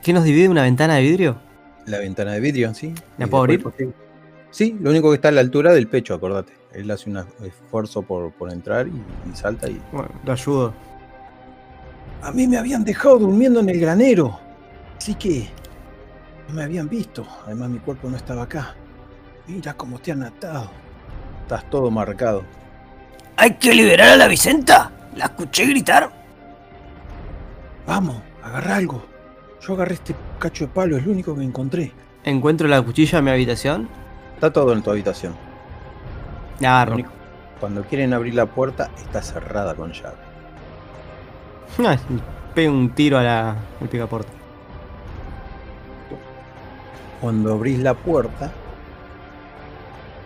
¿Qué 0.00 0.12
nos 0.12 0.22
divide 0.22 0.48
una 0.48 0.62
ventana 0.62 0.94
de 0.94 1.02
vidrio? 1.02 1.40
La 1.86 1.98
ventana 1.98 2.30
de 2.34 2.38
vidrio, 2.38 2.72
¿sí? 2.72 2.94
¿La 3.18 3.26
puedo 3.26 3.46
consigue- 3.64 3.92
Sí, 4.52 4.76
lo 4.80 4.90
único 4.90 5.08
que 5.10 5.16
está 5.16 5.26
a 5.28 5.32
la 5.32 5.40
altura 5.40 5.72
del 5.72 5.88
pecho, 5.88 6.14
acordate. 6.14 6.52
Él 6.72 6.88
hace 6.92 7.10
un 7.10 7.16
esfuerzo 7.44 8.02
por, 8.02 8.30
por 8.30 8.52
entrar 8.52 8.86
y, 8.86 8.90
y 8.92 9.34
salta 9.34 9.68
y... 9.68 9.82
Bueno, 9.90 10.10
lo 10.24 10.32
ayudo. 10.32 10.72
A 12.22 12.30
mí 12.30 12.46
me 12.46 12.58
habían 12.58 12.84
dejado 12.84 13.18
durmiendo 13.18 13.58
en 13.58 13.68
el 13.68 13.80
granero. 13.80 14.38
Así 14.98 15.16
que... 15.16 15.48
No 16.46 16.54
me 16.54 16.62
habían 16.62 16.88
visto. 16.88 17.26
Además 17.44 17.70
mi 17.70 17.80
cuerpo 17.80 18.08
no 18.08 18.16
estaba 18.16 18.42
acá. 18.42 18.76
Mira 19.48 19.74
cómo 19.74 19.98
te 19.98 20.12
han 20.12 20.22
atado. 20.22 20.70
Estás 21.42 21.68
todo 21.70 21.90
marcado. 21.90 22.44
¿Hay 23.36 23.54
que 23.54 23.74
liberar 23.74 24.10
a 24.10 24.16
la 24.16 24.28
Vicenta? 24.28 24.92
La 25.16 25.24
escuché 25.24 25.66
gritar. 25.66 26.21
Vamos, 27.86 28.16
agarra 28.42 28.76
algo. 28.76 29.02
Yo 29.60 29.74
agarré 29.74 29.94
este 29.94 30.14
cacho 30.38 30.66
de 30.66 30.72
palo, 30.72 30.96
es 30.96 31.04
lo 31.06 31.12
único 31.12 31.34
que 31.36 31.42
encontré. 31.42 31.92
Encuentro 32.24 32.68
la 32.68 32.80
cuchilla 32.82 33.18
en 33.18 33.24
mi 33.24 33.30
habitación. 33.30 33.88
Está 34.34 34.52
todo 34.52 34.72
en 34.72 34.82
tu 34.82 34.90
habitación. 34.90 35.34
La 36.60 36.74
agarro. 36.76 36.90
Lo 36.90 36.94
único- 36.96 37.10
Cuando 37.60 37.82
quieren 37.84 38.12
abrir 38.12 38.34
la 38.34 38.46
puerta, 38.46 38.90
está 38.96 39.22
cerrada 39.22 39.74
con 39.74 39.92
llave. 39.92 40.16
Ah, 41.86 41.96
Pego 42.54 42.72
un 42.72 42.90
tiro 42.90 43.18
a 43.18 43.22
la 43.22 43.50
al 43.80 43.88
picaporte. 43.88 44.30
Cuando 47.20 47.52
abrís 47.54 47.78
la 47.78 47.94
puerta, 47.94 48.50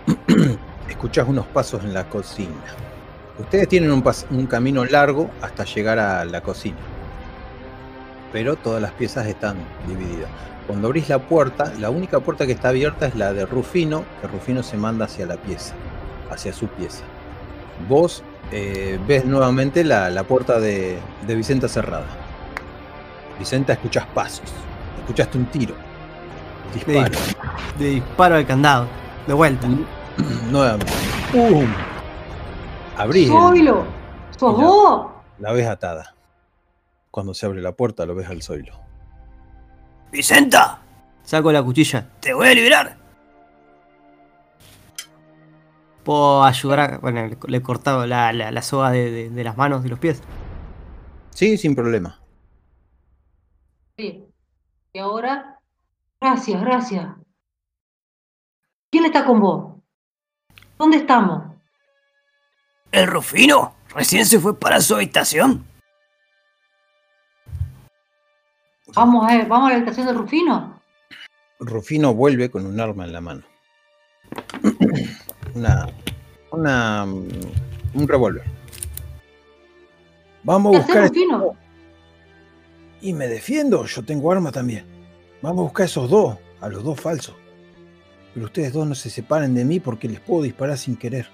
escuchás 0.89 1.29
unos 1.29 1.47
pasos 1.47 1.85
en 1.85 1.93
la 1.93 2.09
cocina. 2.09 2.55
Ustedes 3.39 3.69
tienen 3.69 3.91
un 3.93 4.47
camino 4.47 4.85
largo 4.87 5.31
hasta 5.43 5.65
llegar 5.65 5.99
a 5.99 6.25
la 6.25 6.41
cocina. 6.41 6.77
Pero 8.37 8.55
todas 8.57 8.83
las 8.83 8.93
piezas 8.93 9.27
están 9.27 9.57
divididas. 9.89 10.29
Cuando 10.67 10.89
abrís 10.89 11.09
la 11.09 11.19
puerta, 11.21 11.73
la 11.79 11.89
única 11.89 12.21
puerta 12.21 12.45
que 12.45 12.53
está 12.53 12.69
abierta 12.69 13.07
es 13.07 13.15
la 13.15 13.33
de 13.33 13.47
Rufino, 13.47 14.05
que 14.21 14.27
Rufino 14.29 14.63
se 14.63 14.77
manda 14.77 15.07
hacia 15.07 15.25
la 15.25 15.37
pieza, 15.37 15.73
hacia 16.31 16.53
su 16.53 16.67
pieza. 16.69 17.03
Vos 17.89 18.23
eh, 18.53 19.01
ves 19.09 19.25
nuevamente 19.25 19.85
la, 19.85 20.11
la 20.11 20.25
puerta 20.25 20.61
de, 20.61 20.99
de 21.27 21.35
Vicenta 21.35 21.67
cerrada. 21.67 22.05
Vicenta, 23.39 23.73
escuchás 23.73 24.05
pasos. 24.13 24.53
Escuchaste 24.99 25.39
un 25.39 25.47
tiro. 25.47 25.75
Disparo. 26.75 27.17
De 27.79 27.87
disparo 27.89 28.35
al 28.35 28.47
candado. 28.47 28.87
De 29.27 29.33
vuelta. 29.33 29.67
Nuevamente. 30.51 30.93
¡Pum! 31.33 31.67
Abrís 32.99 33.31
el- 33.31 33.33
Zoilo, 33.35 33.85
¿sos 34.39 34.59
y 34.59 34.61
la- 34.61 34.67
vos? 34.69 35.07
la 35.39 35.53
ves 35.53 35.67
atada. 35.69 36.13
Cuando 37.17 37.33
se 37.33 37.47
abre 37.47 37.63
la 37.63 37.73
puerta 37.73 38.05
lo 38.05 38.15
ves 38.15 38.29
al 38.29 38.43
Zoilo. 38.43 38.79
Vicenta, 40.13 40.83
Saco 41.23 41.51
la 41.51 41.63
cuchilla. 41.63 42.11
te 42.21 42.35
voy 42.35 42.49
a 42.49 42.53
liberar. 42.55 42.99
Puedo 46.05 46.45
ayudar 46.45 46.79
a. 46.81 46.99
Bueno, 46.99 47.27
le, 47.27 47.39
le 47.49 47.57
he 47.57 47.63
cortado 47.63 48.05
la, 48.07 48.35
la, 48.35 48.51
la 48.51 48.61
soga 48.61 48.91
de, 48.91 49.11
de- 49.11 49.31
de 49.31 49.45
las 49.45 49.57
manos 49.57 49.83
y 49.87 49.89
los 49.89 49.99
pies. 49.99 50.21
Sí, 51.31 51.57
sin 51.57 51.75
problema. 51.75 52.21
Sí. 53.97 54.23
¿Y 54.93 54.99
ahora? 54.99 55.59
Gracias, 56.21 56.61
gracias. 56.61 57.15
¿Quién 58.93 59.07
está 59.07 59.25
con 59.25 59.41
vos? 59.41 59.77
¿Dónde 60.77 60.99
estamos? 60.99 61.45
El 62.93 63.07
Rufino 63.07 63.75
recién 63.95 64.27
se 64.27 64.39
fue 64.39 64.59
para 64.61 64.83
su 64.83 64.95
habitación. 64.97 65.65
¿Vamos 68.97 69.31
a, 69.31 69.45
¿Vamos 69.45 69.67
a 69.69 69.71
la 69.71 69.77
habitación 69.77 70.07
de 70.07 70.13
Rufino? 70.15 70.81
Rufino 71.61 72.15
vuelve 72.15 72.51
con 72.51 72.67
un 72.67 72.81
arma 72.81 73.05
en 73.05 73.13
la 73.13 73.21
mano. 73.21 73.43
Una. 75.55 75.87
Una. 76.51 77.07
mm, 77.07 77.29
Un 77.95 78.09
revólver. 78.09 78.45
Vamos 80.43 80.73
¿Qué 80.73 80.77
a 80.77 80.81
buscar. 80.81 81.09
Rufino? 81.09 81.57
Y 83.01 83.13
me 83.13 83.29
defiendo, 83.29 83.85
yo 83.85 84.03
tengo 84.05 84.33
arma 84.33 84.51
también. 84.53 84.85
Vamos 85.43 85.61
a 85.61 85.63
buscar 85.65 85.83
a 85.85 85.87
esos 85.87 86.11
dos, 86.11 86.39
a 86.61 86.69
los 86.69 86.83
dos 86.83 86.99
falsos. 87.01 87.35
Pero 88.35 88.47
ustedes 88.47 88.73
dos 88.73 88.87
no 88.87 88.95
se 88.95 89.11
separen 89.11 89.55
de 89.55 89.65
mí 89.65 89.81
porque 89.81 90.09
les 90.09 90.21
puedo 90.21 90.43
disparar 90.43 90.77
sin 90.79 90.97
querer. 90.97 91.29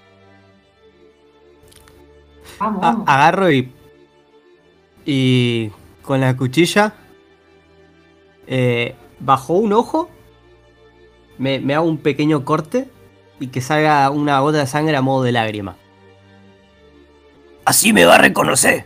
Vamos, 2.59 2.77
A- 2.83 2.85
vamos. 2.91 3.03
agarro 3.07 3.51
y. 3.51 3.71
Y. 5.05 5.71
Con 6.01 6.19
la 6.21 6.35
cuchilla. 6.35 6.93
Eh, 8.47 8.95
bajo 9.19 9.53
un 9.53 9.73
ojo. 9.73 10.09
Me, 11.37 11.59
me 11.59 11.75
hago 11.75 11.87
un 11.87 11.97
pequeño 11.97 12.45
corte. 12.45 12.89
Y 13.39 13.47
que 13.47 13.61
salga 13.61 14.09
una 14.09 14.39
gota 14.39 14.59
de 14.59 14.67
sangre 14.67 14.95
a 14.95 15.01
modo 15.01 15.23
de 15.23 15.31
lágrima. 15.31 15.75
Así 17.65 17.93
me 17.93 18.05
va 18.05 18.15
a 18.15 18.19
reconocer. 18.19 18.85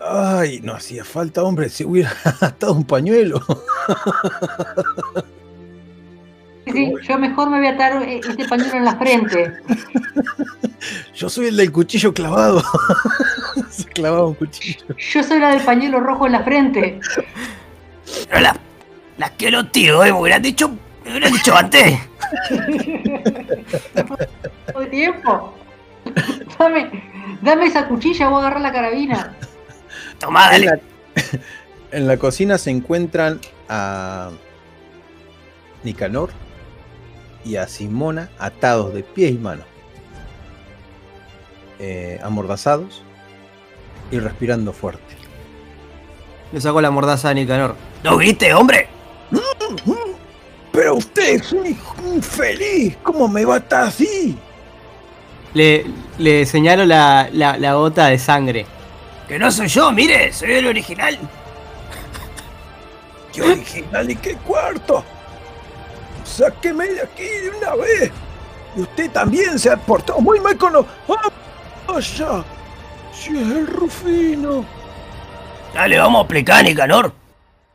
Ay, 0.00 0.60
no 0.62 0.74
hacía 0.74 1.04
falta, 1.04 1.42
hombre, 1.42 1.70
se 1.70 1.84
hubiera 1.84 2.12
atado 2.40 2.74
un 2.74 2.84
pañuelo. 2.84 3.40
Sí, 6.66 6.72
sí, 6.72 6.92
yo 7.08 7.18
mejor 7.18 7.50
me 7.50 7.58
voy 7.58 7.68
a 7.68 7.70
atar 7.70 8.02
eh, 8.02 8.20
este 8.26 8.46
pañuelo 8.46 8.74
en 8.74 8.84
la 8.84 8.96
frente. 8.96 9.52
Yo 11.14 11.30
soy 11.30 11.46
el 11.46 11.56
del 11.56 11.72
cuchillo 11.72 12.12
clavado. 12.12 12.62
se 13.70 13.84
clavaba 13.84 14.26
un 14.26 14.34
cuchillo. 14.34 14.84
Yo 14.98 15.22
soy 15.22 15.38
la 15.38 15.50
del 15.50 15.62
pañuelo 15.62 16.00
rojo 16.00 16.26
en 16.26 16.32
la 16.32 16.42
frente. 16.42 17.00
Pero 18.28 18.40
la, 18.40 18.56
las 19.18 19.30
que 19.32 19.50
lo 19.50 19.66
tiro, 19.66 20.04
eh, 20.04 20.12
me 20.12 20.20
hubieran 20.20 20.42
dicho, 20.42 20.68
me 21.04 21.10
hubieran 21.10 21.32
dicho 21.32 21.56
antes. 21.56 21.98
Tiempo. 24.90 25.54
Dame, 26.58 26.90
dame 27.40 27.66
esa 27.66 27.88
cuchilla, 27.88 28.28
voy 28.28 28.36
a 28.36 28.40
agarrar 28.40 28.60
la 28.60 28.72
carabina. 28.72 29.34
Tomá, 30.18 30.54
En 30.54 30.66
la, 30.66 30.78
en 31.90 32.06
la 32.06 32.16
cocina 32.16 32.58
se 32.58 32.70
encuentran 32.70 33.40
a 33.68 34.30
Nicanor 35.82 36.30
y 37.44 37.56
a 37.56 37.66
Simona 37.66 38.30
atados 38.38 38.94
de 38.94 39.02
pies 39.02 39.32
y 39.32 39.38
manos, 39.38 39.66
eh, 41.78 42.20
amordazados 42.22 43.02
y 44.10 44.18
respirando 44.18 44.72
fuerte. 44.72 45.23
Le 46.54 46.60
saco 46.60 46.80
la 46.80 46.90
mordaza 46.92 47.30
a 47.30 47.34
Nicanor. 47.34 47.74
¿No 48.04 48.16
viste, 48.16 48.54
hombre? 48.54 48.88
Pero 50.72 50.94
usted 50.96 51.34
es 51.40 51.52
un 51.52 51.66
hijo 51.66 51.94
infeliz, 52.14 52.96
¿cómo 53.02 53.28
me 53.28 53.44
va 53.44 53.54
a 53.56 53.58
estar 53.58 53.84
así? 53.88 54.36
Le, 55.52 55.84
le 56.18 56.46
señalo 56.46 56.84
la, 56.84 57.28
la- 57.32 57.56
la 57.58 57.74
gota 57.74 58.06
de 58.06 58.18
sangre. 58.18 58.66
Que 59.28 59.38
no 59.38 59.50
soy 59.50 59.68
yo, 59.68 59.90
mire, 59.92 60.32
soy 60.32 60.52
el 60.52 60.66
original. 60.66 61.18
¡Qué 63.32 63.42
original 63.42 64.10
y 64.10 64.16
qué 64.16 64.34
cuarto! 64.36 65.04
¡Sáqueme 66.24 66.86
de 66.86 67.02
aquí 67.02 67.22
de 67.24 67.50
una 67.50 67.74
vez! 67.76 68.10
Y 68.76 68.80
usted 68.82 69.10
también 69.10 69.58
se 69.58 69.70
ha 69.70 69.76
portado 69.76 70.20
muy 70.20 70.38
mal 70.40 70.56
con 70.56 70.72
los... 70.72 70.86
¡Ah! 71.08 71.30
¡Vaya! 71.88 72.44
¡Si 73.12 73.30
es 73.30 73.48
el 73.50 73.66
Rufino! 73.66 74.64
Dale, 75.74 75.98
vamos 75.98 76.20
a 76.20 76.22
explicar, 76.22 76.64
Nicanor. 76.64 77.12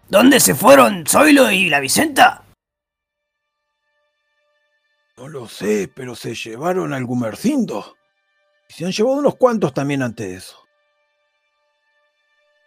¿Dónde 0.07 0.39
se 0.39 0.55
fueron 0.55 1.05
Zoilo 1.05 1.51
y 1.51 1.69
la 1.69 1.79
Vicenta? 1.79 2.43
No 5.17 5.27
lo 5.27 5.47
sé, 5.47 5.91
pero 5.93 6.15
se 6.15 6.33
llevaron 6.33 6.93
al 6.93 7.05
Gumercindo. 7.05 7.97
Y 8.69 8.73
se 8.73 8.85
han 8.85 8.91
llevado 8.91 9.17
unos 9.17 9.35
cuantos 9.35 9.73
también 9.73 10.01
antes 10.01 10.27
de 10.27 10.35
eso. 10.35 10.63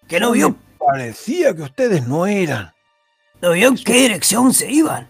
Que 0.07 0.21
no 0.21 0.33
vio, 0.33 0.55
Parecía 0.79 1.55
que 1.55 1.63
ustedes 1.63 2.07
no 2.07 2.27
eran. 2.27 2.73
no 3.41 3.53
vio 3.53 3.69
en 3.69 3.77
qué 3.77 3.95
dirección 3.95 4.53
se 4.53 4.71
iban. 4.71 5.09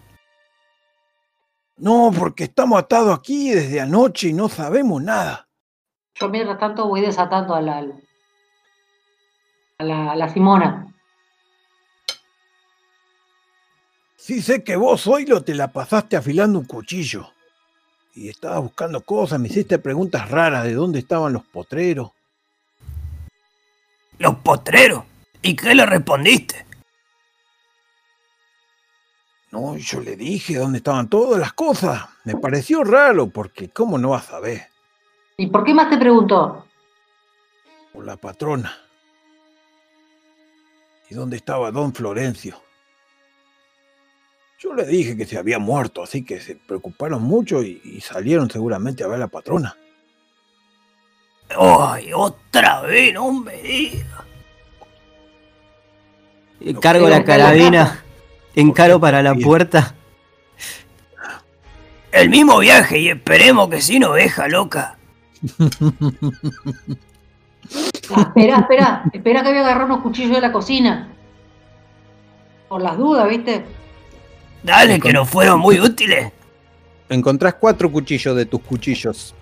No, 1.76 2.12
porque 2.16 2.44
estamos 2.44 2.78
atados 2.78 3.18
aquí 3.18 3.50
desde 3.50 3.80
anoche 3.80 4.28
y 4.28 4.32
no 4.34 4.48
sabemos 4.48 5.02
nada. 5.02 5.48
Yo 6.14 6.28
mientras 6.28 6.58
tanto 6.60 6.86
voy 6.86 7.00
desatando 7.00 7.54
a 7.54 7.60
la, 7.62 7.84
a 9.82 9.84
la, 9.84 10.12
a 10.12 10.16
la 10.16 10.28
Simona. 10.28 10.86
Sí 14.16 14.40
sé 14.40 14.62
que 14.62 14.76
vos 14.76 15.06
hoy 15.08 15.26
lo 15.26 15.42
te 15.42 15.54
la 15.54 15.72
pasaste 15.72 16.16
afilando 16.16 16.60
un 16.60 16.64
cuchillo. 16.64 17.28
Y 18.14 18.28
estabas 18.28 18.62
buscando 18.62 19.00
cosas, 19.00 19.40
me 19.40 19.48
hiciste 19.48 19.78
preguntas 19.78 20.30
raras 20.30 20.64
de 20.64 20.74
dónde 20.74 21.00
estaban 21.00 21.32
los 21.32 21.44
potreros. 21.44 22.12
Los 24.18 24.36
potreros. 24.36 25.04
¿Y 25.40 25.56
qué 25.56 25.74
le 25.74 25.84
respondiste? 25.84 26.64
No, 29.50 29.76
yo 29.76 30.00
le 30.00 30.14
dije 30.14 30.56
dónde 30.56 30.78
estaban 30.78 31.08
todas 31.08 31.40
las 31.40 31.52
cosas. 31.52 32.04
Me 32.24 32.36
pareció 32.36 32.84
raro, 32.84 33.28
porque 33.28 33.70
¿cómo 33.70 33.98
no 33.98 34.10
vas 34.10 34.30
a 34.30 34.40
ver? 34.40 34.68
¿Y 35.36 35.48
por 35.48 35.64
qué 35.64 35.74
más 35.74 35.90
te 35.90 35.98
preguntó? 35.98 36.66
Por 37.92 38.06
la 38.06 38.16
patrona. 38.16 38.72
¿Y 41.12 41.14
dónde 41.14 41.36
estaba 41.36 41.70
don 41.70 41.92
Florencio? 41.92 42.58
Yo 44.58 44.72
le 44.72 44.86
dije 44.86 45.14
que 45.14 45.26
se 45.26 45.36
había 45.36 45.58
muerto, 45.58 46.02
así 46.02 46.24
que 46.24 46.40
se 46.40 46.56
preocuparon 46.56 47.22
mucho 47.22 47.62
y, 47.62 47.82
y 47.84 48.00
salieron 48.00 48.48
seguramente 48.48 49.04
a 49.04 49.08
ver 49.08 49.16
a 49.16 49.18
la 49.18 49.28
patrona. 49.28 49.76
¡Ay, 51.50 52.14
otra 52.14 52.80
vez! 52.80 53.12
No 53.12 53.30
me 53.30 53.60
digas. 53.60 54.24
Eh, 56.60 56.74
Cargo 56.80 57.06
la 57.10 57.22
carabina. 57.22 58.02
Encaro 58.54 58.98
para 58.98 59.22
la 59.22 59.34
puerta. 59.34 59.94
El 62.10 62.30
mismo 62.30 62.58
viaje 62.58 63.00
y 63.00 63.10
esperemos 63.10 63.68
que 63.68 63.82
sin 63.82 64.04
oveja 64.04 64.48
loca. 64.48 64.96
Ah, 68.14 68.20
espera, 68.22 68.58
espera, 68.58 69.02
espera 69.12 69.42
que 69.42 69.48
voy 69.48 69.58
a 69.58 69.60
agarrar 69.62 69.84
unos 69.86 70.00
cuchillos 70.00 70.32
de 70.34 70.40
la 70.40 70.52
cocina. 70.52 71.08
Por 72.68 72.82
las 72.82 72.96
dudas, 72.96 73.28
¿viste? 73.28 73.64
Dale, 74.62 75.00
que 75.00 75.12
nos 75.12 75.28
fueron 75.28 75.60
muy 75.60 75.80
útiles. 75.80 76.32
Encontrás 77.08 77.54
cuatro 77.54 77.90
cuchillos 77.90 78.34
de 78.36 78.46
tus 78.46 78.60
cuchillos. 78.62 79.34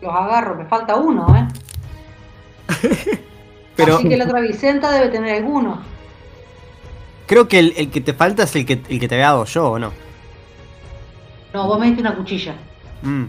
Los 0.00 0.14
agarro, 0.14 0.54
me 0.56 0.64
falta 0.64 0.96
uno, 0.96 1.26
¿eh? 1.36 1.46
Pero 3.76 3.96
Así 3.96 4.08
que 4.08 4.16
la 4.16 4.24
otra 4.24 4.40
Vicenta 4.40 4.90
debe 4.92 5.08
tener 5.08 5.36
alguno. 5.36 5.82
creo 7.26 7.48
que 7.48 7.58
el, 7.58 7.74
el 7.76 7.90
que 7.90 8.00
te 8.00 8.12
falta 8.14 8.44
es 8.44 8.56
el 8.56 8.66
que, 8.66 8.82
el 8.88 9.00
que 9.00 9.08
te 9.08 9.14
había 9.14 9.26
dado 9.28 9.44
yo, 9.44 9.70
¿o 9.72 9.78
no? 9.78 9.92
No, 11.52 11.66
vos 11.66 11.78
me 11.78 11.86
diste 11.86 12.00
una 12.00 12.14
cuchilla. 12.16 12.54
Mm. 13.02 13.24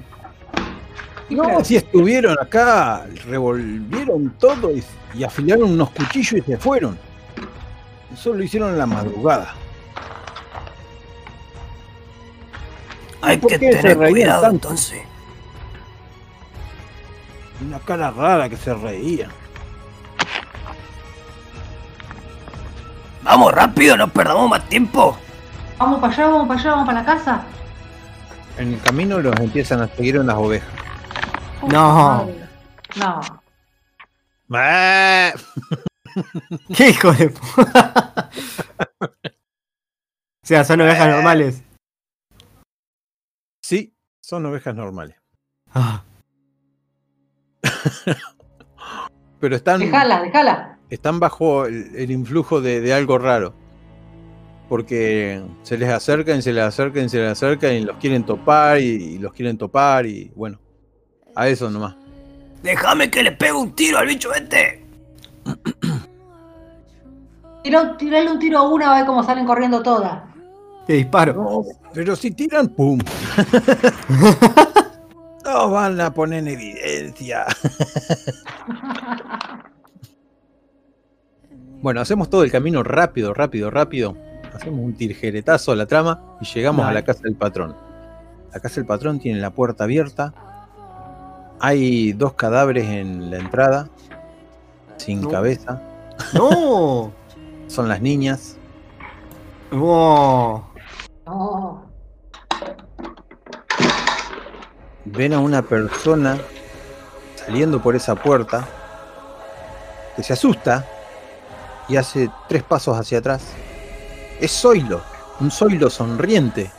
No, 1.32 1.64
si 1.64 1.78
estuvieron 1.78 2.38
acá, 2.40 3.06
revolvieron 3.26 4.32
todo 4.38 4.72
y, 4.72 4.84
y 5.14 5.24
afilaron 5.24 5.72
unos 5.72 5.90
cuchillos 5.92 6.34
y 6.34 6.42
se 6.42 6.58
fueron. 6.58 6.98
Eso 8.14 8.34
lo 8.34 8.44
hicieron 8.44 8.72
en 8.72 8.78
la 8.78 8.86
madrugada. 8.86 9.54
Hay 13.22 13.38
¿Por 13.38 13.52
que 13.52 13.60
tener 13.60 13.98
cuidado 13.98 14.42
tanto? 14.42 14.68
entonces. 14.68 15.02
Una 17.66 17.80
cara 17.80 18.12
rara 18.12 18.50
que 18.50 18.58
se 18.58 18.74
reían. 18.74 19.30
Vamos 23.24 23.54
rápido, 23.54 23.96
no 23.96 24.08
perdamos 24.08 24.50
más 24.50 24.68
tiempo. 24.68 25.16
Vamos 25.78 26.00
para 26.00 26.14
allá, 26.14 26.28
vamos 26.28 26.48
para 26.48 26.60
allá, 26.60 26.72
vamos 26.72 26.86
para 26.88 27.00
la 27.00 27.06
casa. 27.06 27.42
En 28.58 28.74
el 28.74 28.82
camino 28.82 29.20
los 29.20 29.40
empiezan 29.40 29.82
a 29.82 29.88
seguir 29.88 30.20
unas 30.20 30.36
ovejas. 30.36 30.70
No. 31.70 32.28
No. 32.98 33.22
¡Ah! 34.54 35.32
¿Qué 36.76 36.90
hijo 36.90 37.12
de 37.14 37.30
puta? 37.30 38.30
o 39.02 39.08
sea, 40.44 40.64
son 40.66 40.82
ovejas 40.82 41.08
normales. 41.10 41.64
Sí, 43.62 43.94
son 44.22 44.46
ovejas 44.46 44.76
normales. 44.76 45.16
Ah, 45.74 46.04
Pero 49.40 49.56
están, 49.56 49.80
Dejala, 49.80 50.22
dejala. 50.22 50.78
están 50.90 51.20
bajo 51.20 51.66
el, 51.66 51.96
el 51.96 52.12
influjo 52.12 52.62
de, 52.62 52.82
de 52.82 52.94
algo 52.94 53.18
raro. 53.18 53.54
Porque 54.70 55.44
se 55.64 55.78
les 55.78 55.90
acercan, 55.90 56.42
se 56.42 56.54
les 56.54 56.64
acercan, 56.64 57.10
se 57.10 57.20
les 57.20 57.32
acercan 57.32 57.74
y 57.74 57.82
los 57.82 57.98
quieren 57.98 58.26
topar 58.26 58.80
y, 58.80 58.86
y 58.86 59.18
los 59.18 59.34
quieren 59.34 59.58
topar 59.58 60.06
y 60.06 60.32
bueno, 60.36 60.60
a 61.36 61.48
eso 61.48 61.70
nomás. 61.70 61.96
Déjame 62.64 63.10
que 63.10 63.24
le 63.24 63.32
pegue 63.32 63.54
un 63.54 63.74
tiro 63.76 63.98
al 63.98 64.08
bicho 64.08 64.34
este. 64.34 64.86
Tira- 67.64 67.96
tirale 67.98 68.32
un 68.32 68.40
tiro 68.40 68.58
a 68.60 68.70
una 68.70 68.92
a 68.92 68.98
ver 68.98 69.06
cómo 69.06 69.24
salen 69.24 69.46
corriendo 69.46 69.82
todas. 69.82 70.24
te 70.88 70.94
disparo. 70.94 71.34
No, 71.34 71.64
pero 71.94 72.16
si 72.16 72.32
tiran, 72.32 72.68
¡pum! 72.70 73.00
Nos 75.46 75.72
van 75.72 76.00
a 76.02 76.14
poner 76.14 76.40
en 76.40 76.48
evidencia. 76.50 77.46
bueno, 81.82 82.00
hacemos 82.02 82.30
todo 82.30 82.44
el 82.44 82.52
camino 82.52 82.84
rápido, 82.84 83.34
rápido, 83.34 83.72
rápido. 83.72 84.16
Hacemos 84.54 84.82
un 84.82 84.94
tijeretazo 84.94 85.72
a 85.72 85.76
la 85.76 85.86
trama 85.88 86.38
y 86.42 86.46
llegamos 86.46 86.86
a 86.86 86.92
la 86.92 87.04
casa 87.04 87.22
del 87.24 87.36
patrón. 87.36 87.76
La 88.54 88.60
casa 88.60 88.76
del 88.76 88.86
patrón 88.86 89.20
tiene 89.20 89.40
la 89.40 89.50
puerta 89.52 89.86
abierta. 89.86 90.34
Hay 91.64 92.14
dos 92.14 92.34
cadáveres 92.34 92.86
en 92.86 93.30
la 93.30 93.38
entrada, 93.38 93.88
sin 94.98 95.22
No. 95.22 95.30
cabeza. 95.30 95.82
No. 96.34 97.12
Son 97.68 97.88
las 97.88 98.02
niñas. 98.02 98.58
No. 99.72 100.68
No. 101.26 101.86
ven 105.06 105.34
a 105.34 105.40
una 105.40 105.62
persona 105.62 106.38
saliendo 107.36 107.82
por 107.82 107.96
esa 107.96 108.16
puerta 108.16 108.66
que 110.16 110.24
se 110.24 110.34
asusta 110.34 110.86
y 111.88 111.96
hace 111.98 112.30
tres 112.48 112.64
pasos 112.64 112.98
hacia 112.98 113.18
atrás. 113.20 113.44
Es 114.40 114.52
Zoilo, 114.62 115.02
un 115.40 115.52
Zoilo 115.52 115.90
sonriente, 115.90 116.72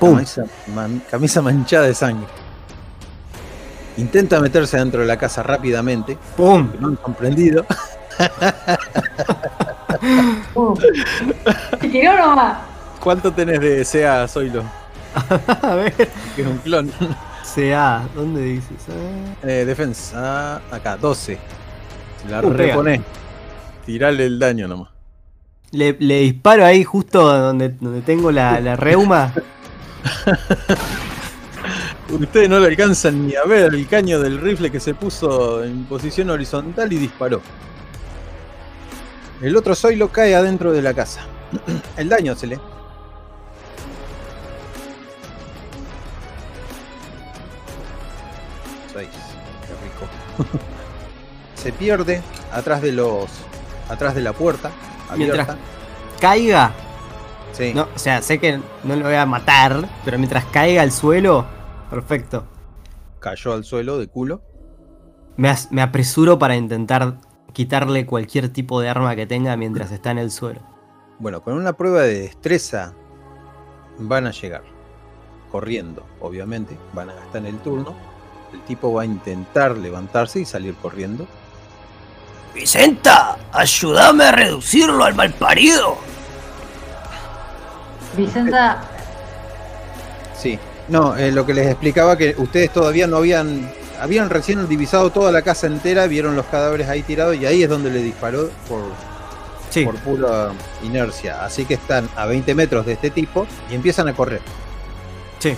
camisa, 0.00 0.44
man- 0.74 1.02
camisa 1.10 1.40
manchada 1.42 1.86
de 1.86 1.94
sangre. 1.94 2.26
Intenta 3.96 4.40
meterse 4.40 4.78
dentro 4.78 5.00
de 5.00 5.06
la 5.06 5.16
casa 5.16 5.42
rápidamente, 5.42 6.16
¡Pum! 6.36 6.70
no 6.80 6.88
han 6.88 6.96
comprendido. 6.96 7.66
Uh. 10.54 10.74
¿Se 11.80 11.88
tiró 11.88 12.16
nomás? 12.18 12.58
¿Cuánto 13.00 13.32
tenés 13.32 13.60
de 13.60 13.84
SEA, 13.84 14.26
Zoilo? 14.28 14.62
A 15.62 15.74
ver. 15.74 15.92
Que 16.36 16.42
es 16.42 16.46
un 16.48 16.58
clon. 16.58 16.90
CA, 17.54 18.02
¿dónde 18.14 18.42
dices? 18.42 18.76
Eh, 19.42 19.64
defensa, 19.66 20.56
acá, 20.70 20.96
12. 20.96 21.38
La 22.28 22.38
Uh, 22.40 22.42
pega. 22.52 22.52
reponés. 22.68 23.00
Tirale 23.84 24.26
el 24.26 24.38
daño 24.38 24.68
nomás. 24.68 24.90
Le, 25.72 25.96
le 25.98 26.20
disparo 26.20 26.64
ahí 26.64 26.84
justo 26.84 27.22
donde, 27.26 27.70
donde 27.70 28.02
tengo 28.02 28.30
la, 28.30 28.60
la 28.60 28.76
reuma. 28.76 29.32
Ustedes 32.12 32.48
no 32.48 32.58
le 32.58 32.66
alcanzan 32.66 33.26
ni 33.26 33.34
a 33.36 33.44
ver 33.44 33.72
el 33.74 33.86
caño 33.86 34.18
del 34.20 34.40
rifle 34.40 34.70
que 34.70 34.80
se 34.80 34.94
puso 34.94 35.62
en 35.62 35.84
posición 35.84 36.30
horizontal 36.30 36.92
y 36.92 36.96
disparó. 36.96 37.40
El 39.40 39.56
otro 39.56 39.74
Zoilo 39.74 40.08
cae 40.08 40.34
adentro 40.34 40.72
de 40.72 40.82
la 40.82 40.92
casa. 40.92 41.20
El 41.96 42.08
daño 42.08 42.34
se 42.34 42.46
le. 42.48 42.58
Seis. 48.92 49.08
Qué 49.66 49.72
rico. 50.44 50.58
se 51.54 51.72
pierde 51.72 52.22
atrás 52.52 52.82
de 52.82 52.92
los. 52.92 53.26
atrás 53.88 54.14
de 54.14 54.20
la 54.20 54.32
puerta. 54.32 54.70
Mientras- 55.16 55.48
Abierta. 55.48 55.56
Caiga. 56.20 56.72
Sí. 57.52 57.72
No, 57.74 57.88
o 57.94 57.98
sea, 57.98 58.22
sé 58.22 58.38
que 58.38 58.60
no 58.84 58.96
lo 58.96 59.04
voy 59.04 59.14
a 59.14 59.26
matar, 59.26 59.88
pero 60.04 60.18
mientras 60.18 60.44
caiga 60.46 60.82
al 60.82 60.92
suelo, 60.92 61.46
perfecto. 61.90 62.44
Cayó 63.18 63.52
al 63.52 63.64
suelo 63.64 63.98
de 63.98 64.06
culo. 64.08 64.42
Me, 65.36 65.48
as- 65.50 65.70
me 65.72 65.82
apresuro 65.82 66.38
para 66.38 66.56
intentar 66.56 67.18
quitarle 67.52 68.06
cualquier 68.06 68.48
tipo 68.52 68.80
de 68.80 68.88
arma 68.88 69.16
que 69.16 69.26
tenga 69.26 69.56
mientras 69.56 69.90
está 69.92 70.10
en 70.12 70.18
el 70.18 70.30
suelo. 70.30 70.60
Bueno, 71.18 71.42
con 71.42 71.54
una 71.54 71.72
prueba 71.74 72.02
de 72.02 72.20
destreza 72.20 72.94
van 73.98 74.26
a 74.26 74.30
llegar. 74.30 74.62
Corriendo, 75.50 76.06
obviamente. 76.20 76.78
Van 76.94 77.10
a 77.10 77.14
gastar 77.14 77.44
el 77.44 77.58
turno. 77.58 77.94
El 78.52 78.60
tipo 78.62 78.92
va 78.92 79.02
a 79.02 79.04
intentar 79.04 79.76
levantarse 79.76 80.40
y 80.40 80.44
salir 80.44 80.74
corriendo. 80.76 81.26
Vicenta, 82.54 83.36
ayúdame 83.52 84.24
a 84.24 84.32
reducirlo 84.32 85.04
al 85.04 85.14
malparido. 85.14 85.96
Vicenta, 88.16 88.80
Sí. 90.36 90.58
No, 90.90 91.16
eh, 91.16 91.30
lo 91.30 91.46
que 91.46 91.54
les 91.54 91.68
explicaba 91.68 92.16
que 92.18 92.34
ustedes 92.36 92.72
todavía 92.72 93.06
no 93.06 93.16
habían. 93.16 93.70
Habían 94.00 94.30
recién 94.30 94.66
divisado 94.66 95.10
toda 95.10 95.30
la 95.30 95.42
casa 95.42 95.66
entera, 95.66 96.06
vieron 96.06 96.34
los 96.34 96.46
cadáveres 96.46 96.88
ahí 96.88 97.02
tirados 97.02 97.36
y 97.36 97.44
ahí 97.46 97.62
es 97.62 97.68
donde 97.68 97.90
le 97.90 98.02
disparó 98.02 98.48
por, 98.66 98.80
Sí, 99.68 99.84
por 99.84 99.94
pura 99.96 100.52
inercia. 100.82 101.44
Así 101.44 101.66
que 101.66 101.74
están 101.74 102.08
a 102.16 102.24
20 102.26 102.54
metros 102.54 102.86
de 102.86 102.94
este 102.94 103.10
tipo 103.10 103.46
y 103.70 103.74
empiezan 103.74 104.08
a 104.08 104.14
correr. 104.14 104.40
sí. 105.38 105.54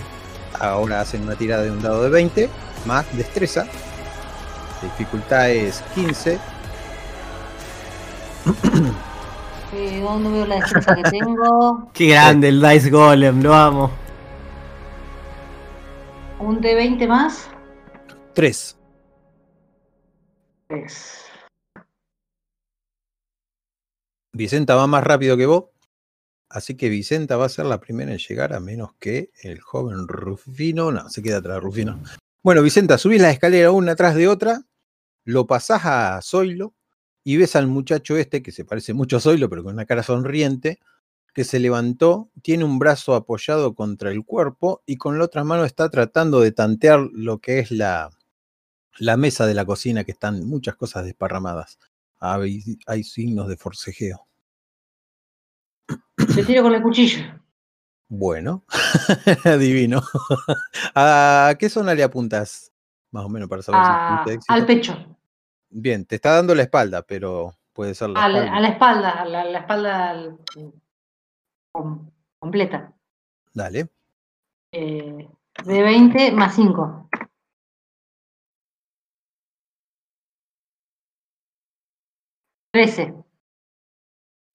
Ahora 0.59 1.01
hacen 1.01 1.23
una 1.23 1.35
tirada 1.35 1.63
de 1.63 1.71
un 1.71 1.81
dado 1.81 2.03
de 2.03 2.09
20, 2.09 2.49
más 2.85 3.05
destreza. 3.17 3.65
La 4.81 4.87
dificultad 4.89 5.49
es 5.49 5.81
15. 5.95 6.37
eh, 9.73 10.01
¿dónde 10.01 10.29
veo 10.29 10.45
la 10.45 10.55
defensa 10.55 10.95
que 10.95 11.03
tengo? 11.03 11.89
Qué 11.93 12.07
grande 12.07 12.49
el 12.49 12.61
Dice 12.61 12.89
Golem, 12.91 13.41
lo 13.41 13.53
amo. 13.53 14.02
Un 16.43 16.61
D20 16.61 17.07
más. 17.07 17.49
3. 18.33 18.77
Tres. 20.67 21.25
Vicenta 24.33 24.75
va 24.75 24.85
más 24.85 25.05
rápido 25.05 25.37
que 25.37 25.45
vos. 25.45 25.65
Así 26.49 26.75
que 26.75 26.89
Vicenta 26.89 27.37
va 27.37 27.45
a 27.45 27.49
ser 27.49 27.65
la 27.65 27.79
primera 27.79 28.11
en 28.11 28.17
llegar, 28.17 28.53
a 28.53 28.59
menos 28.59 28.93
que 28.99 29.31
el 29.41 29.61
joven 29.61 30.05
Rufino. 30.05 30.91
No, 30.91 31.07
se 31.07 31.23
queda 31.23 31.37
atrás 31.37 31.61
Rufino. 31.61 32.03
Bueno, 32.43 32.61
Vicenta, 32.61 32.97
subís 32.97 33.21
la 33.21 33.31
escalera 33.31 33.71
una 33.71 33.93
atrás 33.93 34.13
de 34.13 34.27
otra, 34.27 34.63
lo 35.23 35.47
pasás 35.47 35.85
a 35.85 36.19
Zoilo 36.21 36.73
y 37.23 37.37
ves 37.37 37.55
al 37.55 37.67
muchacho 37.67 38.17
este, 38.17 38.43
que 38.43 38.51
se 38.51 38.65
parece 38.65 38.93
mucho 38.93 39.15
a 39.15 39.21
Zoilo, 39.21 39.49
pero 39.49 39.63
con 39.63 39.75
una 39.75 39.85
cara 39.85 40.03
sonriente, 40.03 40.79
que 41.33 41.43
se 41.43 41.59
levantó, 41.59 42.29
tiene 42.41 42.63
un 42.63 42.77
brazo 42.79 43.15
apoyado 43.15 43.73
contra 43.75 44.11
el 44.11 44.23
cuerpo 44.23 44.83
y 44.85 44.97
con 44.97 45.17
la 45.17 45.25
otra 45.25 45.43
mano 45.43 45.65
está 45.65 45.89
tratando 45.89 46.39
de 46.41 46.51
tantear 46.51 46.99
lo 47.11 47.39
que 47.39 47.59
es 47.59 47.71
la, 47.71 48.09
la 48.99 49.17
mesa 49.17 49.45
de 49.47 49.53
la 49.55 49.65
cocina, 49.65 50.03
que 50.03 50.11
están 50.11 50.45
muchas 50.45 50.75
cosas 50.75 51.05
desparramadas. 51.05 51.79
Hay, 52.19 52.61
hay 52.85 53.03
signos 53.03 53.47
de 53.47 53.57
forcejeo. 53.57 54.27
Le 56.35 56.43
tiro 56.43 56.63
con 56.63 56.73
el 56.73 56.81
cuchillo. 56.81 57.23
Bueno, 58.07 58.63
adivino. 59.43 60.01
¿A 60.95 61.55
qué 61.59 61.69
zona 61.69 61.93
le 61.95 62.03
apuntas? 62.03 62.71
Más 63.11 63.25
o 63.25 63.29
menos 63.29 63.49
para 63.49 63.61
saber 63.61 63.81
A- 63.83 64.23
si 64.25 64.31
éxito. 64.33 64.53
al 64.53 64.65
pecho. 64.65 65.17
Bien, 65.69 66.05
te 66.05 66.15
está 66.15 66.35
dando 66.35 66.53
la 66.53 66.61
espalda, 66.63 67.01
pero 67.01 67.55
puede 67.73 67.95
ser 67.95 68.09
la 68.11 68.23
Al- 68.23 68.35
espalda. 68.35 68.55
a 68.55 68.59
la 68.61 68.67
espalda. 68.69 69.09
A 69.09 69.25
la, 69.25 69.43
la 69.45 69.59
espalda 69.59 70.09
al- 70.11 70.37
com- 71.73 72.09
completa. 72.39 72.93
Dale. 73.53 73.89
Eh, 74.71 75.27
de 75.65 75.81
20 75.83 76.31
más 76.31 76.55
5. 76.55 77.09
Trece. 82.71 83.13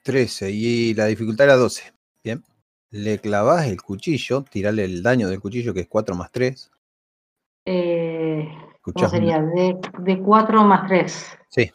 13 0.02 0.50
y 0.50 0.94
la 0.94 1.06
dificultad 1.06 1.44
era 1.46 1.56
12. 1.56 1.92
Bien. 2.24 2.42
Le 2.90 3.18
clavas 3.18 3.66
el 3.66 3.82
cuchillo, 3.82 4.42
tirale 4.42 4.84
el 4.84 5.02
daño 5.02 5.28
del 5.28 5.40
cuchillo 5.40 5.74
que 5.74 5.80
es 5.80 5.88
4 5.88 6.14
más 6.14 6.32
3. 6.32 6.70
Eh, 7.66 8.48
de 9.98 10.22
4 10.22 10.64
más 10.64 10.86
3. 10.88 11.38
Sí. 11.50 11.70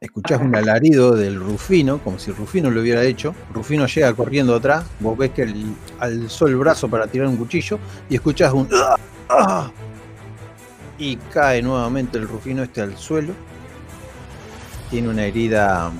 Escuchás 0.00 0.40
un 0.40 0.56
alarido 0.56 1.14
del 1.14 1.38
Rufino, 1.38 1.98
como 1.98 2.18
si 2.18 2.32
Rufino 2.32 2.70
lo 2.70 2.80
hubiera 2.80 3.02
hecho. 3.04 3.34
Rufino 3.52 3.84
llega 3.86 4.14
corriendo 4.14 4.54
atrás. 4.54 4.82
Vos 4.98 5.18
ves 5.18 5.30
que 5.32 5.42
él 5.42 5.74
alzó 5.98 6.46
el 6.46 6.56
brazo 6.56 6.88
para 6.88 7.06
tirar 7.06 7.28
un 7.28 7.36
cuchillo 7.36 7.78
y 8.08 8.14
escuchás 8.14 8.50
un. 8.54 8.66
"Ah, 8.72 8.96
ah", 9.28 9.70
Y 10.96 11.16
cae 11.16 11.60
nuevamente 11.60 12.16
el 12.16 12.26
Rufino 12.26 12.62
este 12.62 12.80
al 12.80 12.96
suelo. 12.96 13.34
Tiene 14.88 15.10
una 15.10 15.24
herida 15.26 15.92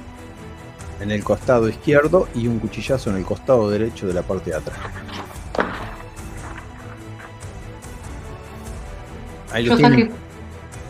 en 0.99 1.11
el 1.11 1.23
costado 1.23 1.69
izquierdo 1.69 2.27
y 2.35 2.49
un 2.49 2.59
cuchillazo 2.59 3.11
en 3.11 3.17
el 3.17 3.25
costado 3.27 3.69
derecho 3.69 4.07
de 4.07 4.15
la 4.15 4.23
parte 4.23 4.49
de 4.49 4.57
atrás. 4.57 4.79
Ahí 9.53 9.65
lo 9.65 9.73
Yo 9.73 9.77
tienen. 9.77 10.11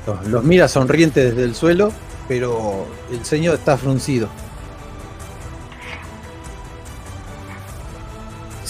Los, 0.07 0.27
los 0.29 0.45
mira 0.45 0.69
sonriente 0.69 1.25
desde 1.25 1.43
el 1.43 1.57
suelo, 1.57 1.93
pero 2.31 2.87
el 3.11 3.25
señor 3.25 3.57
está 3.57 3.77
fruncido. 3.77 4.29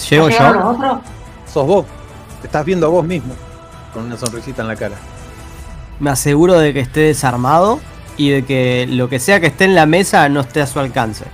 Llego 0.09 0.31
¿llegaron 0.31 0.81
yo. 0.81 1.01
Sos 1.47 1.67
vos. 1.67 1.85
Te 2.41 2.47
estás 2.47 2.65
viendo 2.65 2.87
a 2.87 2.89
vos 2.89 3.05
mismo. 3.05 3.35
Con 3.93 4.05
una 4.05 4.17
sonrisita 4.17 4.63
en 4.63 4.69
la 4.69 4.77
cara. 4.77 4.97
Me 5.99 6.09
aseguro 6.09 6.59
de 6.59 6.73
que 6.73 6.81
esté 6.81 7.01
desarmado 7.01 7.81
y 8.17 8.31
de 8.31 8.47
que 8.47 8.87
lo 8.89 9.11
que 9.11 9.19
sea 9.19 9.41
que 9.41 9.49
esté 9.49 9.67
en 9.67 9.75
la 9.75 9.85
mesa 9.85 10.27
no 10.31 10.41
esté 10.41 10.63
a 10.63 10.67
su 10.67 10.81
alcance. 10.81 11.27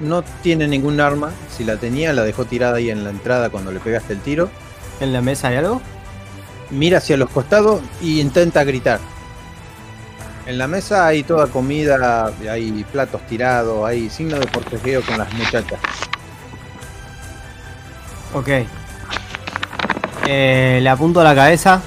No 0.00 0.22
tiene 0.42 0.68
ningún 0.68 1.00
arma. 1.00 1.30
Si 1.56 1.64
la 1.64 1.78
tenía, 1.78 2.12
la 2.12 2.22
dejó 2.22 2.44
tirada 2.44 2.76
ahí 2.76 2.90
en 2.90 3.02
la 3.02 3.08
entrada 3.08 3.48
cuando 3.48 3.72
le 3.72 3.80
pegaste 3.80 4.12
el 4.12 4.20
tiro. 4.20 4.50
¿En 5.00 5.14
la 5.14 5.22
mesa 5.22 5.48
hay 5.48 5.56
algo? 5.56 5.80
Mira 6.68 6.98
hacia 6.98 7.16
los 7.16 7.30
costados 7.30 7.80
y 8.02 8.20
intenta 8.20 8.62
gritar. 8.64 9.00
En 10.46 10.58
la 10.58 10.66
mesa 10.66 11.06
hay 11.06 11.22
toda 11.22 11.46
comida, 11.46 12.30
hay 12.50 12.84
platos 12.92 13.22
tirados, 13.26 13.86
hay 13.86 14.10
signos 14.10 14.40
de 14.40 14.46
portejeo 14.46 15.00
con 15.02 15.16
las 15.16 15.32
muchachas. 15.32 15.78
Ok. 18.34 18.48
Eh, 20.26 20.80
le 20.82 20.88
apunto 20.88 21.20
a 21.20 21.24
la 21.24 21.34
cabeza. 21.34 21.80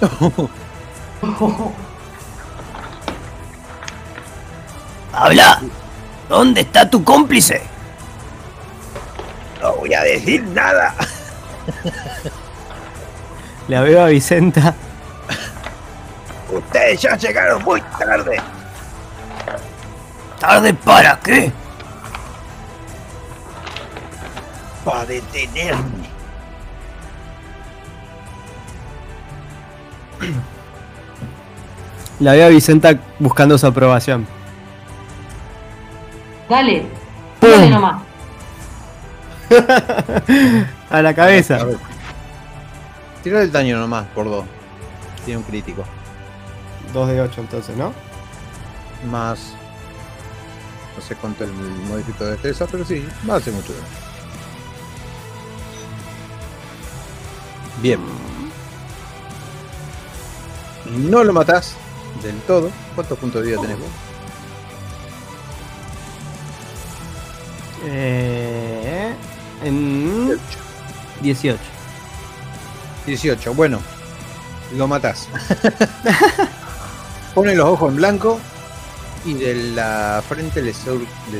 ¡Habla! 5.12 5.62
¿Dónde 6.28 6.60
está 6.62 6.90
tu 6.90 7.02
cómplice? 7.02 7.62
No 9.62 9.76
voy 9.76 9.94
a 9.94 10.02
decir 10.02 10.42
nada. 10.48 10.94
La 13.68 13.80
veo 13.80 14.02
a 14.02 14.08
Vicenta. 14.08 14.74
Ustedes 16.50 17.02
ya 17.02 17.16
llegaron 17.16 17.62
muy 17.64 17.80
tarde. 17.98 18.40
¿Tarde 20.38 20.74
para 20.74 21.18
qué? 21.20 21.52
Para 24.84 25.06
detenerme. 25.06 26.06
La 32.20 32.32
veo 32.32 32.46
a 32.46 32.48
Vicenta 32.48 32.98
buscando 33.18 33.58
su 33.58 33.66
aprobación. 33.66 34.26
Dale, 36.48 36.86
¡Pum! 37.40 37.50
dale 37.50 37.70
nomás. 37.70 38.02
A 40.90 41.02
la 41.02 41.14
cabeza. 41.14 41.58
Tira 43.22 43.42
el 43.42 43.52
daño 43.52 43.78
nomás 43.78 44.06
por 44.14 44.26
dos. 44.26 44.44
Tiene 45.24 45.38
un 45.38 45.44
crítico. 45.44 45.84
2 46.96 47.08
de 47.08 47.20
8 47.20 47.40
entonces, 47.42 47.76
¿no? 47.76 47.92
Más. 49.10 49.52
No 50.96 51.02
sé 51.02 51.14
cuánto 51.14 51.44
el 51.44 51.52
modificador 51.52 52.28
de 52.28 52.30
destreza, 52.32 52.66
pero 52.70 52.86
sí, 52.86 53.06
va 53.28 53.34
a 53.34 53.36
hacer 53.36 53.52
mucho 53.52 53.72
daño. 53.74 53.84
Bien. 57.82 58.00
No 61.10 61.22
lo 61.22 61.34
matás 61.34 61.74
del 62.22 62.40
todo. 62.42 62.70
¿Cuántos 62.94 63.18
puntos 63.18 63.42
de 63.42 63.48
vida 63.48 63.60
tenés 63.60 63.78
vos? 63.78 63.88
Eh, 67.84 69.14
en 69.62 70.40
18. 71.20 71.58
18, 73.04 73.54
bueno, 73.54 73.80
lo 74.74 74.88
matás. 74.88 75.28
Pone 77.36 77.54
los 77.54 77.68
ojos 77.68 77.90
en 77.90 77.96
blanco 77.96 78.40
y 79.26 79.34
de 79.34 79.54
la 79.74 80.24
frente 80.26 80.62
le, 80.62 80.72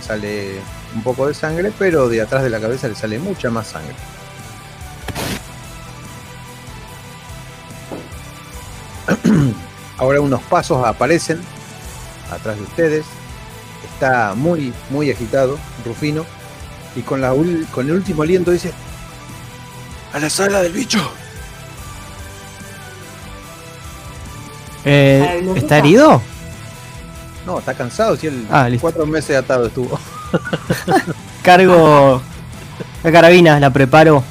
sale 0.02 0.60
un 0.94 1.02
poco 1.02 1.26
de 1.26 1.32
sangre, 1.32 1.72
pero 1.78 2.10
de 2.10 2.20
atrás 2.20 2.42
de 2.42 2.50
la 2.50 2.60
cabeza 2.60 2.86
le 2.86 2.94
sale 2.94 3.18
mucha 3.18 3.48
más 3.48 3.68
sangre. 3.68 3.94
Ahora 9.96 10.20
unos 10.20 10.42
pasos 10.42 10.84
aparecen 10.84 11.40
atrás 12.30 12.58
de 12.58 12.64
ustedes. 12.64 13.06
Está 13.94 14.34
muy, 14.34 14.74
muy 14.90 15.10
agitado, 15.10 15.58
Rufino, 15.86 16.26
y 16.94 17.00
con 17.00 17.24
el 17.24 17.90
último 17.90 18.22
aliento 18.22 18.50
dice: 18.50 18.74
¡A 20.12 20.18
la 20.18 20.28
sala 20.28 20.60
del 20.60 20.72
bicho! 20.72 21.10
Eh, 24.88 25.44
¿Está 25.56 25.78
herido? 25.78 26.22
No, 27.44 27.58
está 27.58 27.74
cansado, 27.74 28.16
si 28.16 28.28
él 28.28 28.46
Ah, 28.50 28.68
cuatro 28.80 29.04
meses 29.06 29.36
atado 29.36 29.66
estuvo. 29.66 29.98
Cargo 31.42 32.22
la 33.02 33.12
carabina, 33.12 33.60
la 33.60 33.70
preparo. 33.70 34.22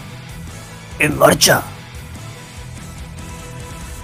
¿En 0.99 1.17
marcha? 1.17 1.61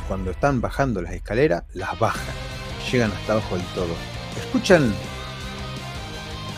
Cuando 0.08 0.32
están 0.32 0.60
bajando 0.62 1.02
las 1.02 1.14
escaleras, 1.14 1.64
las 1.74 1.98
bajan. 2.00 2.22
Llegan 2.92 3.12
hasta 3.12 3.34
abajo 3.34 3.56
del 3.56 3.66
todo. 3.68 3.96
Escuchan 4.38 4.94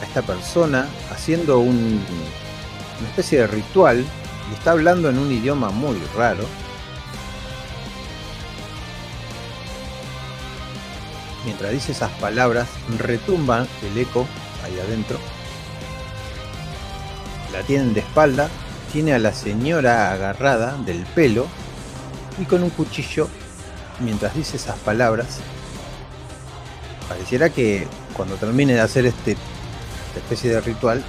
a 0.01 0.05
esta 0.05 0.21
persona 0.23 0.87
haciendo 1.11 1.59
un- 1.59 2.03
una 2.99 3.09
especie 3.09 3.39
de 3.41 3.47
ritual 3.47 4.03
y 4.51 4.53
está 4.55 4.71
hablando 4.71 5.09
en 5.09 5.17
un 5.19 5.31
idioma 5.31 5.69
muy 5.69 5.97
raro. 6.17 6.45
Mientras 11.45 11.71
dice 11.71 11.91
esas 11.91 12.11
palabras, 12.11 12.67
retumban 12.97 13.67
el 13.81 13.97
eco 13.97 14.25
ahí 14.63 14.79
adentro. 14.79 15.17
La 17.51 17.61
tienen 17.63 17.93
de 17.93 17.99
espalda, 17.99 18.49
tiene 18.91 19.13
a 19.13 19.19
la 19.19 19.33
señora 19.33 20.11
agarrada 20.11 20.77
del 20.85 21.05
pelo 21.07 21.47
y 22.39 22.45
con 22.45 22.63
un 22.63 22.69
cuchillo, 22.69 23.27
mientras 23.99 24.33
dice 24.35 24.57
esas 24.57 24.77
palabras, 24.79 25.39
pareciera 27.09 27.49
que 27.49 27.87
cuando 28.15 28.35
termine 28.35 28.73
de 28.73 28.81
hacer 28.81 29.05
este, 29.05 29.31
esta 29.31 30.19
especie 30.19 30.49
de 30.49 30.61
ritual, 30.61 31.03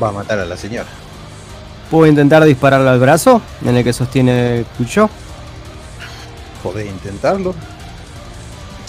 va 0.00 0.10
a 0.10 0.12
matar 0.12 0.38
a 0.38 0.44
la 0.44 0.56
señora. 0.56 0.88
¿Puedo 1.90 2.06
intentar 2.06 2.44
dispararle 2.44 2.90
al 2.90 3.00
brazo 3.00 3.40
en 3.64 3.76
el 3.76 3.82
que 3.82 3.92
sostiene 3.92 4.58
el 4.58 4.64
cuchillo? 4.66 5.08
Podés 6.62 6.86
intentarlo 6.86 7.54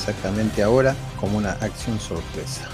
exactamente 0.02 0.64
ahora 0.64 0.96
como 1.20 1.38
una 1.38 1.52
acción 1.52 2.00
sorpresa. 2.00 2.68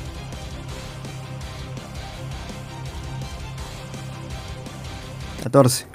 ¿14? 5.44 5.86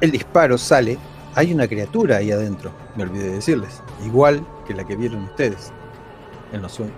El 0.00 0.10
disparo 0.12 0.56
sale. 0.56 0.98
Hay 1.34 1.52
una 1.52 1.66
criatura 1.66 2.18
ahí 2.18 2.30
adentro, 2.30 2.72
me 2.94 3.04
olvidé 3.04 3.24
de 3.24 3.34
decirles. 3.36 3.82
Igual 4.04 4.46
que 4.66 4.74
la 4.74 4.84
que 4.84 4.94
vieron 4.94 5.24
ustedes 5.24 5.72
en 6.52 6.62
los 6.62 6.72
sueños. 6.72 6.94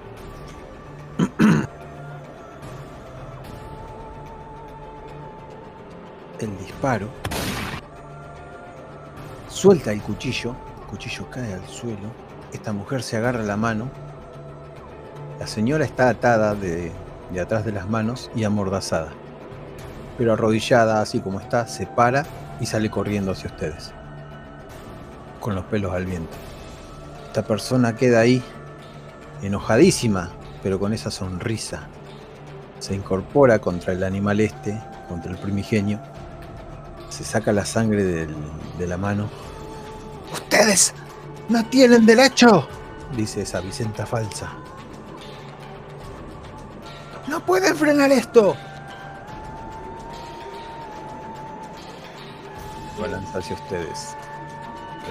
El 6.41 6.59
disparo 6.59 7.09
suelta 9.49 9.93
el 9.93 10.03
cuchillo. 10.03 10.55
Cuchillo 10.89 11.29
cae 11.31 11.55
al 11.55 11.67
suelo. 11.67 12.13
Esta 12.53 12.73
mujer 12.73 13.03
se 13.03 13.17
agarra 13.17 13.43
la 13.43 13.57
mano. 13.57 13.91
La 15.39 15.47
señora 15.47 15.85
está 15.85 16.09
atada 16.09 16.55
de, 16.55 16.93
atrás 17.41 17.65
de 17.65 17.73
las 17.73 17.89
manos 17.89 18.31
y 18.35 18.45
amordazada 18.45 19.13
pero 20.17 20.33
arrodillada 20.33 21.01
así 21.01 21.21
como 21.21 21.41
está, 21.41 21.67
se 21.67 21.87
para 21.87 22.25
y 22.61 22.67
sale 22.67 22.91
corriendo 22.91 23.33
hacia 23.33 23.51
ustedes, 23.51 23.93
con 25.41 25.55
los 25.55 25.65
pelos 25.65 25.93
al 25.93 26.05
viento. 26.07 26.33
Esta 27.27 27.43
persona 27.43 27.97
queda 27.97 28.21
ahí, 28.21 28.43
enojadísima, 29.43 30.31
pero 30.63 30.79
con 30.79 30.93
esa 30.93 31.11
sonrisa. 31.11 31.89
Se 32.79 32.95
incorpora 32.95 33.59
contra 33.59 33.93
el 33.93 34.05
animal 34.05 34.41
este, 34.41 34.81
contra 35.09 35.33
el 35.33 35.39
primigenio, 35.39 36.01
se 37.09 37.25
saca 37.25 37.53
la 37.53 37.65
sangre 37.65 38.27
de 38.27 38.87
la 38.87 38.97
mano. 38.97 39.29
¡Ustedes 40.35 40.93
no 41.49 41.65
tienen 41.67 42.05
derecho! 42.05 42.67
dice 43.17 43.43
esa 43.43 43.61
Vicenta 43.61 44.05
falsa. 44.05 44.53
¡No 47.29 47.39
pueden 47.39 47.77
frenar 47.77 48.11
esto! 48.11 48.57
Va 53.01 53.07
a 53.07 53.09
lanzar 53.09 53.41
hacia 53.41 53.55
ustedes. 53.55 54.17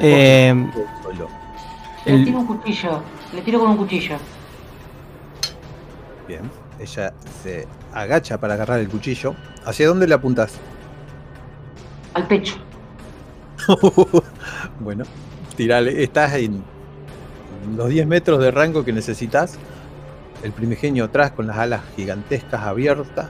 Eh. 0.02 0.54
Le 2.06 2.26
tiro 2.26 2.40
un 2.40 2.46
cuchillo. 2.46 3.02
Le 3.34 3.42
tiro 3.44 3.60
con 3.62 3.70
un 3.70 3.78
cuchillo. 3.78 4.18
Bien. 6.28 6.52
Ella 6.80 7.14
se 7.42 7.66
agacha 7.94 8.38
para 8.38 8.56
agarrar 8.56 8.80
el 8.80 8.90
cuchillo. 8.90 9.36
¿Hacia 9.66 9.88
dónde 9.88 10.06
le 10.06 10.16
apuntas? 10.16 10.56
Al 12.14 12.28
pecho. 12.28 12.58
bueno, 14.84 15.06
tirale. 15.56 16.04
Estás 16.04 16.34
en 16.36 16.64
los 17.76 17.90
10 17.90 18.08
metros 18.08 18.40
de 18.40 18.52
rango 18.52 18.84
que 18.84 18.94
necesitas. 18.94 19.58
El 20.44 20.52
primigenio 20.52 21.06
atrás 21.06 21.32
con 21.32 21.48
las 21.48 21.58
alas 21.58 21.82
gigantescas 21.96 22.62
abiertas 22.62 23.30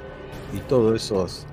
y 0.54 0.60
todos 0.60 0.96
esos 0.96 1.46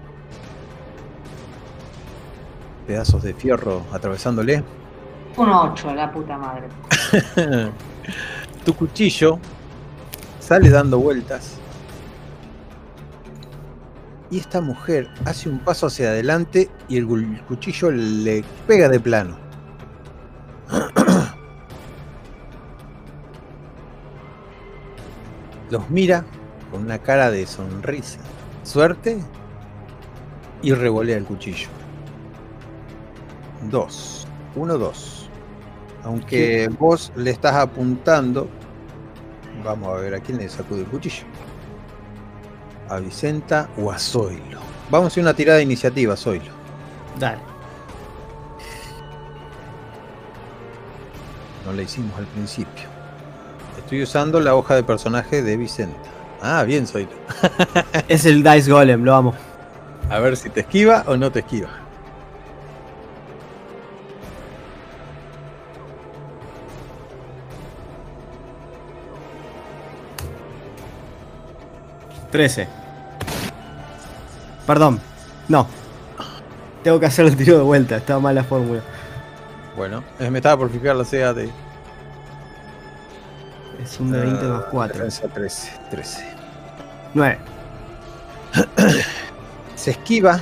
pedazos 2.86 3.22
de 3.22 3.34
fierro 3.34 3.84
atravesándole. 3.92 4.64
Un 5.36 5.48
8, 5.48 5.94
la 5.94 6.10
puta 6.10 6.38
madre. 6.38 6.68
tu 8.64 8.74
cuchillo 8.74 9.38
sale 10.40 10.70
dando 10.70 10.98
vueltas. 10.98 11.58
Y 14.30 14.38
esta 14.38 14.60
mujer 14.60 15.08
hace 15.24 15.48
un 15.48 15.58
paso 15.58 15.86
hacia 15.86 16.08
adelante 16.08 16.70
y 16.88 16.96
el 16.96 17.06
cuchillo 17.46 17.90
le 17.90 18.44
pega 18.66 18.88
de 18.88 19.00
plano. 19.00 19.49
Los 25.70 25.88
mira 25.88 26.24
con 26.70 26.82
una 26.82 26.98
cara 26.98 27.30
de 27.30 27.46
sonrisa, 27.46 28.18
suerte 28.64 29.18
y 30.62 30.72
revolea 30.72 31.16
el 31.16 31.24
cuchillo. 31.24 31.68
Dos. 33.70 34.26
Uno, 34.56 34.78
dos. 34.78 35.28
Aunque 36.02 36.68
vos 36.78 37.12
le 37.14 37.30
estás 37.30 37.54
apuntando, 37.54 38.48
vamos 39.64 39.88
a 39.88 40.00
ver 40.00 40.14
a 40.14 40.20
quién 40.20 40.38
le 40.38 40.48
sacude 40.48 40.80
el 40.80 40.86
cuchillo. 40.86 41.24
A 42.88 42.98
Vicenta 42.98 43.68
o 43.76 43.92
a 43.92 43.98
Zoilo. 43.98 44.60
Vamos 44.90 45.04
a 45.04 45.08
hacer 45.08 45.22
una 45.22 45.34
tirada 45.34 45.58
de 45.58 45.64
iniciativa, 45.64 46.16
Zoilo. 46.16 46.50
Dale. 47.18 47.49
No 51.66 51.72
la 51.72 51.82
hicimos 51.82 52.18
al 52.18 52.26
principio. 52.26 52.88
Estoy 53.78 54.02
usando 54.02 54.40
la 54.40 54.54
hoja 54.54 54.74
de 54.74 54.82
personaje 54.82 55.42
de 55.42 55.56
Vicenta. 55.56 55.98
Ah, 56.42 56.64
bien, 56.64 56.86
Zoilo. 56.86 57.10
Es 58.08 58.24
el 58.24 58.42
Dice 58.42 58.70
Golem, 58.70 59.04
lo 59.04 59.14
amo. 59.14 59.34
A 60.08 60.18
ver 60.18 60.36
si 60.36 60.48
te 60.50 60.60
esquiva 60.60 61.04
o 61.06 61.16
no 61.16 61.30
te 61.30 61.40
esquiva. 61.40 61.68
Trece. 72.30 72.68
Perdón. 74.66 75.00
No. 75.48 75.66
Tengo 76.84 77.00
que 77.00 77.06
hacer 77.06 77.26
el 77.26 77.36
tiro 77.36 77.58
de 77.58 77.64
vuelta. 77.64 77.96
Estaba 77.96 78.20
mal 78.20 78.34
la 78.34 78.44
fórmula. 78.44 78.82
Bueno, 79.76 80.02
eh, 80.18 80.30
me 80.30 80.38
estaba 80.38 80.58
por 80.58 80.70
fijar 80.70 80.96
la 80.96 81.04
CA 81.04 81.32
de 81.32 81.50
Es 83.82 83.98
un 84.00 84.10
de 84.12 84.20
20 84.20 84.44
más 84.46 84.62
Ah, 84.64 84.68
4. 84.70 84.94
defensa 84.96 85.28
13. 85.28 85.80
13. 85.90 86.24
9. 87.14 87.38
Se 89.76 89.92
esquiva, 89.92 90.40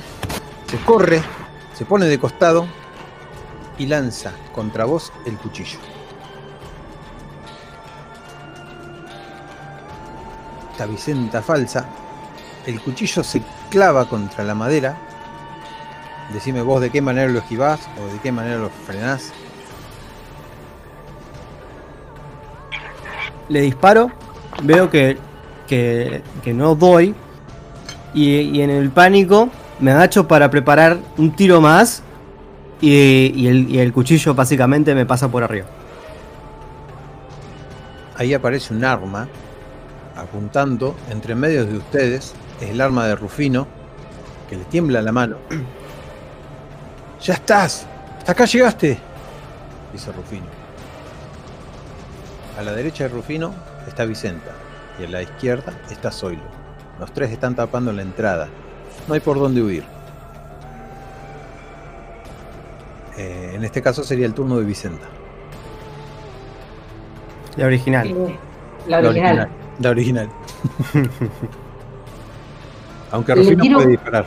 se 0.67 0.77
corre, 0.79 1.21
se 1.73 1.85
pone 1.85 2.05
de 2.07 2.19
costado 2.19 2.65
y 3.77 3.85
lanza 3.85 4.31
contra 4.53 4.85
vos 4.85 5.13
el 5.25 5.37
cuchillo. 5.37 5.79
Esta 10.71 10.85
Vicenta 10.85 11.41
falsa, 11.41 11.85
el 12.65 12.81
cuchillo 12.81 13.23
se 13.23 13.41
clava 13.69 14.07
contra 14.09 14.43
la 14.43 14.55
madera. 14.55 14.97
Decime 16.33 16.61
vos 16.61 16.79
de 16.79 16.89
qué 16.91 17.01
manera 17.01 17.31
lo 17.31 17.39
esquivás 17.39 17.79
o 17.99 18.13
de 18.13 18.19
qué 18.19 18.31
manera 18.31 18.57
lo 18.57 18.69
frenás. 18.69 19.31
Le 23.47 23.61
disparo. 23.61 24.11
Veo 24.61 24.89
que, 24.89 25.17
que, 25.67 26.21
que 26.43 26.53
no 26.53 26.75
doy. 26.75 27.15
Y, 28.13 28.41
y 28.41 28.61
en 28.61 28.69
el 28.69 28.89
pánico 28.91 29.49
me 29.79 29.91
agacho 29.91 30.27
para 30.27 30.49
preparar 30.49 30.99
un 31.17 31.35
tiro 31.35 31.61
más. 31.61 32.03
Y, 32.81 33.33
y 33.35 33.47
el, 33.47 33.69
y 33.69 33.79
el 33.79 33.91
cuchillo 33.91 34.33
básicamente 34.35 34.93
me 34.93 35.05
pasa 35.05 35.27
por 35.29 35.43
arriba. 35.43 35.67
Ahí 38.17 38.33
aparece 38.33 38.73
un 38.73 38.85
arma 38.85 39.27
apuntando 40.15 40.95
entre 41.09 41.33
medio 41.33 41.65
de 41.65 41.77
ustedes. 41.77 42.33
Es 42.61 42.69
el 42.69 42.81
arma 42.81 43.07
de 43.07 43.15
Rufino 43.15 43.67
que 44.49 44.57
le 44.57 44.65
tiembla 44.65 45.01
la 45.01 45.11
mano. 45.11 45.37
¡Ya 47.21 47.33
estás! 47.33 47.85
¡Hasta 48.19 48.31
acá 48.31 48.45
llegaste! 48.45 48.97
Dice 49.93 50.11
Rufino. 50.11 50.45
A 52.57 52.61
la 52.61 52.71
derecha 52.73 53.05
de 53.05 53.09
Rufino 53.09 53.53
está 53.87 54.05
Vicenta 54.05 54.51
y 54.99 55.05
a 55.05 55.09
la 55.09 55.21
izquierda 55.21 55.73
está 55.89 56.11
Zoilo. 56.11 56.41
Los 56.99 57.11
tres 57.13 57.31
están 57.31 57.55
tapando 57.55 57.91
la 57.93 58.01
entrada. 58.01 58.47
No 59.07 59.13
hay 59.13 59.19
por 59.21 59.39
dónde 59.39 59.61
huir. 59.61 59.83
Eh, 63.17 63.51
en 63.55 63.63
este 63.63 63.81
caso 63.81 64.03
sería 64.03 64.25
el 64.25 64.33
turno 64.33 64.57
de 64.57 64.65
Vicenta. 64.65 65.05
La 67.57 67.65
original. 67.65 68.37
La 68.87 68.99
original. 68.99 69.49
La 69.79 69.89
original. 69.89 70.29
Aunque 73.11 73.35
Rufino 73.35 73.61
tiro- 73.63 73.77
puede 73.77 73.89
disparar. 73.91 74.25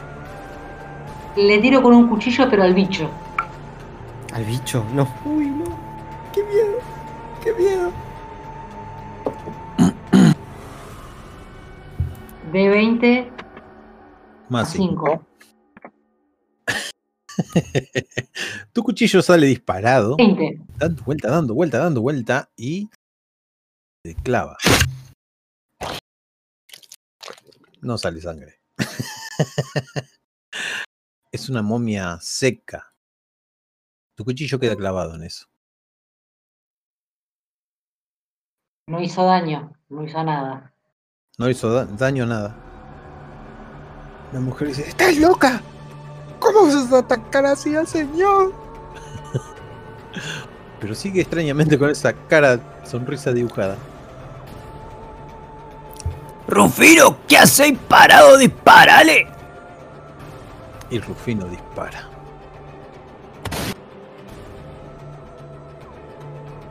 Le 1.36 1.58
tiro 1.60 1.82
con 1.82 1.94
un 1.94 2.08
cuchillo, 2.08 2.48
pero 2.50 2.62
al 2.62 2.74
bicho. 2.74 3.08
Al 4.32 4.44
bicho. 4.44 4.84
No. 4.94 5.08
Uy, 5.24 5.46
no. 5.46 5.64
Qué 6.32 6.42
miedo. 6.44 6.78
Qué 7.42 7.52
miedo. 7.54 7.92
De 12.52 12.68
20 12.68 13.18
a 13.20 14.46
Más 14.50 14.72
cinco. 14.72 15.24
5. 16.66 16.82
Tu 18.74 18.82
cuchillo 18.82 19.22
sale 19.22 19.46
disparado, 19.46 20.16
20. 20.16 20.60
dando 20.76 21.02
vuelta, 21.02 21.30
dando 21.30 21.54
vuelta, 21.54 21.78
dando 21.78 22.02
vuelta 22.02 22.50
y 22.56 22.90
se 24.04 24.14
clava. 24.16 24.58
No 27.80 27.96
sale 27.96 28.20
sangre. 28.20 28.60
es 31.32 31.48
una 31.48 31.62
momia 31.62 32.18
seca. 32.20 32.92
Tu 34.14 34.24
cuchillo 34.24 34.60
queda 34.60 34.76
clavado 34.76 35.14
en 35.14 35.24
eso. 35.24 35.46
No 38.86 39.00
hizo 39.00 39.24
daño, 39.24 39.72
no 39.88 40.04
hizo 40.04 40.22
nada. 40.22 40.72
No 41.38 41.48
hizo 41.48 41.72
da- 41.72 41.86
daño 41.86 42.26
nada. 42.26 42.54
La 44.32 44.40
mujer 44.40 44.68
dice, 44.68 44.82
¡Estás 44.88 45.16
loca! 45.16 45.62
¿Cómo 46.38 46.64
vas 46.66 46.92
a 46.92 46.98
atacar 46.98 47.46
así 47.46 47.74
al 47.74 47.86
señor? 47.86 48.52
Pero 50.80 50.94
sigue 50.94 51.22
extrañamente 51.22 51.78
con 51.78 51.88
esa 51.90 52.12
cara, 52.12 52.60
sonrisa 52.84 53.32
dibujada. 53.32 53.76
Rufino, 56.48 57.16
¿qué 57.26 57.38
hacéis 57.38 57.78
parado? 57.88 58.36
Disparale. 58.36 59.26
Y 60.92 60.98
Rufino 61.00 61.46
dispara. 61.46 62.06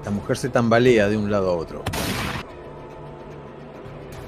La 0.05 0.11
mujer 0.11 0.37
se 0.37 0.49
tambalea 0.49 1.09
de 1.09 1.17
un 1.17 1.31
lado 1.31 1.49
a 1.49 1.55
otro. 1.55 1.81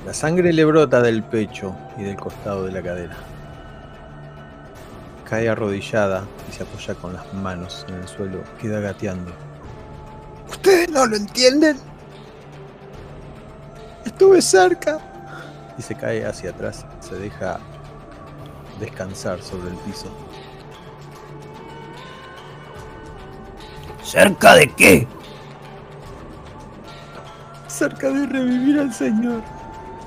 La 0.03 0.15
sangre 0.15 0.51
le 0.51 0.65
brota 0.65 0.99
del 0.99 1.21
pecho 1.21 1.75
y 1.95 2.01
del 2.01 2.15
costado 2.15 2.65
de 2.65 2.71
la 2.71 2.81
cadera. 2.81 3.15
Cae 5.29 5.47
arrodillada 5.47 6.25
y 6.49 6.53
se 6.53 6.63
apoya 6.63 6.95
con 6.95 7.13
las 7.13 7.31
manos 7.31 7.85
en 7.87 7.93
el 7.93 8.07
suelo, 8.07 8.41
queda 8.59 8.79
gateando. 8.79 9.31
¿Ustedes 10.49 10.89
no 10.89 11.05
lo 11.05 11.17
entienden? 11.17 11.77
Estuve 14.03 14.41
cerca. 14.41 14.97
Y 15.77 15.83
se 15.83 15.93
cae 15.93 16.25
hacia 16.25 16.49
atrás, 16.49 16.83
se 16.99 17.13
deja 17.13 17.59
descansar 18.85 19.41
sobre 19.41 19.69
el 19.69 19.77
piso. 19.77 20.07
¿Cerca 24.03 24.55
de 24.55 24.67
qué? 24.73 25.07
cerca 27.73 28.11
de 28.11 28.27
revivir 28.27 28.79
al 28.79 28.93
Señor. 28.93 29.41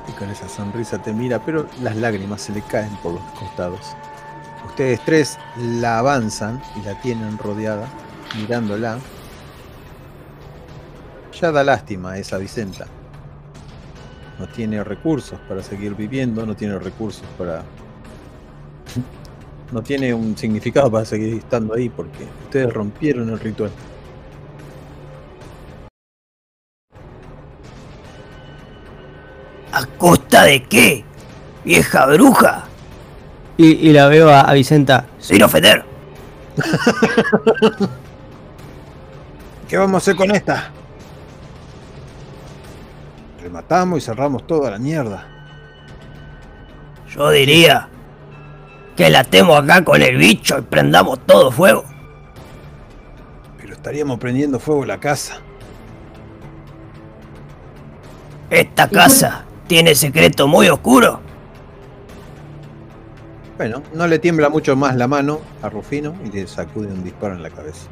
Y 0.08 0.12
con 0.12 0.30
esa 0.30 0.48
sonrisa 0.48 1.02
te 1.02 1.12
mira, 1.12 1.44
pero 1.44 1.66
las 1.82 1.96
lágrimas 1.96 2.40
se 2.40 2.52
le 2.52 2.62
caen 2.62 2.94
por 3.02 3.12
los 3.12 3.22
costados. 3.38 3.80
Ustedes 4.64 5.00
tres 5.04 5.38
la 5.58 5.98
avanzan 5.98 6.62
y 6.76 6.86
la 6.86 6.98
tienen 7.00 7.36
rodeada, 7.38 7.86
mirándola. 8.36 8.98
Ya 11.38 11.50
da 11.50 11.64
lástima 11.64 12.12
a 12.12 12.18
esa 12.18 12.38
Vicenta. 12.38 12.86
No 14.38 14.46
tiene 14.48 14.84
recursos 14.84 15.38
para 15.48 15.62
seguir 15.62 15.94
viviendo, 15.94 16.46
no 16.46 16.54
tiene 16.54 16.78
recursos 16.78 17.26
para... 17.36 17.62
No 19.72 19.82
tiene 19.82 20.14
un 20.14 20.36
significado 20.36 20.90
para 20.90 21.04
seguir 21.04 21.38
estando 21.38 21.74
ahí 21.74 21.88
porque 21.88 22.24
ustedes 22.44 22.72
rompieron 22.72 23.30
el 23.30 23.40
ritual. 23.40 23.70
¿A 29.72 29.84
costa 29.98 30.44
de 30.44 30.62
qué? 30.62 31.04
Vieja 31.64 32.06
bruja. 32.06 32.64
Y, 33.56 33.88
y 33.88 33.92
la 33.92 34.06
veo 34.06 34.30
a, 34.30 34.42
a 34.42 34.52
Vicenta. 34.52 35.06
Sin 35.18 35.42
ofender. 35.42 35.84
¿Qué 39.68 39.76
vamos 39.76 39.94
a 39.94 39.98
hacer 39.98 40.14
con 40.14 40.30
esta? 40.30 40.70
Rematamos 43.42 43.98
y 43.98 44.00
cerramos 44.00 44.46
toda 44.46 44.70
la 44.70 44.78
mierda. 44.78 45.26
Yo 47.08 47.30
diría 47.30 47.88
que 48.96 49.10
la 49.10 49.20
atemos 49.20 49.62
acá 49.62 49.84
con 49.84 50.00
el 50.02 50.16
bicho 50.16 50.58
y 50.58 50.62
prendamos 50.62 51.20
todo 51.26 51.52
fuego. 51.52 51.84
Pero 53.58 53.74
estaríamos 53.74 54.18
prendiendo 54.18 54.58
fuego 54.58 54.84
la 54.86 54.98
casa. 54.98 55.40
Esta 58.48 58.88
casa 58.88 59.44
tiene 59.66 59.94
secreto 59.94 60.48
muy 60.48 60.68
oscuro. 60.68 61.20
Bueno, 63.56 63.82
no 63.94 64.06
le 64.06 64.18
tiembla 64.18 64.48
mucho 64.48 64.76
más 64.76 64.96
la 64.96 65.08
mano 65.08 65.40
a 65.62 65.68
Rufino 65.68 66.14
y 66.24 66.30
le 66.30 66.46
sacude 66.46 66.88
un 66.88 67.04
disparo 67.04 67.34
en 67.34 67.42
la 67.42 67.50
cabeza. 67.50 67.88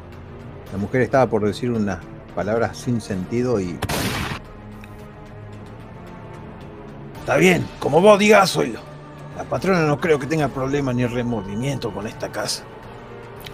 La 0.71 0.77
mujer 0.77 1.01
estaba 1.01 1.27
por 1.27 1.45
decir 1.45 1.71
unas 1.71 1.99
palabras 2.35 2.77
sin 2.77 3.01
sentido 3.01 3.59
y... 3.59 3.77
Está 7.19 7.37
bien, 7.37 7.65
como 7.79 8.01
vos 8.01 8.19
digas, 8.19 8.55
oílo. 8.55 8.94
La 9.37 9.43
patrona 9.43 9.81
no 9.85 9.99
creo 9.99 10.17
que 10.19 10.27
tenga 10.27 10.47
problema 10.47 10.93
ni 10.93 11.05
remordimiento 11.05 11.91
con 11.91 12.07
esta 12.07 12.29
casa. 12.29 12.63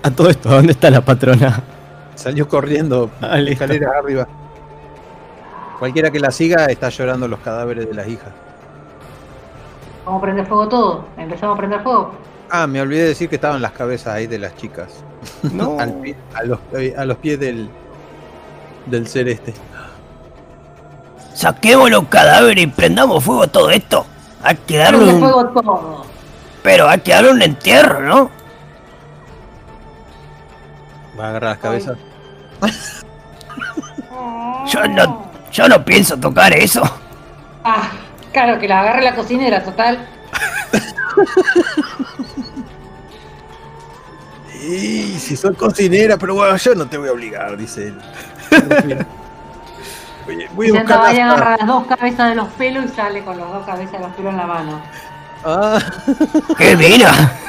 A 0.04 0.12
todo 0.12 0.30
esto, 0.30 0.50
¿dónde 0.50 0.74
está 0.74 0.90
la 0.90 1.02
patrona? 1.02 1.62
Salió 2.16 2.48
corriendo 2.48 3.10
Ah, 3.22 3.38
listo. 3.38 3.64
escaleras 3.64 3.92
arriba. 3.96 4.28
Cualquiera 5.80 6.12
que 6.12 6.20
la 6.20 6.30
siga 6.32 6.66
está 6.66 6.90
llorando 6.90 7.28
los 7.28 7.40
cadáveres 7.40 7.88
de 7.88 7.94
las 7.96 8.08
hijas. 8.08 8.30
Vamos 10.06 10.20
a 10.20 10.22
prender 10.24 10.46
fuego 10.48 10.68
todo. 10.70 11.06
Empezamos 11.18 11.56
a 11.56 11.58
prender 11.58 11.82
fuego. 11.82 12.14
Ah, 12.50 12.68
me 12.68 12.82
olvidé 12.82 13.04
de 13.04 13.08
decir 13.10 13.30
que 13.30 13.36
estaban 13.36 13.62
las 13.62 13.72
cabezas 13.72 14.14
ahí 14.14 14.28
de 14.28 14.38
las 14.38 14.56
chicas. 14.56 14.90
No. 15.52 15.78
Al 15.80 15.94
pie- 16.02 16.16
a, 16.36 16.44
los, 16.44 16.60
eh, 16.74 16.94
a 16.98 17.06
los 17.06 17.18
pies 17.18 17.40
del, 17.40 17.70
del 18.86 19.08
ser 19.08 19.28
este. 19.30 19.54
Saquemos 21.34 21.90
los 21.90 22.06
cadáveres 22.08 22.64
y 22.64 22.68
prendamos 22.68 23.24
fuego 23.24 23.44
a 23.44 23.48
todo 23.48 23.72
esto. 23.72 24.06
Hay 24.44 24.56
que 24.56 24.78
darle 24.78 24.98
Prende 25.00 25.14
un... 25.14 25.20
fuego 25.20 25.46
todo. 25.50 26.06
Pero 26.64 26.88
hay 26.90 27.00
que 27.00 27.12
darle 27.12 27.32
un 27.32 27.42
entierro, 27.42 28.02
¿no? 28.02 28.32
Va 31.20 31.26
a 31.26 31.30
agarrar 31.30 31.50
las 31.52 31.60
cabezas. 31.60 31.98
Yo 34.68 34.88
no, 34.88 35.32
yo 35.52 35.68
no 35.68 35.84
pienso 35.84 36.16
tocar 36.18 36.54
eso. 36.54 36.82
Ah, 37.64 37.92
claro, 38.32 38.60
que 38.60 38.68
la 38.68 38.82
agarre 38.82 39.02
la 39.02 39.16
cocinera, 39.16 39.64
total. 39.64 40.08
Y 44.64 45.18
si 45.18 45.36
soy 45.36 45.56
cocinera, 45.56 46.18
pero 46.18 46.36
bueno, 46.36 46.56
yo 46.56 46.76
no 46.76 46.88
te 46.88 46.96
voy 46.98 47.10
a 47.10 47.14
obligar, 47.14 47.58
dice 47.58 47.88
él. 47.88 48.00
Oye, 50.28 50.48
voy 50.54 50.70
a 50.70 50.74
buscar 50.74 51.00
las- 51.00 51.18
agarra 51.18 51.58
las 51.58 51.68
dos 51.68 51.86
cabezas 51.88 52.30
de 52.30 52.36
los 52.36 52.48
pelos 52.50 52.86
y 52.86 52.88
sale 52.90 53.24
con 53.24 53.38
las 53.38 53.52
dos 53.52 53.66
cabezas 53.66 53.94
de 53.94 54.00
los 54.00 54.14
pelos 54.16 54.32
en 54.32 54.38
la 54.38 54.48
mano. 54.48 54.82
Ah, 55.44 55.80
¡Qué 56.58 56.76
mira! 56.78 57.12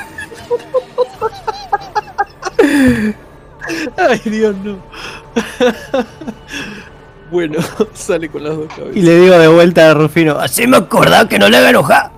ay, 3.99 4.21
Dios, 4.25 4.55
no. 4.63 4.77
bueno, 7.31 7.59
sale 7.95 8.29
con 8.29 8.45
las 8.45 8.57
dos 8.57 8.67
cabezas. 8.69 8.97
Y 8.97 9.03
le 9.03 9.21
digo 9.21 9.39
de 9.39 9.49
vuelta 9.49 9.91
a 9.91 9.95
Rufino. 9.95 10.39
Así 10.39 10.67
me 10.67 10.77
acordaba 10.79 11.29
que 11.29 11.39
no 11.39 11.49
le 11.49 11.57
haga 11.59 11.71
enojar. 11.71 12.11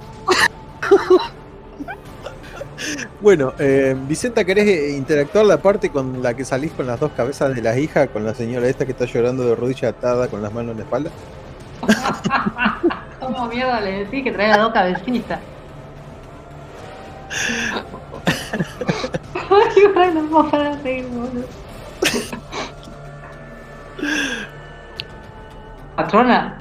Bueno, 3.20 3.52
eh, 3.58 3.94
Vicenta, 4.08 4.44
¿querés 4.44 4.66
eh, 4.66 4.96
interactuar 4.96 5.46
la 5.46 5.58
parte 5.58 5.90
con 5.90 6.22
la 6.22 6.34
que 6.34 6.44
salís 6.44 6.72
con 6.72 6.86
las 6.86 6.98
dos 7.00 7.12
cabezas 7.12 7.54
de 7.54 7.62
las 7.62 7.76
hijas, 7.78 8.08
con 8.08 8.24
la 8.24 8.34
señora 8.34 8.66
esta 8.68 8.84
que 8.84 8.92
está 8.92 9.04
llorando 9.04 9.44
de 9.44 9.54
rodilla 9.54 9.90
atada 9.90 10.28
con 10.28 10.42
las 10.42 10.52
manos 10.52 10.72
en 10.72 10.78
la 10.78 10.84
espalda? 10.84 11.10
¿Cómo 13.20 13.46
mierda 13.46 13.80
le 13.80 14.04
decís 14.04 14.24
que 14.24 14.32
trae 14.32 14.48
las 14.48 14.58
dos 14.58 14.72
cabecitas? 14.72 15.40
Ay, 19.34 19.82
bueno, 19.92 20.22
no 20.22 20.30
puedo 20.30 20.50
parar 20.50 20.76
de 20.78 20.82
reír, 20.82 21.06
boludo. 21.06 21.46
Patrona, 25.96 26.58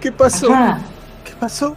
¿Qué 0.00 0.12
pasó? 0.12 0.48
patrona. 0.48 0.80
¿Qué 1.24 1.32
pasó? 1.38 1.76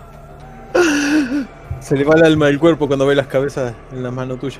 Se 1.88 1.96
le 1.96 2.04
va 2.04 2.16
el 2.16 2.26
alma 2.26 2.48
del 2.48 2.60
cuerpo 2.60 2.86
cuando 2.88 3.06
ve 3.08 3.16
las 3.16 3.28
cabezas 3.28 3.74
en 3.94 4.04
la 4.04 4.12
mano 4.12 4.36
tuya. 4.36 4.60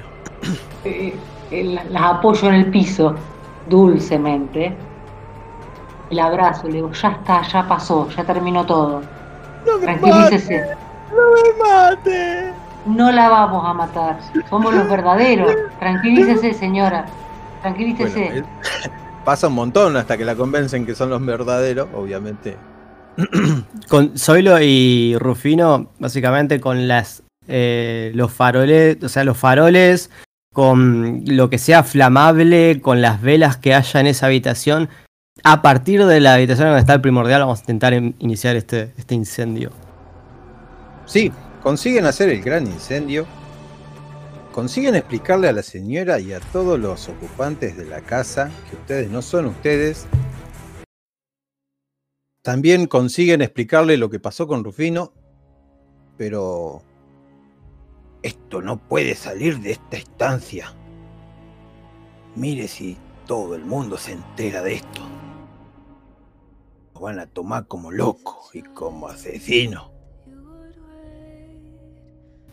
Eh, 0.86 1.14
eh, 1.52 1.64
la- 1.66 1.84
las 1.84 2.04
apoyo 2.04 2.48
en 2.48 2.54
el 2.56 2.72
piso 2.72 3.16
dulcemente. 3.68 4.74
El 6.10 6.20
abrazo, 6.20 6.68
le 6.68 6.76
digo, 6.76 6.92
ya 6.94 7.10
está, 7.10 7.42
ya 7.42 7.68
pasó, 7.68 8.08
ya 8.16 8.24
terminó 8.24 8.66
todo. 8.66 9.02
¡No 9.66 9.78
me 9.78 9.84
Tranquilícese. 9.84 10.68
¡No 11.12 11.18
me 11.34 11.64
mate! 11.92 12.54
No 12.86 13.12
la 13.12 13.28
vamos 13.28 13.66
a 13.68 13.74
matar. 13.74 14.20
Somos 14.50 14.74
los 14.74 14.90
verdaderos. 14.90 15.52
Tranquilícese, 15.80 16.54
señora. 16.54 17.08
Tranquilícese. 17.62 18.30
Bueno, 18.30 18.48
pasa 19.26 19.48
un 19.50 19.56
montón 19.56 19.98
hasta 19.98 20.16
que 20.18 20.24
la 20.24 20.36
convencen 20.36 20.86
que 20.86 20.96
son 20.96 21.10
los 21.10 21.26
verdaderos, 21.26 21.90
obviamente. 21.94 22.56
Con 23.90 24.18
Zoilo 24.18 24.60
y 24.62 25.16
Rufino, 25.18 25.92
básicamente 26.00 26.60
con 26.60 26.88
las 26.88 27.24
eh, 27.48 28.12
los 28.14 28.32
faroles, 28.34 28.98
o 29.02 29.10
sea, 29.10 29.24
los 29.24 29.38
faroles, 29.38 30.10
con 30.54 31.24
lo 31.26 31.50
que 31.50 31.58
sea 31.58 31.84
flamable, 31.84 32.82
con 32.82 33.02
las 33.02 33.22
velas 33.22 33.58
que 33.58 33.74
haya 33.74 34.00
en 34.00 34.08
esa 34.08 34.26
habitación. 34.28 34.90
A 35.44 35.62
partir 35.62 36.06
de 36.06 36.20
la 36.20 36.34
habitación 36.34 36.68
donde 36.68 36.82
está 36.82 36.94
el 36.96 37.02
primordial, 37.02 37.42
vamos 37.42 37.60
a 37.60 37.62
intentar 37.64 37.94
in- 37.94 38.16
iniciar 38.20 38.56
este, 38.56 38.92
este 38.98 39.16
incendio. 39.16 39.72
Sí, 41.06 41.32
consiguen 41.64 42.06
hacer 42.06 42.30
el 42.30 42.42
gran 42.42 42.68
incendio. 42.68 43.26
Consiguen 44.52 44.96
explicarle 44.96 45.48
a 45.48 45.54
la 45.54 45.62
señora 45.64 46.20
y 46.20 46.34
a 46.34 46.40
todos 46.40 46.80
los 46.80 47.08
ocupantes 47.08 47.78
de 47.78 47.86
la 47.86 48.02
casa 48.02 48.50
que 48.70 48.76
ustedes 48.76 49.10
no 49.10 49.22
son 49.22 49.46
ustedes. 49.46 50.08
También 52.48 52.88
consiguen 52.88 53.42
explicarle 53.42 53.98
lo 53.98 54.10
que 54.10 54.22
pasó 54.22 54.48
con 54.48 54.64
Rufino. 54.64 55.12
Pero 56.16 56.82
esto 58.22 58.62
no 58.62 58.78
puede 58.78 59.16
salir 59.16 59.60
de 59.60 59.72
esta 59.72 59.98
estancia. 59.98 60.74
Mire 62.38 62.70
si 62.70 62.96
todo 63.26 63.54
el 63.54 63.66
mundo 63.66 63.98
se 63.98 64.14
entera 64.14 64.64
de 64.64 64.76
esto. 64.76 65.02
Lo 66.94 67.02
van 67.02 67.20
a 67.20 67.26
tomar 67.26 67.68
como 67.68 67.92
loco 67.92 68.40
y 68.54 68.62
como 68.62 69.10
asesino. 69.10 69.92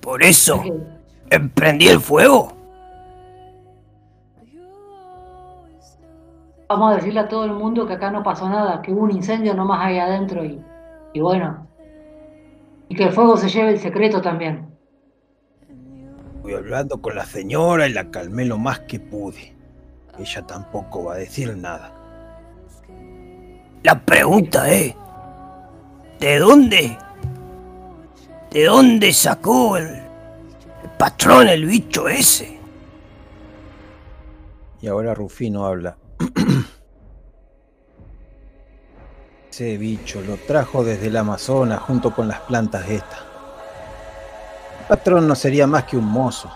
Por 0.01 0.25
eso, 0.25 0.61
emprendí 1.31 1.87
el 1.87 2.01
fuego. 2.01 2.64
Vamos 6.69 6.93
a 6.93 6.97
decirle 6.97 7.21
a 7.21 7.29
todo 7.29 7.45
el 7.45 7.53
mundo 7.53 7.87
que 7.87 7.95
acá 7.95 8.11
no 8.11 8.23
pasó 8.23 8.49
nada, 8.49 8.81
que 8.81 8.93
hubo 8.93 9.03
un 9.03 9.11
incendio 9.11 9.55
nomás 9.55 9.81
ahí 9.85 9.99
adentro 9.99 10.45
y, 10.45 10.63
y 11.13 11.21
bueno. 11.21 11.67
Y 12.89 12.97
que 12.97 13.05
el 13.05 13.13
fuego 13.13 13.37
se 13.37 13.49
lleve 13.49 13.71
el 13.71 13.79
secreto 13.79 14.23
también. 14.23 14.67
Fui 16.43 16.55
hablando 16.55 17.01
con 17.01 17.15
la 17.15 17.25
señora 17.25 17.87
y 17.87 17.93
la 17.93 18.11
calmé 18.11 18.45
lo 18.45 18.59
más 18.59 18.81
que 18.81 18.99
pude. 18.99 19.55
Ella 20.19 20.47
tampoco 20.47 21.05
va 21.05 21.15
a 21.15 21.19
decir 21.19 21.57
nada. 21.57 21.93
La 23.83 24.01
pregunta 24.01 24.71
es, 24.71 24.95
¿de 26.21 26.39
dónde? 26.39 26.97
¿De 28.51 28.65
dónde 28.65 29.13
sacó 29.13 29.77
el, 29.77 29.87
el 29.87 30.91
patrón 30.99 31.49
el 31.49 31.67
bicho 31.67 32.09
ese? 32.09 32.59
Y 34.81 34.87
ahora 34.87 35.15
Rufino 35.15 35.67
habla. 35.67 35.97
Ese 39.51 39.77
bicho 39.79 40.21
lo 40.21 40.37
trajo 40.37 40.83
desde 40.83 41.07
el 41.07 41.17
Amazonas 41.17 41.81
junto 41.81 42.15
con 42.15 42.27
las 42.27 42.41
plantas 42.41 42.89
estas. 42.89 43.21
El 44.81 44.87
patrón 44.89 45.29
no 45.29 45.35
sería 45.35 45.67
más 45.67 45.85
que 45.85 45.97
un 45.97 46.07
mozo. 46.07 46.51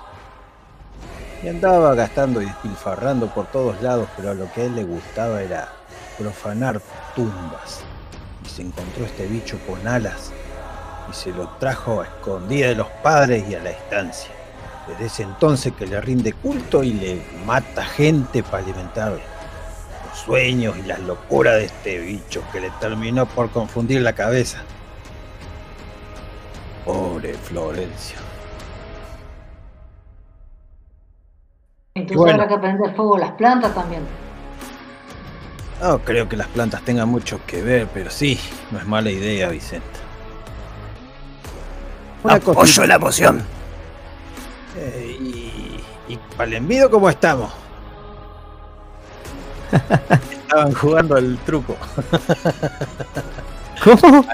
Y 1.43 1.49
andaba 1.49 1.95
gastando 1.95 2.43
y 2.43 2.47
despilfarrando 2.47 3.29
por 3.29 3.47
todos 3.47 3.81
lados, 3.81 4.09
pero 4.17 4.31
a 4.31 4.35
lo 4.35 4.53
que 4.53 4.63
a 4.63 4.65
él 4.65 4.75
le 4.75 4.83
gustaba 4.85 5.41
era 5.41 5.69
profanar 6.19 6.81
tumbas. 7.15 7.83
Y 8.45 8.49
se 8.49 8.63
encontró 8.63 9.05
este 9.05 9.27
bicho 9.27 9.59
con 9.67 9.87
alas 9.87 10.33
y 11.09 11.15
se 11.15 11.31
lo 11.31 11.49
trajo 11.61 12.01
a 12.01 12.05
escondida 12.05 12.69
de 12.69 12.75
los 12.75 12.89
padres 13.03 13.45
y 13.49 13.55
a 13.55 13.63
la 13.63 13.71
estancia. 13.71 14.31
Desde 14.89 15.07
ese 15.07 15.23
entonces 15.23 15.73
que 15.75 15.87
le 15.87 16.01
rinde 16.01 16.33
culto 16.33 16.83
y 16.83 16.93
le 16.95 17.23
mata 17.47 17.85
gente 17.85 18.43
para 18.43 18.65
alimentar 18.65 19.13
los 19.13 19.21
sueños 20.19 20.77
y 20.79 20.83
las 20.83 21.01
locuras 21.01 21.55
de 21.57 21.65
este 21.67 21.99
bicho 22.01 22.43
que 22.53 22.61
le 22.61 22.71
terminó 22.81 23.27
por 23.27 23.51
confundir 23.51 24.03
la 24.03 24.13
cabeza. 24.15 24.59
Pobre 26.85 27.35
Florencio. 27.35 28.19
Entonces 31.95 32.17
Bueno. 32.17 32.43
habrá 32.43 32.49
que 32.49 32.59
prender 32.61 32.95
fuego 32.95 33.19
las 33.19 33.33
plantas 33.33 33.75
también. 33.75 34.03
No 35.81 35.99
creo 36.01 36.29
que 36.29 36.37
las 36.37 36.49
plantas 36.49 36.83
tengan 36.83 37.09
mucho 37.09 37.41
que 37.47 37.63
ver, 37.63 37.89
pero 37.93 38.11
sí, 38.11 38.39
no 38.71 38.79
es 38.79 38.87
mala 38.87 39.11
idea, 39.11 39.49
Vicente. 39.49 39.87
Una 42.25 42.35
Apoyo 42.35 42.55
cosita, 42.55 42.87
la 42.87 42.99
moción. 42.99 43.45
eh, 44.77 45.17
y, 45.21 45.81
y 46.09 46.17
para 46.37 46.49
el 46.51 46.55
envido, 46.55 46.91
¿cómo 46.91 47.09
estamos? 47.09 47.53
Estaban 50.33 50.73
jugando 50.75 51.17
al 51.17 51.37
truco. 51.39 51.77
¿Cómo? 53.85 54.25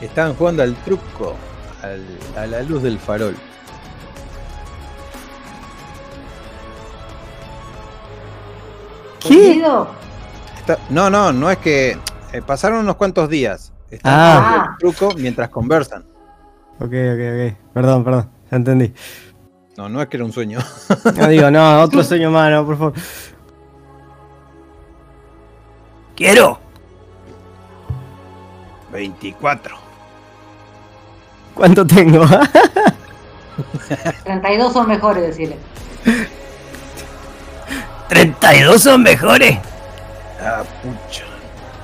Estaban 0.00 0.34
jugando 0.34 0.62
al 0.62 0.74
truco, 0.84 1.34
al- 1.82 2.18
a 2.42 2.46
la 2.46 2.62
luz 2.62 2.82
del 2.82 2.98
farol. 2.98 3.34
¿Qué? 9.20 9.62
No, 10.90 11.10
no, 11.10 11.32
no 11.32 11.50
es 11.50 11.58
que 11.58 11.98
eh, 12.32 12.42
pasaron 12.42 12.80
unos 12.80 12.96
cuantos 12.96 13.28
días. 13.28 13.72
Están 13.90 14.12
Ah. 14.14 14.40
jugando 14.42 14.70
al 14.72 14.78
truco 14.78 15.14
mientras 15.18 15.48
conversan. 15.50 16.04
Ok, 16.78 16.82
ok, 16.82 16.88
ok. 16.90 17.56
Perdón, 17.72 18.04
perdón. 18.04 18.30
Ya 18.50 18.56
entendí. 18.56 18.92
No, 19.76 19.88
no 19.88 20.00
es 20.02 20.08
que 20.08 20.16
era 20.16 20.24
un 20.24 20.32
sueño. 20.32 20.58
No 21.16 21.28
digo, 21.28 21.50
no, 21.50 21.80
otro 21.82 22.02
sueño 22.04 22.30
más, 22.30 22.50
no, 22.50 22.64
por 22.66 22.76
favor. 22.78 22.92
Quiero. 26.16 26.58
24. 28.92 29.76
¿Cuánto 31.54 31.86
tengo? 31.86 32.24
32 34.24 34.72
son 34.72 34.88
mejores, 34.88 35.22
decirle. 35.24 35.56
32 38.08 38.82
son 38.82 39.02
mejores. 39.02 39.58
Ah, 40.40 40.62
pucha. 40.82 41.24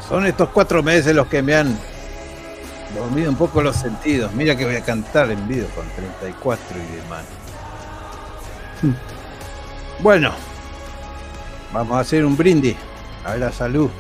Son 0.09 0.27
estos 0.27 0.49
cuatro 0.51 0.83
meses 0.83 1.15
los 1.15 1.27
que 1.29 1.43
me 1.43 1.55
han 1.55 1.77
dormido 2.95 3.31
un 3.31 3.37
poco 3.37 3.63
los 3.63 3.77
sentidos. 3.77 4.33
Mira 4.33 4.57
que 4.57 4.65
voy 4.65 4.77
a 4.77 4.85
cantar 4.85 5.31
en 5.31 5.47
vivo 5.49 5.69
con 5.75 5.89
34 5.89 6.77
y 6.77 6.97
demás. 6.97 7.25
Bueno, 10.01 10.33
vamos 11.73 11.97
a 11.97 12.01
hacer 12.01 12.25
un 12.25 12.37
brindis 12.37 12.77
a 13.25 13.37
la 13.37 13.53
salud 13.53 13.91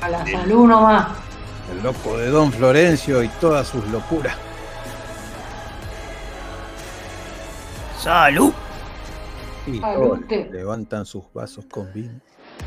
A 0.00 0.08
la 0.08 0.26
salud 0.26 0.66
nomás. 0.66 1.08
del 1.68 1.82
loco 1.82 2.16
de 2.16 2.28
Don 2.28 2.50
Florencio 2.52 3.22
y 3.22 3.28
todas 3.40 3.68
sus 3.68 3.86
locuras. 3.88 4.36
Salud. 7.98 8.52
Y 9.66 9.78
todos 9.78 10.20
levantan 10.50 11.04
sus 11.04 11.30
vasos 11.34 11.66
con 11.66 11.92
vino. 11.92 12.18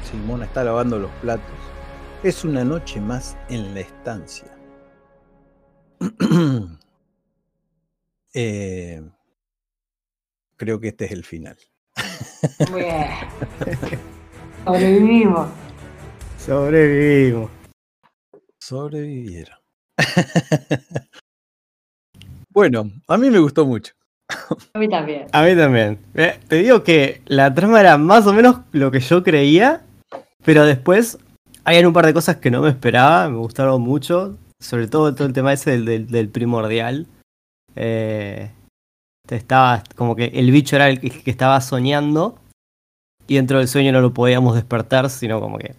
Simona 0.09 0.45
está 0.45 0.63
lavando 0.63 0.99
los 0.99 1.11
platos. 1.21 1.55
Es 2.21 2.45
una 2.45 2.63
noche 2.63 3.01
más 3.01 3.35
en 3.49 3.73
la 3.73 3.81
estancia. 3.81 4.47
Eh, 8.35 8.99
creo 10.55 10.79
que 10.79 10.87
este 10.87 11.05
es 11.05 11.11
el 11.11 11.23
final. 11.23 11.55
Bien. 12.73 13.07
Sobrevivimos. 14.65 15.49
Sobrevivimos. 16.45 17.49
Sobrevivieron. 18.61 19.57
bueno, 22.51 22.91
a 23.07 23.17
mí 23.17 23.29
me 23.29 23.39
gustó 23.39 23.65
mucho. 23.65 23.93
A 24.73 24.79
mí 24.79 24.89
también. 24.89 25.27
A 25.31 25.43
mí 25.43 25.55
también. 25.55 25.99
Eh, 26.15 26.39
te 26.47 26.57
digo 26.57 26.83
que 26.83 27.21
la 27.27 27.53
trama 27.53 27.79
era 27.79 27.97
más 27.97 28.25
o 28.27 28.33
menos 28.33 28.57
lo 28.71 28.91
que 28.91 28.99
yo 28.99 29.23
creía, 29.23 29.83
pero 30.43 30.65
después 30.65 31.17
hay 31.63 31.83
un 31.85 31.93
par 31.93 32.05
de 32.05 32.13
cosas 32.13 32.37
que 32.37 32.51
no 32.51 32.61
me 32.61 32.69
esperaba, 32.69 33.29
me 33.29 33.37
gustaron 33.37 33.81
mucho, 33.81 34.37
sobre 34.59 34.87
todo 34.87 35.13
todo 35.15 35.27
el 35.27 35.33
tema 35.33 35.53
ese 35.53 35.71
del, 35.71 35.85
del- 35.85 36.07
del 36.07 36.29
primordial. 36.29 37.07
Eh, 37.75 38.51
te 39.27 39.35
estaba 39.37 39.83
como 39.95 40.15
que 40.15 40.25
el 40.25 40.51
bicho 40.51 40.75
era 40.75 40.89
el 40.89 40.99
que, 40.99 41.09
que 41.09 41.31
estaba 41.31 41.61
soñando 41.61 42.37
y 43.27 43.35
dentro 43.35 43.59
del 43.59 43.67
sueño 43.69 43.93
no 43.93 44.01
lo 44.01 44.13
podíamos 44.13 44.55
despertar, 44.55 45.09
sino 45.09 45.39
como 45.39 45.57
que 45.57 45.75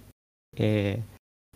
eh, 0.57 1.02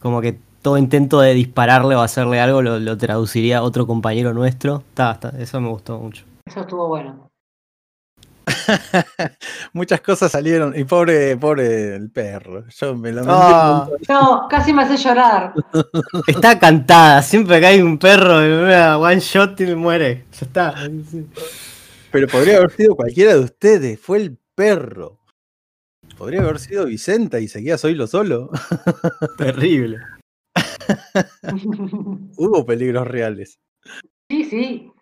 como 0.01 0.21
que 0.21 0.39
todo 0.63 0.77
intento 0.79 1.21
de 1.21 1.35
dispararle 1.35 1.95
o 1.95 2.01
hacerle 2.01 2.41
algo 2.41 2.63
lo, 2.63 2.79
lo 2.79 2.97
traduciría 2.99 3.63
otro 3.63 3.87
compañero 3.87 4.35
nuestro. 4.35 4.83
Está- 4.91 5.13
está- 5.13 5.33
eso 5.39 5.61
me 5.61 5.69
gustó 5.69 5.99
mucho. 5.99 6.25
Eso 6.47 6.61
estuvo 6.61 6.89
bueno. 6.89 7.29
Muchas 9.73 10.01
cosas 10.01 10.33
salieron. 10.33 10.77
Y 10.79 10.85
pobre, 10.85 11.37
pobre 11.37 11.95
el 11.97 12.11
perro. 12.11 12.65
Yo 12.69 12.95
me 12.95 13.13
lamenté 13.13 13.33
un 13.35 13.41
Ah. 13.43 13.89
No, 14.09 14.47
casi 14.49 14.73
me 14.73 14.83
hace 14.83 14.97
llorar. 14.97 15.53
Está 16.27 16.59
cantada, 16.59 17.23
siempre 17.23 17.61
que 17.61 17.67
hay 17.67 17.83
un 17.83 17.99
perro 17.99 18.43
en 18.43 18.53
una 18.53 18.99
one 18.99 19.21
shot 19.21 19.61
y 19.61 19.67
me 19.67 19.77
muere. 19.77 20.25
Ya 20.33 20.47
está. 20.47 20.75
Pero 22.11 22.27
podría 22.27 22.57
haber 22.57 22.71
sido 22.71 22.97
cualquiera 22.97 23.35
de 23.35 23.41
ustedes. 23.41 24.01
Fue 24.01 24.19
el 24.19 24.39
perro. 24.55 25.18
Podría 26.19 26.41
haber 26.41 26.59
sido 26.59 26.87
Vicenta 26.87 27.39
y 27.39 27.47
seguía 27.47 27.79
Soy 27.79 27.95
lo 27.95 28.09
solo. 28.09 28.51
Terrible. 29.39 29.99
Hubo 32.37 32.67
peligros 32.67 33.07
reales. 33.07 33.61
Sí, 34.29 34.45
sí. 34.45 34.93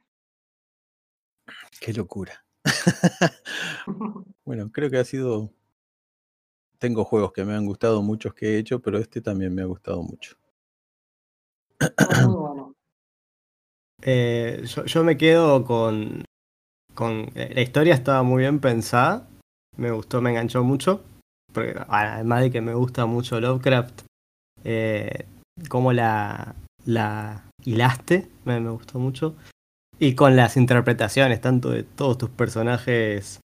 Qué 1.80 1.92
locura. 1.92 2.44
Bueno, 4.44 4.70
creo 4.70 4.90
que 4.90 4.98
ha 4.98 5.04
sido. 5.04 5.50
Tengo 6.78 7.04
juegos 7.04 7.32
que 7.32 7.44
me 7.44 7.54
han 7.54 7.66
gustado 7.66 8.00
muchos 8.00 8.32
que 8.32 8.54
he 8.54 8.58
hecho, 8.58 8.80
pero 8.80 8.98
este 8.98 9.20
también 9.20 9.52
me 9.52 9.62
ha 9.62 9.64
gustado 9.64 10.02
mucho. 10.04 10.36
Eh, 14.02 14.62
yo, 14.64 14.84
yo 14.84 15.02
me 15.02 15.16
quedo 15.16 15.64
con, 15.64 16.24
con. 16.94 17.30
eh, 17.34 17.50
La 17.54 17.62
historia 17.62 17.94
estaba 17.94 18.22
muy 18.22 18.42
bien 18.42 18.60
pensada. 18.60 19.28
Me 19.76 19.90
gustó, 19.90 20.20
me 20.20 20.30
enganchó 20.30 20.64
mucho. 20.64 21.02
Porque, 21.52 21.74
además 21.88 22.42
de 22.42 22.50
que 22.50 22.60
me 22.60 22.74
gusta 22.74 23.06
mucho 23.06 23.40
Lovecraft, 23.40 24.02
eh, 24.64 25.26
cómo 25.68 25.92
la, 25.92 26.54
la 26.84 27.44
hilaste, 27.64 28.28
me, 28.44 28.60
me 28.60 28.70
gustó 28.70 28.98
mucho. 28.98 29.34
Y 29.98 30.14
con 30.14 30.36
las 30.36 30.56
interpretaciones, 30.58 31.40
tanto 31.40 31.70
de 31.70 31.82
todos 31.82 32.18
tus 32.18 32.28
personajes 32.30 33.40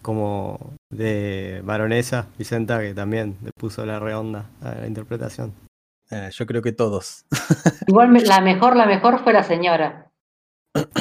como 0.00 0.74
de 0.90 1.60
Baronesa, 1.64 2.26
Vicenta, 2.38 2.80
que 2.80 2.94
también 2.94 3.36
le 3.42 3.50
puso 3.58 3.84
la 3.84 3.98
reonda 3.98 4.46
a 4.62 4.74
la 4.76 4.86
interpretación. 4.86 5.52
Eh, 6.10 6.30
yo 6.32 6.46
creo 6.46 6.62
que 6.62 6.72
todos. 6.72 7.24
Igual 7.86 8.08
me- 8.08 8.22
la 8.22 8.40
mejor, 8.40 8.76
la 8.76 8.86
mejor 8.86 9.22
fue 9.22 9.34
la 9.34 9.42
señora. 9.44 10.08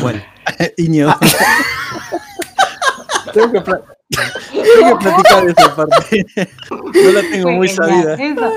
Bueno, 0.02 0.22
Iño. 0.78 1.08
tengo, 3.34 3.64
que 3.64 3.74
tengo 4.10 4.98
que 5.00 5.04
platicar 5.06 5.46
de 5.46 5.52
esa 5.52 5.76
parte. 5.76 6.26
no 6.70 7.12
la 7.12 7.22
tengo 7.22 7.44
Fue 7.44 7.52
muy 7.56 7.68
genial. 7.68 7.90
sabida. 7.90 8.14
Esa- 8.16 8.52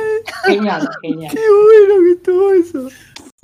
Genial, 0.47 0.89
genial. 1.03 1.35
bueno 1.35 1.95
que 2.05 2.13
estuvo 2.13 2.53
eso. 2.53 2.89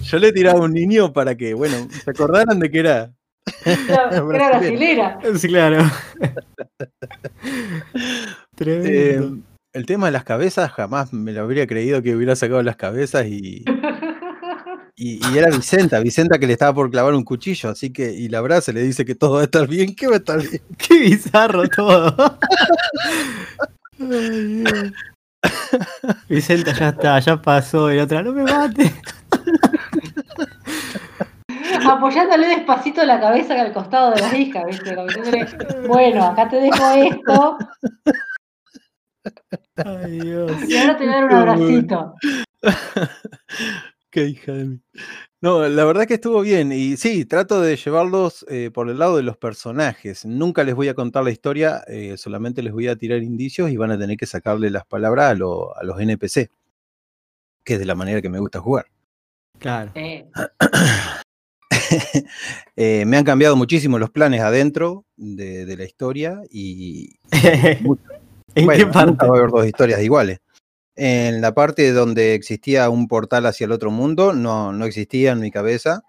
Yo 0.00 0.18
le 0.18 0.32
tiraba 0.32 0.60
un 0.60 0.72
niño 0.72 1.12
para 1.12 1.34
que, 1.36 1.54
bueno, 1.54 1.88
se 2.04 2.10
acordaran 2.10 2.58
de 2.60 2.70
que 2.70 2.78
era. 2.78 3.10
Era, 3.64 4.08
era 4.10 4.20
brasilera. 4.22 5.18
Sí, 5.36 5.48
claro. 5.48 5.84
Tremendo. 8.54 8.88
Eh, 8.88 9.42
el 9.74 9.86
tema 9.86 10.06
de 10.06 10.12
las 10.12 10.24
cabezas, 10.24 10.70
jamás 10.72 11.12
me 11.12 11.32
lo 11.32 11.42
habría 11.42 11.66
creído 11.66 12.02
que 12.02 12.14
hubiera 12.16 12.34
sacado 12.36 12.62
las 12.62 12.76
cabezas 12.76 13.26
y, 13.26 13.64
y, 14.98 15.20
y 15.32 15.38
era 15.38 15.48
Vicenta, 15.48 16.00
Vicenta 16.00 16.38
que 16.38 16.46
le 16.48 16.54
estaba 16.54 16.74
por 16.74 16.90
clavar 16.90 17.14
un 17.14 17.22
cuchillo, 17.22 17.70
así 17.70 17.92
que, 17.92 18.12
y 18.12 18.28
la 18.28 18.38
abraza 18.38 18.72
y 18.72 18.74
le 18.74 18.82
dice 18.82 19.04
que 19.04 19.14
todo 19.14 19.34
va 19.34 19.42
a 19.42 19.44
estar 19.44 19.68
bien, 19.68 19.94
que 19.94 20.08
va 20.08 20.14
a 20.14 20.18
estar 20.18 20.40
bien. 20.40 20.60
Qué 20.76 20.98
bizarro 20.98 21.68
todo. 21.68 22.38
Ay, 24.00 24.64
Dios. 24.64 24.92
Vicenta 26.28 26.72
ya 26.72 26.88
está, 26.88 27.20
ya 27.20 27.40
pasó. 27.40 27.92
Y 27.92 27.98
otra, 27.98 28.24
no 28.24 28.32
me 28.32 28.42
mate. 28.42 28.92
Apoyándole 31.88 32.48
despacito 32.48 33.04
la 33.04 33.20
cabeza 33.20 33.60
al 33.60 33.72
costado 33.72 34.10
de 34.10 34.20
la 34.20 34.36
hija, 34.36 34.64
¿viste? 34.64 34.96
Bueno, 35.86 36.24
acá 36.24 36.48
te 36.48 36.56
dejo 36.56 36.90
esto 36.90 37.58
Ay, 39.76 40.20
Dios. 40.20 40.52
y 40.68 40.76
ahora 40.76 40.96
te 40.96 41.04
voy 41.04 41.14
a 41.14 41.16
dar 41.16 41.24
un 41.24 41.32
abracito. 41.34 42.14
Qué 44.10 44.24
hija 44.24 44.52
de 44.52 44.64
mí. 44.64 44.80
No, 45.40 45.68
la 45.68 45.84
verdad 45.84 46.06
que 46.06 46.14
estuvo 46.14 46.40
bien. 46.40 46.72
Y 46.72 46.96
sí, 46.96 47.26
trato 47.26 47.60
de 47.60 47.76
llevarlos 47.76 48.44
eh, 48.48 48.70
por 48.72 48.88
el 48.88 48.98
lado 48.98 49.16
de 49.18 49.22
los 49.22 49.36
personajes. 49.36 50.24
Nunca 50.24 50.64
les 50.64 50.74
voy 50.74 50.88
a 50.88 50.94
contar 50.94 51.24
la 51.24 51.30
historia, 51.30 51.84
eh, 51.86 52.16
solamente 52.16 52.62
les 52.62 52.72
voy 52.72 52.88
a 52.88 52.96
tirar 52.96 53.22
indicios 53.22 53.70
y 53.70 53.76
van 53.76 53.90
a 53.90 53.98
tener 53.98 54.16
que 54.16 54.24
sacarle 54.26 54.70
las 54.70 54.86
palabras 54.86 55.30
a, 55.32 55.34
lo- 55.34 55.76
a 55.76 55.84
los 55.84 56.00
NPC, 56.00 56.48
que 57.64 57.74
es 57.74 57.78
de 57.78 57.84
la 57.84 57.94
manera 57.94 58.22
que 58.22 58.30
me 58.30 58.38
gusta 58.40 58.60
jugar. 58.60 58.86
Claro. 59.58 59.92
Sí. 59.94 60.24
Eh, 62.76 63.04
me 63.06 63.16
han 63.16 63.24
cambiado 63.24 63.56
muchísimo 63.56 63.98
los 63.98 64.10
planes 64.10 64.40
adentro 64.40 65.04
de, 65.16 65.64
de 65.64 65.76
la 65.76 65.84
historia 65.84 66.40
y 66.50 67.18
¿En 67.32 68.66
bueno, 68.66 68.86
qué 68.86 68.86
parte? 68.92 69.06
nunca 69.10 69.26
va 69.26 69.34
a 69.34 69.38
haber 69.38 69.50
dos 69.50 69.66
historias 69.66 70.00
iguales. 70.02 70.38
En 71.00 71.40
la 71.40 71.54
parte 71.54 71.92
donde 71.92 72.34
existía 72.34 72.90
un 72.90 73.06
portal 73.06 73.46
hacia 73.46 73.66
el 73.66 73.72
otro 73.72 73.92
mundo, 73.92 74.32
no, 74.32 74.72
no 74.72 74.84
existía 74.84 75.30
en 75.30 75.38
mi 75.38 75.52
cabeza. 75.52 76.02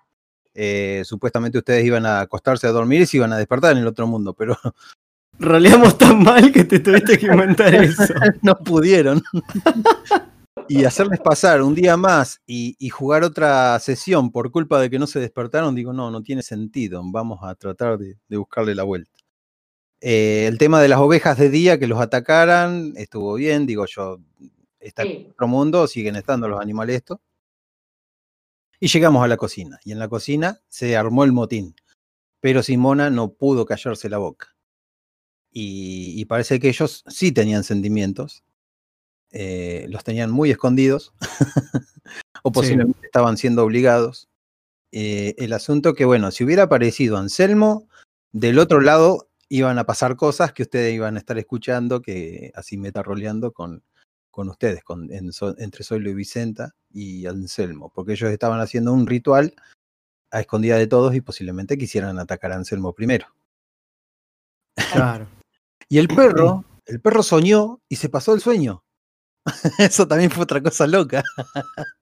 Eh, 0.56 1.04
supuestamente 1.06 1.60
ustedes 1.60 1.86
iban 1.86 2.08
a 2.08 2.22
acostarse 2.22 2.66
a 2.66 2.72
dormir 2.72 3.02
y 3.02 3.06
se 3.06 3.18
iban 3.18 3.32
a 3.32 3.38
despertar 3.38 3.74
en 3.74 3.78
el 3.78 3.88
otro 3.88 4.08
mundo, 4.08 4.34
pero 4.34 4.58
Roleamos 5.40 5.96
tan 5.98 6.24
mal 6.24 6.52
que 6.52 6.64
te 6.64 6.80
tuviste 6.80 7.20
que 7.20 7.28
inventar 7.28 7.74
eso. 7.76 8.04
no 8.42 8.58
pudieron. 8.58 9.22
y 10.68 10.84
hacerles 10.86 11.20
pasar 11.20 11.62
un 11.62 11.76
día 11.76 11.96
más 11.96 12.42
y, 12.48 12.76
y 12.80 12.90
jugar 12.90 13.24
otra 13.24 13.78
sesión 13.80 14.32
por 14.32 14.52
culpa 14.52 14.82
de 14.82 14.90
que 14.90 14.98
no 14.98 15.06
se 15.06 15.20
despertaron, 15.20 15.76
digo, 15.76 15.94
no, 15.94 16.10
no 16.10 16.24
tiene 16.24 16.42
sentido. 16.42 17.02
Vamos 17.06 17.40
a 17.44 17.54
tratar 17.54 18.00
de, 18.00 18.18
de 18.28 18.38
buscarle 18.38 18.74
la 18.74 18.84
vuelta. 18.84 19.12
Eh, 20.02 20.48
el 20.48 20.58
tema 20.58 20.82
de 20.82 20.88
las 20.88 21.00
ovejas 21.00 21.38
de 21.38 21.50
día 21.50 21.78
que 21.78 21.88
los 21.88 22.02
atacaran 22.02 22.94
estuvo 22.96 23.36
bien, 23.36 23.66
digo 23.66 23.86
yo, 23.86 24.18
está 24.80 25.04
en 25.04 25.08
Sí. 25.10 25.28
otro 25.32 25.48
mundo, 25.48 25.88
siguen 25.88 26.16
estando 26.16 26.48
los 26.48 26.60
animales 26.62 26.98
estos. 26.98 27.20
Y 28.80 28.88
llegamos 28.88 29.24
a 29.24 29.28
la 29.28 29.38
cocina. 29.38 29.80
Y 29.84 29.92
en 29.92 30.00
la 30.00 30.08
cocina 30.08 30.62
se 30.70 30.96
armó 30.96 31.24
el 31.24 31.32
motín. 31.34 31.76
Pero 32.40 32.64
Simona 32.64 33.10
no 33.10 33.34
pudo 33.34 33.66
callarse 33.66 34.10
la 34.10 34.18
boca. 34.18 34.56
Y, 35.52 36.14
y 36.20 36.26
parece 36.26 36.60
que 36.60 36.70
ellos 36.70 37.04
sí 37.08 37.32
tenían 37.32 37.64
sentimientos. 37.64 38.44
eh, 39.32 39.86
los 39.90 40.04
tenían 40.04 40.32
muy 40.32 40.50
escondidos. 40.52 41.14
o 42.44 42.52
posiblemente 42.52 43.06
estaban 43.06 43.38
siendo 43.38 43.64
obligados. 43.64 44.28
Eh, 44.92 45.36
el 45.38 45.54
asunto 45.54 45.94
que, 45.94 46.06
bueno, 46.06 46.32
si 46.32 46.44
hubiera 46.44 46.64
aparecido 46.64 47.18
Anselmo, 47.18 47.88
del 48.32 48.58
otro 48.58 48.82
lado 48.82 49.30
iban 49.50 49.78
a 49.78 49.86
pasar 49.86 50.16
cosas 50.16 50.52
que 50.54 50.64
ustedes 50.64 50.94
iban 50.96 51.16
a 51.16 51.20
estar 51.20 51.38
escuchando, 51.38 52.02
que 52.02 52.52
así 52.56 52.78
metaroleando 52.78 53.52
con, 53.52 53.84
con 54.40 54.48
ustedes, 54.48 54.86
con, 54.86 55.12
en 55.12 55.34
So- 55.34 55.58
entre 55.58 55.84
Zoilo 55.84 56.10
y 56.10 56.14
Vicenta 56.14 56.74
y 56.94 57.26
Anselmo, 57.26 57.92
porque 57.94 58.14
ellos 58.14 58.32
estaban 58.32 58.62
haciendo 58.62 58.94
un 58.94 59.06
ritual 59.06 59.54
a 60.32 60.40
escondida 60.40 60.78
de 60.78 60.88
todos 60.88 61.14
y 61.14 61.20
posiblemente 61.20 61.78
quisieran 61.78 62.18
atacar 62.20 62.54
a 62.54 62.56
Anselmo 62.56 62.94
primero. 62.94 63.28
Claro. 64.94 65.28
Y 65.92 65.98
el 65.98 66.08
perro, 66.08 66.64
el 66.86 67.02
perro 67.02 67.24
soñó 67.24 67.80
y 67.90 67.96
se 67.96 68.10
pasó 68.10 68.36
el 68.36 68.42
sueño. 68.42 68.84
Eso 69.80 70.08
también 70.08 70.30
fue 70.30 70.44
otra 70.44 70.62
cosa 70.62 70.86
loca. 70.86 71.24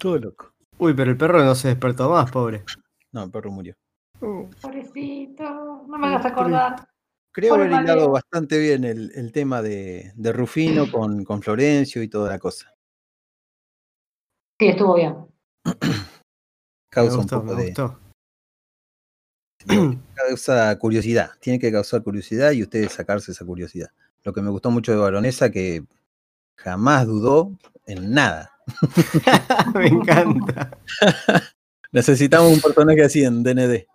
Todo 0.00 0.18
loco. 0.18 0.52
Uy, 0.76 0.92
pero 0.92 1.12
el 1.12 1.16
perro 1.16 1.44
no 1.44 1.54
se 1.54 1.68
despertó 1.68 2.10
más, 2.10 2.28
pobre. 2.32 2.64
No, 3.12 3.22
el 3.22 3.30
perro 3.30 3.52
murió. 3.52 3.74
Pobrecito, 4.18 5.84
no 5.86 5.96
me 5.96 6.08
hagas 6.08 6.26
acordar. 6.26 6.89
Creo 7.32 7.54
haber 7.54 7.68
hilado 7.68 7.84
Mateo. 7.84 8.10
bastante 8.10 8.58
bien 8.58 8.84
el, 8.84 9.12
el 9.14 9.32
tema 9.32 9.62
de, 9.62 10.12
de 10.16 10.32
Rufino 10.32 10.90
con, 10.90 11.24
con 11.24 11.42
Florencio 11.42 12.02
y 12.02 12.08
toda 12.08 12.30
la 12.30 12.38
cosa. 12.38 12.74
Sí, 14.58 14.68
estuvo 14.68 14.94
bien. 14.94 15.16
Me 15.64 15.72
Causa 16.90 17.16
gustó, 17.18 17.38
un 17.40 17.42
poco 17.46 17.54
me 17.56 17.62
de. 17.62 17.68
gustó. 17.68 17.98
Causa 20.14 20.76
curiosidad. 20.78 21.30
Tiene 21.40 21.58
que 21.58 21.70
causar 21.70 22.02
curiosidad 22.02 22.50
y 22.52 22.62
ustedes 22.62 22.92
sacarse 22.92 23.30
esa 23.32 23.44
curiosidad. 23.44 23.90
Lo 24.24 24.32
que 24.32 24.42
me 24.42 24.50
gustó 24.50 24.70
mucho 24.70 24.90
de 24.92 24.98
Baronesa 24.98 25.50
que 25.50 25.84
jamás 26.58 27.06
dudó 27.06 27.52
en 27.86 28.12
nada. 28.12 28.52
me 29.74 29.86
encanta. 29.86 30.76
Necesitamos 31.92 32.52
un 32.52 32.60
personaje 32.60 33.02
así 33.04 33.24
en 33.24 33.42
DND. 33.42 33.86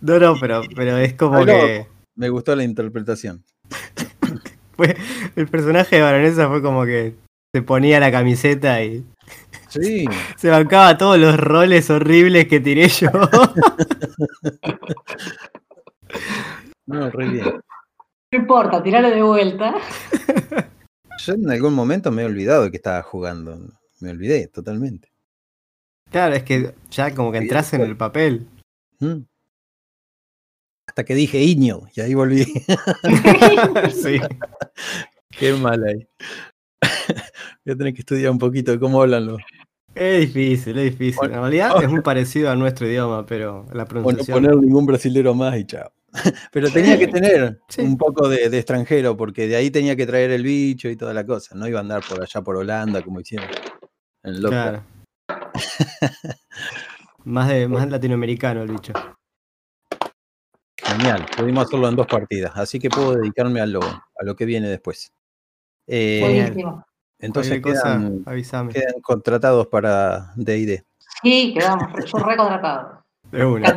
No, 0.00 0.18
no, 0.18 0.34
pero, 0.40 0.62
pero 0.74 0.96
es 0.98 1.14
como 1.14 1.36
Algo- 1.36 1.46
que. 1.46 1.91
Me 2.14 2.28
gustó 2.28 2.54
la 2.54 2.64
interpretación. 2.64 3.42
Fue, 4.76 4.96
el 5.36 5.48
personaje 5.48 5.96
de 5.96 6.02
Baronesa 6.02 6.48
fue 6.48 6.62
como 6.62 6.86
que 6.86 7.14
se 7.54 7.60
ponía 7.60 8.00
la 8.00 8.10
camiseta 8.10 8.82
y 8.82 9.04
Sí, 9.68 10.06
se 10.36 10.50
bancaba 10.50 10.98
todos 10.98 11.18
los 11.18 11.38
roles 11.38 11.88
horribles 11.88 12.46
que 12.46 12.60
tiré 12.60 12.88
yo. 12.88 13.10
no, 16.86 17.10
re 17.10 17.28
bien. 17.28 17.44
No 18.32 18.38
importa, 18.38 18.82
tiralo 18.82 19.10
de 19.10 19.22
vuelta. 19.22 19.74
Yo 21.18 21.34
en 21.34 21.50
algún 21.50 21.74
momento 21.74 22.10
me 22.10 22.22
he 22.22 22.26
olvidado 22.26 22.64
de 22.64 22.70
que 22.70 22.76
estaba 22.76 23.02
jugando. 23.02 23.58
Me 24.00 24.10
olvidé 24.10 24.48
totalmente. 24.48 25.10
claro, 26.10 26.34
es 26.34 26.42
que 26.42 26.74
ya 26.90 27.14
como 27.14 27.32
que 27.32 27.38
entras 27.38 27.72
en 27.72 27.82
el 27.82 27.96
papel. 27.96 28.46
Mm. 29.00 29.22
Hasta 30.86 31.04
que 31.04 31.14
dije 31.14 31.38
Iño 31.42 31.82
y 31.94 32.00
ahí 32.00 32.14
volví. 32.14 32.44
sí. 33.92 34.20
Qué 35.30 35.52
mal 35.54 35.82
ahí. 35.84 36.06
Voy 37.64 37.74
a 37.74 37.76
tener 37.76 37.94
que 37.94 38.00
estudiar 38.00 38.30
un 38.30 38.38
poquito 38.38 38.72
de 38.72 38.78
cómo 38.80 39.00
hablan 39.02 39.26
los. 39.26 39.40
Es 39.94 40.32
difícil, 40.32 40.78
es 40.78 40.98
difícil. 40.98 41.24
En 41.30 41.40
realidad 41.40 41.82
es 41.82 41.88
muy 41.90 42.00
parecido 42.00 42.50
a 42.50 42.56
nuestro 42.56 42.86
idioma, 42.88 43.24
pero 43.26 43.66
la 43.72 43.84
pronunciación. 43.86 44.42
poner 44.42 44.56
ningún 44.56 44.86
brasilero 44.86 45.34
más 45.34 45.56
y 45.58 45.64
chao. 45.66 45.92
Pero 46.52 46.70
tenía 46.70 46.98
que 46.98 47.08
tener 47.08 47.60
Sí. 47.68 47.80
un 47.80 47.96
poco 47.96 48.28
de, 48.28 48.50
de 48.50 48.58
extranjero, 48.58 49.16
porque 49.16 49.48
de 49.48 49.56
ahí 49.56 49.70
tenía 49.70 49.96
que 49.96 50.04
traer 50.06 50.30
el 50.30 50.42
bicho 50.42 50.90
y 50.90 50.96
toda 50.96 51.14
la 51.14 51.24
cosa. 51.24 51.54
No 51.54 51.66
iba 51.66 51.78
a 51.78 51.82
andar 51.82 52.02
por 52.06 52.20
allá 52.22 52.42
por 52.42 52.56
Holanda 52.56 53.00
como 53.00 53.20
hicieron. 53.20 53.48
En 54.22 54.34
el 54.34 54.42
Claro. 54.42 54.84
más, 57.24 57.48
de, 57.48 57.66
más 57.66 57.88
latinoamericano 57.88 58.60
el 58.62 58.72
bicho. 58.72 58.92
Genial, 60.84 61.26
pudimos 61.36 61.66
hacerlo 61.66 61.88
en 61.88 61.96
dos 61.96 62.06
partidas, 62.06 62.52
así 62.54 62.78
que 62.78 62.90
puedo 62.90 63.14
dedicarme 63.14 63.60
a 63.60 63.66
lo, 63.66 63.80
a 63.82 64.24
lo 64.24 64.36
que 64.36 64.44
viene 64.44 64.68
después. 64.68 65.12
Eh, 65.86 66.20
Buenísimo. 66.22 66.84
entonces 67.18 67.60
cosa, 67.60 67.98
quedan, 67.98 68.68
quedan 68.68 69.00
contratados 69.00 69.66
para 69.68 70.32
DD. 70.36 70.84
Sí, 71.22 71.54
quedamos, 71.56 71.92
yo 72.04 72.18
recontratado. 72.18 73.04
De 73.30 73.44
una. 73.44 73.76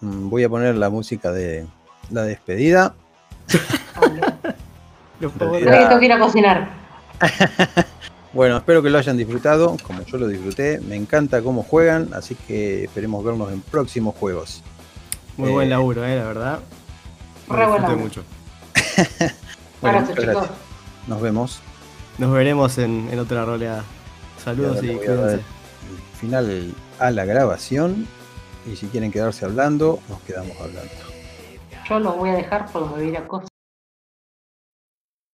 Mm, 0.00 0.30
Voy 0.30 0.44
a 0.44 0.48
poner 0.48 0.76
la 0.76 0.90
música 0.90 1.32
de 1.32 1.66
la 2.10 2.22
despedida. 2.22 2.94
Creo 5.18 5.32
que 5.32 5.38
tengo 5.38 5.98
que 5.98 6.06
ir 6.06 6.12
a 6.12 6.18
cocinar. 6.18 6.70
Bueno, 8.32 8.58
espero 8.58 8.82
que 8.82 8.90
lo 8.90 8.98
hayan 8.98 9.16
disfrutado, 9.16 9.76
como 9.82 10.02
yo 10.02 10.18
lo 10.18 10.28
disfruté. 10.28 10.80
Me 10.80 10.96
encanta 10.96 11.40
cómo 11.42 11.62
juegan, 11.62 12.10
así 12.12 12.34
que 12.34 12.84
esperemos 12.84 13.24
vernos 13.24 13.50
en 13.50 13.62
próximos 13.62 14.14
juegos. 14.16 14.62
Muy 15.38 15.50
buen 15.52 15.68
Eh, 15.68 15.70
laburo, 15.70 16.04
eh, 16.04 16.16
la 16.16 16.24
verdad. 16.24 16.58
Re 17.48 17.66
buen 17.66 17.82
disfruté 17.82 17.82
laburo. 17.82 17.96
mucho. 17.98 18.22
Bueno, 19.80 20.00
chicos. 20.08 20.24
gracias. 20.24 20.50
Nos 21.06 21.20
vemos. 21.22 21.60
Nos 22.18 22.32
veremos 22.32 22.78
en, 22.78 23.08
en 23.12 23.18
otra 23.20 23.44
roleada. 23.44 23.84
Saludos 24.44 24.82
y 24.82 24.88
dar 24.88 24.96
cuídense. 24.98 25.40
final 26.20 26.74
a 26.98 27.10
la 27.12 27.24
grabación. 27.24 28.08
Y 28.66 28.74
si 28.76 28.88
quieren 28.88 29.12
quedarse 29.12 29.44
hablando, 29.44 30.00
nos 30.08 30.20
quedamos 30.22 30.56
hablando. 30.60 30.90
Yo 31.88 32.00
los 32.00 32.16
voy 32.16 32.30
a 32.30 32.34
dejar 32.34 32.66
porque 32.72 32.88
me 32.88 32.94
voy 32.96 33.04
a 33.04 33.08
ir 33.08 33.16
a 33.18 33.26
cocinar. 33.28 33.47